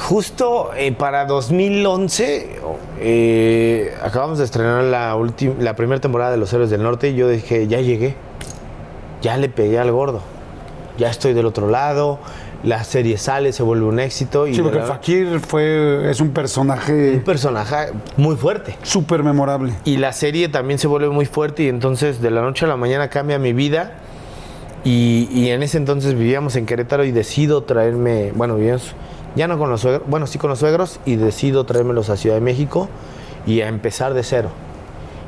justo 0.00 0.70
eh, 0.76 0.92
para 0.92 1.24
2011 1.24 2.60
eh, 3.00 3.94
acabamos 4.02 4.38
de 4.38 4.44
estrenar 4.44 4.84
la, 4.84 5.16
la 5.58 5.74
primera 5.76 6.00
temporada 6.00 6.30
de 6.30 6.36
Los 6.36 6.52
Héroes 6.52 6.70
del 6.70 6.82
Norte 6.82 7.08
y 7.08 7.14
yo 7.14 7.28
dije, 7.28 7.66
ya 7.66 7.80
llegué, 7.80 8.14
ya 9.22 9.36
le 9.36 9.48
pegué 9.48 9.78
al 9.78 9.90
gordo. 9.90 10.20
ya 10.98 11.08
estoy 11.08 11.32
del 11.32 11.46
otro 11.46 11.68
lado, 11.68 12.18
la 12.62 12.84
serie 12.84 13.18
sale, 13.18 13.52
se 13.52 13.62
vuelve 13.62 13.86
un 13.86 13.98
éxito. 14.00 14.46
Y 14.46 14.54
Sí, 14.54 14.62
porque 14.62 14.80
Fakir 14.80 15.40
fue, 15.40 16.10
es 16.10 16.20
un 16.20 16.30
personaje 16.30 17.12
un 17.14 17.24
personaje 17.24 17.92
muy 18.16 18.36
fuerte. 18.36 18.76
súper 18.82 19.22
memorable. 19.22 19.72
Y 19.84 19.96
la 19.96 20.12
serie 20.12 20.48
también 20.48 20.78
se 20.78 20.86
vuelve 20.86 21.08
muy 21.08 21.26
fuerte 21.26 21.64
y 21.64 21.68
entonces 21.68 22.20
de 22.20 22.30
la 22.30 22.42
noche 22.42 22.64
a 22.64 22.68
la 22.68 22.76
mañana 22.76 23.08
cambia 23.08 23.38
mi 23.38 23.52
vida. 23.52 23.98
Y, 24.84 25.28
y 25.32 25.50
en 25.50 25.62
ese 25.62 25.76
entonces 25.76 26.14
vivíamos 26.14 26.56
en 26.56 26.66
Querétaro 26.66 27.04
y 27.04 27.12
decido 27.12 27.62
traerme, 27.62 28.32
bueno, 28.34 28.56
vivíamos 28.56 28.94
ya 29.36 29.48
no 29.48 29.58
con 29.58 29.70
los 29.70 29.80
suegros, 29.80 30.08
bueno, 30.08 30.26
sí 30.26 30.38
con 30.38 30.50
los 30.50 30.58
suegros 30.58 31.00
y 31.06 31.16
decido 31.16 31.64
traérmelos 31.64 32.10
a 32.10 32.16
Ciudad 32.16 32.36
de 32.36 32.42
México 32.42 32.88
y 33.46 33.60
a 33.60 33.68
empezar 33.68 34.12
de 34.14 34.22
cero. 34.22 34.50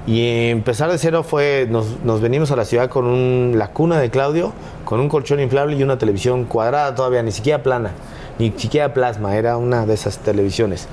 Y 0.06 0.48
empezar 0.51 0.90
de 0.90 0.98
cero 0.98 1.22
fue, 1.22 1.66
nos, 1.70 2.01
nos 2.05 2.20
venimos 2.20 2.51
a 2.51 2.56
la 2.56 2.66
ciudad 2.66 2.90
con 2.90 3.06
un- 3.06 3.55
la 3.56 3.68
cuna 3.68 3.98
de 3.98 4.10
Claudio, 4.10 4.52
con 4.85 5.01
un 5.01 5.09
colchón 5.09 5.40
inflable 5.40 5.76
y 5.76 5.82
una 5.82 5.97
televisión 5.97 6.44
cuadrada 6.44 6.94
todavía, 6.94 7.22
ni 7.22 7.32
siquiera 7.32 7.62
plana, 7.62 7.93
ni 8.39 8.52
siquiera 8.55 8.93
plasma, 8.93 9.36
era 9.36 9.56
una 9.56 9.86
de 9.86 9.94
esas 9.94 10.18
televisiones. 10.18 10.89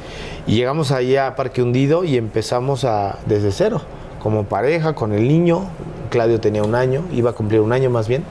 Y 0.47 0.55
llegamos 0.55 0.91
ahí 0.91 1.17
a 1.17 1.35
Parque 1.35 1.61
Hundido 1.61 2.05
y 2.05 2.15
empezamos 2.15 2.85
a, 2.85 3.17
desde 3.25 3.51
cero, 3.51 3.81
como 4.23 4.45
pareja, 4.45 4.93
con 4.93 5.11
el 5.11 5.27
niño. 5.27 5.63
Claudio 6.09 6.39
tenía 6.39 6.63
un 6.63 6.75
año, 6.75 7.03
iba 7.11 7.31
a 7.31 7.33
cumplir 7.33 7.59
un 7.59 7.73
año 7.73 7.89
más 7.89 8.07
bien. 8.07 8.23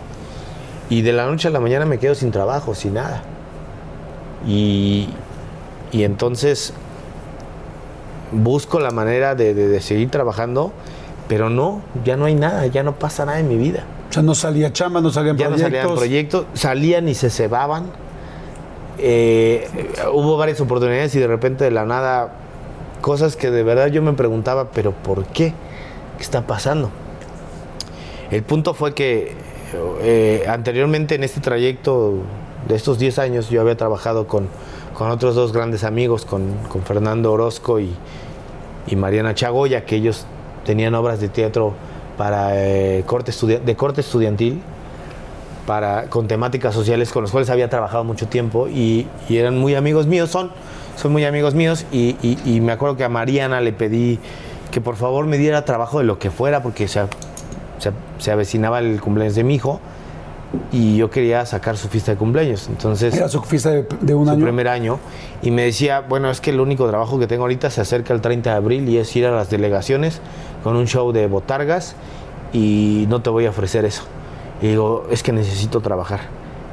Y 0.89 1.03
de 1.03 1.13
la 1.13 1.27
noche 1.27 1.49
a 1.49 1.51
la 1.51 1.61
mañana 1.61 1.85
me 1.85 1.99
quedo 1.99 2.15
sin 2.15 2.31
trabajo, 2.31 2.75
sin 2.75 2.95
nada. 2.95 3.23
Y, 4.47 5.09
y 5.93 6.05
entonces 6.05 6.73
busco 8.33 8.81
la 8.81 8.91
manera 8.91 9.35
de, 9.35 9.55
de- 9.55 9.69
de 9.69 9.81
seguir 9.81 10.11
trabajando, 10.11 10.73
pero 11.29 11.51
no, 11.51 11.81
ya 12.05 12.17
no 12.17 12.25
hay 12.27 12.35
nada, 12.35 12.67
ya 12.67 12.83
no 12.83 12.97
pasa 12.99 13.25
nada 13.27 13.39
en 13.41 13.49
mi 13.49 13.57
vida. 13.57 13.85
O 14.09 14.13
sea, 14.13 14.23
no 14.23 14.35
salía 14.35 14.73
chamba, 14.73 15.01
no 15.01 15.11
salían 15.11 15.37
Ya 15.37 15.49
no 15.49 15.57
proyectos. 15.57 15.81
salían 15.81 15.97
proyectos, 15.97 16.47
salían 16.55 17.09
y 17.09 17.15
se 17.15 17.31
cebaban. 17.31 17.85
Eh, 18.99 19.67
hubo 20.13 20.37
varias 20.37 20.61
oportunidades 20.61 21.15
y 21.15 21.19
de 21.21 21.27
repente 21.27 21.65
de 21.65 21.71
la 21.71 21.85
nada, 21.87 22.33
cosas 23.01 23.37
que 23.37 23.51
de 23.51 23.63
verdad 23.63 23.87
yo 23.87 24.03
me 24.03 24.13
preguntaba, 24.13 24.71
pero 24.73 24.93
¿por 24.93 25.25
qué? 25.27 25.55
¿Qué 26.19 26.23
está 26.23 26.47
pasando? 26.47 26.91
El 28.31 28.43
punto 28.43 28.75
fue 28.75 28.95
que 28.95 29.33
eh, 30.03 30.45
anteriormente 30.49 31.15
en 31.15 31.25
este 31.25 31.41
trayecto 31.41 32.15
de 32.69 32.75
estos 32.77 32.99
10 32.99 33.19
años 33.21 33.49
yo 33.49 33.61
había 33.61 33.77
trabajado 33.77 34.27
con, 34.27 34.49
con 34.95 35.11
otros 35.11 35.35
dos 35.35 35.53
grandes 35.53 35.85
amigos, 35.85 36.25
con, 36.25 36.55
con 36.69 36.83
Fernando 36.83 37.33
Orozco 37.33 37.81
y, 37.81 37.95
y 38.87 38.97
Mariana 38.97 39.35
Chagoya, 39.35 39.85
que 39.85 39.97
ellos 39.97 40.25
tenían 40.65 40.95
obras 40.95 41.21
de 41.21 41.29
teatro 41.29 41.75
para, 42.17 42.51
eh, 42.55 43.03
corte 43.07 43.33
de 43.65 43.77
corte 43.77 44.01
estudiantil 44.03 44.61
para, 45.67 46.05
con 46.05 46.27
temáticas 46.29 46.75
sociales 46.75 47.13
con 47.13 47.23
los 47.23 47.31
cuales 47.31 47.49
había 47.51 47.69
trabajado 47.71 48.05
mucho 48.05 48.27
tiempo 48.29 48.69
y, 48.69 49.07
y 49.29 49.37
eran 49.39 49.59
muy 49.59 49.75
amigos 49.75 50.07
míos, 50.07 50.31
son, 50.31 50.51
son 50.97 51.13
muy 51.13 51.25
amigos 51.25 51.55
míos 51.55 51.87
y, 51.93 52.17
y- 52.23 52.39
y 52.45 52.61
me 52.61 52.73
acuerdo 52.73 52.97
que 52.97 53.05
a 53.05 53.09
Mariana 53.09 53.61
le 53.61 53.73
pedí 53.73 54.19
que 54.71 54.81
por 54.81 54.97
favor 54.97 55.27
me 55.27 55.39
diera 55.39 55.65
trabajo 55.65 55.99
de 55.99 56.05
lo 56.05 56.19
que 56.19 56.31
fuera 56.31 56.63
porque 56.63 56.89
se, 56.89 57.03
se, 57.79 57.93
se 58.19 58.31
avecinaba 58.33 58.81
el 58.81 59.01
cumpleaños 59.01 59.35
de 59.35 59.45
mi 59.45 59.55
hijo 59.55 59.81
y 60.73 60.97
yo 60.97 61.11
quería 61.11 61.47
sacar 61.47 61.77
su 61.77 61.89
fiesta 61.89 62.13
de 62.13 62.19
cumpleaños. 62.19 62.69
Entonces, 62.69 63.15
Era 63.15 63.29
su 63.29 63.41
fiesta 63.43 63.71
de, 63.71 63.87
de 64.01 64.15
un 64.15 64.27
su 64.27 64.33
año. 64.33 64.45
primer 64.45 64.69
año, 64.69 64.99
y 65.43 65.51
me 65.51 65.63
decía, 65.63 66.01
bueno, 66.01 66.31
es 66.31 66.41
que 66.41 66.51
el 66.51 66.61
único 66.61 66.89
trabajo 66.89 67.19
que 67.19 67.27
tengo 67.27 67.43
ahorita 67.43 67.71
se 67.71 67.81
acerca 67.81 68.13
el 68.15 68.21
30 68.21 68.51
de 68.51 68.57
abril 68.57 68.89
y 68.89 68.99
es 68.99 69.15
ir 69.15 69.27
a 69.27 69.31
las 69.31 69.49
delegaciones 69.51 70.21
con 70.65 70.77
un 70.77 70.87
show 70.87 71.13
de 71.13 71.27
botargas 71.27 71.95
y 72.53 73.07
no 73.09 73.23
te 73.23 73.31
voy 73.31 73.47
a 73.47 73.51
ofrecer 73.51 73.85
eso. 73.85 74.03
Y 74.61 74.67
digo, 74.69 75.07
es 75.11 75.23
que 75.23 75.33
necesito 75.33 75.81
trabajar, 75.81 76.21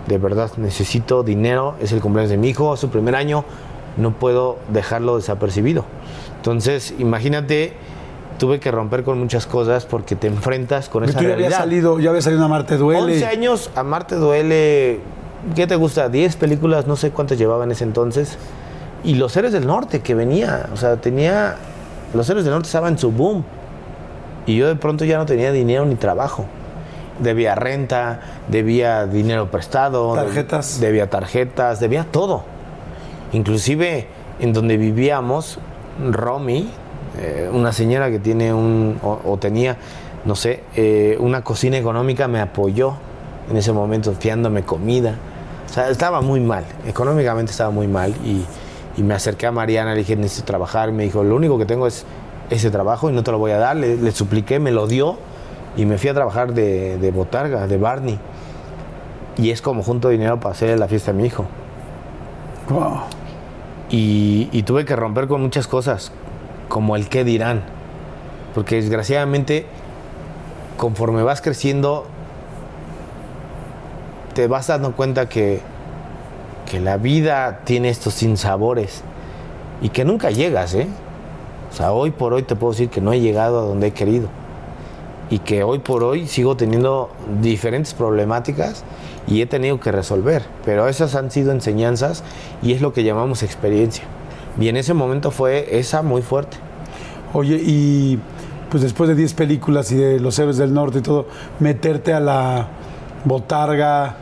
de 0.07 0.17
verdad, 0.17 0.51
necesito 0.57 1.23
dinero, 1.23 1.75
es 1.79 1.91
el 1.91 2.01
cumpleaños 2.01 2.31
de 2.31 2.37
mi 2.37 2.49
hijo, 2.49 2.75
su 2.77 2.89
primer 2.89 3.15
año, 3.15 3.45
no 3.95 4.11
puedo 4.13 4.57
dejarlo 4.73 5.15
desapercibido. 5.17 5.85
Entonces, 6.37 6.93
imagínate, 6.99 7.73
tuve 8.37 8.59
que 8.59 8.71
romper 8.71 9.03
con 9.03 9.19
muchas 9.19 9.45
cosas 9.45 9.85
porque 9.85 10.15
te 10.15 10.27
enfrentas 10.27 10.89
con 10.89 11.03
esa 11.03 11.17
tú 11.17 11.23
ya 11.25 11.33
había 11.33 11.35
realidad. 11.37 11.57
salido, 11.59 11.99
ya 11.99 12.09
había 12.09 12.21
salido 12.21 12.39
una 12.41 12.47
Marte 12.47 12.77
Duele. 12.77 13.13
11 13.13 13.25
años, 13.25 13.71
Amarte 13.75 14.15
duele. 14.15 14.99
¿Qué 15.55 15.67
te 15.67 15.75
gusta? 15.75 16.09
10 16.09 16.35
películas, 16.35 16.87
no 16.87 16.95
sé 16.95 17.11
cuántas 17.11 17.37
llevaba 17.37 17.63
en 17.63 17.71
ese 17.71 17.83
entonces. 17.83 18.37
Y 19.03 19.15
Los 19.15 19.35
Héroes 19.37 19.53
del 19.53 19.67
Norte, 19.67 20.01
que 20.01 20.15
venía. 20.15 20.67
O 20.73 20.77
sea, 20.77 20.97
tenía. 20.97 21.55
Los 22.13 22.29
Héroes 22.29 22.45
del 22.45 22.53
Norte 22.53 22.67
estaban 22.67 22.93
en 22.93 22.99
su 22.99 23.11
boom. 23.11 23.43
Y 24.45 24.55
yo 24.55 24.67
de 24.67 24.75
pronto 24.75 25.05
ya 25.05 25.17
no 25.17 25.25
tenía 25.25 25.51
dinero 25.51 25.85
ni 25.85 25.95
trabajo. 25.95 26.45
Debía 27.19 27.55
renta, 27.55 28.21
debía 28.47 29.05
dinero 29.05 29.49
prestado. 29.51 30.13
Tarjetas. 30.13 30.79
Debía 30.79 31.09
tarjetas, 31.09 31.79
debía 31.79 32.05
todo. 32.11 32.43
Inclusive 33.33 34.07
en 34.39 34.53
donde 34.53 34.77
vivíamos, 34.77 35.59
Romy, 36.11 36.69
eh, 37.19 37.49
una 37.51 37.71
señora 37.71 38.09
que 38.09 38.19
tiene 38.19 38.53
un, 38.53 38.99
o, 39.03 39.19
o 39.25 39.37
tenía, 39.37 39.77
no 40.25 40.35
sé, 40.35 40.63
eh, 40.75 41.17
una 41.19 41.43
cocina 41.43 41.77
económica, 41.77 42.27
me 42.27 42.39
apoyó 42.39 42.93
en 43.49 43.57
ese 43.57 43.71
momento, 43.71 44.13
fiándome 44.13 44.63
comida. 44.63 45.15
O 45.69 45.73
sea, 45.73 45.89
estaba 45.89 46.21
muy 46.21 46.39
mal, 46.39 46.63
económicamente 46.85 47.51
estaba 47.51 47.71
muy 47.71 47.87
mal. 47.87 48.13
Y, 48.25 48.45
y 48.99 49.03
me 49.03 49.13
acerqué 49.13 49.47
a 49.47 49.51
Mariana, 49.51 49.93
le 49.93 49.99
dije, 49.99 50.15
necesito 50.15 50.45
trabajar. 50.45 50.91
Me 50.91 51.03
dijo, 51.03 51.23
lo 51.23 51.35
único 51.35 51.57
que 51.57 51.65
tengo 51.65 51.87
es 51.87 52.05
ese 52.49 52.71
trabajo 52.71 53.09
y 53.09 53.13
no 53.13 53.23
te 53.23 53.31
lo 53.31 53.37
voy 53.37 53.51
a 53.51 53.57
dar. 53.57 53.75
Le, 53.75 53.97
le 53.97 54.11
supliqué, 54.11 54.59
me 54.59 54.71
lo 54.71 54.87
dio 54.87 55.17
y 55.75 55.85
me 55.85 55.97
fui 55.97 56.09
a 56.09 56.13
trabajar 56.13 56.53
de, 56.53 56.97
de 56.97 57.11
botarga, 57.11 57.67
de 57.67 57.77
Barney. 57.77 58.19
Y 59.37 59.51
es 59.51 59.61
como 59.61 59.83
junto 59.83 60.09
dinero 60.09 60.39
para 60.39 60.53
hacer 60.53 60.79
la 60.79 60.87
fiesta 60.87 61.11
de 61.11 61.17
mi 61.19 61.27
hijo. 61.27 61.45
Wow. 62.69 63.01
Y, 63.89 64.49
y 64.51 64.63
tuve 64.63 64.83
que 64.83 64.95
romper 64.95 65.27
con 65.27 65.41
muchas 65.41 65.67
cosas, 65.67 66.11
como 66.67 66.95
el 66.95 67.09
qué 67.09 67.23
dirán. 67.23 67.63
Porque 68.53 68.75
desgraciadamente, 68.75 69.65
conforme 70.77 71.23
vas 71.23 71.41
creciendo, 71.41 72.05
te 74.33 74.47
vas 74.47 74.67
dando 74.67 74.95
cuenta 74.95 75.29
que, 75.29 75.61
que 76.69 76.79
la 76.79 76.97
vida 76.97 77.61
tiene 77.63 77.89
estos 77.89 78.13
sinsabores 78.13 79.03
y 79.81 79.89
que 79.89 80.05
nunca 80.05 80.31
llegas, 80.31 80.73
¿eh? 80.73 80.87
O 81.71 81.75
sea, 81.75 81.91
hoy 81.91 82.11
por 82.11 82.33
hoy 82.33 82.43
te 82.43 82.55
puedo 82.55 82.71
decir 82.71 82.89
que 82.89 83.01
no 83.01 83.13
he 83.13 83.19
llegado 83.19 83.59
a 83.59 83.63
donde 83.63 83.87
he 83.87 83.91
querido 83.93 84.29
y 85.29 85.39
que 85.39 85.63
hoy 85.63 85.79
por 85.79 86.03
hoy 86.03 86.27
sigo 86.27 86.55
teniendo 86.55 87.09
diferentes 87.41 87.93
problemáticas 87.93 88.83
y 89.27 89.41
he 89.41 89.45
tenido 89.45 89.79
que 89.79 89.91
resolver, 89.91 90.43
pero 90.63 90.87
esas 90.87 91.15
han 91.15 91.31
sido 91.31 91.51
enseñanzas 91.51 92.23
y 92.61 92.73
es 92.73 92.81
lo 92.81 92.93
que 92.93 93.03
llamamos 93.03 93.43
experiencia. 93.43 94.05
Y 94.59 94.69
en 94.69 94.77
ese 94.77 94.93
momento 94.93 95.31
fue 95.31 95.77
esa 95.77 96.01
muy 96.01 96.21
fuerte. 96.21 96.57
Oye, 97.33 97.59
y 97.61 98.19
pues 98.69 98.83
después 98.83 99.09
de 99.09 99.15
10 99.15 99.33
películas 99.33 99.91
y 99.91 99.95
de 99.95 100.19
Los 100.19 100.37
Héroes 100.39 100.57
del 100.57 100.73
Norte 100.73 100.99
y 100.99 101.01
todo, 101.01 101.27
meterte 101.59 102.13
a 102.13 102.19
la 102.19 102.67
botarga 103.25 104.17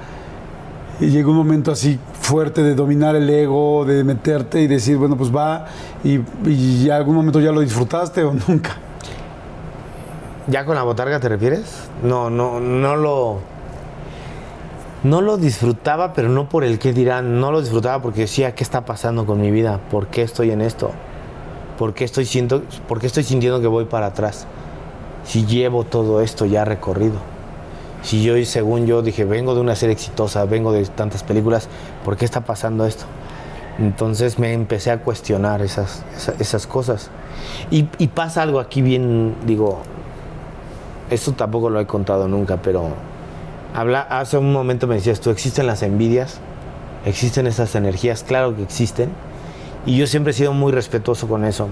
y 0.99 1.07
llegó 1.07 1.31
un 1.31 1.37
momento 1.37 1.71
así 1.71 1.99
fuerte 2.21 2.63
de 2.63 2.75
dominar 2.75 3.15
el 3.15 3.29
ego, 3.29 3.85
de 3.85 4.03
meterte 4.03 4.61
y 4.61 4.67
decir, 4.67 4.97
bueno, 4.97 5.17
pues 5.17 5.35
va, 5.35 5.65
y, 6.03 6.19
y 6.49 6.89
algún 6.89 7.15
momento 7.15 7.39
ya 7.39 7.51
lo 7.51 7.61
disfrutaste 7.61 8.23
o 8.23 8.33
nunca. 8.47 8.77
¿Ya 10.47 10.63
con 10.63 10.75
la 10.75 10.83
botarga 10.83 11.19
te 11.19 11.27
refieres? 11.27 11.89
No, 12.03 12.29
no, 12.29 12.59
no 12.59 12.95
lo. 12.95 13.54
No 15.05 15.21
lo 15.21 15.37
disfrutaba, 15.37 16.13
pero 16.13 16.29
no 16.29 16.49
por 16.49 16.63
el 16.63 16.79
qué 16.79 16.91
dirán. 16.91 17.39
No 17.39 17.51
lo 17.51 17.61
disfrutaba 17.61 18.01
porque 18.01 18.21
decía, 18.21 18.55
¿qué 18.55 18.63
está 18.63 18.85
pasando 18.85 19.27
con 19.27 19.39
mi 19.39 19.51
vida? 19.51 19.79
¿Por 19.91 20.07
qué 20.07 20.23
estoy 20.23 20.49
en 20.49 20.61
esto? 20.61 20.89
¿Por 21.77 21.93
qué 21.93 22.05
estoy, 22.05 22.25
siento, 22.25 22.63
por 22.87 22.99
qué 22.99 23.05
estoy 23.05 23.23
sintiendo 23.23 23.61
que 23.61 23.67
voy 23.67 23.85
para 23.85 24.07
atrás? 24.07 24.47
Si 25.23 25.45
llevo 25.45 25.83
todo 25.83 26.21
esto 26.21 26.45
ya 26.45 26.65
recorrido. 26.65 27.17
Si 28.01 28.23
yo, 28.23 28.33
según 28.45 28.87
yo, 28.87 29.03
dije, 29.03 29.25
vengo 29.25 29.53
de 29.53 29.61
una 29.61 29.75
serie 29.75 29.93
exitosa, 29.93 30.45
vengo 30.45 30.71
de 30.71 30.83
tantas 30.85 31.21
películas, 31.21 31.67
¿por 32.03 32.17
qué 32.17 32.25
está 32.25 32.41
pasando 32.41 32.85
esto? 32.87 33.05
Entonces 33.77 34.39
me 34.39 34.53
empecé 34.53 34.89
a 34.89 35.01
cuestionar 35.01 35.61
esas, 35.61 36.03
esa- 36.17 36.33
esas 36.39 36.65
cosas. 36.65 37.11
Y, 37.69 37.87
y 37.99 38.07
pasa 38.07 38.41
algo 38.41 38.59
aquí 38.59 38.81
bien, 38.81 39.35
digo, 39.45 39.79
esto 41.11 41.33
tampoco 41.33 41.69
lo 41.69 41.79
he 41.79 41.85
contado 41.85 42.27
nunca, 42.27 42.57
pero 42.57 42.89
habla, 43.75 44.01
hace 44.01 44.37
un 44.37 44.53
momento 44.53 44.87
me 44.87 44.95
decías 44.95 45.19
tú, 45.19 45.29
¿existen 45.29 45.67
las 45.67 45.83
envidias? 45.83 46.39
¿Existen 47.05 47.45
esas 47.45 47.75
energías? 47.75 48.23
Claro 48.23 48.55
que 48.55 48.63
existen. 48.63 49.09
Y 49.85 49.97
yo 49.97 50.07
siempre 50.07 50.31
he 50.31 50.33
sido 50.33 50.53
muy 50.53 50.71
respetuoso 50.71 51.27
con 51.27 51.43
eso. 51.43 51.67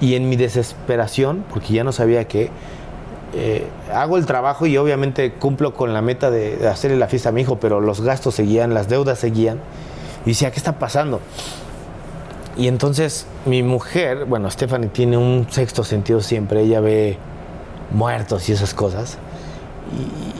Y 0.00 0.14
en 0.14 0.28
mi 0.28 0.36
desesperación, 0.36 1.44
porque 1.48 1.72
ya 1.72 1.84
no 1.84 1.92
sabía 1.92 2.26
qué, 2.26 2.50
eh, 3.34 3.66
hago 3.94 4.16
el 4.16 4.26
trabajo 4.26 4.66
y 4.66 4.76
obviamente 4.76 5.32
cumplo 5.32 5.74
con 5.74 5.92
la 5.92 6.02
meta 6.02 6.30
de, 6.30 6.56
de 6.56 6.68
hacerle 6.68 6.96
la 6.96 7.08
fiesta 7.08 7.28
a 7.28 7.32
mi 7.32 7.42
hijo, 7.42 7.58
pero 7.60 7.80
los 7.80 8.00
gastos 8.00 8.34
seguían, 8.34 8.74
las 8.74 8.88
deudas 8.88 9.18
seguían. 9.18 9.60
Y 10.26 10.30
decía, 10.30 10.50
¿qué 10.50 10.58
está 10.58 10.78
pasando? 10.78 11.20
Y 12.56 12.66
entonces 12.66 13.26
mi 13.46 13.62
mujer, 13.62 14.24
bueno, 14.24 14.50
Stephanie 14.50 14.88
tiene 14.88 15.16
un 15.16 15.46
sexto 15.48 15.84
sentido 15.84 16.20
siempre, 16.20 16.62
ella 16.62 16.80
ve 16.80 17.16
muertos 17.92 18.48
y 18.48 18.52
esas 18.52 18.74
cosas. 18.74 19.18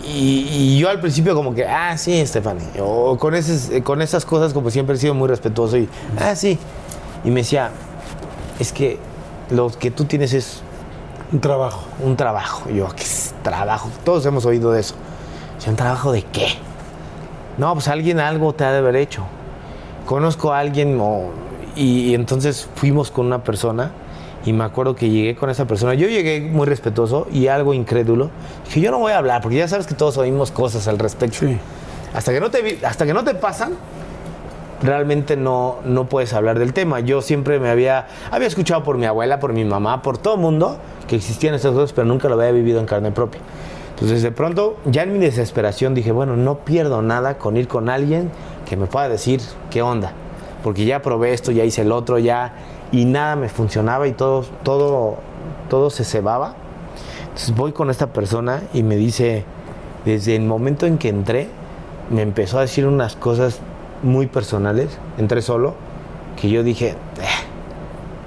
Y, 0.09 0.49
y 0.51 0.79
yo 0.79 0.89
al 0.89 1.01
principio 1.01 1.35
como 1.35 1.55
que, 1.55 1.67
ah, 1.67 1.97
sí, 1.99 2.25
Stephanie. 2.27 2.67
O 2.81 3.17
con, 3.19 3.35
ese, 3.35 3.83
con 3.83 4.03
esas 4.03 4.25
cosas 4.25 4.53
como 4.53 4.71
siempre 4.71 4.97
he 4.97 4.99
sido 4.99 5.15
muy 5.15 5.29
respetuoso 5.29 5.77
y, 5.77 5.89
ah, 6.21 6.35
sí. 6.35 6.59
Y 7.25 7.31
me 7.31 7.41
decía, 7.41 7.71
es 8.59 8.73
que 8.73 8.99
lo 9.51 9.69
que 9.71 9.91
tú 9.91 10.05
tienes 10.05 10.33
es 10.33 10.63
Un 11.33 11.41
trabajo. 11.41 11.85
un 12.03 12.17
trabajo. 12.17 12.69
Y 12.71 12.77
yo, 12.77 12.89
¿qué 12.95 13.03
es 13.03 13.35
trabajo? 13.43 13.91
Todos 14.05 14.25
hemos 14.27 14.45
oído 14.47 14.73
de 14.73 14.81
eso. 14.81 14.95
¿un 15.67 15.77
trabajo 15.77 16.13
de 16.13 16.23
qué? 16.23 16.47
No, 17.59 17.75
pues 17.75 17.89
alguien 17.89 18.21
algo 18.21 18.55
te 18.55 18.65
ha 18.65 18.73
de 18.73 18.79
haber 18.79 18.97
hecho. 18.97 19.25
Conozco 20.07 20.53
a 20.53 20.61
alguien 20.61 20.99
o- 21.01 21.31
y, 21.77 22.11
y 22.11 22.15
entonces 22.15 22.69
fuimos 22.77 23.11
con 23.11 23.27
una 23.27 23.43
persona 23.45 23.91
y 24.45 24.53
me 24.53 24.65
acuerdo 24.65 24.95
que 24.95 25.11
llegué 25.11 25.35
con 25.37 25.51
esa 25.51 25.67
persona. 25.67 25.95
Yo 25.95 26.09
llegué 26.09 26.41
muy 26.41 26.67
respetuoso 26.67 27.27
y 27.33 27.49
algo 27.49 27.75
incrédulo. 27.75 28.31
Dije, 28.67 28.81
yo 28.81 28.91
no 28.91 28.99
voy 28.99 29.13
a 29.13 29.19
hablar 29.19 29.43
porque 29.43 29.57
ya 29.57 29.69
sabes 29.69 29.87
que 29.87 29.95
todos 29.95 30.17
oímos 30.19 30.51
cosas 30.51 30.89
al 30.89 30.99
respecto. 30.99 31.39
Sí. 31.41 31.59
Hasta 32.15 32.33
que 32.33 32.41
no 32.41 32.51
te, 32.51 32.79
hasta 32.85 33.05
que 33.05 33.13
no 33.13 33.25
te 33.25 33.35
pasan, 33.35 33.73
realmente 34.83 35.37
no, 35.37 35.79
no 35.85 36.09
puedes 36.09 36.33
hablar 36.33 36.59
del 36.59 36.73
tema. 36.73 37.01
Yo 37.01 37.23
siempre 37.23 37.59
me 37.59 37.69
había, 37.69 38.07
había 38.31 38.49
escuchado 38.49 38.83
por 38.83 38.97
mi 38.97 39.07
abuela, 39.07 39.41
por 39.41 39.53
mi 39.53 39.65
mamá, 39.65 40.03
por 40.03 40.19
todo 40.19 40.35
el 40.35 40.41
mundo 40.41 40.79
que 41.07 41.17
existían 41.17 41.55
estas 41.55 41.73
cosas, 41.73 41.93
pero 41.93 42.07
nunca 42.07 42.29
lo 42.29 42.35
había 42.35 42.53
vivido 42.53 42.81
en 42.81 42.87
carne 42.87 43.11
propia. 43.11 43.41
Entonces 43.91 44.23
de 44.23 44.31
pronto, 44.31 44.77
ya 44.85 45.03
en 45.03 45.13
mi 45.13 45.19
desesperación 45.19 45.95
dije, 45.95 46.13
bueno, 46.13 46.37
no 46.37 46.59
pierdo 46.59 47.03
nada 47.03 47.37
con 47.39 47.57
ir 47.57 47.67
con 47.67 47.89
alguien 47.89 48.31
que 48.69 48.77
me 48.77 48.87
pueda 48.87 49.09
decir 49.09 49.41
qué 49.71 49.83
onda. 49.83 50.13
Porque 50.63 50.85
ya 50.85 51.03
probé 51.03 51.33
esto, 51.33 51.51
ya 51.51 51.65
hice 51.65 51.83
el 51.83 51.91
otro, 51.91 52.19
ya, 52.19 52.53
y 52.93 53.05
nada 53.05 53.37
me 53.37 53.49
funcionaba 53.49 54.07
y 54.09 54.13
todo, 54.13 54.45
todo, 54.63 55.17
todo 55.69 55.91
se 55.91 56.05
cebaba. 56.05 56.55
Entonces 57.23 57.55
voy 57.55 57.73
con 57.73 57.91
esta 57.91 58.09
persona 58.09 58.63
y 58.73 58.83
me 58.83 58.97
dice, 58.97 59.45
desde 60.05 60.37
el 60.37 60.43
momento 60.43 60.87
en 60.87 60.99
que 60.99 61.09
entré, 61.09 61.49
me 62.11 62.23
empezó 62.23 62.59
a 62.59 62.63
decir 62.63 62.87
unas 62.87 63.17
cosas 63.17 63.61
muy 64.03 64.27
personales, 64.27 64.89
entré 65.19 65.43
solo, 65.43 65.75
que 66.41 66.49
yo 66.49 66.63
dije, 66.63 66.91
"Eh". 66.91 66.95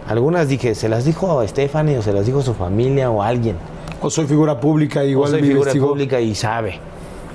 algunas 0.09 0.47
dije, 0.47 0.75
se 0.75 0.89
las 0.89 1.05
dijo 1.05 1.39
a 1.39 1.47
Stephanie 1.47 1.97
o 1.97 2.01
se 2.01 2.13
las 2.13 2.25
dijo 2.25 2.39
a 2.39 2.43
su 2.43 2.53
familia 2.53 3.09
o 3.09 3.21
a 3.23 3.27
alguien. 3.27 3.55
O 4.01 4.09
soy 4.09 4.25
figura 4.25 4.59
pública, 4.59 5.01
O 5.01 5.03
igual 5.03 5.31
soy 5.31 5.41
me 5.41 5.47
figura 5.47 5.69
investigó. 5.71 5.87
pública 5.89 6.19
y 6.19 6.35
sabe. 6.35 6.79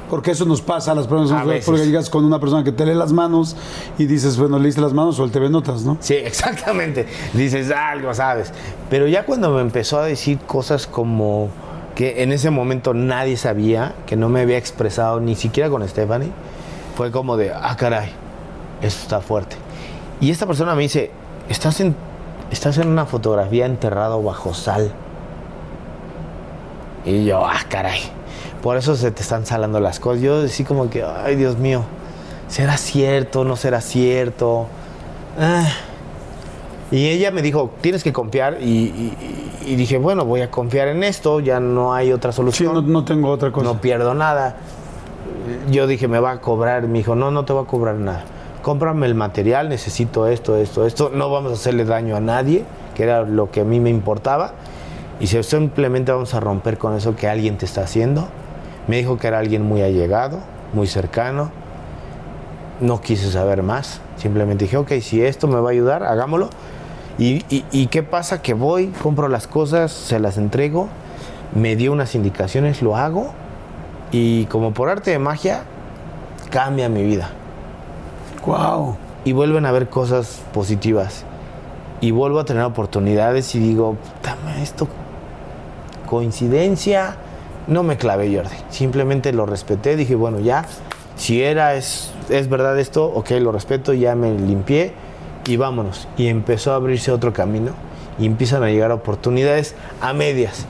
Porque 0.09 0.31
eso 0.31 0.45
nos 0.45 0.63
pasa 0.63 0.93
a 0.93 0.95
las 0.95 1.07
personas 1.07 1.33
A 1.43 1.45
porque 1.65 1.85
llegas 1.85 2.11
con 2.11 2.25
una 2.25 2.39
persona 2.39 2.63
que 2.63 2.73
te 2.73 2.87
lee 2.87 2.95
las 2.95 3.13
manos 3.13 3.57
y 3.99 4.07
dices, 4.07 4.37
bueno, 4.37 4.59
leíste 4.59 4.81
las 4.81 4.93
manos 4.93 5.19
o 5.19 5.25
el 5.25 5.31
TV 5.31 5.51
Notas, 5.51 5.83
¿no? 5.83 5.97
Sí, 6.01 6.15
exactamente. 6.25 7.07
Dices 7.33 7.71
algo, 7.71 8.15
sabes. 8.15 8.53
Pero 8.89 9.09
ya 9.09 9.25
cuando 9.25 9.51
me 9.51 9.61
empezó 9.61 9.99
a 9.99 10.05
decir 10.07 10.39
cosas 10.39 10.87
como 10.87 11.49
que 11.97 12.23
en 12.23 12.31
ese 12.31 12.51
momento 12.51 12.95
nadie 12.95 13.37
sabía, 13.37 13.95
que 14.07 14.17
no 14.17 14.29
me 14.29 14.43
había 14.43 14.59
expresado 14.59 15.19
ni 15.19 15.35
siquiera 15.35 15.71
con 15.71 15.87
Stephanie, 15.89 16.31
fue 16.95 17.11
como 17.11 17.37
de, 17.37 17.53
ah, 17.53 17.75
caray, 17.77 18.11
esto 18.83 19.03
está 19.03 19.21
fuerte. 19.21 19.57
Y 20.21 20.31
esta 20.31 20.47
persona 20.47 20.75
me 20.75 20.83
dice, 20.83 21.11
estás 21.49 21.81
en, 21.81 21.97
estás 22.51 22.79
en 22.79 22.89
una 22.89 23.07
fotografía 23.07 23.67
enterrado 23.67 24.23
bajo 24.23 24.55
sal. 24.55 24.93
Y 27.05 27.25
yo, 27.25 27.47
ah, 27.47 27.61
caray. 27.69 28.01
Por 28.63 28.77
eso 28.77 28.97
se 28.97 29.11
te 29.11 29.23
están 29.23 29.47
salando 29.47 29.81
las 29.81 30.01
cosas. 30.01 30.23
Yo 30.23 30.43
así 30.43 30.65
como 30.65 30.89
que, 30.91 31.03
ay, 31.05 31.37
Dios 31.37 31.57
mío, 31.59 31.83
¿será 32.49 32.77
cierto? 32.77 33.45
¿No 33.45 33.57
será 33.57 33.81
cierto? 33.81 34.67
Ah. 35.39 35.67
Y 36.91 37.09
ella 37.09 37.31
me 37.33 37.43
dijo, 37.43 37.71
tienes 37.81 38.03
que 38.05 38.13
confiar. 38.13 38.59
Y, 38.61 38.67
y- 38.67 39.53
y 39.67 39.75
dije, 39.75 39.99
bueno, 39.99 40.25
voy 40.25 40.43
a 40.43 40.51
confiar 40.51 40.87
en 40.89 41.03
esto, 41.03 41.41
ya 41.41 41.59
no 41.59 41.93
hay 41.93 42.13
otra 42.13 42.31
Sí, 42.31 42.37
solución. 42.37 42.73
no, 42.75 42.83
no 42.83 43.05
tengo 43.05 43.31
otra 43.31 43.51
cosa. 43.51 43.65
No 43.67 43.81
pierdo 43.81 44.15
nada. 44.15 44.55
Yo 45.71 45.87
dije, 45.89 46.07
me 46.07 46.21
va 46.21 46.31
a 46.33 46.41
cobrar. 46.41 46.83
Me 46.87 46.99
dijo, 46.99 47.17
no, 47.17 47.31
no 47.33 47.45
te 47.45 47.53
va 47.53 47.63
a 47.63 47.65
cobrar 47.65 47.97
nada. 47.97 48.25
Cómprame 48.63 49.07
el 49.07 49.15
material, 49.17 49.69
necesito 49.69 50.27
esto, 50.29 50.57
esto, 50.57 50.87
esto. 50.87 51.11
No 51.13 51.31
vamos 51.31 51.51
a 51.53 51.55
hacerle 51.55 51.85
daño 51.85 52.17
a 52.17 52.21
nadie, 52.21 52.65
que 52.95 53.03
era 53.03 53.23
lo 53.23 53.51
que 53.51 53.61
a 53.61 53.65
mí 53.65 53.81
me 53.81 53.91
importaba. 53.91 54.53
Y 55.21 55.29
si 55.29 55.43
simplemente 55.43 56.13
vamos 56.13 56.35
a 56.35 56.41
romper 56.41 56.79
con 56.79 56.95
eso 56.95 57.17
que 57.17 57.29
alguien 57.29 57.57
te 57.57 57.65
está 57.65 57.83
haciendo. 57.83 58.29
Me 58.87 58.99
dijo 58.99 59.17
que 59.19 59.27
era 59.29 59.39
alguien 59.39 59.63
muy 59.63 59.83
allegado, 59.83 60.39
muy 60.73 60.87
cercano. 60.87 61.51
No 62.81 63.01
quise 63.01 63.31
saber 63.33 63.63
más. 63.63 64.01
Simplemente 64.17 64.65
dije, 64.65 64.77
ok, 64.77 64.93
si 65.01 65.23
esto 65.23 65.49
me 65.49 65.59
va 65.61 65.71
a 65.71 65.73
ayudar, 65.73 66.03
hagámoslo. 66.03 66.51
Y, 67.19 67.45
y- 67.49 67.65
y 67.73 67.87
qué 67.87 68.03
pasa? 68.03 68.43
Que 68.43 68.53
voy, 68.55 68.89
compro 69.03 69.29
las 69.29 69.47
cosas, 69.47 69.91
se 69.91 70.21
las 70.21 70.37
entrego, 70.37 70.89
me 71.55 71.75
dio 71.77 71.93
unas 71.93 72.15
indicaciones, 72.15 72.83
lo 72.83 72.97
hago. 72.97 73.33
Y 74.13 74.45
como 74.47 74.73
por 74.75 74.91
arte 74.91 75.11
de 75.13 75.19
magia, 75.19 75.63
cambia 76.51 76.89
mi 76.91 77.03
vida. 77.03 77.31
Wow. 78.45 78.97
Y 79.25 79.33
vuelven 79.33 79.65
a 79.67 79.73
ver 79.73 79.89
cosas 79.89 80.41
positivas. 80.53 81.25
Y 82.01 82.11
vuelvo 82.11 82.39
a 82.39 82.45
tener 82.45 82.63
oportunidades 82.63 83.55
y 83.55 83.59
digo, 83.59 83.95
"Puta 83.95 84.37
madre, 84.45 84.63
esto 84.63 84.87
coincidencia. 86.07 87.17
No 87.67 87.83
me 87.83 87.97
clavé, 87.97 88.35
Jordi. 88.35 88.57
Simplemente 88.71 89.33
lo 89.33 89.45
respeté. 89.45 89.97
Dije, 89.97 90.15
bueno, 90.15 90.41
ya, 90.41 90.65
si 91.17 91.43
era, 91.43 91.75
es, 91.75 92.13
es 92.29 92.49
verdad 92.49 92.79
esto, 92.79 93.07
ok, 93.07 93.31
lo 93.41 93.53
respeto, 93.53 93.93
ya 93.93 94.15
me 94.15 94.39
limpié 94.39 94.93
y 95.47 95.57
vámonos. 95.57 96.09
Y 96.17 96.29
empezó 96.29 96.73
a 96.73 96.77
abrirse 96.77 97.11
otro 97.13 97.33
camino 97.33 97.73
y 98.19 98.27
empiezan 98.27 98.63
a 98.63 98.69
llegar 98.69 98.93
oportunidades 98.93 99.75
a 100.01 100.13
medias. 100.13 100.67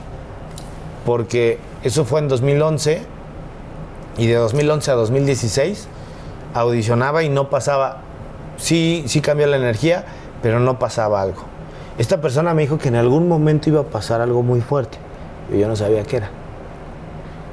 Porque 1.05 1.59
eso 1.83 2.05
fue 2.05 2.19
en 2.19 2.27
2011 2.27 3.01
y 4.17 4.27
de 4.27 4.35
2011 4.35 4.91
a 4.91 4.93
2016 4.95 5.87
audicionaba 6.53 7.23
y 7.23 7.29
no 7.29 7.49
pasaba. 7.49 8.01
Sí, 8.57 9.03
sí 9.07 9.21
cambió 9.21 9.45
la 9.47 9.57
energía, 9.57 10.05
pero 10.41 10.59
no 10.59 10.79
pasaba 10.79 11.21
algo. 11.21 11.43
Esta 11.97 12.21
persona 12.21 12.53
me 12.53 12.63
dijo 12.63 12.77
que 12.77 12.89
en 12.89 12.95
algún 12.95 13.27
momento 13.27 13.69
iba 13.69 13.81
a 13.81 13.85
pasar 13.85 14.21
algo 14.21 14.43
muy 14.43 14.61
fuerte. 14.61 14.97
Pero 15.47 15.59
Yo 15.61 15.67
no 15.67 15.75
sabía 15.75 16.03
qué 16.03 16.17
era. 16.17 16.29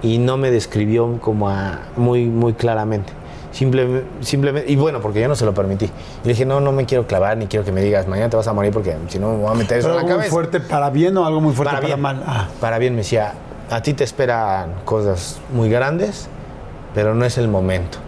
Y 0.03 0.19
no 0.19 0.37
me 0.37 0.51
describió 0.51 1.19
como 1.21 1.49
a- 1.49 1.79
muy, 1.97 2.27
muy 2.27 2.53
claramente. 2.55 3.13
Simple- 3.53 4.03
simplemente, 4.21 4.71
y 4.71 4.75
bueno, 4.77 5.01
porque 5.01 5.21
yo 5.21 5.29
no 5.29 5.37
se 5.37 5.45
lo 5.45 5.55
permití. 5.55 5.85
Y 5.87 6.27
le 6.27 6.33
dije, 6.33 6.45
no, 6.45 6.61
no 6.61 6.73
me 6.73 6.87
quiero 6.87 7.07
clavar, 7.07 7.37
ni 7.37 7.47
quiero 7.47 7.65
que 7.65 7.71
me 7.73 7.81
digas, 7.83 8.09
mañana 8.09 8.29
te 8.29 8.37
vas 8.37 8.49
a 8.49 8.53
morir 8.53 8.73
porque 8.73 8.97
si 9.09 9.19
no 9.21 9.31
me 9.31 9.37
voy 9.39 9.51
a 9.53 9.55
meter 9.55 9.79
eso 9.79 9.89
Pero 9.89 9.91
en 9.91 9.95
la 9.97 10.01
algo 10.01 10.09
muy 10.09 10.17
cabeza. 10.19 10.31
fuerte 10.33 10.61
para 10.61 10.91
bien 10.91 11.17
o 11.17 11.25
algo 11.25 11.41
muy 11.41 11.53
fuerte 11.55 11.71
Para 11.71 11.81
para, 11.83 11.95
bien. 11.95 12.01
mal. 12.03 12.23
Ah, 12.27 12.49
Para 12.61 12.79
bien 12.79 12.95
me 12.95 12.99
decía, 12.99 13.33
a 13.71 13.81
ti 13.81 13.95
te 13.95 14.03
esperan 14.05 14.75
cosas 14.85 15.41
muy 15.53 15.71
grandes, 15.71 16.29
pero 16.95 17.15
no 17.15 17.25
es 17.25 17.39
el 17.39 17.47
momento. 17.49 17.99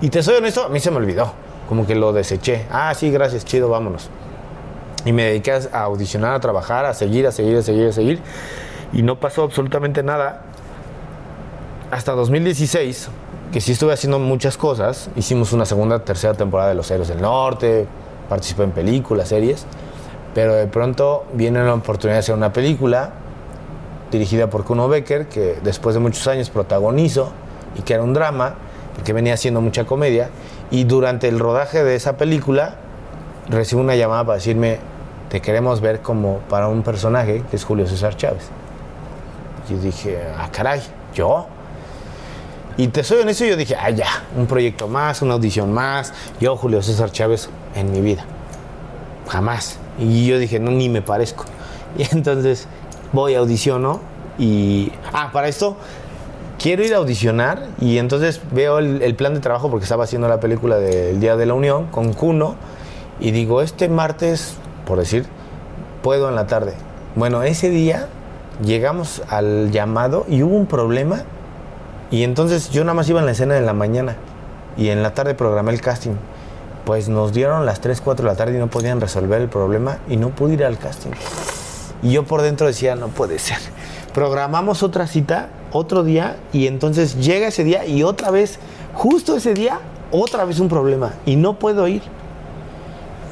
Y 0.00 0.08
te 0.10 0.22
soy 0.22 0.36
honesto, 0.36 0.64
a 0.64 0.68
mí 0.68 0.78
se 0.80 0.90
me 0.92 0.98
olvidó. 0.98 1.32
Como 1.68 1.84
que 1.86 1.94
lo 1.96 2.12
deseché. 2.12 2.64
Ah, 2.70 2.94
sí, 2.94 3.10
gracias, 3.10 3.44
chido, 3.44 3.68
vámonos. 3.68 4.08
Y 5.04 5.12
me 5.12 5.24
dediqué 5.24 5.52
a 5.72 5.82
audicionar, 5.82 6.34
a 6.34 6.40
trabajar, 6.40 6.84
a 6.84 6.94
seguir, 6.94 7.26
a 7.26 7.32
seguir, 7.32 7.56
a 7.56 7.62
seguir, 7.62 7.88
a 7.88 7.92
seguir. 7.92 8.20
Y 8.92 9.02
no 9.02 9.20
pasó 9.20 9.44
absolutamente 9.44 10.02
nada. 10.02 10.42
Hasta 11.90 12.12
2016, 12.12 13.08
que 13.52 13.60
sí 13.60 13.72
estuve 13.72 13.92
haciendo 13.92 14.18
muchas 14.18 14.56
cosas. 14.56 15.08
Hicimos 15.16 15.52
una 15.52 15.64
segunda, 15.64 16.00
tercera 16.00 16.34
temporada 16.34 16.70
de 16.70 16.74
Los 16.74 16.90
Héroes 16.90 17.08
del 17.08 17.20
Norte. 17.20 17.86
Participé 18.28 18.64
en 18.64 18.72
películas, 18.72 19.28
series. 19.28 19.66
Pero 20.34 20.54
de 20.54 20.66
pronto 20.66 21.24
viene 21.32 21.64
la 21.64 21.74
oportunidad 21.74 22.16
de 22.16 22.20
hacer 22.20 22.34
una 22.34 22.52
película 22.52 23.12
dirigida 24.10 24.48
por 24.48 24.64
Kuno 24.64 24.88
Becker, 24.88 25.28
que 25.28 25.58
después 25.62 25.94
de 25.94 26.00
muchos 26.00 26.26
años 26.26 26.50
protagonizó 26.50 27.32
y 27.78 27.82
que 27.82 27.94
era 27.94 28.02
un 28.02 28.14
drama, 28.14 28.54
porque 28.94 29.12
venía 29.12 29.34
haciendo 29.34 29.60
mucha 29.60 29.84
comedia. 29.84 30.30
Y 30.70 30.84
durante 30.84 31.28
el 31.28 31.38
rodaje 31.38 31.84
de 31.84 31.94
esa 31.94 32.16
película 32.16 32.76
recibo 33.48 33.80
una 33.80 33.96
llamada 33.96 34.24
para 34.24 34.36
decirme, 34.36 34.78
te 35.28 35.40
queremos 35.40 35.80
ver 35.80 36.00
como 36.00 36.38
para 36.48 36.68
un 36.68 36.82
personaje 36.82 37.42
que 37.50 37.56
es 37.56 37.64
Julio 37.64 37.86
César 37.86 38.16
Chávez. 38.16 38.48
Yo 39.68 39.76
dije, 39.78 40.18
ah, 40.36 40.48
caray, 40.50 40.80
¿yo? 41.14 41.46
Y 42.76 42.88
te 42.88 43.02
soy 43.02 43.18
honesto, 43.20 43.44
yo 43.44 43.56
dije, 43.56 43.76
ah, 43.76 43.90
ya, 43.90 44.06
un 44.36 44.46
proyecto 44.46 44.88
más, 44.88 45.20
una 45.20 45.34
audición 45.34 45.72
más. 45.72 46.12
Yo, 46.40 46.56
Julio 46.56 46.82
César 46.82 47.10
Chávez, 47.10 47.50
en 47.74 47.92
mi 47.92 48.00
vida. 48.00 48.24
Jamás. 49.28 49.78
Y 49.98 50.26
yo 50.26 50.38
dije, 50.38 50.60
no, 50.60 50.70
ni 50.70 50.88
me 50.88 51.02
parezco. 51.02 51.44
Y 51.98 52.06
entonces 52.14 52.68
voy, 53.12 53.34
audiciono 53.34 54.00
y... 54.38 54.92
Ah, 55.12 55.30
para 55.32 55.48
esto, 55.48 55.76
quiero 56.58 56.84
ir 56.84 56.94
a 56.94 56.98
audicionar 56.98 57.66
y 57.80 57.98
entonces 57.98 58.40
veo 58.52 58.78
el, 58.78 59.02
el 59.02 59.14
plan 59.14 59.34
de 59.34 59.40
trabajo 59.40 59.70
porque 59.70 59.84
estaba 59.84 60.04
haciendo 60.04 60.28
la 60.28 60.38
película 60.38 60.76
del 60.76 61.18
Día 61.18 61.34
de 61.36 61.46
la 61.46 61.54
Unión 61.54 61.86
con 61.86 62.12
Cuno 62.12 62.56
y 63.20 63.30
digo, 63.30 63.62
este 63.62 63.88
martes, 63.88 64.56
por 64.86 64.98
decir, 64.98 65.26
puedo 66.02 66.28
en 66.28 66.34
la 66.34 66.46
tarde. 66.46 66.74
Bueno, 67.14 67.42
ese 67.42 67.70
día 67.70 68.08
llegamos 68.64 69.22
al 69.28 69.70
llamado 69.70 70.24
y 70.28 70.42
hubo 70.42 70.56
un 70.56 70.66
problema 70.66 71.22
y 72.10 72.22
entonces 72.22 72.70
yo 72.70 72.84
nada 72.84 72.94
más 72.94 73.08
iba 73.08 73.20
en 73.20 73.26
la 73.26 73.32
escena 73.32 73.56
en 73.56 73.66
la 73.66 73.72
mañana 73.72 74.16
y 74.76 74.88
en 74.88 75.02
la 75.02 75.14
tarde 75.14 75.34
programé 75.34 75.72
el 75.72 75.80
casting. 75.80 76.14
Pues 76.84 77.08
nos 77.08 77.32
dieron 77.32 77.66
las 77.66 77.80
3, 77.80 78.00
4 78.00 78.24
de 78.24 78.30
la 78.30 78.36
tarde 78.36 78.56
y 78.56 78.58
no 78.58 78.68
podían 78.68 79.00
resolver 79.00 79.42
el 79.42 79.48
problema 79.48 79.98
y 80.08 80.16
no 80.16 80.30
pude 80.30 80.54
ir 80.54 80.64
al 80.64 80.78
casting. 80.78 81.10
Y 82.02 82.12
yo 82.12 82.24
por 82.24 82.42
dentro 82.42 82.66
decía, 82.66 82.94
no 82.94 83.08
puede 83.08 83.38
ser. 83.38 83.58
Programamos 84.14 84.82
otra 84.82 85.06
cita 85.06 85.48
otro 85.72 86.02
día, 86.02 86.36
y 86.52 86.66
entonces 86.66 87.16
llega 87.16 87.48
ese 87.48 87.64
día 87.64 87.86
y 87.86 88.02
otra 88.02 88.30
vez, 88.30 88.58
justo 88.94 89.36
ese 89.36 89.54
día, 89.54 89.80
otra 90.10 90.44
vez 90.44 90.60
un 90.60 90.68
problema, 90.68 91.14
y 91.26 91.36
no 91.36 91.58
puedo 91.58 91.86
ir. 91.88 92.02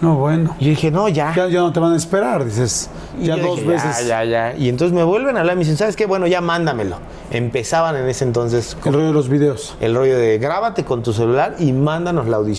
No, 0.00 0.16
bueno. 0.16 0.54
Y 0.58 0.64
yo 0.64 0.70
dije, 0.70 0.90
no, 0.90 1.08
ya. 1.08 1.32
Ya, 1.34 1.48
ya 1.48 1.60
no 1.60 1.72
te 1.72 1.80
van 1.80 1.92
a 1.92 1.96
esperar, 1.96 2.44
dices. 2.44 2.90
Ya 3.20 3.36
dos 3.36 3.56
dije, 3.56 3.68
veces. 3.68 4.06
Ya, 4.06 4.24
ya, 4.24 4.52
ya. 4.52 4.56
Y 4.56 4.68
entonces 4.68 4.94
me 4.94 5.02
vuelven 5.02 5.36
a 5.36 5.40
hablar 5.40 5.54
y 5.54 5.58
me 5.58 5.64
dicen, 5.64 5.76
¿sabes 5.76 5.96
qué? 5.96 6.06
Bueno, 6.06 6.26
ya 6.26 6.40
mándamelo. 6.40 6.96
Empezaban 7.30 7.96
en 7.96 8.08
ese 8.08 8.24
entonces 8.24 8.76
El 8.84 8.92
rollo 8.92 9.06
de 9.06 9.12
los 9.12 9.28
videos. 9.28 9.74
el 9.80 9.94
rollo 9.94 10.16
de 10.18 10.38
grábate 10.38 10.84
con 10.84 11.02
tu 11.02 11.12
celular 11.12 11.56
y 11.58 11.72
mándanos 11.72 12.28
la 12.28 12.36
audición. 12.36 12.58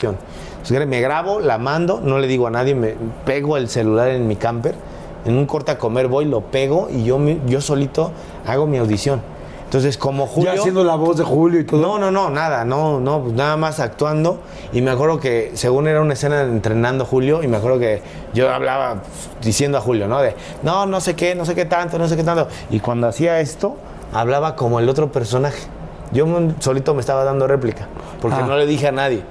Entonces, 0.00 0.86
me 0.86 1.00
grabo, 1.00 1.40
la 1.40 1.58
mando, 1.58 2.00
no 2.00 2.20
le 2.20 2.28
digo 2.28 2.46
a 2.46 2.50
nadie, 2.50 2.72
me 2.72 2.94
pego 3.24 3.56
el 3.56 3.68
celular 3.68 4.10
en 4.10 4.28
mi 4.28 4.36
camper, 4.36 4.76
en 5.24 5.36
un 5.36 5.44
corte 5.44 5.72
a 5.72 5.78
comer 5.78 6.06
voy, 6.06 6.24
lo 6.24 6.40
pego 6.40 6.88
y 6.88 7.02
yo, 7.02 7.18
yo 7.46 7.60
solito 7.60 8.12
hago 8.46 8.68
mi 8.68 8.78
audición. 8.78 9.20
Entonces, 9.64 9.98
como 9.98 10.28
Julio... 10.28 10.54
Ya 10.54 10.60
haciendo 10.60 10.84
la 10.84 10.94
voz 10.94 11.16
de 11.16 11.24
Julio 11.24 11.58
y 11.58 11.64
todo. 11.64 11.80
No, 11.82 11.98
no, 11.98 12.12
no, 12.12 12.30
nada, 12.30 12.64
no, 12.64 13.00
no, 13.00 13.22
pues 13.22 13.34
nada 13.34 13.56
más 13.56 13.80
actuando. 13.80 14.38
Y 14.72 14.82
me 14.82 14.92
acuerdo 14.92 15.18
que, 15.18 15.50
según 15.54 15.88
era 15.88 16.00
una 16.00 16.12
escena 16.12 16.44
de 16.44 16.52
entrenando 16.52 17.04
Julio, 17.04 17.42
y 17.42 17.48
me 17.48 17.56
acuerdo 17.56 17.80
que 17.80 18.00
yo 18.34 18.48
hablaba 18.54 19.02
pues, 19.02 19.44
diciendo 19.44 19.78
a 19.78 19.80
Julio, 19.80 20.06
¿no? 20.06 20.20
De, 20.20 20.36
no, 20.62 20.86
no 20.86 21.00
sé 21.00 21.16
qué, 21.16 21.34
no 21.34 21.44
sé 21.44 21.56
qué 21.56 21.64
tanto, 21.64 21.98
no 21.98 22.06
sé 22.06 22.16
qué 22.16 22.22
tanto. 22.22 22.46
Y 22.70 22.78
cuando 22.78 23.08
hacía 23.08 23.40
esto, 23.40 23.74
hablaba 24.12 24.54
como 24.54 24.78
el 24.78 24.88
otro 24.88 25.10
personaje. 25.10 25.66
Yo 26.12 26.24
solito 26.60 26.94
me 26.94 27.00
estaba 27.00 27.24
dando 27.24 27.48
réplica, 27.48 27.88
porque 28.22 28.36
Ah. 28.40 28.46
no 28.46 28.56
le 28.56 28.64
dije 28.64 28.86
a 28.86 28.92
nadie. 28.92 29.24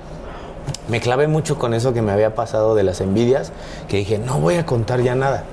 Me 0.88 1.02
clavé 1.02 1.28
mucho 1.28 1.58
con 1.58 1.74
eso 1.74 1.94
que 1.94 2.02
me 2.02 2.12
había 2.12 2.36
pasado 2.36 2.76
de 2.76 2.84
las 2.84 3.02
envidias, 3.02 3.52
que 3.88 3.98
dije, 3.98 4.18
no 4.20 4.40
voy 4.40 4.56
a 4.56 4.66
contar 4.66 5.02
ya 5.02 5.16
nada. 5.16 5.44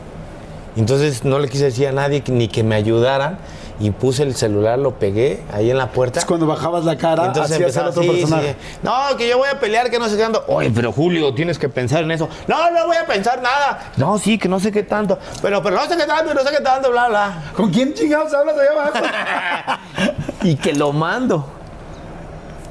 Entonces 0.77 1.25
no 1.25 1.39
le 1.39 1.49
quise 1.49 1.65
decir 1.65 1.89
a 1.89 1.93
nadie 1.93 2.23
ni 2.29 2.49
que 2.49 2.63
me 2.65 2.75
ayudaran 2.75 3.39
y 3.81 3.91
puse 3.91 4.23
el 4.23 4.35
celular, 4.37 4.79
lo 4.79 4.95
pegué 4.99 5.43
ahí 5.53 5.71
en 5.71 5.79
la 5.79 5.91
puerta. 5.91 6.21
Es 6.21 6.25
cuando 6.25 6.47
bajabas 6.47 6.85
la 6.85 6.97
cara, 6.97 7.27
Entonces 7.27 7.59
empezaba 7.59 7.91
otro 7.91 8.03
así, 8.03 8.11
personaje. 8.11 8.57
sí, 8.61 8.79
No, 8.83 9.17
que 9.17 9.29
yo 9.29 9.39
voy 9.39 9.49
a 9.49 9.59
pelear, 9.59 9.91
que 9.91 9.99
no 9.99 10.09
sé 10.09 10.17
qué 10.17 10.23
tanto. 10.23 10.45
Oye, 10.47 10.71
pero 10.73 10.93
Julio, 10.93 11.35
tienes 11.35 11.59
que 11.59 11.69
pensar 11.69 12.03
en 12.05 12.11
eso. 12.13 12.29
No, 12.47 12.71
no 12.71 12.87
voy 12.87 12.97
a 12.97 13.07
pensar 13.07 13.43
nada. 13.43 13.93
No, 13.97 14.17
sí, 14.19 14.39
que 14.39 14.49
no 14.49 14.61
sé 14.61 14.71
qué 14.71 14.85
tanto. 14.85 15.19
Pero, 15.43 15.63
pero 15.63 15.77
no 15.77 15.83
sé 15.89 15.97
qué 15.97 16.05
tanto, 16.07 16.33
no 16.35 16.41
sé 16.43 16.51
qué 16.57 16.63
tanto, 16.63 16.91
bla, 16.91 17.09
bla. 17.09 17.43
¿Con 17.57 17.71
quién 17.71 17.95
chingados 17.95 18.33
hablas 18.33 18.57
allá 18.57 18.71
abajo? 18.73 19.79
y 20.43 20.55
que 20.57 20.73
lo 20.73 20.93
mando. 20.93 21.45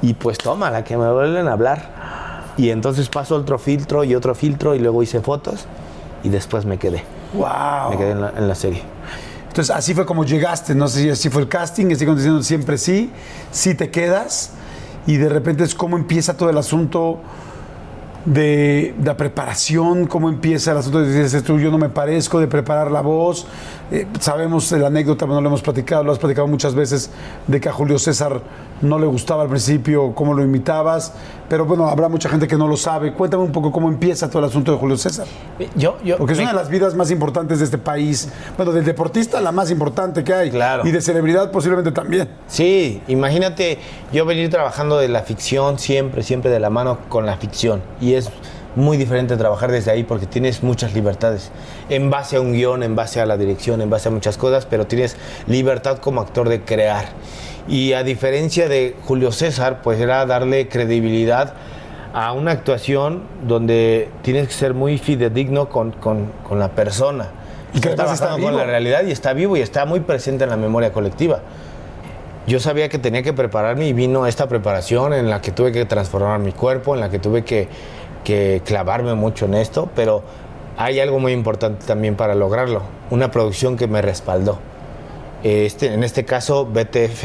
Y 0.00 0.14
pues 0.14 0.38
toma, 0.38 0.70
la 0.70 0.84
que 0.84 0.96
me 0.96 1.10
vuelven 1.10 1.48
a 1.48 1.52
hablar. 1.52 2.03
Y 2.56 2.70
entonces 2.70 3.08
paso 3.08 3.36
otro 3.36 3.58
filtro 3.58 4.04
y 4.04 4.14
otro 4.14 4.34
filtro 4.34 4.74
y 4.74 4.78
luego 4.78 5.02
hice 5.02 5.20
fotos 5.20 5.66
y 6.22 6.28
después 6.28 6.64
me 6.64 6.78
quedé. 6.78 7.02
wow. 7.34 7.90
Me 7.90 7.98
quedé 7.98 8.10
en 8.12 8.20
la, 8.20 8.32
en 8.36 8.48
la 8.48 8.54
serie. 8.54 8.82
Entonces, 9.48 9.74
así 9.74 9.94
fue 9.94 10.04
como 10.04 10.24
llegaste. 10.24 10.74
No 10.74 10.88
sé 10.88 11.02
si 11.02 11.10
así 11.10 11.30
fue 11.30 11.42
el 11.42 11.48
casting, 11.48 11.86
estoy 11.86 12.12
diciendo 12.14 12.42
siempre 12.42 12.76
sí, 12.76 13.12
sí 13.52 13.74
te 13.74 13.90
quedas. 13.90 14.50
Y 15.06 15.16
de 15.16 15.28
repente 15.28 15.62
es 15.62 15.74
cómo 15.74 15.96
empieza 15.96 16.36
todo 16.36 16.50
el 16.50 16.58
asunto 16.58 17.20
de, 18.24 18.94
de 18.98 19.04
la 19.04 19.16
preparación, 19.16 20.06
cómo 20.06 20.28
empieza 20.28 20.72
el 20.72 20.78
asunto 20.78 21.00
de 21.00 21.22
dices 21.22 21.44
tú, 21.44 21.58
yo 21.58 21.70
no 21.70 21.78
me 21.78 21.88
parezco, 21.88 22.40
de 22.40 22.48
preparar 22.48 22.90
la 22.90 23.02
voz. 23.02 23.46
Eh, 23.94 24.08
sabemos 24.18 24.72
la 24.72 24.88
anécdota, 24.88 25.24
no 25.24 25.40
lo 25.40 25.46
hemos 25.46 25.62
platicado, 25.62 26.02
lo 26.02 26.10
has 26.10 26.18
platicado 26.18 26.48
muchas 26.48 26.74
veces, 26.74 27.10
de 27.46 27.60
que 27.60 27.68
a 27.68 27.72
Julio 27.72 27.96
César 27.96 28.40
no 28.82 28.98
le 28.98 29.06
gustaba 29.06 29.44
al 29.44 29.48
principio 29.48 30.12
cómo 30.16 30.34
lo 30.34 30.42
imitabas. 30.42 31.12
Pero 31.48 31.64
bueno, 31.64 31.86
habrá 31.88 32.08
mucha 32.08 32.28
gente 32.28 32.48
que 32.48 32.56
no 32.56 32.66
lo 32.66 32.76
sabe. 32.76 33.12
Cuéntame 33.12 33.44
un 33.44 33.52
poco 33.52 33.70
cómo 33.70 33.88
empieza 33.88 34.28
todo 34.28 34.40
el 34.40 34.46
asunto 34.46 34.72
de 34.72 34.78
Julio 34.78 34.96
César. 34.96 35.26
Yo, 35.76 35.96
yo, 36.02 36.16
Porque 36.18 36.32
es 36.32 36.38
me- 36.38 36.44
una 36.44 36.52
de 36.54 36.58
las 36.58 36.68
vidas 36.70 36.96
más 36.96 37.12
importantes 37.12 37.60
de 37.60 37.66
este 37.66 37.78
país. 37.78 38.28
Bueno, 38.56 38.72
del 38.72 38.84
deportista 38.84 39.40
la 39.40 39.52
más 39.52 39.70
importante 39.70 40.24
que 40.24 40.34
hay. 40.34 40.50
Claro. 40.50 40.84
Y 40.84 40.90
de 40.90 41.00
celebridad 41.00 41.52
posiblemente 41.52 41.92
también. 41.92 42.28
Sí, 42.48 43.00
imagínate 43.06 43.78
yo 44.12 44.24
venir 44.26 44.50
trabajando 44.50 44.98
de 44.98 45.06
la 45.06 45.22
ficción 45.22 45.78
siempre, 45.78 46.24
siempre 46.24 46.50
de 46.50 46.58
la 46.58 46.68
mano 46.70 46.98
con 47.08 47.26
la 47.26 47.36
ficción. 47.36 47.80
Y 48.00 48.14
es 48.14 48.28
muy 48.76 48.96
diferente 48.96 49.36
trabajar 49.36 49.70
desde 49.70 49.90
ahí 49.90 50.02
porque 50.04 50.26
tienes 50.26 50.62
muchas 50.62 50.94
libertades. 50.94 51.50
En 51.88 52.10
base 52.10 52.36
a 52.36 52.40
un 52.40 52.52
guion, 52.52 52.82
en 52.82 52.96
base 52.96 53.20
a 53.20 53.26
la 53.26 53.36
dirección, 53.36 53.80
en 53.80 53.90
base 53.90 54.08
a 54.08 54.10
muchas 54.12 54.36
cosas, 54.36 54.66
pero 54.66 54.86
tienes 54.86 55.16
libertad 55.46 55.98
como 55.98 56.20
actor 56.20 56.48
de 56.48 56.62
crear. 56.62 57.06
Y 57.68 57.92
a 57.94 58.02
diferencia 58.02 58.68
de 58.68 58.94
Julio 59.06 59.32
César, 59.32 59.80
pues 59.82 60.00
era 60.00 60.26
darle 60.26 60.68
credibilidad 60.68 61.54
a 62.12 62.32
una 62.32 62.52
actuación 62.52 63.22
donde 63.46 64.08
tienes 64.22 64.48
que 64.48 64.54
ser 64.54 64.74
muy 64.74 64.98
fidedigno 64.98 65.68
con, 65.68 65.90
con- 65.92 66.30
con 66.46 66.58
la 66.58 66.68
persona. 66.68 67.28
Y 67.72 67.80
que 67.80 67.88
está 67.90 68.04
con 68.30 68.56
la 68.56 68.64
realidad 68.64 69.02
y 69.04 69.10
está 69.10 69.32
vivo 69.32 69.56
y 69.56 69.60
está 69.60 69.84
muy 69.84 69.98
presente 70.00 70.44
en 70.44 70.50
la 70.50 70.56
memoria 70.56 70.92
colectiva. 70.92 71.40
Yo 72.46 72.60
sabía 72.60 72.88
que 72.90 72.98
tenía 72.98 73.22
que 73.22 73.32
prepararme 73.32 73.88
y 73.88 73.92
vino 73.94 74.26
esta 74.26 74.46
preparación 74.48 75.14
en 75.14 75.30
la 75.30 75.40
que 75.40 75.50
tuve 75.50 75.72
que 75.72 75.86
transformar 75.86 76.38
mi 76.40 76.52
cuerpo, 76.52 76.94
en 76.94 77.00
la 77.00 77.08
que 77.08 77.18
tuve 77.18 77.42
que, 77.42 77.68
que 78.24 78.62
clavarme 78.64 79.14
mucho 79.14 79.44
en 79.44 79.54
esto, 79.54 79.88
pero 79.94 80.22
hay 80.76 80.98
algo 80.98 81.20
muy 81.20 81.32
importante 81.32 81.86
también 81.86 82.16
para 82.16 82.34
lograrlo, 82.34 82.82
una 83.10 83.30
producción 83.30 83.76
que 83.76 83.86
me 83.86 84.02
respaldó. 84.02 84.58
Este, 85.44 85.92
en 85.92 86.02
este 86.02 86.24
caso, 86.24 86.66
BTF 86.66 87.24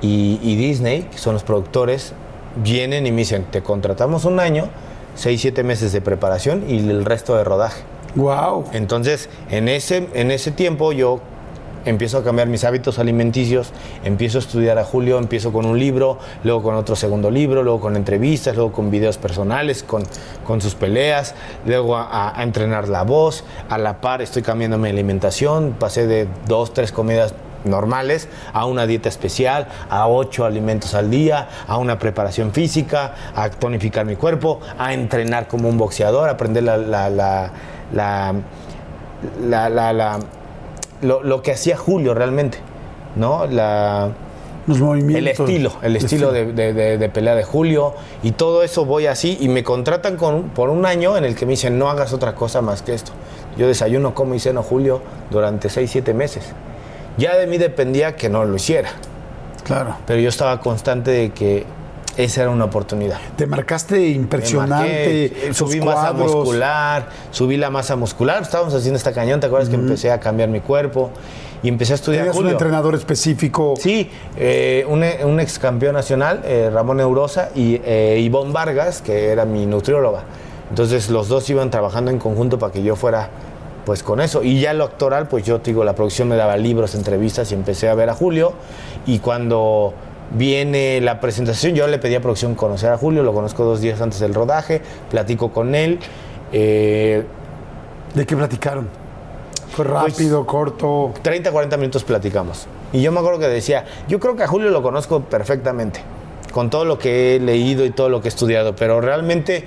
y, 0.00 0.40
y 0.42 0.56
Disney, 0.56 1.02
que 1.02 1.18
son 1.18 1.34
los 1.34 1.44
productores, 1.44 2.14
vienen 2.56 3.06
y 3.06 3.12
me 3.12 3.18
dicen, 3.18 3.44
te 3.44 3.62
contratamos 3.62 4.24
un 4.24 4.40
año, 4.40 4.68
seis, 5.14 5.40
siete 5.40 5.62
meses 5.62 5.92
de 5.92 6.00
preparación 6.00 6.64
y 6.68 6.78
el 6.78 7.04
resto 7.04 7.36
de 7.36 7.44
rodaje. 7.44 7.82
Wow. 8.14 8.64
Entonces, 8.72 9.28
en 9.50 9.68
ese, 9.68 10.08
en 10.14 10.30
ese 10.30 10.50
tiempo 10.50 10.92
yo 10.92 11.20
empiezo 11.86 12.18
a 12.18 12.24
cambiar 12.24 12.48
mis 12.48 12.64
hábitos 12.64 12.98
alimenticios, 12.98 13.72
empiezo 14.04 14.38
a 14.38 14.40
estudiar 14.40 14.78
a 14.78 14.84
Julio, 14.84 15.18
empiezo 15.18 15.52
con 15.52 15.64
un 15.64 15.78
libro, 15.78 16.18
luego 16.44 16.62
con 16.62 16.74
otro 16.74 16.94
segundo 16.96 17.30
libro, 17.30 17.62
luego 17.62 17.80
con 17.80 17.96
entrevistas, 17.96 18.54
luego 18.56 18.72
con 18.72 18.90
videos 18.90 19.16
personales, 19.16 19.82
con, 19.82 20.02
con 20.44 20.60
sus 20.60 20.74
peleas, 20.74 21.34
luego 21.64 21.96
a, 21.96 22.34
entrenar 22.42 22.88
la 22.88 23.02
voz, 23.02 23.44
a 23.70 23.78
la 23.78 24.00
par 24.00 24.20
estoy 24.20 24.42
cambiando 24.42 24.76
mi 24.78 24.88
alimentación, 24.90 25.76
pasé 25.78 26.06
de 26.06 26.28
dos, 26.46 26.74
tres 26.74 26.92
comidas 26.92 27.34
normales 27.64 28.28
a 28.52 28.66
una 28.66 28.86
dieta 28.86 29.08
especial, 29.08 29.66
a 29.90 30.06
ocho 30.06 30.44
alimentos 30.44 30.94
al 30.94 31.10
día, 31.10 31.48
a 31.66 31.78
una 31.78 31.98
preparación 31.98 32.52
física, 32.52 33.14
a 33.34 33.48
tonificar 33.50 34.04
mi 34.06 34.14
cuerpo, 34.16 34.60
a 34.78 34.92
entrenar 34.92 35.48
como 35.48 35.68
un 35.68 35.78
boxeador, 35.78 36.28
a 36.28 36.32
aprender 36.32 36.62
la- 36.62 36.76
la- 36.76 37.10
la- 37.10 37.50
la- 39.92 40.18
lo, 41.02 41.22
lo 41.22 41.42
que 41.42 41.52
hacía 41.52 41.76
Julio 41.76 42.14
realmente, 42.14 42.58
¿no? 43.16 43.46
La, 43.46 44.10
Los 44.66 44.80
movimientos. 44.80 45.16
el 45.18 45.28
estilo, 45.28 45.72
el 45.82 45.96
estilo 45.96 46.32
de, 46.32 46.52
de- 46.52 46.72
de- 46.72 46.98
de 46.98 47.08
pelea 47.08 47.34
de 47.34 47.44
Julio 47.44 47.94
y 48.22 48.32
todo 48.32 48.62
eso 48.62 48.84
voy 48.84 49.06
así 49.06 49.36
y 49.40 49.48
me 49.48 49.62
contratan 49.62 50.16
con, 50.16 50.44
por 50.50 50.70
un 50.70 50.86
año 50.86 51.16
en 51.16 51.24
el 51.24 51.34
que 51.36 51.46
me 51.46 51.52
dicen 51.52 51.78
no 51.78 51.88
hagas 51.90 52.12
otra 52.12 52.34
cosa 52.34 52.60
más 52.62 52.82
que 52.82 52.94
esto. 52.94 53.12
Yo 53.56 53.66
desayuno, 53.68 54.14
como 54.14 54.34
y 54.34 54.40
ceno 54.40 54.62
Julio 54.62 55.00
durante 55.30 55.68
6, 55.70 55.90
7 55.90 56.12
meses. 56.14 56.44
Ya 57.16 57.36
de 57.36 57.46
mí 57.46 57.56
dependía 57.58 58.14
que 58.16 58.28
no 58.28 58.44
lo 58.44 58.56
hiciera, 58.56 58.90
Claro. 59.64 59.96
pero 60.06 60.20
yo 60.20 60.28
estaba 60.28 60.60
constante 60.60 61.10
de 61.10 61.30
que 61.30 61.64
esa 62.16 62.42
era 62.42 62.50
una 62.50 62.64
oportunidad. 62.64 63.18
Te 63.36 63.46
marcaste 63.46 64.08
impresionante. 64.08 65.30
marqué, 65.32 65.54
subí 65.54 65.80
masa 65.80 66.12
muscular, 66.12 67.08
subí 67.30 67.56
la 67.56 67.70
masa 67.70 67.96
muscular. 67.96 68.42
Estábamos 68.42 68.74
haciendo 68.74 68.96
esta 68.96 69.12
cañón, 69.12 69.40
¿te 69.40 69.46
acuerdas 69.46 69.68
que 69.68 69.74
empecé 69.74 70.10
a 70.10 70.18
cambiar 70.18 70.48
mi 70.48 70.60
cuerpo? 70.60 71.10
Y 71.62 71.68
empecé 71.68 71.94
a 71.94 71.96
estudiar 71.96 72.24
Tenías 72.24 72.36
un 72.36 72.48
entrenador 72.48 72.94
específico. 72.94 73.74
Sí, 73.78 74.10
eh, 74.36 74.84
un, 74.88 75.04
un 75.28 75.40
ex 75.40 75.58
campeón 75.58 75.94
nacional, 75.94 76.42
eh, 76.44 76.70
Ramón 76.72 77.00
Eurosa, 77.00 77.50
y 77.54 77.80
eh, 77.84 78.20
Ivonne 78.20 78.52
Vargas, 78.52 79.02
que 79.02 79.28
era 79.28 79.44
mi 79.44 79.66
nutrióloga. 79.66 80.24
Entonces 80.70 81.10
los 81.10 81.28
dos 81.28 81.48
iban 81.50 81.70
trabajando 81.70 82.10
en 82.10 82.18
conjunto 82.18 82.58
para 82.58 82.72
que 82.72 82.82
yo 82.82 82.96
fuera 82.96 83.30
pues 83.84 84.02
con 84.02 84.20
eso. 84.20 84.42
Y 84.42 84.60
ya 84.60 84.74
lo 84.74 84.84
actoral, 84.84 85.28
pues 85.28 85.44
yo 85.44 85.60
te 85.60 85.70
digo, 85.70 85.84
la 85.84 85.94
producción 85.94 86.28
me 86.28 86.36
daba 86.36 86.56
libros, 86.56 86.94
entrevistas 86.94 87.52
y 87.52 87.54
empecé 87.54 87.88
a 87.88 87.94
ver 87.94 88.10
a 88.10 88.14
Julio. 88.14 88.52
Y 89.06 89.20
cuando 89.20 89.94
viene 90.32 91.00
la 91.00 91.20
presentación, 91.20 91.74
yo 91.74 91.86
le 91.86 91.98
pedí 91.98 92.14
a 92.14 92.20
producción 92.20 92.54
conocer 92.54 92.90
a 92.92 92.98
Julio, 92.98 93.22
lo 93.22 93.32
conozco 93.32 93.64
dos 93.64 93.80
días 93.80 94.00
antes 94.00 94.20
del 94.20 94.34
rodaje, 94.34 94.80
platico 95.10 95.52
con 95.52 95.74
él. 95.74 95.98
eh, 96.52 97.24
¿De 98.14 98.24
qué 98.26 98.36
platicaron? 98.36 98.88
Fue 99.70 99.84
Pues, 99.84 99.88
rápido, 99.88 100.46
corto. 100.46 101.12
30, 101.22 101.50
40 101.52 101.76
minutos 101.76 102.02
platicamos. 102.04 102.66
Y 102.92 103.02
yo 103.02 103.12
me 103.12 103.18
acuerdo 103.20 103.40
que 103.40 103.48
decía, 103.48 103.84
yo 104.08 104.18
creo 104.20 104.36
que 104.36 104.42
a 104.44 104.46
Julio 104.46 104.70
lo 104.70 104.82
conozco 104.82 105.20
perfectamente, 105.20 106.00
con 106.52 106.70
todo 106.70 106.84
lo 106.84 106.98
que 106.98 107.36
he 107.36 107.40
leído 107.40 107.84
y 107.84 107.90
todo 107.90 108.08
lo 108.08 108.22
que 108.22 108.28
he 108.28 108.30
estudiado, 108.30 108.74
pero 108.74 109.00
realmente 109.00 109.64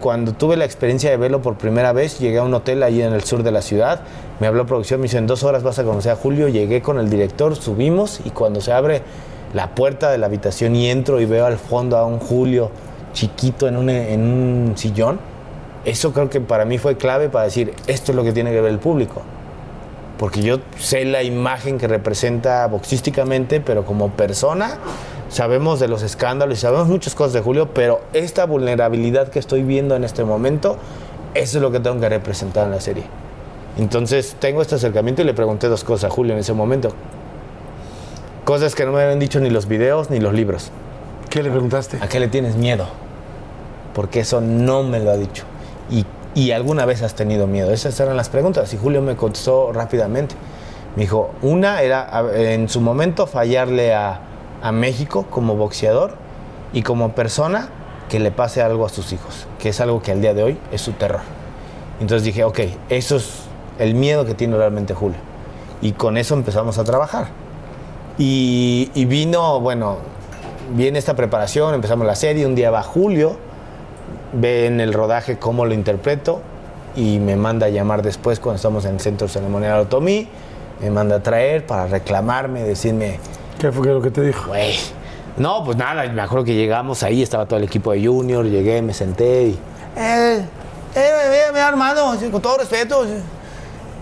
cuando 0.00 0.32
tuve 0.32 0.56
la 0.56 0.64
experiencia 0.64 1.08
de 1.10 1.16
verlo 1.16 1.40
por 1.40 1.56
primera 1.56 1.92
vez, 1.92 2.18
llegué 2.18 2.38
a 2.38 2.42
un 2.42 2.52
hotel 2.54 2.82
ahí 2.82 3.00
en 3.00 3.12
el 3.14 3.24
sur 3.24 3.42
de 3.42 3.50
la 3.50 3.62
ciudad, 3.62 4.02
me 4.38 4.46
habló 4.46 4.66
producción, 4.66 5.00
me 5.00 5.04
dice, 5.04 5.18
en 5.18 5.26
dos 5.26 5.42
horas 5.44 5.62
vas 5.62 5.78
a 5.78 5.84
conocer 5.84 6.12
a 6.12 6.16
Julio, 6.16 6.48
llegué 6.48 6.82
con 6.82 6.98
el 6.98 7.08
director, 7.08 7.56
subimos 7.56 8.20
y 8.24 8.30
cuando 8.30 8.60
se 8.60 8.72
abre 8.72 9.02
la 9.54 9.74
puerta 9.74 10.10
de 10.10 10.18
la 10.18 10.26
habitación 10.26 10.76
y 10.76 10.90
entro 10.90 11.20
y 11.20 11.26
veo 11.26 11.46
al 11.46 11.58
fondo 11.58 11.96
a 11.96 12.04
un 12.04 12.18
Julio 12.18 12.70
chiquito 13.12 13.68
en 13.68 13.76
un, 13.76 13.90
en 13.90 14.20
un 14.20 14.72
sillón, 14.76 15.18
eso 15.84 16.12
creo 16.12 16.28
que 16.28 16.40
para 16.40 16.64
mí 16.64 16.78
fue 16.78 16.96
clave 16.96 17.28
para 17.28 17.44
decir, 17.46 17.72
esto 17.86 18.12
es 18.12 18.16
lo 18.16 18.24
que 18.24 18.32
tiene 18.32 18.50
que 18.50 18.60
ver 18.60 18.70
el 18.70 18.78
público 18.78 19.22
porque 20.18 20.42
yo 20.42 20.58
sé 20.78 21.04
la 21.04 21.22
imagen 21.22 21.78
que 21.78 21.86
representa 21.86 22.66
boxísticamente, 22.66 23.60
pero 23.60 23.86
como 23.86 24.10
persona 24.10 24.76
sabemos 25.30 25.78
de 25.78 25.88
los 25.88 26.02
escándalos 26.02 26.58
y 26.58 26.60
sabemos 26.60 26.88
muchas 26.88 27.14
cosas 27.14 27.32
de 27.34 27.40
Julio, 27.40 27.68
pero 27.72 28.00
esta 28.12 28.44
vulnerabilidad 28.44 29.28
que 29.28 29.38
estoy 29.38 29.62
viendo 29.62 29.94
en 29.94 30.04
este 30.04 30.24
momento, 30.24 30.76
eso 31.34 31.58
es 31.58 31.62
lo 31.62 31.70
que 31.70 31.80
tengo 31.80 32.00
que 32.00 32.08
representar 32.08 32.66
en 32.66 32.72
la 32.72 32.80
serie. 32.80 33.04
Entonces 33.78 34.36
tengo 34.40 34.60
este 34.60 34.74
acercamiento 34.74 35.22
y 35.22 35.24
le 35.24 35.34
pregunté 35.34 35.68
dos 35.68 35.84
cosas 35.84 36.10
a 36.10 36.14
Julio 36.14 36.32
en 36.32 36.40
ese 36.40 36.52
momento. 36.52 36.92
Cosas 38.48 38.74
que 38.74 38.86
no 38.86 38.92
me 38.92 39.02
habían 39.02 39.18
dicho 39.18 39.40
ni 39.40 39.50
los 39.50 39.68
videos 39.68 40.08
ni 40.08 40.20
los 40.20 40.32
libros. 40.32 40.70
¿Qué 41.28 41.42
le 41.42 41.50
preguntaste? 41.50 41.98
¿A 42.00 42.08
qué 42.08 42.18
le 42.18 42.28
tienes 42.28 42.56
miedo? 42.56 42.86
Porque 43.92 44.20
eso 44.20 44.40
no 44.40 44.82
me 44.82 45.00
lo 45.00 45.10
ha 45.10 45.18
dicho. 45.18 45.44
Y, 45.90 46.06
y 46.34 46.52
alguna 46.52 46.86
vez 46.86 47.02
has 47.02 47.12
tenido 47.12 47.46
miedo. 47.46 47.72
Esas 47.72 48.00
eran 48.00 48.16
las 48.16 48.30
preguntas. 48.30 48.72
Y 48.72 48.78
Julio 48.78 49.02
me 49.02 49.16
contestó 49.16 49.70
rápidamente. 49.74 50.34
Me 50.96 51.02
dijo, 51.02 51.32
una 51.42 51.82
era 51.82 52.24
en 52.32 52.70
su 52.70 52.80
momento 52.80 53.26
fallarle 53.26 53.92
a, 53.92 54.20
a 54.62 54.72
México 54.72 55.26
como 55.28 55.54
boxeador 55.54 56.14
y 56.72 56.80
como 56.80 57.12
persona 57.12 57.68
que 58.08 58.18
le 58.18 58.30
pase 58.30 58.62
algo 58.62 58.86
a 58.86 58.88
sus 58.88 59.12
hijos, 59.12 59.46
que 59.58 59.68
es 59.68 59.80
algo 59.82 60.00
que 60.00 60.12
al 60.12 60.22
día 60.22 60.32
de 60.32 60.44
hoy 60.44 60.58
es 60.72 60.80
su 60.80 60.92
terror. 60.92 61.20
Entonces 62.00 62.24
dije, 62.24 62.44
ok, 62.44 62.60
eso 62.88 63.16
es 63.16 63.42
el 63.78 63.94
miedo 63.94 64.24
que 64.24 64.32
tiene 64.32 64.56
realmente 64.56 64.94
Julio. 64.94 65.18
Y 65.82 65.92
con 65.92 66.16
eso 66.16 66.32
empezamos 66.32 66.78
a 66.78 66.84
trabajar. 66.84 67.26
Y, 68.18 68.90
y 68.94 69.04
vino, 69.04 69.60
bueno, 69.60 69.98
viene 70.74 70.98
esta 70.98 71.14
preparación, 71.14 71.74
empezamos 71.74 72.06
la 72.06 72.14
serie, 72.14 72.46
un 72.46 72.54
día 72.54 72.70
va 72.70 72.82
Julio, 72.82 73.36
ve 74.32 74.66
en 74.66 74.80
el 74.80 74.92
rodaje 74.92 75.38
cómo 75.38 75.64
lo 75.64 75.74
interpreto 75.74 76.40
y 76.96 77.18
me 77.18 77.36
manda 77.36 77.66
a 77.66 77.68
llamar 77.70 78.02
después 78.02 78.40
cuando 78.40 78.56
estamos 78.56 78.84
en 78.84 78.94
el 78.94 79.00
centro 79.00 79.28
ceremonial 79.28 79.80
Otomí, 79.80 80.28
me 80.80 80.90
manda 80.90 81.16
a 81.16 81.22
traer 81.22 81.66
para 81.66 81.86
reclamarme, 81.86 82.62
decirme, 82.62 83.18
¿Qué 83.58 83.72
fue 83.72 83.86
lo 83.86 84.02
que 84.02 84.10
te 84.10 84.22
dijo? 84.22 84.48
güey, 84.48 84.76
no, 85.36 85.64
pues 85.64 85.76
nada, 85.76 86.04
me 86.08 86.22
acuerdo 86.22 86.44
que 86.44 86.54
llegamos 86.54 87.02
ahí, 87.02 87.22
estaba 87.22 87.46
todo 87.46 87.58
el 87.58 87.64
equipo 87.64 87.92
de 87.92 88.06
Junior, 88.06 88.44
llegué, 88.44 88.82
me 88.82 88.94
senté 88.94 89.44
y, 89.44 89.58
eh, 89.96 90.44
eh, 90.94 91.50
hermano, 91.54 92.12
dice, 92.12 92.30
con 92.30 92.42
todo 92.42 92.58
respeto, 92.58 93.04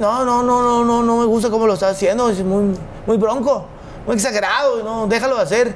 no, 0.01 0.25
no, 0.25 0.43
no, 0.43 0.63
no, 0.63 0.85
no, 0.85 1.03
no 1.03 1.19
me 1.19 1.25
gusta 1.27 1.51
cómo 1.51 1.67
lo 1.67 1.75
estás 1.75 1.93
haciendo, 1.93 2.29
es 2.29 2.43
muy, 2.43 2.75
muy 3.07 3.17
bronco, 3.17 3.67
muy 4.07 4.17
exagerado, 4.17 4.83
no, 4.83 5.07
déjalo 5.07 5.37
de 5.37 5.43
hacer. 5.43 5.75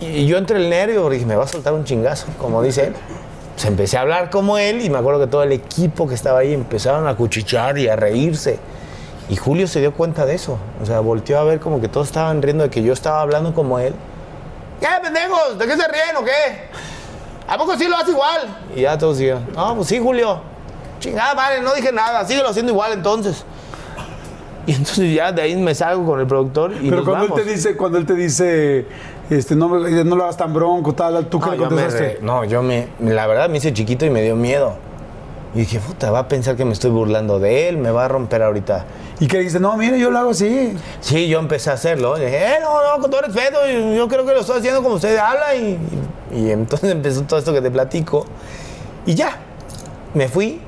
Y 0.00 0.26
yo 0.26 0.38
entre 0.38 0.58
el 0.58 0.70
nervio, 0.70 1.08
dije, 1.10 1.26
me 1.26 1.34
va 1.34 1.44
a 1.44 1.48
soltar 1.48 1.72
un 1.72 1.84
chingazo, 1.84 2.26
como 2.38 2.62
dice 2.62 2.86
él. 2.86 2.94
Pues 3.54 3.66
empecé 3.66 3.98
a 3.98 4.02
hablar 4.02 4.30
como 4.30 4.56
él 4.56 4.80
y 4.80 4.90
me 4.90 4.98
acuerdo 4.98 5.18
que 5.20 5.26
todo 5.26 5.42
el 5.42 5.50
equipo 5.50 6.06
que 6.06 6.14
estaba 6.14 6.38
ahí 6.38 6.54
empezaron 6.54 7.08
a 7.08 7.16
cuchichear 7.16 7.76
y 7.78 7.88
a 7.88 7.96
reírse. 7.96 8.60
Y 9.28 9.34
Julio 9.34 9.66
se 9.66 9.80
dio 9.80 9.92
cuenta 9.92 10.24
de 10.24 10.34
eso. 10.36 10.58
O 10.80 10.86
sea, 10.86 11.00
volteó 11.00 11.40
a 11.40 11.44
ver 11.44 11.58
como 11.58 11.80
que 11.80 11.88
todos 11.88 12.06
estaban 12.06 12.40
riendo 12.40 12.62
de 12.62 12.70
que 12.70 12.82
yo 12.82 12.92
estaba 12.92 13.20
hablando 13.20 13.52
como 13.52 13.80
él. 13.80 13.94
¿Qué, 14.80 14.86
pendejos? 15.02 15.58
¿De 15.58 15.66
qué 15.66 15.76
se 15.76 15.88
ríen 15.88 16.16
o 16.16 16.24
qué? 16.24 16.68
¿A 17.48 17.58
poco 17.58 17.76
sí 17.76 17.88
lo 17.88 17.96
hace 17.96 18.12
igual? 18.12 18.56
Y 18.76 18.82
ya 18.82 18.96
todos 18.96 19.18
dijeron, 19.18 19.44
no, 19.54 19.74
pues 19.74 19.88
sí, 19.88 19.98
Julio. 19.98 20.40
Chingada 21.00 21.34
madre, 21.34 21.60
no 21.60 21.74
dije 21.74 21.90
nada, 21.90 22.24
síguelo 22.24 22.48
haciendo 22.48 22.72
igual 22.72 22.92
entonces. 22.92 23.44
Y 24.68 24.72
entonces 24.72 25.14
ya 25.14 25.32
de 25.32 25.40
ahí 25.42 25.56
me 25.56 25.74
salgo 25.74 26.04
con 26.04 26.20
el 26.20 26.26
productor 26.26 26.72
y 26.72 26.90
Pero 26.90 26.96
nos 26.96 27.04
cuando 27.06 27.24
vamos. 27.24 27.38
él 27.40 27.44
te 27.46 27.50
dice, 27.52 27.76
cuando 27.76 27.96
él 27.98 28.04
te 28.06 28.14
dice, 28.14 28.84
este, 29.30 29.56
no, 29.56 29.68
no 29.68 30.16
lo 30.16 30.22
hagas 30.24 30.36
tan 30.36 30.52
bronco, 30.52 30.94
tal, 30.94 31.26
¿tú 31.26 31.40
qué 31.40 31.46
No, 31.46 31.52
le 31.52 31.58
yo 31.58 31.70
me 31.70 31.88
re- 31.88 32.18
no, 32.22 32.44
yo 32.44 32.62
me, 32.62 32.88
la 33.00 33.26
verdad 33.26 33.48
me 33.48 33.56
hice 33.58 33.72
chiquito 33.72 34.04
y 34.04 34.10
me 34.10 34.20
dio 34.22 34.36
miedo. 34.36 34.74
Y 35.54 35.60
dije, 35.60 35.80
puta, 35.80 36.10
va 36.10 36.18
a 36.20 36.28
pensar 36.28 36.54
que 36.56 36.66
me 36.66 36.74
estoy 36.74 36.90
burlando 36.90 37.38
de 37.40 37.70
él, 37.70 37.78
me 37.78 37.90
va 37.90 38.04
a 38.04 38.08
romper 38.08 38.42
ahorita. 38.42 38.84
Y 39.18 39.26
que 39.26 39.38
dice, 39.38 39.58
no, 39.58 39.74
mire, 39.78 39.98
yo 39.98 40.10
lo 40.10 40.18
hago 40.18 40.30
así. 40.30 40.76
Sí, 41.00 41.26
yo 41.28 41.38
empecé 41.38 41.70
a 41.70 41.72
hacerlo. 41.72 42.16
Dije, 42.16 42.36
eh, 42.36 42.58
no, 42.60 42.74
no, 42.94 43.00
con 43.00 43.10
todo 43.10 43.22
respeto, 43.22 43.56
yo, 43.66 43.94
yo 43.94 44.06
creo 44.08 44.26
que 44.26 44.34
lo 44.34 44.40
estoy 44.40 44.58
haciendo 44.58 44.82
como 44.82 44.96
usted 44.96 45.16
habla. 45.16 45.54
Y- 45.56 45.78
y 46.34 46.50
entonces 46.50 46.90
empezó 46.92 47.22
todo 47.22 47.38
esto 47.38 47.54
que 47.54 47.62
te 47.62 47.70
platico. 47.70 48.26
Y 49.06 49.14
ya, 49.14 49.38
me 50.12 50.28
fui. 50.28 50.60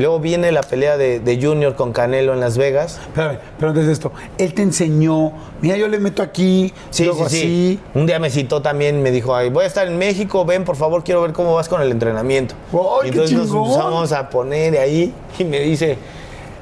Luego 0.00 0.18
viene 0.20 0.50
la 0.52 0.62
pelea 0.62 0.96
de, 0.96 1.20
de 1.20 1.40
Junior 1.40 1.74
con 1.76 1.92
Canelo 1.92 2.32
en 2.32 2.40
Las 2.40 2.56
Vegas. 2.56 2.98
Espérame, 3.08 3.38
pero 3.58 3.70
antes 3.70 3.86
de 3.86 3.92
esto, 3.92 4.12
él 4.38 4.54
te 4.54 4.62
enseñó, 4.62 5.32
mira, 5.60 5.76
yo 5.76 5.88
le 5.88 5.98
meto 5.98 6.22
aquí, 6.22 6.72
Sí, 6.90 7.04
luego 7.04 7.20
sí, 7.20 7.24
así. 7.26 7.40
sí. 7.42 7.80
Un 7.94 8.06
día 8.06 8.18
me 8.18 8.30
citó 8.30 8.62
también, 8.62 9.02
me 9.02 9.10
dijo, 9.10 9.34
Ay, 9.34 9.50
voy 9.50 9.64
a 9.64 9.66
estar 9.66 9.86
en 9.86 9.98
México, 9.98 10.44
ven 10.44 10.64
por 10.64 10.76
favor, 10.76 11.04
quiero 11.04 11.22
ver 11.22 11.32
cómo 11.32 11.54
vas 11.54 11.68
con 11.68 11.82
el 11.82 11.90
entrenamiento. 11.90 12.54
¡Ay, 12.72 12.78
y 12.78 13.10
qué 13.12 13.18
entonces 13.18 13.36
nos 13.36 13.46
chingón! 13.48 13.64
empezamos 13.70 14.12
a 14.12 14.30
poner 14.30 14.78
ahí 14.78 15.12
y 15.38 15.44
me 15.44 15.60
dice, 15.60 15.98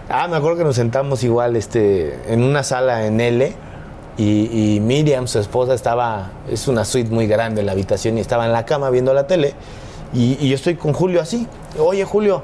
ah, 0.08 0.26
me 0.28 0.36
acuerdo 0.36 0.58
que 0.58 0.64
nos 0.64 0.76
sentamos 0.76 1.22
igual 1.24 1.56
este, 1.56 2.18
en 2.32 2.42
una 2.42 2.62
sala 2.62 3.06
en 3.06 3.20
L 3.20 3.52
y, 4.16 4.74
y 4.76 4.80
Miriam, 4.80 5.28
su 5.28 5.38
esposa, 5.38 5.74
estaba, 5.74 6.32
es 6.50 6.66
una 6.66 6.84
suite 6.84 7.10
muy 7.10 7.26
grande 7.28 7.60
en 7.60 7.66
la 7.66 7.72
habitación 7.72 8.18
y 8.18 8.20
estaba 8.20 8.46
en 8.46 8.52
la 8.52 8.64
cama 8.66 8.90
viendo 8.90 9.14
la 9.14 9.26
tele 9.28 9.54
y, 10.12 10.36
y 10.40 10.48
yo 10.48 10.54
estoy 10.56 10.74
con 10.74 10.92
Julio 10.92 11.20
así. 11.20 11.46
Oye, 11.78 12.04
Julio, 12.04 12.42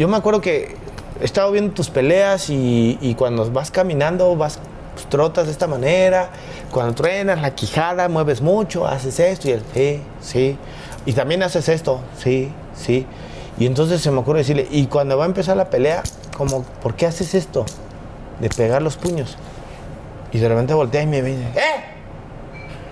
yo 0.00 0.08
me 0.08 0.16
acuerdo 0.16 0.40
que 0.40 0.74
he 1.20 1.24
estado 1.24 1.52
viendo 1.52 1.74
tus 1.74 1.90
peleas 1.90 2.48
y, 2.48 2.96
y 3.02 3.14
cuando 3.14 3.50
vas 3.50 3.70
caminando, 3.70 4.34
vas, 4.34 4.58
pues, 4.94 5.06
trotas 5.06 5.44
de 5.46 5.52
esta 5.52 5.66
manera, 5.66 6.30
cuando 6.72 6.94
truenas 6.94 7.40
la 7.42 7.54
quijada, 7.54 8.08
mueves 8.08 8.40
mucho, 8.40 8.86
haces 8.86 9.20
esto 9.20 9.48
y 9.48 9.52
él, 9.52 9.62
sí, 9.74 10.02
sí. 10.22 10.56
Y 11.04 11.12
también 11.12 11.42
haces 11.42 11.68
esto, 11.68 12.00
sí, 12.18 12.50
sí. 12.74 13.06
Y 13.58 13.66
entonces 13.66 14.00
se 14.00 14.10
me 14.10 14.18
ocurre 14.20 14.38
decirle, 14.38 14.66
y 14.70 14.86
cuando 14.86 15.18
va 15.18 15.24
a 15.24 15.26
empezar 15.26 15.56
la 15.58 15.68
pelea, 15.68 16.02
como, 16.36 16.62
¿por 16.82 16.94
qué 16.94 17.04
haces 17.06 17.34
esto? 17.34 17.66
De 18.40 18.48
pegar 18.48 18.80
los 18.80 18.96
puños. 18.96 19.36
Y 20.32 20.38
de 20.38 20.48
repente 20.48 20.72
voltea 20.72 21.02
y 21.02 21.06
me 21.06 21.20
dice, 21.20 21.42
¿eh? 21.54 21.84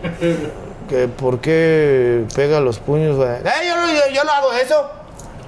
que 0.88 1.08
¿Por 1.08 1.40
qué 1.40 2.24
pega 2.34 2.60
los 2.60 2.78
puños? 2.78 3.16
"Eh, 3.18 3.40
yo, 3.66 3.74
yo- 3.94 4.14
yo 4.14 4.24
no 4.24 4.30
hago 4.32 4.52
eso. 4.52 4.90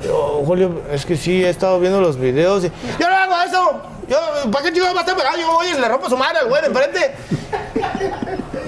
Yo, 0.05 0.43
Julio, 0.47 0.83
es 0.91 1.05
que 1.05 1.17
sí, 1.17 1.45
he 1.45 1.51
estado 1.51 1.79
viendo 1.79 2.01
los 2.01 2.17
videos. 2.19 2.65
y, 2.65 2.69
yo 2.99 3.09
no 3.09 3.17
hago 3.17 3.35
eso. 3.47 3.83
Yo, 4.09 4.51
¿Para 4.51 4.65
qué 4.65 4.73
chico 4.73 4.87
va 4.87 5.01
a 5.01 5.01
estar 5.01 5.17
pegado? 5.17 5.37
Yo 5.39 5.53
voy 5.53 5.67
y 5.69 5.79
le 5.79 5.89
rompo 5.89 6.09
su 6.09 6.17
madre 6.17 6.39
al 6.39 6.49
güey 6.49 6.65
enfrente. 6.65 7.15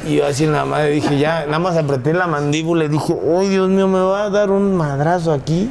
Y 0.07 0.17
yo 0.17 0.27
así 0.27 0.45
en 0.45 0.53
la 0.53 0.65
madre 0.65 0.91
dije, 0.91 1.19
ya, 1.19 1.47
nada 1.47 1.59
más 1.59 1.77
apreté 1.77 2.13
la 2.13 2.27
mandíbula 2.27 2.85
y 2.85 2.89
dije, 2.89 3.17
oh 3.25 3.41
Dios 3.41 3.69
mío, 3.69 3.89
me 3.89 4.01
va 4.01 4.25
a 4.25 4.31
dar 4.31 4.51
un 4.51 4.77
madrazo 4.77 5.33
aquí. 5.33 5.71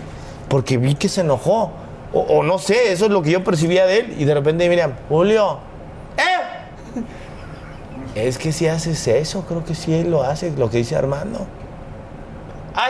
Porque 0.50 0.78
vi 0.78 0.96
que 0.96 1.08
se 1.08 1.22
enojó. 1.22 1.72
O, 2.14 2.44
no 2.44 2.60
sé, 2.60 2.92
eso 2.92 3.06
es 3.06 3.12
lo 3.12 3.22
que 3.22 3.32
yo 3.32 3.44
percibía 3.44 3.86
de 3.86 4.00
él. 4.00 4.16
Y 4.18 4.26
de 4.26 4.34
repente 4.34 4.68
Miriam, 4.68 4.94
Julio, 5.08 5.60
¡eh! 6.18 7.02
Es 8.16 8.38
que 8.38 8.52
si 8.52 8.68
haces 8.68 9.08
eso, 9.08 9.46
creo 9.48 9.64
que 9.64 9.76
sí 9.76 9.94
él 9.94 10.12
lo 10.12 10.24
hace, 10.24 10.52
lo 10.52 10.70
que 10.70 10.78
dice 10.78 10.98
Armando. 10.98 11.48
¡Ah, 12.76 12.90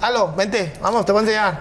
Halo, 0.00 0.32
vente, 0.36 0.74
vamos, 0.80 1.04
te 1.04 1.12
voy 1.12 1.20
a 1.20 1.22
enseñar. 1.22 1.60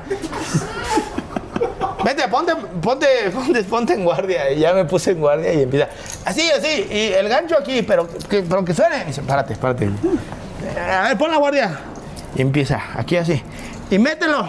Vente, 2.03 2.27
ponte, 2.27 2.55
ponte, 2.55 3.07
ponte, 3.33 3.63
ponte 3.63 3.93
en 3.93 4.03
guardia. 4.03 4.51
Y 4.51 4.59
ya 4.59 4.73
me 4.73 4.85
puse 4.85 5.11
en 5.11 5.19
guardia 5.19 5.53
y 5.53 5.63
empieza. 5.63 5.89
Así, 6.23 6.49
así, 6.51 6.87
y 6.89 7.13
el 7.13 7.27
gancho 7.27 7.57
aquí, 7.57 7.81
pero 7.81 8.07
que, 8.29 8.43
que 8.43 8.73
suene. 8.73 9.01
Y 9.03 9.05
dice, 9.07 9.23
párate, 9.23 9.55
párate. 9.55 9.89
A 10.79 11.07
ver, 11.07 11.17
pon 11.17 11.31
la 11.31 11.37
guardia. 11.37 11.79
Y 12.35 12.41
empieza, 12.41 12.79
aquí 12.95 13.17
así. 13.17 13.41
Y 13.89 13.97
mételo, 13.97 14.47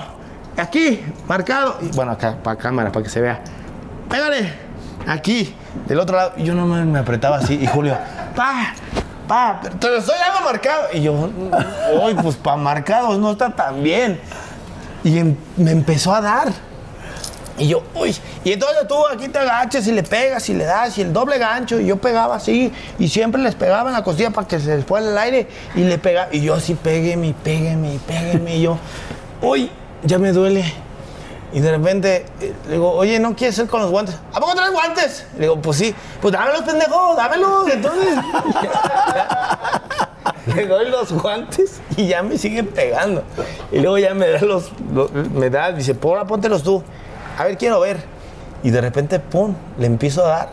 aquí, 0.58 1.02
marcado. 1.26 1.78
Y, 1.80 1.86
bueno, 1.96 2.12
acá, 2.12 2.36
para 2.42 2.58
cámara, 2.58 2.92
para 2.92 3.02
que 3.02 3.10
se 3.10 3.22
vea. 3.22 3.40
Pégale, 4.10 4.52
aquí, 5.06 5.54
del 5.86 5.98
otro 5.98 6.16
lado. 6.16 6.32
Yo 6.36 6.54
no 6.54 6.66
me, 6.66 6.84
me 6.84 6.98
apretaba 6.98 7.38
así. 7.38 7.54
Y 7.54 7.66
Julio, 7.66 7.96
pa, 8.36 8.74
pa, 9.28 9.60
pero 9.80 9.98
estoy 9.98 10.16
dando 10.18 10.40
marcado. 10.44 10.88
Y 10.92 11.02
yo, 11.02 11.12
uy, 11.12 12.14
pues 12.14 12.36
para 12.36 12.56
marcados 12.56 13.18
no 13.18 13.30
está 13.32 13.50
tan 13.50 13.82
bien. 13.82 14.20
Y 15.04 15.18
em- 15.18 15.36
me 15.56 15.70
empezó 15.70 16.12
a 16.12 16.20
dar. 16.20 16.48
Y 17.58 17.68
yo, 17.68 17.82
uy, 17.94 18.16
y 18.44 18.52
entonces 18.52 18.86
tú 18.88 18.94
aquí 19.06 19.28
te 19.28 19.38
agachas 19.38 19.86
y 19.88 19.92
le 19.92 20.04
pegas 20.04 20.48
y 20.48 20.54
le 20.54 20.64
das 20.64 20.96
y 20.98 21.02
el 21.02 21.12
doble 21.12 21.38
gancho. 21.38 21.78
Y 21.80 21.86
yo 21.86 21.96
pegaba 21.96 22.36
así 22.36 22.72
y 22.98 23.08
siempre 23.08 23.42
les 23.42 23.54
pegaba 23.54 23.90
en 23.90 23.94
la 23.94 24.04
costilla 24.04 24.30
para 24.30 24.46
que 24.46 24.58
se 24.60 24.76
les 24.76 24.84
fuera 24.84 25.08
el 25.08 25.18
aire 25.18 25.48
y 25.74 25.80
le 25.80 25.98
pegaba. 25.98 26.28
Y 26.32 26.40
yo 26.40 26.54
así, 26.54 26.74
pégueme, 26.74 27.34
pégueme, 27.42 27.98
pégueme. 28.06 28.56
Y 28.56 28.62
yo, 28.62 28.78
uy, 29.42 29.70
ya 30.04 30.18
me 30.18 30.32
duele. 30.32 30.87
Y 31.52 31.60
de 31.60 31.70
repente 31.70 32.26
eh, 32.40 32.52
le 32.66 32.72
digo, 32.74 32.90
oye, 32.92 33.18
¿no 33.18 33.34
quieres 33.34 33.56
ser 33.56 33.66
con 33.68 33.80
los 33.80 33.90
guantes? 33.90 34.16
¿A 34.34 34.38
poco 34.40 34.54
traes 34.54 34.70
guantes? 34.72 35.26
Le 35.36 35.40
digo, 35.42 35.60
pues 35.62 35.78
sí. 35.78 35.94
Pues 36.20 36.32
dámelos, 36.32 36.60
pendejo, 36.62 37.14
dámelos. 37.16 37.68
Entonces, 37.70 38.18
le 40.54 40.66
doy 40.66 40.88
los 40.90 41.12
guantes 41.12 41.80
y 41.96 42.08
ya 42.08 42.22
me 42.22 42.38
siguen 42.38 42.66
pegando. 42.66 43.22
Y 43.72 43.80
luego 43.80 43.98
ya 43.98 44.14
me 44.14 44.28
da 44.28 44.40
los, 44.40 44.70
lo- 44.92 45.08
me 45.34 45.50
da, 45.50 45.72
dice, 45.72 45.94
porra, 45.94 46.24
póntelos 46.26 46.62
tú. 46.62 46.82
A 47.38 47.44
ver, 47.44 47.56
quiero 47.58 47.80
ver. 47.80 47.98
Y 48.62 48.70
de 48.70 48.80
repente, 48.80 49.20
pum, 49.20 49.54
le 49.78 49.86
empiezo 49.86 50.24
a 50.24 50.28
dar. 50.28 50.48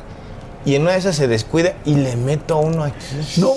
Y 0.65 0.75
en 0.75 0.81
una 0.81 0.93
de 0.93 0.97
esas 0.97 1.15
se 1.15 1.27
descuida 1.27 1.73
y 1.85 1.95
le 1.95 2.15
meto 2.15 2.57
uno 2.57 2.83
aquí. 2.83 2.95
¡No! 3.37 3.51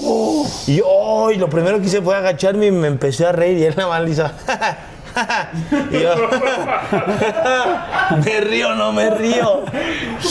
Y 0.67 0.77
yo, 0.77 0.85
oh, 0.87 1.31
y 1.31 1.37
lo 1.37 1.49
primero 1.49 1.79
que 1.81 1.87
hice 1.87 2.03
fue 2.03 2.15
agacharme 2.15 2.67
y 2.67 2.71
me 2.71 2.87
empecé 2.87 3.25
a 3.27 3.33
reír. 3.33 3.59
Y 3.59 3.65
él 3.65 3.75
nada 3.77 3.89
más 3.89 4.03
y 5.91 6.01
yo, 6.01 6.15
me 8.25 8.41
río, 8.41 8.75
no 8.75 8.93
me 8.93 9.11
río. 9.11 9.63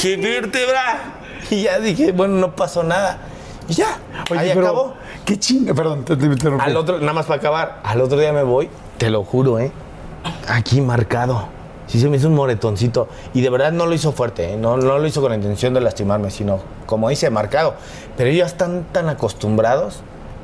¡Qué 0.02 0.18
vértebra! 0.18 1.14
Y 1.50 1.64
ya 1.64 1.80
dije, 1.80 2.12
bueno, 2.12 2.36
no 2.36 2.56
pasó 2.56 2.84
nada. 2.84 3.18
Y 3.70 3.74
ya, 3.74 3.98
Oye, 4.30 4.40
ahí 4.40 4.52
pero 4.54 4.68
acabó. 4.68 4.94
Qué 5.26 5.38
chinga. 5.38 5.74
Perdón, 5.74 6.06
te, 6.06 6.16
te 6.16 6.26
interrumpí. 6.26 6.66
Al 6.66 6.78
otro, 6.78 7.00
nada 7.00 7.14
más 7.14 7.26
para 7.26 7.40
acabar, 7.40 7.80
al 7.84 8.02
otro 8.02 8.18
día 8.18 8.32
me 8.32 8.44
voy, 8.44 8.70
te 8.98 9.10
lo 9.10 9.24
juro, 9.24 9.60
¿eh? 9.60 9.72
Aquí 10.48 10.82
marcado. 10.82 11.50
Sí 11.88 12.02
se 12.02 12.10
me 12.10 12.18
hizo 12.18 12.28
un 12.28 12.36
moretoncito. 12.36 13.08
Y 13.34 13.42
de 13.42 13.50
verdad 13.50 13.72
no 13.72 13.86
lo 13.86 13.94
hizo 13.94 14.12
fuerte, 14.12 14.54
¿eh? 14.54 14.58
no, 14.58 14.78
no 14.78 15.00
lo 15.00 15.08
hizo 15.08 15.22
con 15.22 15.32
la 15.32 15.38
intención 15.38 15.74
de 15.74 15.82
lastimarme, 15.82 16.32
sino 16.32 16.60
como 16.86 17.10
dice, 17.10 17.30
marcado. 17.30 17.76
Pero 18.18 18.30
ellos 18.30 18.48
están 18.48 18.86
tan 18.92 19.10
acostumbrados 19.10 20.02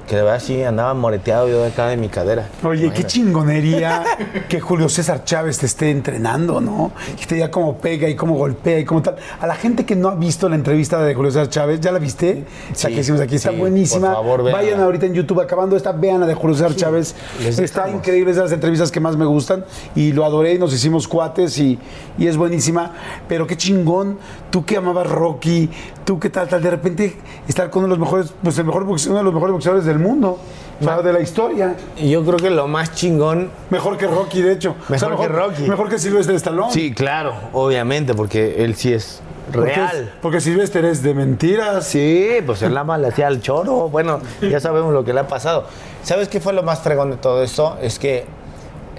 que 0.07 0.15
de 0.15 0.21
verdad 0.23 0.39
sí 0.41 0.61
andaba 0.63 0.93
moreteado 0.93 1.47
yo 1.47 1.61
de 1.61 1.67
acá 1.67 1.87
de 1.87 1.97
mi 1.97 2.09
cadera. 2.09 2.47
Oye, 2.63 2.91
qué 2.93 3.03
chingonería 3.05 4.03
que 4.49 4.59
Julio 4.59 4.89
César 4.89 5.23
Chávez 5.23 5.59
te 5.59 5.65
esté 5.65 5.91
entrenando, 5.91 6.59
¿no? 6.61 6.91
Y 7.21 7.25
te 7.25 7.35
diga 7.35 7.49
cómo 7.49 7.77
pega 7.77 8.09
y 8.09 8.15
cómo 8.15 8.35
golpea 8.35 8.79
y 8.79 8.85
cómo 8.85 9.01
tal. 9.01 9.15
A 9.39 9.47
la 9.47 9.55
gente 9.55 9.85
que 9.85 9.95
no 9.95 10.09
ha 10.09 10.15
visto 10.15 10.49
la 10.49 10.55
entrevista 10.55 11.01
de 11.01 11.15
Julio 11.15 11.31
César 11.31 11.49
Chávez, 11.49 11.79
¿ya 11.79 11.91
la 11.91 11.99
viste? 11.99 12.45
O 12.71 12.75
sea, 12.75 12.89
Sí, 12.89 12.95
que 12.95 13.01
hicimos 13.01 13.21
aquí, 13.21 13.35
está 13.35 13.51
sí, 13.51 13.57
buenísima. 13.57 14.07
por 14.07 14.15
favor, 14.17 14.43
véanla. 14.43 14.61
Vayan 14.61 14.79
ahorita 14.81 15.05
en 15.05 15.13
YouTube, 15.13 15.39
acabando 15.41 15.75
esta, 15.77 15.91
vean 15.93 16.19
la 16.19 16.27
de 16.27 16.33
Julio 16.35 16.55
César 16.55 16.75
Chávez. 16.75 17.15
Está 17.39 17.89
increíble, 17.89 18.31
es 18.31 18.37
de 18.37 18.43
las 18.43 18.51
entrevistas 18.51 18.91
que 18.91 18.99
más 18.99 19.15
me 19.15 19.25
gustan 19.25 19.65
y 19.95 20.11
lo 20.11 20.25
adoré 20.25 20.53
y 20.55 20.59
nos 20.59 20.73
hicimos 20.73 21.07
cuates 21.07 21.57
y, 21.57 21.79
y 22.17 22.27
es 22.27 22.35
buenísima. 22.37 22.91
Pero 23.27 23.47
qué 23.47 23.55
chingón, 23.57 24.17
tú 24.51 24.65
que 24.65 24.77
amabas 24.77 25.09
Rocky, 25.09 25.69
tú 26.03 26.19
qué 26.19 26.29
tal, 26.29 26.47
tal, 26.47 26.61
de 26.61 26.69
repente 26.69 27.15
estar 27.47 27.69
con 27.69 27.83
uno 27.85 27.93
de 27.95 27.99
los 27.99 28.05
mejores, 28.07 28.33
pues 28.43 28.57
el 28.57 28.65
mejor 28.65 28.83
uno 28.83 28.97
de 28.97 29.23
los 29.23 29.33
mejores 29.33 29.53
boxeadores 29.53 29.85
del 29.85 29.99
mundo, 30.03 30.37
o 30.79 30.83
sea, 30.83 31.01
de 31.01 31.13
la 31.13 31.19
historia. 31.21 31.75
Y 31.97 32.09
yo 32.11 32.23
creo 32.23 32.37
que 32.37 32.49
lo 32.49 32.67
más 32.67 32.93
chingón 32.93 33.49
Mejor 33.69 33.97
que 33.97 34.07
Rocky, 34.07 34.41
de 34.41 34.53
hecho. 34.53 34.75
Mejor 34.89 35.17
que 35.17 35.27
Rocky. 35.27 35.61
Mejor 35.63 35.89
que 35.89 35.97
Silvestre 35.99 36.35
Stallone. 36.35 36.71
Sí, 36.71 36.93
claro, 36.93 37.33
obviamente, 37.53 38.13
porque 38.13 38.63
él 38.63 38.75
sí 38.75 38.93
es 38.93 39.21
Porque 39.53 39.71
es- 39.71 39.77
real. 39.77 40.13
Porque 40.21 40.41
Silvestre 40.41 40.89
es 40.89 41.01
de 41.03 41.13
mentiras. 41.13 41.85
Sí, 41.87 42.29
pues 42.45 42.61
él 42.61 42.73
más 42.85 42.99
le 42.99 43.07
hacía 43.07 43.27
al 43.27 43.41
choro. 43.41 43.89
Bueno, 43.89 44.19
ya 44.41 44.59
sabemos 44.59 44.93
lo 44.93 45.03
que 45.03 45.13
le 45.13 45.21
ha 45.21 45.27
pasado. 45.27 45.65
¿Sabes 46.03 46.27
qué 46.27 46.39
fue 46.41 46.53
lo 46.53 46.63
más 46.63 46.81
fregón 46.81 47.11
de 47.11 47.17
todo 47.17 47.43
esto? 47.43 47.77
Es 47.81 47.97
que, 47.99 48.25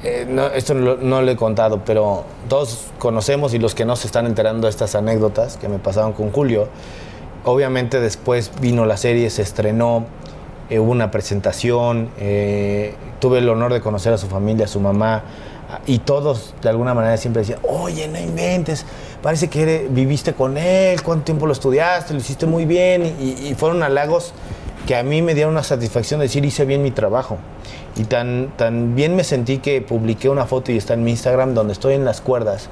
eh, 0.02 0.26
no, 0.28 0.47
esto 0.47 0.74
no, 0.74 0.81
lo- 0.85 0.97
no 0.97 1.22
lo 1.22 1.31
he 1.31 1.36
contado, 1.36 1.82
pero 1.85 2.24
todos 2.48 2.86
conocemos 2.98 3.52
y 3.55 3.59
los 3.59 3.74
que 3.74 3.85
no 3.85 3.97
se 3.97 4.06
están 4.06 4.26
enterando 4.26 4.66
de 4.66 4.70
estas 4.70 4.94
anécdotas 4.94 5.56
que 5.59 5.68
me 5.68 5.78
pasaron 5.78 6.12
con 6.12 6.31
Julio, 6.31 6.68
obviamente 7.44 8.01
después 8.01 8.51
vino 8.60 8.86
la 8.86 8.97
serie, 8.97 9.28
se 9.31 9.43
estrenó, 9.43 10.05
eh, 10.70 10.78
una 10.78 11.11
presentación, 11.11 12.09
eh, 12.19 12.95
tuve 13.20 13.39
el 13.39 13.49
honor 13.49 13.73
de 13.73 13.81
conocer 13.81 14.12
a 14.12 14.19
su 14.19 14.28
familia, 14.28 14.65
a 14.65 14.69
su 14.69 14.81
mamá, 14.81 15.23
y 15.86 15.99
todos 15.99 16.55
de 16.62 16.69
alguna 16.69 16.95
manera 16.95 17.16
siempre 17.16 17.41
decían, 17.41 17.59
oye, 17.62 18.09
no 18.09 18.19
inventes, 18.19 18.86
parece 19.23 19.49
que 19.49 19.89
viviste 19.91 20.32
con 20.32 20.57
él, 20.57 21.03
cuánto 21.03 21.24
tiempo 21.24 21.47
lo 21.47 21.53
estudiaste, 21.53 22.15
lo 22.15 22.20
hiciste 22.20 22.47
muy 22.47 22.65
bien, 22.65 23.16
y, 23.20 23.49
y 23.49 23.55
fueron 23.55 23.82
halagos 23.82 24.32
que 24.86 24.97
a 24.97 25.03
mí 25.03 25.23
me 25.23 25.35
dieron 25.35 25.53
una 25.53 25.62
satisfacción 25.62 26.20
de 26.20 26.27
decir, 26.27 26.45
hice 26.45 26.65
bien 26.65 26.82
mi 26.82 26.91
trabajo. 26.91 27.39
Y 27.97 28.05
tan, 28.05 28.53
tan 28.57 28.95
bien 28.95 29.16
me 29.16 29.24
sentí 29.24 29.59
que 29.59 29.81
publiqué 29.81 30.28
una 30.28 30.47
foto 30.47 30.73
y 30.73 30.77
está 30.77 30.95
en 30.95 31.05
mi 31.05 31.12
Instagram 31.12 31.55
donde 31.55 31.73
estoy 31.73 31.95
en 31.95 32.05
las 32.05 32.20
cuerdas 32.20 32.69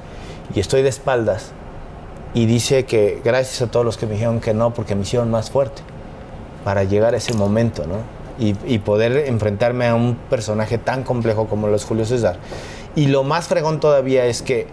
y 0.53 0.59
estoy 0.59 0.81
de 0.81 0.89
espaldas 0.89 1.51
y 2.33 2.45
dice 2.45 2.85
que 2.85 3.21
gracias 3.23 3.61
a 3.61 3.71
todos 3.71 3.85
los 3.85 3.97
que 3.97 4.05
me 4.05 4.13
dijeron 4.13 4.41
que 4.41 4.53
no, 4.53 4.73
porque 4.73 4.95
me 4.95 5.03
hicieron 5.03 5.31
más 5.31 5.49
fuerte 5.49 5.81
para 6.63 6.83
llegar 6.83 7.13
a 7.13 7.17
ese 7.17 7.33
momento, 7.33 7.85
¿no? 7.85 8.23
Y, 8.39 8.79
poder 8.79 9.27
enfrentarme 9.27 9.85
a 9.87 9.93
un 9.95 10.15
personaje 10.15 10.79
tan 10.79 11.03
complejo 11.03 11.47
como 11.47 11.67
lo 11.67 11.75
es 11.75 11.85
Julio 11.85 12.03
César. 12.03 12.37
Y 12.95 13.05
lo 13.07 13.23
más 13.23 13.47
fregón 13.47 13.79
todavía 13.79 14.25
es 14.25 14.41
que 14.41 14.65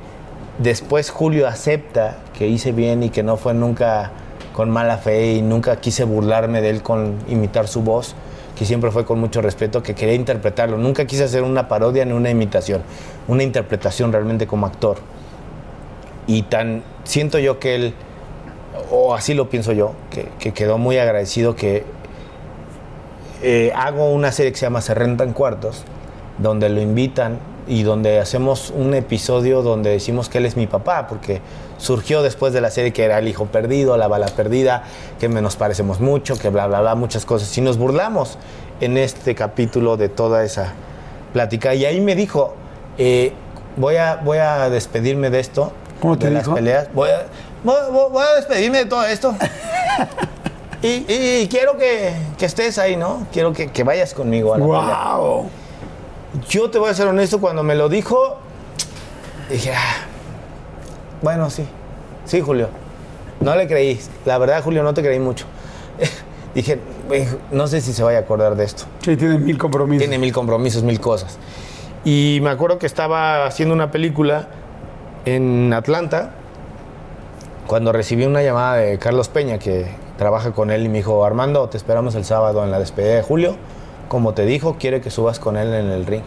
después 0.58 1.10
Julio 1.10 1.46
acepta 1.46 2.16
que 2.36 2.48
hice 2.48 2.72
bien 2.72 3.02
y 3.02 3.10
que 3.10 3.22
no 3.22 3.36
fue 3.36 3.52
nunca 3.52 4.12
con 4.54 4.70
mala 4.70 4.96
fe 4.96 5.34
y 5.34 5.42
nunca 5.42 5.76
quise 5.76 6.04
burlarme 6.04 6.62
de 6.62 6.70
él 6.70 6.82
con 6.82 7.16
imitar 7.28 7.68
su 7.68 7.82
voz, 7.82 8.14
que 8.56 8.64
siempre 8.64 8.90
fue 8.90 9.04
con 9.04 9.20
mucho 9.20 9.42
respeto, 9.42 9.82
que 9.82 9.94
quería 9.94 10.14
interpretarlo. 10.14 10.78
Nunca 10.78 11.04
quise 11.04 11.24
hacer 11.24 11.42
una 11.42 11.68
parodia 11.68 12.04
ni 12.06 12.12
una 12.12 12.30
imitación, 12.30 12.82
una 13.28 13.42
interpretación 13.42 14.10
realmente 14.10 14.46
como 14.46 14.66
actor. 14.66 14.98
Y 16.26 16.42
tan 16.42 16.82
siento 17.04 17.38
yo 17.38 17.58
que 17.58 17.74
él, 17.74 17.94
o 18.90 19.14
así 19.14 19.34
lo 19.34 19.48
pienso 19.48 19.72
yo, 19.72 19.92
que, 20.10 20.28
que 20.38 20.52
quedó 20.52 20.78
muy 20.78 20.98
agradecido 20.98 21.56
que 21.56 21.84
eh, 23.42 23.72
hago 23.74 24.10
una 24.10 24.32
serie 24.32 24.52
que 24.52 24.58
se 24.58 24.66
llama 24.66 24.82
Se 24.82 24.94
Rentan 24.94 25.32
Cuartos, 25.32 25.84
donde 26.38 26.68
lo 26.68 26.80
invitan 26.80 27.38
y 27.66 27.84
donde 27.84 28.18
hacemos 28.18 28.70
un 28.76 28.94
episodio 28.94 29.62
donde 29.62 29.90
decimos 29.90 30.28
que 30.28 30.38
él 30.38 30.46
es 30.46 30.56
mi 30.56 30.66
papá, 30.66 31.06
porque 31.06 31.40
surgió 31.78 32.22
después 32.22 32.52
de 32.52 32.60
la 32.60 32.70
serie 32.70 32.92
que 32.92 33.04
era 33.04 33.18
el 33.18 33.28
hijo 33.28 33.46
perdido, 33.46 33.96
la 33.96 34.08
bala 34.08 34.26
perdida, 34.26 34.84
que 35.18 35.28
nos 35.28 35.56
parecemos 35.56 36.00
mucho, 36.00 36.36
que 36.36 36.50
bla, 36.50 36.66
bla, 36.66 36.80
bla, 36.80 36.94
muchas 36.94 37.24
cosas. 37.24 37.56
Y 37.56 37.62
nos 37.62 37.78
burlamos 37.78 38.36
en 38.80 38.98
este 38.98 39.34
capítulo 39.34 39.96
de 39.96 40.08
toda 40.08 40.44
esa 40.44 40.74
plática. 41.32 41.74
Y 41.74 41.86
ahí 41.86 42.00
me 42.00 42.14
dijo, 42.14 42.54
eh, 42.98 43.32
voy, 43.76 43.96
a, 43.96 44.16
voy 44.16 44.38
a 44.38 44.68
despedirme 44.68 45.30
de 45.30 45.40
esto, 45.40 45.72
¿Cómo 46.00 46.18
te 46.18 46.26
de 46.26 46.32
las 46.32 46.48
peleas. 46.48 46.88
Voy 46.92 47.10
a, 47.10 47.26
voy- 47.64 48.24
a 48.24 48.36
despedirme 48.36 48.78
de 48.78 48.86
todo 48.86 49.04
esto. 49.04 49.34
Y, 50.82 51.04
y 51.42 51.48
quiero 51.50 51.76
que, 51.76 52.14
que 52.38 52.46
estés 52.46 52.78
ahí, 52.78 52.96
¿no? 52.96 53.26
Quiero 53.34 53.52
que, 53.52 53.70
que 53.70 53.84
vayas 53.84 54.14
conmigo 54.14 54.54
a 54.54 54.58
la 54.58 54.64
pelea. 54.64 55.16
¡Wow! 55.18 55.50
Yo 56.48 56.70
te 56.70 56.78
voy 56.78 56.88
a 56.88 56.94
ser 56.94 57.06
honesto, 57.06 57.38
cuando 57.38 57.62
me 57.62 57.74
lo 57.74 57.90
dijo, 57.90 58.38
dije, 59.50 59.74
"Ah, 59.74 60.06
bueno, 61.20 61.50
sí, 61.50 61.66
sí, 62.24 62.40
Julio. 62.40 62.70
No 63.40 63.54
le 63.56 63.68
creí. 63.68 64.00
La 64.24 64.38
verdad, 64.38 64.62
Julio, 64.64 64.82
no 64.82 64.94
te 64.94 65.02
creí 65.02 65.18
mucho. 65.18 65.44
dije, 66.54 66.78
"Güey, 67.08 67.26
no 67.50 67.66
sé 67.66 67.82
si 67.82 67.92
se 67.92 68.02
vaya 68.02 68.16
a 68.16 68.22
acordar 68.22 68.56
de 68.56 68.64
esto. 68.64 68.84
Sí, 69.04 69.18
tiene 69.18 69.36
mil 69.36 69.58
compromisos. 69.58 69.98
Tiene 70.00 70.16
mil 70.18 70.32
compromisos, 70.32 70.82
mil 70.82 70.98
cosas. 70.98 71.36
Y 72.06 72.38
me 72.42 72.48
acuerdo 72.48 72.78
que 72.78 72.86
estaba 72.86 73.44
haciendo 73.44 73.74
una 73.74 73.90
película 73.90 74.48
en 75.26 75.74
Atlanta 75.74 76.30
cuando 77.70 77.92
recibí 77.92 78.24
una 78.24 78.42
llamada 78.42 78.78
de 78.78 78.98
Carlos 78.98 79.28
Peña, 79.28 79.60
que 79.60 79.86
trabaja 80.18 80.50
con 80.50 80.72
él, 80.72 80.84
y 80.84 80.88
me 80.88 80.98
dijo, 80.98 81.24
Armando, 81.24 81.68
te 81.68 81.76
esperamos 81.76 82.16
el 82.16 82.24
sábado 82.24 82.64
en 82.64 82.72
la 82.72 82.80
despedida 82.80 83.14
de 83.14 83.22
Julio. 83.22 83.54
Como 84.08 84.34
te 84.34 84.44
dijo, 84.44 84.74
quiere 84.76 85.00
que 85.00 85.08
subas 85.08 85.38
con 85.38 85.56
él 85.56 85.72
en 85.72 85.86
el 85.86 86.04
ring. 86.04 86.24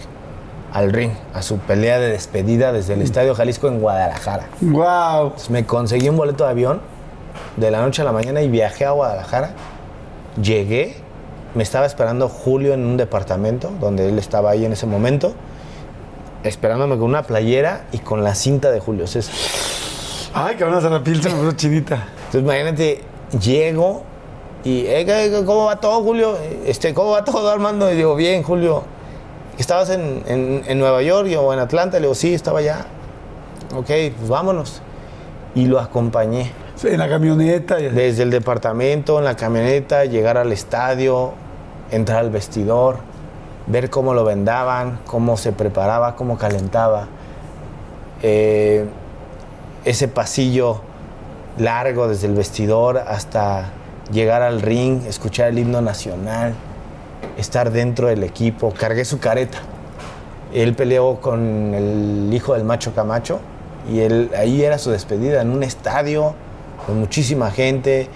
Al 0.71 0.93
ring, 0.93 1.11
a 1.33 1.41
su 1.41 1.57
pelea 1.57 1.99
de 1.99 2.07
despedida 2.07 2.71
desde 2.71 2.93
el 2.93 3.01
Estadio 3.01 3.35
Jalisco 3.35 3.67
en 3.67 3.81
Guadalajara. 3.81 4.47
¡Wow! 4.61 5.23
Entonces, 5.23 5.49
me 5.49 5.65
conseguí 5.65 6.07
un 6.07 6.15
boleto 6.15 6.45
de 6.45 6.51
avión 6.51 6.79
de 7.57 7.71
la 7.71 7.81
noche 7.81 8.03
a 8.03 8.05
la 8.05 8.13
mañana 8.13 8.41
y 8.41 8.47
viajé 8.47 8.85
a 8.85 8.91
Guadalajara. 8.91 9.51
Llegué, 10.41 10.95
me 11.55 11.63
estaba 11.63 11.85
esperando 11.85 12.29
Julio 12.29 12.73
en 12.73 12.85
un 12.85 12.95
departamento 12.95 13.69
donde 13.81 14.07
él 14.07 14.17
estaba 14.17 14.51
ahí 14.51 14.63
en 14.63 14.71
ese 14.71 14.85
momento, 14.85 15.33
esperándome 16.45 16.95
con 16.95 17.03
una 17.09 17.23
playera 17.23 17.83
y 17.91 17.97
con 17.97 18.23
la 18.23 18.33
cinta 18.33 18.71
de 18.71 18.79
Julio 18.79 19.07
César. 19.07 19.35
Ay, 20.33 20.55
que 20.55 20.63
van 20.63 20.73
a 20.73 20.77
hacer 20.77 20.91
la 20.91 21.03
piel, 21.03 21.21
se 21.21 21.29
me 21.29 21.35
puso 21.35 21.51
chinita. 21.53 21.95
Entonces, 22.25 22.41
imagínate, 22.41 23.01
llego 23.39 24.03
Y, 24.65 24.85
"Eh, 24.87 25.03
¿qué- 25.05 25.43
¿cómo 25.45 25.65
va 25.65 25.75
todo, 25.75 26.01
Julio? 26.01 26.37
Este, 26.65 26.93
¿Cómo 26.93 27.09
va 27.11 27.25
todo, 27.25 27.49
Armando? 27.49 27.91
Y 27.91 27.95
digo, 27.97 28.15
bien, 28.15 28.43
Julio. 28.43 28.83
¿Estabas 29.57 29.89
en, 29.89 30.23
en- 30.25 30.63
en 30.65 30.79
Nueva 30.79 31.01
York 31.01 31.27
o 31.37 31.51
en 31.53 31.59
Atlanta? 31.59 31.97
Le 31.97 32.03
digo, 32.03 32.15
sí, 32.15 32.33
estaba 32.33 32.59
allá. 32.59 32.85
Ok, 33.75 33.87
pues 34.17 34.29
vámonos. 34.29 34.81
Y 35.53 35.65
lo 35.65 35.81
acompañé. 35.81 36.53
En 36.81 36.97
la 36.97 37.09
camioneta. 37.09 37.75
Desde 37.75 38.23
el 38.23 38.29
departamento, 38.31 39.19
en 39.19 39.25
la 39.25 39.35
camioneta, 39.35 40.05
llegar 40.05 40.37
al 40.37 40.53
estadio, 40.53 41.33
entrar 41.91 42.19
al 42.19 42.29
vestidor, 42.29 42.99
ver 43.67 43.89
cómo 43.89 44.13
lo 44.13 44.23
vendaban, 44.23 44.99
cómo 45.07 45.35
se 45.35 45.51
preparaba, 45.51 46.15
cómo 46.15 46.37
calentaba. 46.37 47.07
Eh, 48.21 48.85
ese 49.85 50.07
pasillo 50.07 50.81
largo 51.57 52.07
desde 52.07 52.27
el 52.27 52.33
vestidor 52.35 52.97
hasta 52.97 53.71
llegar 54.11 54.41
al 54.41 54.61
ring, 54.61 55.01
escuchar 55.07 55.49
el 55.49 55.59
himno 55.59 55.81
nacional, 55.81 56.53
estar 57.37 57.71
dentro 57.71 58.07
del 58.07 58.23
equipo. 58.23 58.73
Cargué 58.73 59.05
su 59.05 59.19
careta. 59.19 59.59
Él 60.53 60.73
peleó 60.75 61.15
con 61.19 61.73
el 61.73 62.29
hijo 62.33 62.53
del 62.53 62.63
macho 62.63 62.93
Camacho 62.93 63.39
y 63.91 63.99
él, 63.99 64.29
ahí 64.37 64.63
era 64.63 64.77
su 64.77 64.91
despedida, 64.91 65.41
en 65.41 65.49
un 65.49 65.63
estadio 65.63 66.33
con 66.85 66.99
muchísima 66.99 67.51
gente. 67.51 68.07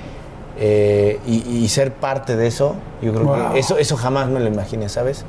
eh, 0.60 1.19
y, 1.27 1.35
y 1.64 1.68
ser 1.68 1.94
parte 1.94 2.35
de 2.35 2.48
eso, 2.48 2.76
yo 3.02 3.14
creo 3.14 3.26
Wow. 3.26 3.53
que 3.53 3.60
eso, 3.60 3.77
eso 3.77 3.95
jamás 3.95 4.27
me 4.27 4.39
lo 4.39 4.48
imaginé, 4.48 4.89
¿sabes? 4.89 5.23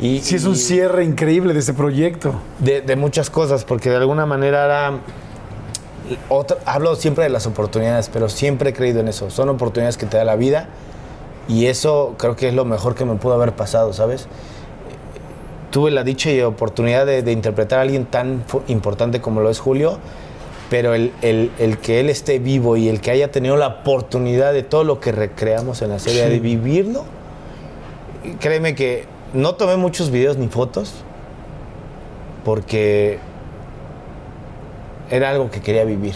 Y, 0.00 0.20
Sí, 0.20 0.36
es 0.36 0.46
un 0.46 0.56
cierre 0.56 1.04
increíble 1.04 1.52
de 1.52 1.58
este 1.60 1.74
proyecto. 1.74 2.32
de, 2.60 2.80
de 2.80 2.96
muchas 2.96 3.28
cosas, 3.28 3.64
porque 3.66 3.90
de 3.90 3.96
alguna 3.96 4.24
manera 4.24 4.64
era. 4.64 4.92
Otra- 6.28 6.58
hablo 6.66 6.94
siempre 6.96 7.24
de 7.24 7.30
las 7.30 7.46
oportunidades, 7.46 8.08
pero 8.12 8.28
siempre 8.28 8.70
he 8.70 8.72
creído 8.72 9.00
en 9.00 9.08
eso. 9.08 9.30
Son 9.30 9.48
oportunidades 9.48 9.96
que 9.96 10.06
te 10.06 10.16
da 10.16 10.24
la 10.24 10.36
vida 10.36 10.68
y 11.48 11.66
eso 11.66 12.14
creo 12.18 12.36
que 12.36 12.48
es 12.48 12.54
lo 12.54 12.64
mejor 12.64 12.94
que 12.94 13.04
me 13.04 13.16
pudo 13.16 13.34
haber 13.34 13.52
pasado, 13.52 13.92
¿sabes? 13.92 14.26
Tuve 15.70 15.90
la 15.90 16.02
dicha 16.04 16.30
y 16.30 16.40
oportunidad 16.42 17.06
de, 17.06 17.22
de 17.22 17.32
interpretar 17.32 17.78
a 17.78 17.82
alguien 17.82 18.06
tan 18.06 18.44
importante 18.68 19.20
como 19.20 19.40
lo 19.40 19.50
es 19.50 19.60
Julio, 19.60 19.98
pero 20.68 20.94
el, 20.94 21.12
el- 21.22 21.50
el 21.58 21.78
que 21.78 22.00
él 22.00 22.10
esté 22.10 22.38
vivo 22.38 22.76
y 22.76 22.88
el 22.88 23.00
que 23.00 23.10
haya 23.12 23.30
tenido 23.30 23.56
la 23.56 23.66
oportunidad 23.68 24.52
de 24.52 24.62
todo 24.62 24.84
lo 24.84 25.00
que 25.00 25.12
recreamos 25.12 25.82
en 25.82 25.90
la 25.90 25.98
serie, 25.98 26.24
Sí. 26.24 26.30
de 26.30 26.40
vivirlo, 26.40 27.04
créeme 28.40 28.74
que 28.74 29.04
no 29.32 29.54
tomé 29.54 29.76
muchos 29.76 30.10
videos 30.10 30.36
ni 30.36 30.48
fotos 30.48 30.92
porque 32.44 33.18
era 35.10 35.30
algo 35.30 35.50
que 35.50 35.60
quería 35.60 35.84
vivir 35.84 36.14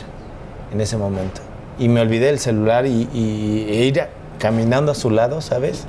en 0.73 0.81
ese 0.81 0.97
momento. 0.97 1.41
Y 1.79 1.89
me 1.89 2.01
olvidé 2.01 2.27
del 2.27 2.39
celular 2.39 2.87
y, 2.87 3.09
y- 3.12 3.66
e 3.69 3.85
ir 3.87 4.01
a- 4.01 4.09
caminando 4.39 4.93
a 4.93 4.95
su 4.95 5.11
lado, 5.11 5.41
¿sabes? 5.41 5.85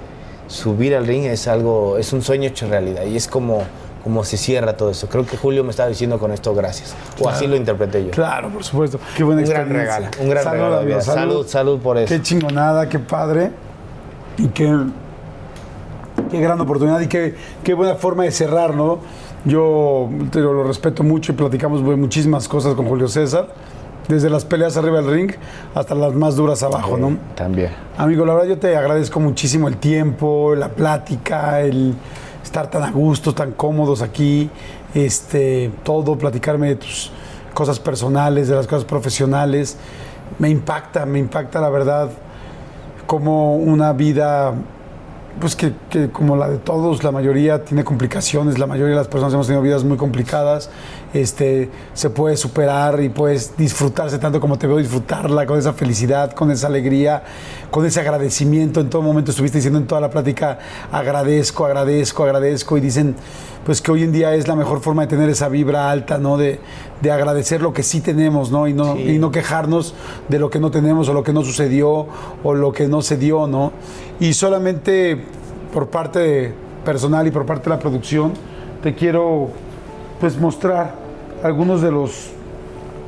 Subir 0.48 0.96
al 0.96 1.06
ring 1.08 1.26
es 1.26 1.48
algo, 1.48 1.98
es 1.98 2.14
un 2.14 2.22
sueño 2.22 2.48
hecho 2.48 2.68
realidad 2.68 3.04
y 3.06 3.16
es 3.16 3.28
como, 3.28 3.64
como 4.04 4.24
se 4.24 4.38
cierra 4.38 4.78
todo 4.78 4.92
eso. 4.92 5.08
Creo 5.10 5.26
que 5.26 5.38
Julio 5.38 5.64
me 5.64 5.72
estaba 5.72 5.90
diciendo 5.90 6.20
con 6.20 6.32
esto 6.32 6.54
gracias. 6.54 6.96
O 7.20 7.28
así 7.30 7.48
lo 7.48 7.56
interpreté 7.56 8.06
yo. 8.06 8.12
Claro, 8.12 8.50
por 8.50 8.64
supuesto. 8.64 9.00
Qué 9.18 9.24
buena 9.24 9.42
Un 9.42 9.50
gran 9.50 9.70
regalo, 9.70 10.08
un 10.20 10.30
gran 10.30 10.44
Salud, 10.44 10.64
regalo 10.64 10.86
vida. 10.86 11.02
Salud, 11.02 11.48
salud 11.48 11.80
por 11.80 11.98
eso. 11.98 12.14
Qué 12.14 12.22
chingonada, 12.22 12.88
qué 12.90 13.00
padre. 13.00 13.52
Y 14.38 14.48
qué, 14.50 14.72
qué 16.32 16.40
gran 16.40 16.60
oportunidad 16.62 17.00
y 17.00 17.08
qué, 17.08 17.36
qué 17.64 17.74
buena 17.74 17.96
forma 17.96 18.24
de 18.24 18.32
cerrar, 18.32 18.74
¿no? 18.76 19.00
Yo 19.46 20.10
te 20.32 20.40
lo, 20.40 20.64
respeto 20.64 21.04
mucho 21.04 21.32
y 21.32 21.36
platicamos 21.36 21.82
muchísimas 21.82 22.48
cosas 22.48 22.74
con 22.74 22.88
Julio 22.88 23.08
César, 23.08 23.48
desde 24.08 24.30
las 24.30 24.44
peleas 24.44 24.76
arriba 24.76 25.02
del 25.02 25.12
ring 25.12 25.32
hasta 25.76 25.94
las 25.94 26.14
más 26.14 26.36
duras 26.36 26.64
abajo, 26.64 26.98
¿no? 26.98 27.18
También. 27.36 27.72
Amigo, 27.98 28.26
la 28.26 28.34
verdad 28.34 28.50
yo 28.50 28.58
te 28.58 28.76
agradezco 28.76 29.20
muchísimo 29.20 29.68
el 29.68 29.78
tiempo, 29.78 30.56
la 30.56 30.70
plática, 30.70 31.62
el 31.62 31.94
estar 32.44 32.70
tan 32.70 32.84
a 32.84 32.92
gusto, 32.92 33.34
tan 33.34 33.52
cómodos 33.52 34.02
aquí, 34.02 34.50
este, 34.94 35.72
todo, 35.84 36.18
platicarme 36.18 36.70
de 36.70 36.76
tus 36.76 37.12
cosas 37.54 37.80
personales, 37.80 38.48
de 38.48 38.56
las 38.56 38.68
cosas 38.68 38.86
profesionales. 38.86 39.78
Me 40.40 40.50
impacta, 40.50 41.06
me 41.06 41.20
impacta 41.20 41.62
la 41.62 41.70
verdad 41.70 42.10
como 43.06 43.56
una 43.56 43.94
vida, 43.94 44.54
pues 45.40 45.56
que, 45.56 45.74
que 45.90 46.10
como 46.10 46.36
la 46.36 46.50
de 46.50 46.58
todos, 46.58 47.04
la 47.04 47.12
mayoría 47.12 47.64
tiene 47.64 47.84
complicaciones, 47.84 48.58
la 48.58 48.68
mayoría 48.68 48.92
de 48.92 49.00
las 49.00 49.08
personas 49.08 49.34
hemos 49.34 49.48
tenido 49.48 49.62
vidas 49.62 49.84
muy 49.84 49.98
complicadas, 49.98 50.70
este, 51.22 51.70
se 51.94 52.10
puede 52.10 52.38
superar 52.38 53.02
y 53.02 53.10
puedes 53.10 53.56
disfrutarse 53.58 54.20
tanto 54.20 54.40
como 54.40 54.58
te 54.58 54.68
veo 54.68 54.78
disfrutarla, 54.78 55.46
con 55.46 55.58
esa 55.58 55.74
felicidad, 55.74 56.32
con 56.34 56.52
esa 56.52 56.68
alegría, 56.68 57.24
con 57.72 57.86
ese 57.86 58.00
agradecimiento. 58.00 58.82
En 58.82 58.90
todo 58.90 59.02
momento 59.02 59.32
estuviste 59.32 59.58
diciendo 59.58 59.80
en 59.80 59.88
toda 59.88 60.02
la 60.02 60.10
plática, 60.10 60.60
agradezco, 60.92 61.66
agradezco, 61.66 62.24
agradezco, 62.24 62.78
y 62.78 62.82
dicen, 62.82 63.16
pues 63.66 63.82
que 63.82 63.92
hoy 63.92 64.04
en 64.04 64.12
día 64.12 64.36
es 64.36 64.48
la 64.48 64.56
mejor 64.56 64.82
forma 64.82 65.04
de 65.04 65.08
tener 65.08 65.30
esa 65.30 65.50
vibra 65.50 65.90
alta, 65.90 66.18
¿no? 66.18 66.38
De, 66.38 66.60
de 67.02 67.12
agradecer 67.12 67.62
lo 67.62 67.74
que 67.74 67.84
sí 67.84 68.02
tenemos, 68.02 68.52
¿no? 68.52 68.68
Y 68.68 68.74
no, 68.74 68.98
y 68.98 69.18
no 69.18 69.32
quejarnos 69.32 69.96
de 70.30 70.40
lo 70.40 70.50
que 70.50 70.60
no 70.60 70.72
tenemos 70.72 71.10
o 71.10 71.14
lo 71.14 71.24
que 71.24 71.34
no 71.34 71.44
sucedió 71.44 72.08
o 72.44 72.54
lo 72.54 72.72
que 72.72 72.88
no 72.88 73.02
se 73.02 73.18
dio, 73.18 73.48
¿no? 73.48 73.72
Y 74.20 74.34
solamente 74.34 75.24
por 75.74 75.88
parte 75.88 76.54
personal 76.86 77.28
y 77.28 77.32
por 77.32 77.46
parte 77.46 77.66
de 77.66 77.70
la 77.72 77.80
producción, 77.80 78.34
te 78.82 78.94
quiero 78.94 79.50
pues 80.20 80.38
mostrar 80.38 81.05
algunos 81.44 81.82
de 81.82 81.92
los, 81.92 82.30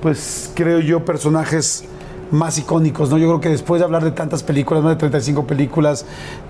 pues 0.01 0.51
creo 0.53 0.79
yo, 0.79 1.05
personajes 1.05 1.85
más 2.31 2.57
icónicos, 2.57 3.09
¿no? 3.09 3.17
Yo 3.17 3.27
creo 3.27 3.39
que 3.39 3.49
después 3.49 3.79
de 3.79 3.85
hablar 3.85 4.03
de 4.03 4.11
tantas 4.11 4.43
películas, 4.43 4.83
más 4.83 4.93
de 4.93 4.97
35 4.97 5.47
películas, 5.47 6.05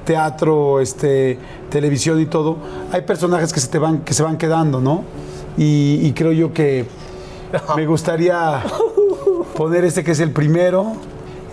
teatro, 0.06 0.80
este, 0.80 1.38
televisión 1.70 2.20
y 2.20 2.26
todo, 2.26 2.58
hay 2.92 3.02
personajes 3.02 3.54
que 3.54 3.60
se 3.60 3.68
te 3.68 3.80
van, 3.80 4.00
que 4.00 4.14
se 4.14 4.24
van 4.24 4.38
quedando, 4.38 4.82
¿no? 4.82 5.04
Y, 5.58 6.12
creo 6.12 6.32
yo 6.32 6.54
que 6.54 6.86
me 7.76 7.88
gustaría 7.88 8.64
poner 9.56 9.86
este 9.86 10.04
que 10.04 10.12
es 10.12 10.20
el 10.20 10.32
primero, 10.32 10.94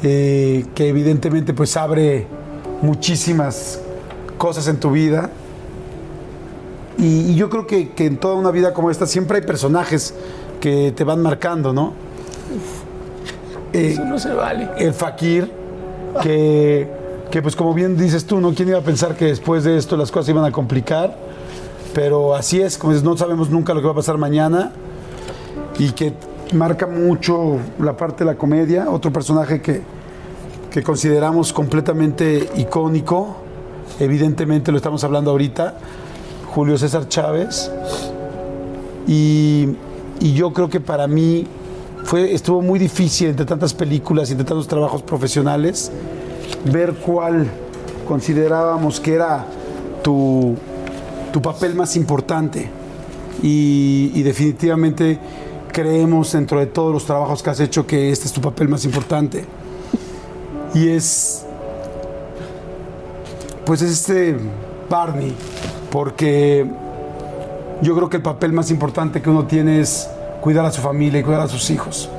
eh, 0.03 0.67
que 0.75 0.89
evidentemente 0.89 1.55
pues 1.55 1.75
abre 1.79 2.27
muchísimas 2.83 3.81
cosas 4.37 4.69
en 4.69 4.79
tu 4.79 4.91
vida. 4.91 5.31
Y, 6.99 7.33
y 7.33 7.35
yo 7.35 7.51
creo 7.51 7.67
que, 7.67 7.91
que 7.91 8.07
en 8.07 8.19
toda 8.19 8.35
una 8.35 8.51
vida 8.51 8.73
como 8.73 8.91
esta 8.91 9.07
siempre 9.07 9.39
hay 9.39 9.45
personajes 9.45 10.15
que 10.61 10.93
te 10.97 11.05
van 11.05 11.21
marcando, 11.21 11.73
¿no? 11.73 11.93
Eh, 13.73 13.99
no 14.07 14.19
se 14.19 14.33
vale. 14.33 14.69
el 14.79 14.95
fakir, 14.95 15.51
que, 16.23 16.89
que 17.31 17.43
pues 17.43 17.57
como 17.57 17.75
bien 17.75 17.97
dices 17.97 18.25
tú, 18.25 18.41
¿no? 18.41 18.55
¿Quién 18.55 18.69
iba 18.69 18.79
a 18.79 18.83
pensar 18.83 19.17
que 19.17 19.27
después 19.27 19.65
de 19.65 19.77
esto 19.77 19.97
las 19.97 20.13
cosas 20.13 20.27
se 20.27 20.33
iban 20.33 20.45
a 20.45 20.53
complicar? 20.53 21.17
Pero 21.93 22.35
así 22.35 22.61
es, 22.61 22.79
como 22.79 22.93
dices, 22.93 23.05
no 23.05 23.17
sabemos 23.17 23.51
nunca 23.51 23.75
lo 23.75 23.81
que 23.81 23.87
va 23.87 23.93
a 23.93 23.97
pasar 23.97 24.17
mañana 24.17 24.73
y 25.79 25.91
que 25.91 26.13
marca 26.53 26.87
mucho 26.87 27.59
la 27.81 27.97
parte 27.97 28.25
de 28.25 28.31
la 28.31 28.37
comedia. 28.37 28.89
Otro 28.89 29.13
personaje 29.13 29.61
que, 29.61 29.83
que 30.71 30.83
consideramos 30.83 31.53
completamente 31.53 32.49
icónico, 32.57 33.37
evidentemente 33.99 34.71
lo 34.71 34.77
estamos 34.77 35.03
hablando 35.05 35.33
ahorita, 35.33 35.75
Julio 36.55 36.79
César 36.79 37.09
Chávez. 37.09 37.71
Y, 39.07 39.77
yo 40.21 40.53
creo 40.53 40.71
que 40.71 40.81
para 40.81 41.07
mí 41.07 41.47
fue, 42.05 42.33
estuvo 42.33 42.63
muy 42.63 42.79
difícil 42.79 43.29
entre 43.29 43.45
tantas 43.45 43.75
películas 43.75 44.29
y 44.29 44.33
entre 44.33 44.47
tantos 44.47 44.69
trabajos 44.69 45.03
profesionales 45.03 45.91
ver 46.65 46.95
cuál 46.95 47.47
considerábamos 48.09 49.01
que 49.01 49.15
era 49.15 49.45
tu, 50.03 50.55
tu 51.33 51.43
papel 51.43 51.75
más 51.75 51.97
importante. 51.97 52.71
Y, 53.43 54.13
y 54.15 54.23
definitivamente 54.23 55.19
creemos 55.73 56.33
dentro 56.33 56.61
de 56.61 56.67
todos 56.67 56.93
los 56.93 57.05
trabajos 57.05 57.43
que 57.43 57.51
has 57.51 57.61
hecho 57.61 57.87
que 57.87 58.11
este 58.11 58.27
es 58.27 58.33
tu 58.33 58.41
papel 58.41 58.69
más 58.69 58.85
importante. 58.85 59.45
Y 60.73 60.89
es, 60.89 61.45
pues 63.67 63.83
es 63.83 63.91
este 63.91 64.37
Barney, 64.89 65.35
porque 65.95 66.67
yo 67.81 67.95
creo 67.95 68.11
que 68.11 68.17
el 68.17 68.23
papel 68.25 68.53
más 68.53 68.73
importante 68.73 69.23
que 69.23 69.31
uno 69.31 69.45
tiene 69.45 69.79
es 69.79 70.11
cuidar 70.41 70.67
a 70.67 70.73
su 70.73 70.81
familia 70.81 71.21
y 71.21 71.23
cuidar 71.23 71.43
a 71.43 71.47
sus 71.47 71.71
hijos. 71.71 72.11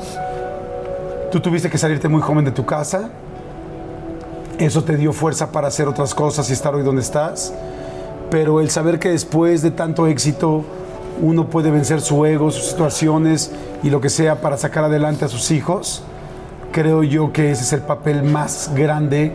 Tú 1.30 1.42
tuviste 1.42 1.70
que 1.70 1.78
salirte 1.78 2.08
muy 2.08 2.22
joven 2.22 2.46
de 2.46 2.52
tu 2.52 2.66
casa, 2.66 3.10
eso 4.60 4.86
te 4.86 4.96
dio 4.96 5.12
fuerza 5.12 5.52
para 5.52 5.68
hacer 5.68 5.90
otras 5.90 6.16
cosas 6.16 6.50
y 6.50 6.54
estar 6.54 6.74
hoy 6.74 6.84
donde 6.84 7.02
estás, 7.02 7.54
pero 8.32 8.62
el 8.62 8.70
saber 8.70 8.98
que 8.98 9.10
después 9.10 9.62
de 9.62 9.72
tanto 9.72 10.08
éxito 10.08 10.64
uno 11.22 11.50
puede 11.50 11.70
vencer 11.70 12.00
su 12.00 12.26
ego, 12.26 12.52
sus 12.52 12.68
situaciones 12.68 13.52
y 13.84 13.90
lo 13.90 14.00
que 14.00 14.08
sea 14.08 14.40
para 14.40 14.56
sacar 14.56 14.86
adelante 14.86 15.26
a 15.26 15.28
sus 15.28 15.52
hijos, 15.52 16.02
creo 16.72 17.04
yo 17.04 17.34
que 17.34 17.52
ese 17.52 17.64
es 17.64 17.74
el 17.74 17.82
papel 17.82 18.24
más 18.24 18.72
grande 18.74 19.34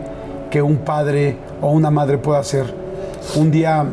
que 0.49 0.63
un 0.63 0.77
padre 0.77 1.37
o 1.61 1.69
una 1.69 1.91
madre 1.91 2.17
puede 2.17 2.39
hacer. 2.39 2.73
Un 3.35 3.51
día 3.51 3.85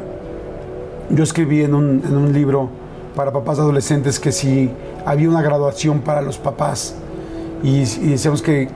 yo 1.11 1.25
escribí 1.25 1.63
en 1.63 1.75
un, 1.75 2.03
en 2.05 2.17
un 2.17 2.33
libro 2.33 2.69
para 3.15 3.33
papás 3.33 3.59
adolescentes 3.59 4.21
que 4.21 4.33
si 4.33 4.71
había 5.05 5.29
una 5.29 5.43
graduación 5.43 6.01
para 6.01 6.23
los 6.23 6.39
papás 6.39 6.95
y, 7.63 7.81
y 7.81 8.11
decíamos 8.11 8.43
que 8.43 8.69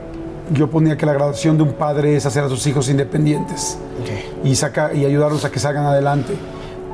yo 0.51 0.69
ponía 0.69 0.97
que 0.97 1.05
la 1.05 1.13
graduación 1.13 1.57
de 1.57 1.63
un 1.63 1.73
padre 1.73 2.15
es 2.15 2.25
hacer 2.25 2.43
a 2.43 2.49
sus 2.49 2.65
hijos 2.67 2.89
independientes 2.89 3.77
y, 4.43 4.55
saca, 4.55 4.93
y 4.93 5.05
ayudarlos 5.05 5.45
a 5.45 5.51
que 5.51 5.59
salgan 5.59 5.85
adelante. 5.85 6.33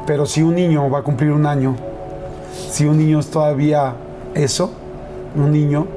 Pero 0.05 0.25
si 0.25 0.41
un 0.41 0.55
niño 0.55 0.89
va 0.89 0.99
a 0.99 1.01
cumplir 1.01 1.31
un 1.31 1.45
año, 1.45 1.75
si 2.69 2.85
un 2.85 2.97
niño 2.97 3.19
es 3.19 3.27
todavía 3.27 3.95
eso, 4.33 4.71
un 5.35 5.51
niño, 5.51 5.87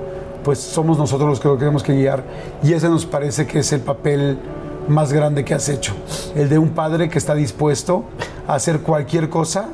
pues 0.44 0.58
somos 0.58 0.98
nosotros 0.98 1.28
los 1.28 1.40
que 1.40 1.48
lo 1.48 1.56
tenemos 1.56 1.82
que 1.82 1.92
guiar. 1.92 2.24
Y 2.62 2.72
ese 2.72 2.88
nos 2.88 3.06
parece 3.06 3.46
que 3.46 3.60
es 3.60 3.72
el 3.72 3.80
papel 3.80 4.38
más 4.88 5.12
grande 5.12 5.44
que 5.44 5.54
has 5.54 5.68
hecho. 5.68 5.94
El 6.34 6.48
de 6.48 6.58
un 6.58 6.70
padre 6.70 7.08
que 7.08 7.18
está 7.18 7.34
dispuesto 7.34 8.04
a 8.46 8.54
hacer 8.54 8.80
cualquier 8.80 9.28
cosa 9.28 9.68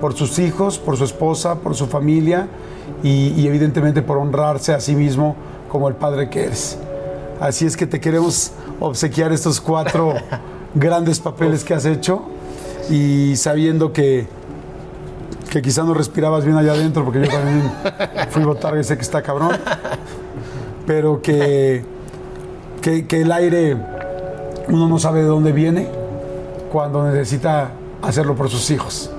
por 0.00 0.14
sus 0.14 0.38
hijos, 0.38 0.78
por 0.78 0.96
su 0.96 1.04
esposa, 1.04 1.56
por 1.56 1.74
su 1.74 1.86
familia 1.86 2.48
y, 3.02 3.28
y 3.36 3.46
evidentemente 3.46 4.02
por 4.02 4.18
honrarse 4.18 4.74
a 4.74 4.80
sí 4.80 4.94
mismo 4.94 5.36
como 5.70 5.88
el 5.88 5.94
padre 5.94 6.28
que 6.28 6.44
eres. 6.44 6.78
Así 7.40 7.66
es 7.66 7.76
que 7.76 7.86
te 7.86 8.00
queremos 8.00 8.52
obsequiar 8.80 9.32
estos 9.32 9.60
cuatro 9.60 10.14
grandes 10.74 11.20
papeles 11.20 11.64
que 11.64 11.74
has 11.74 11.84
hecho 11.84 12.22
y 12.88 13.36
sabiendo 13.36 13.92
que, 13.92 14.26
que 15.50 15.62
quizá 15.62 15.82
no 15.82 15.94
respirabas 15.94 16.44
bien 16.44 16.56
allá 16.56 16.72
adentro, 16.72 17.04
porque 17.04 17.20
yo 17.20 17.28
también 17.28 17.70
fui 18.30 18.44
botarga 18.44 18.80
y 18.80 18.84
sé 18.84 18.96
que 18.96 19.02
está 19.02 19.22
cabrón, 19.22 19.50
pero 20.86 21.20
que, 21.20 21.84
que, 22.80 23.06
que 23.06 23.22
el 23.22 23.32
aire 23.32 23.76
uno 24.68 24.88
no 24.88 24.98
sabe 24.98 25.20
de 25.20 25.26
dónde 25.26 25.52
viene 25.52 25.88
cuando 26.72 27.08
necesita 27.10 27.70
hacerlo 28.06 28.34
por 28.34 28.48
sus 28.48 28.70
hijos. 28.70 29.10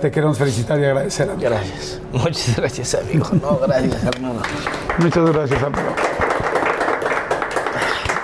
Te 0.00 0.10
queremos 0.10 0.38
felicitar 0.38 0.78
y 0.80 0.84
agradecer. 0.84 1.30
amigo. 1.30 1.50
Gracias. 1.50 2.00
Muchas 2.12 2.56
gracias, 2.56 2.94
amigo. 2.94 3.26
No, 3.40 3.58
gracias, 3.58 4.04
hermano. 4.04 4.40
Muchas 4.98 5.30
gracias, 5.30 5.62
amigo. 5.62 5.88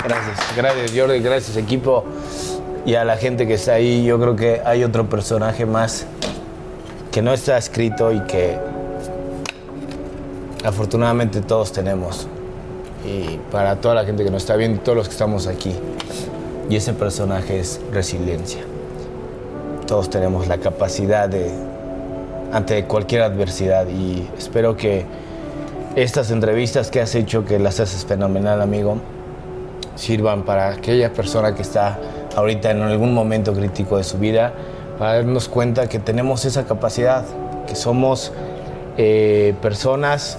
Gracias, 0.05 0.57
gracias 0.57 0.93
Jordi, 0.97 1.20
gracias 1.20 1.57
equipo 1.57 2.05
y 2.85 2.97
a 2.97 3.05
la 3.05 3.16
gente 3.16 3.47
que 3.47 3.55
está 3.55 3.74
ahí. 3.74 4.05
Yo 4.05 4.19
creo 4.19 4.35
que 4.35 4.61
hay 4.65 4.83
otro 4.83 5.09
personaje 5.09 5.65
más 5.65 6.07
que 7.12 7.23
no 7.23 7.33
está 7.33 7.57
escrito 7.57 8.11
y 8.11 8.20
que 8.24 8.59
afortunadamente 10.65 11.41
todos 11.41 11.73
tenemos. 11.73 12.27
Y 13.05 13.39
para 13.51 13.77
toda 13.77 13.95
la 13.95 14.05
gente 14.05 14.24
que 14.24 14.31
nos 14.31 14.43
está 14.43 14.57
viendo 14.57 14.81
y 14.81 14.81
todos 14.81 14.97
los 14.97 15.09
que 15.09 15.12
estamos 15.12 15.47
aquí. 15.47 15.74
Y 16.69 16.77
ese 16.77 16.95
personaje 16.95 17.61
es 17.61 17.81
resiliencia. 17.93 18.72
Todos 19.93 20.09
tenemos 20.09 20.48
la 20.48 20.56
capacidad 20.56 21.28
de, 21.28 21.51
ante 22.51 22.85
cualquier 22.85 23.20
adversidad 23.20 23.86
y 23.89 24.27
espero 24.39 24.74
que 24.74 25.05
estas 25.97 26.31
entrevistas 26.31 26.90
que 26.90 27.02
has 27.02 27.14
hecho, 27.14 27.44
que 27.44 27.59
las 27.59 27.78
haces 27.78 28.06
fenomenal, 28.06 28.62
amigo, 28.62 28.97
sirvan 29.94 30.44
para 30.44 30.70
aquella 30.70 31.12
persona 31.12 31.55
que 31.55 31.60
está 31.60 31.98
ahorita 32.35 32.70
en 32.70 32.81
algún 32.81 33.12
momento 33.12 33.52
crítico 33.52 33.98
de 33.98 34.05
su 34.05 34.16
vida, 34.16 34.55
para 34.98 35.16
darnos 35.16 35.51
cuenta 35.51 35.86
que 35.90 35.98
tenemos 35.98 36.47
esa 36.47 36.64
capacidad, 36.64 37.27
que 37.66 37.74
somos 37.77 38.32
eh, 38.97 39.55
personas 39.60 40.39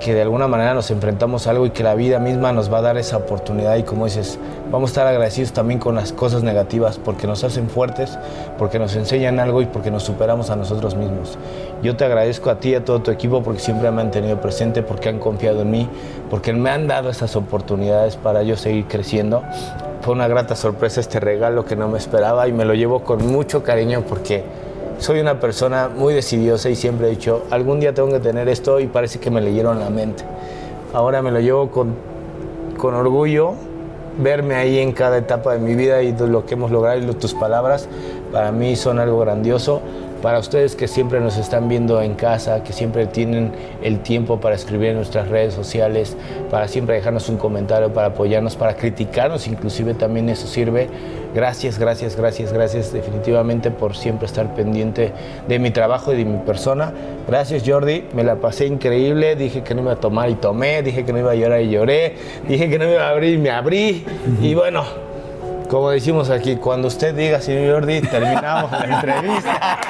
que 0.00 0.14
de 0.14 0.22
alguna 0.22 0.48
manera 0.48 0.72
nos 0.72 0.90
enfrentamos 0.90 1.46
a 1.46 1.50
algo 1.50 1.66
y 1.66 1.70
que 1.70 1.82
la 1.82 1.94
vida 1.94 2.18
misma 2.18 2.52
nos 2.52 2.72
va 2.72 2.78
a 2.78 2.82
dar 2.82 2.96
esa 2.96 3.18
oportunidad 3.18 3.76
y 3.76 3.82
como 3.82 4.06
dices, 4.06 4.38
vamos 4.72 4.88
a 4.88 4.92
estar 4.92 5.06
agradecidos 5.06 5.52
también 5.52 5.78
con 5.78 5.94
las 5.94 6.14
cosas 6.14 6.42
negativas 6.42 6.98
porque 6.98 7.26
nos 7.26 7.44
hacen 7.44 7.68
fuertes, 7.68 8.18
porque 8.58 8.78
nos 8.78 8.96
enseñan 8.96 9.38
algo 9.38 9.60
y 9.60 9.66
porque 9.66 9.90
nos 9.90 10.02
superamos 10.02 10.48
a 10.48 10.56
nosotros 10.56 10.96
mismos. 10.96 11.38
Yo 11.82 11.96
te 11.96 12.06
agradezco 12.06 12.48
a 12.48 12.58
ti 12.58 12.70
y 12.70 12.76
a 12.76 12.84
todo 12.84 13.02
tu 13.02 13.10
equipo 13.10 13.42
porque 13.42 13.60
siempre 13.60 13.90
me 13.90 14.00
han 14.00 14.10
tenido 14.10 14.40
presente, 14.40 14.82
porque 14.82 15.10
han 15.10 15.18
confiado 15.18 15.62
en 15.62 15.70
mí, 15.70 15.88
porque 16.30 16.54
me 16.54 16.70
han 16.70 16.88
dado 16.88 17.10
esas 17.10 17.36
oportunidades 17.36 18.16
para 18.16 18.42
yo 18.42 18.56
seguir 18.56 18.86
creciendo. 18.86 19.42
Fue 20.00 20.14
una 20.14 20.28
grata 20.28 20.56
sorpresa 20.56 21.00
este 21.00 21.20
regalo 21.20 21.66
que 21.66 21.76
no 21.76 21.88
me 21.88 21.98
esperaba 21.98 22.48
y 22.48 22.52
me 22.52 22.64
lo 22.64 22.72
llevo 22.72 23.04
con 23.04 23.26
mucho 23.26 23.62
cariño 23.62 24.02
porque 24.08 24.44
soy 25.00 25.18
una 25.18 25.40
persona 25.40 25.88
muy 25.88 26.12
decidiosa 26.12 26.68
y 26.68 26.76
siempre 26.76 27.06
he 27.06 27.10
dicho, 27.10 27.44
algún 27.50 27.80
día 27.80 27.94
tengo 27.94 28.10
que 28.10 28.20
tener 28.20 28.48
esto 28.48 28.80
y 28.80 28.86
parece 28.86 29.18
que 29.18 29.30
me 29.30 29.40
leyeron 29.40 29.80
la 29.80 29.88
mente. 29.88 30.24
Ahora 30.92 31.22
me 31.22 31.30
lo 31.30 31.40
llevo 31.40 31.70
con, 31.70 31.94
con 32.76 32.94
orgullo, 32.94 33.54
verme 34.18 34.56
ahí 34.56 34.78
en 34.78 34.92
cada 34.92 35.16
etapa 35.16 35.54
de 35.54 35.58
mi 35.58 35.74
vida 35.74 36.02
y 36.02 36.12
lo 36.12 36.44
que 36.44 36.52
hemos 36.52 36.70
logrado 36.70 36.98
y 36.98 37.14
tus 37.14 37.32
palabras 37.32 37.88
para 38.30 38.52
mí 38.52 38.76
son 38.76 38.98
algo 38.98 39.18
grandioso. 39.20 39.80
Para 40.22 40.38
ustedes 40.38 40.76
que 40.76 40.86
siempre 40.86 41.18
nos 41.20 41.38
están 41.38 41.68
viendo 41.68 42.02
en 42.02 42.14
casa, 42.14 42.62
que 42.62 42.74
siempre 42.74 43.06
tienen 43.06 43.52
el 43.82 44.00
tiempo 44.00 44.38
para 44.38 44.54
escribir 44.54 44.90
en 44.90 44.96
nuestras 44.96 45.28
redes 45.28 45.54
sociales, 45.54 46.16
para 46.50 46.68
siempre 46.68 46.94
dejarnos 46.96 47.28
un 47.30 47.38
comentario, 47.38 47.92
para 47.92 48.08
apoyarnos, 48.08 48.54
para 48.54 48.76
criticarnos, 48.76 49.46
inclusive 49.46 49.94
también 49.94 50.28
eso 50.28 50.46
sirve. 50.46 50.88
Gracias, 51.34 51.78
gracias, 51.78 52.16
gracias, 52.16 52.52
gracias 52.52 52.92
definitivamente 52.92 53.70
por 53.70 53.96
siempre 53.96 54.26
estar 54.26 54.54
pendiente 54.54 55.12
de 55.48 55.58
mi 55.58 55.70
trabajo 55.70 56.12
y 56.12 56.16
de 56.16 56.24
mi 56.24 56.38
persona. 56.38 56.92
Gracias 57.26 57.62
Jordi, 57.64 58.04
me 58.12 58.24
la 58.24 58.36
pasé 58.36 58.66
increíble, 58.66 59.36
dije 59.36 59.62
que 59.62 59.74
no 59.74 59.82
iba 59.82 59.92
a 59.92 59.96
tomar 59.96 60.28
y 60.28 60.34
tomé, 60.34 60.82
dije 60.82 61.04
que 61.04 61.12
no 61.12 61.20
iba 61.20 61.30
a 61.30 61.34
llorar 61.36 61.62
y 61.62 61.70
lloré, 61.70 62.16
dije 62.46 62.68
que 62.68 62.78
no 62.78 62.84
me 62.84 62.92
iba 62.92 63.06
a 63.06 63.10
abrir 63.10 63.34
y 63.34 63.38
me 63.38 63.50
abrí. 63.50 64.04
Y 64.42 64.54
bueno, 64.54 64.84
como 65.70 65.90
decimos 65.90 66.30
aquí, 66.30 66.56
cuando 66.56 66.88
usted 66.88 67.14
diga, 67.14 67.40
señor 67.40 67.74
Jordi, 67.74 68.00
terminamos 68.00 68.72
la 68.72 68.84
entrevista. 68.96 69.88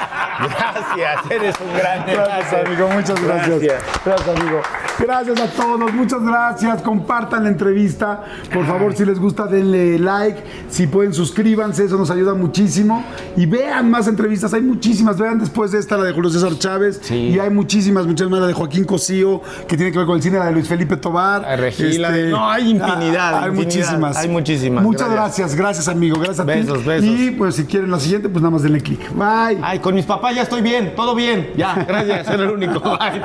Gracias, 0.49 1.31
eres 1.31 1.55
un 1.59 1.77
gran 1.77 2.05
Gracias, 2.05 2.65
amigo, 2.65 2.89
muchas 2.89 3.21
gracias. 3.21 3.83
Gracias. 4.05 4.39
amigo. 4.39 4.61
Gracias 5.01 5.39
a 5.39 5.47
todos, 5.47 5.93
muchas 5.93 6.21
gracias. 6.21 6.81
Compartan 6.81 7.43
la 7.43 7.49
entrevista. 7.49 8.23
Por 8.53 8.65
favor, 8.65 8.95
si 8.95 9.03
les 9.05 9.19
gusta, 9.19 9.47
denle 9.47 9.97
like. 9.99 10.43
Si 10.69 10.87
pueden, 10.87 11.13
suscríbanse, 11.13 11.85
eso 11.85 11.97
nos 11.97 12.11
ayuda 12.11 12.33
muchísimo. 12.33 13.03
Y 13.35 13.45
vean 13.45 13.89
más 13.89 14.07
entrevistas, 14.07 14.53
hay 14.53 14.61
muchísimas. 14.61 15.17
Vean 15.17 15.39
después 15.39 15.71
de 15.71 15.79
esta, 15.79 15.97
la 15.97 16.03
de 16.03 16.13
Julio 16.13 16.29
César 16.29 16.57
Chávez. 16.57 17.09
Y 17.11 17.39
hay 17.39 17.49
muchísimas, 17.49 18.05
muchas 18.05 18.29
más. 18.29 18.41
La 18.41 18.47
de 18.47 18.53
Joaquín 18.53 18.85
Cosío, 18.85 19.41
que 19.67 19.75
tiene 19.75 19.91
que 19.91 19.97
ver 19.97 20.07
con 20.07 20.17
el 20.17 20.21
cine, 20.21 20.37
la 20.39 20.45
de 20.45 20.51
Luis 20.53 20.67
Felipe 20.67 20.97
Tobar. 20.97 21.43
Ay, 21.45 21.57
Regila. 21.57 22.11
No, 22.11 22.49
hay 22.49 22.69
infinidad, 22.71 23.35
ah, 23.35 23.43
Hay 23.43 23.49
infinidad. 23.49 23.53
muchísimas. 23.53 24.17
Hay 24.17 24.29
muchísimas. 24.29 24.83
Muchas 24.83 25.11
gracias, 25.11 25.55
gracias, 25.55 25.87
amigo. 25.87 26.17
Gracias 26.17 26.39
a 26.39 26.45
ti. 26.45 26.59
Besos, 26.59 26.85
besos. 26.85 27.05
Y 27.05 27.31
pues 27.31 27.55
si 27.55 27.65
quieren 27.65 27.89
la 27.91 27.99
siguiente, 27.99 28.29
pues 28.29 28.41
nada 28.41 28.51
más 28.51 28.63
denle 28.63 28.81
click. 28.81 29.11
Bye. 29.15 29.59
Ay, 29.61 29.79
con 29.79 29.95
mis 29.95 30.05
papás 30.05 30.35
ya 30.35 30.43
estoy 30.43 30.61
bien, 30.61 30.93
todo 30.95 31.15
bien. 31.15 31.51
Ya, 31.55 31.85
gracias, 31.87 32.27
soy 32.35 32.35
el 32.35 32.51
único. 32.51 32.79
Bye. 32.79 33.21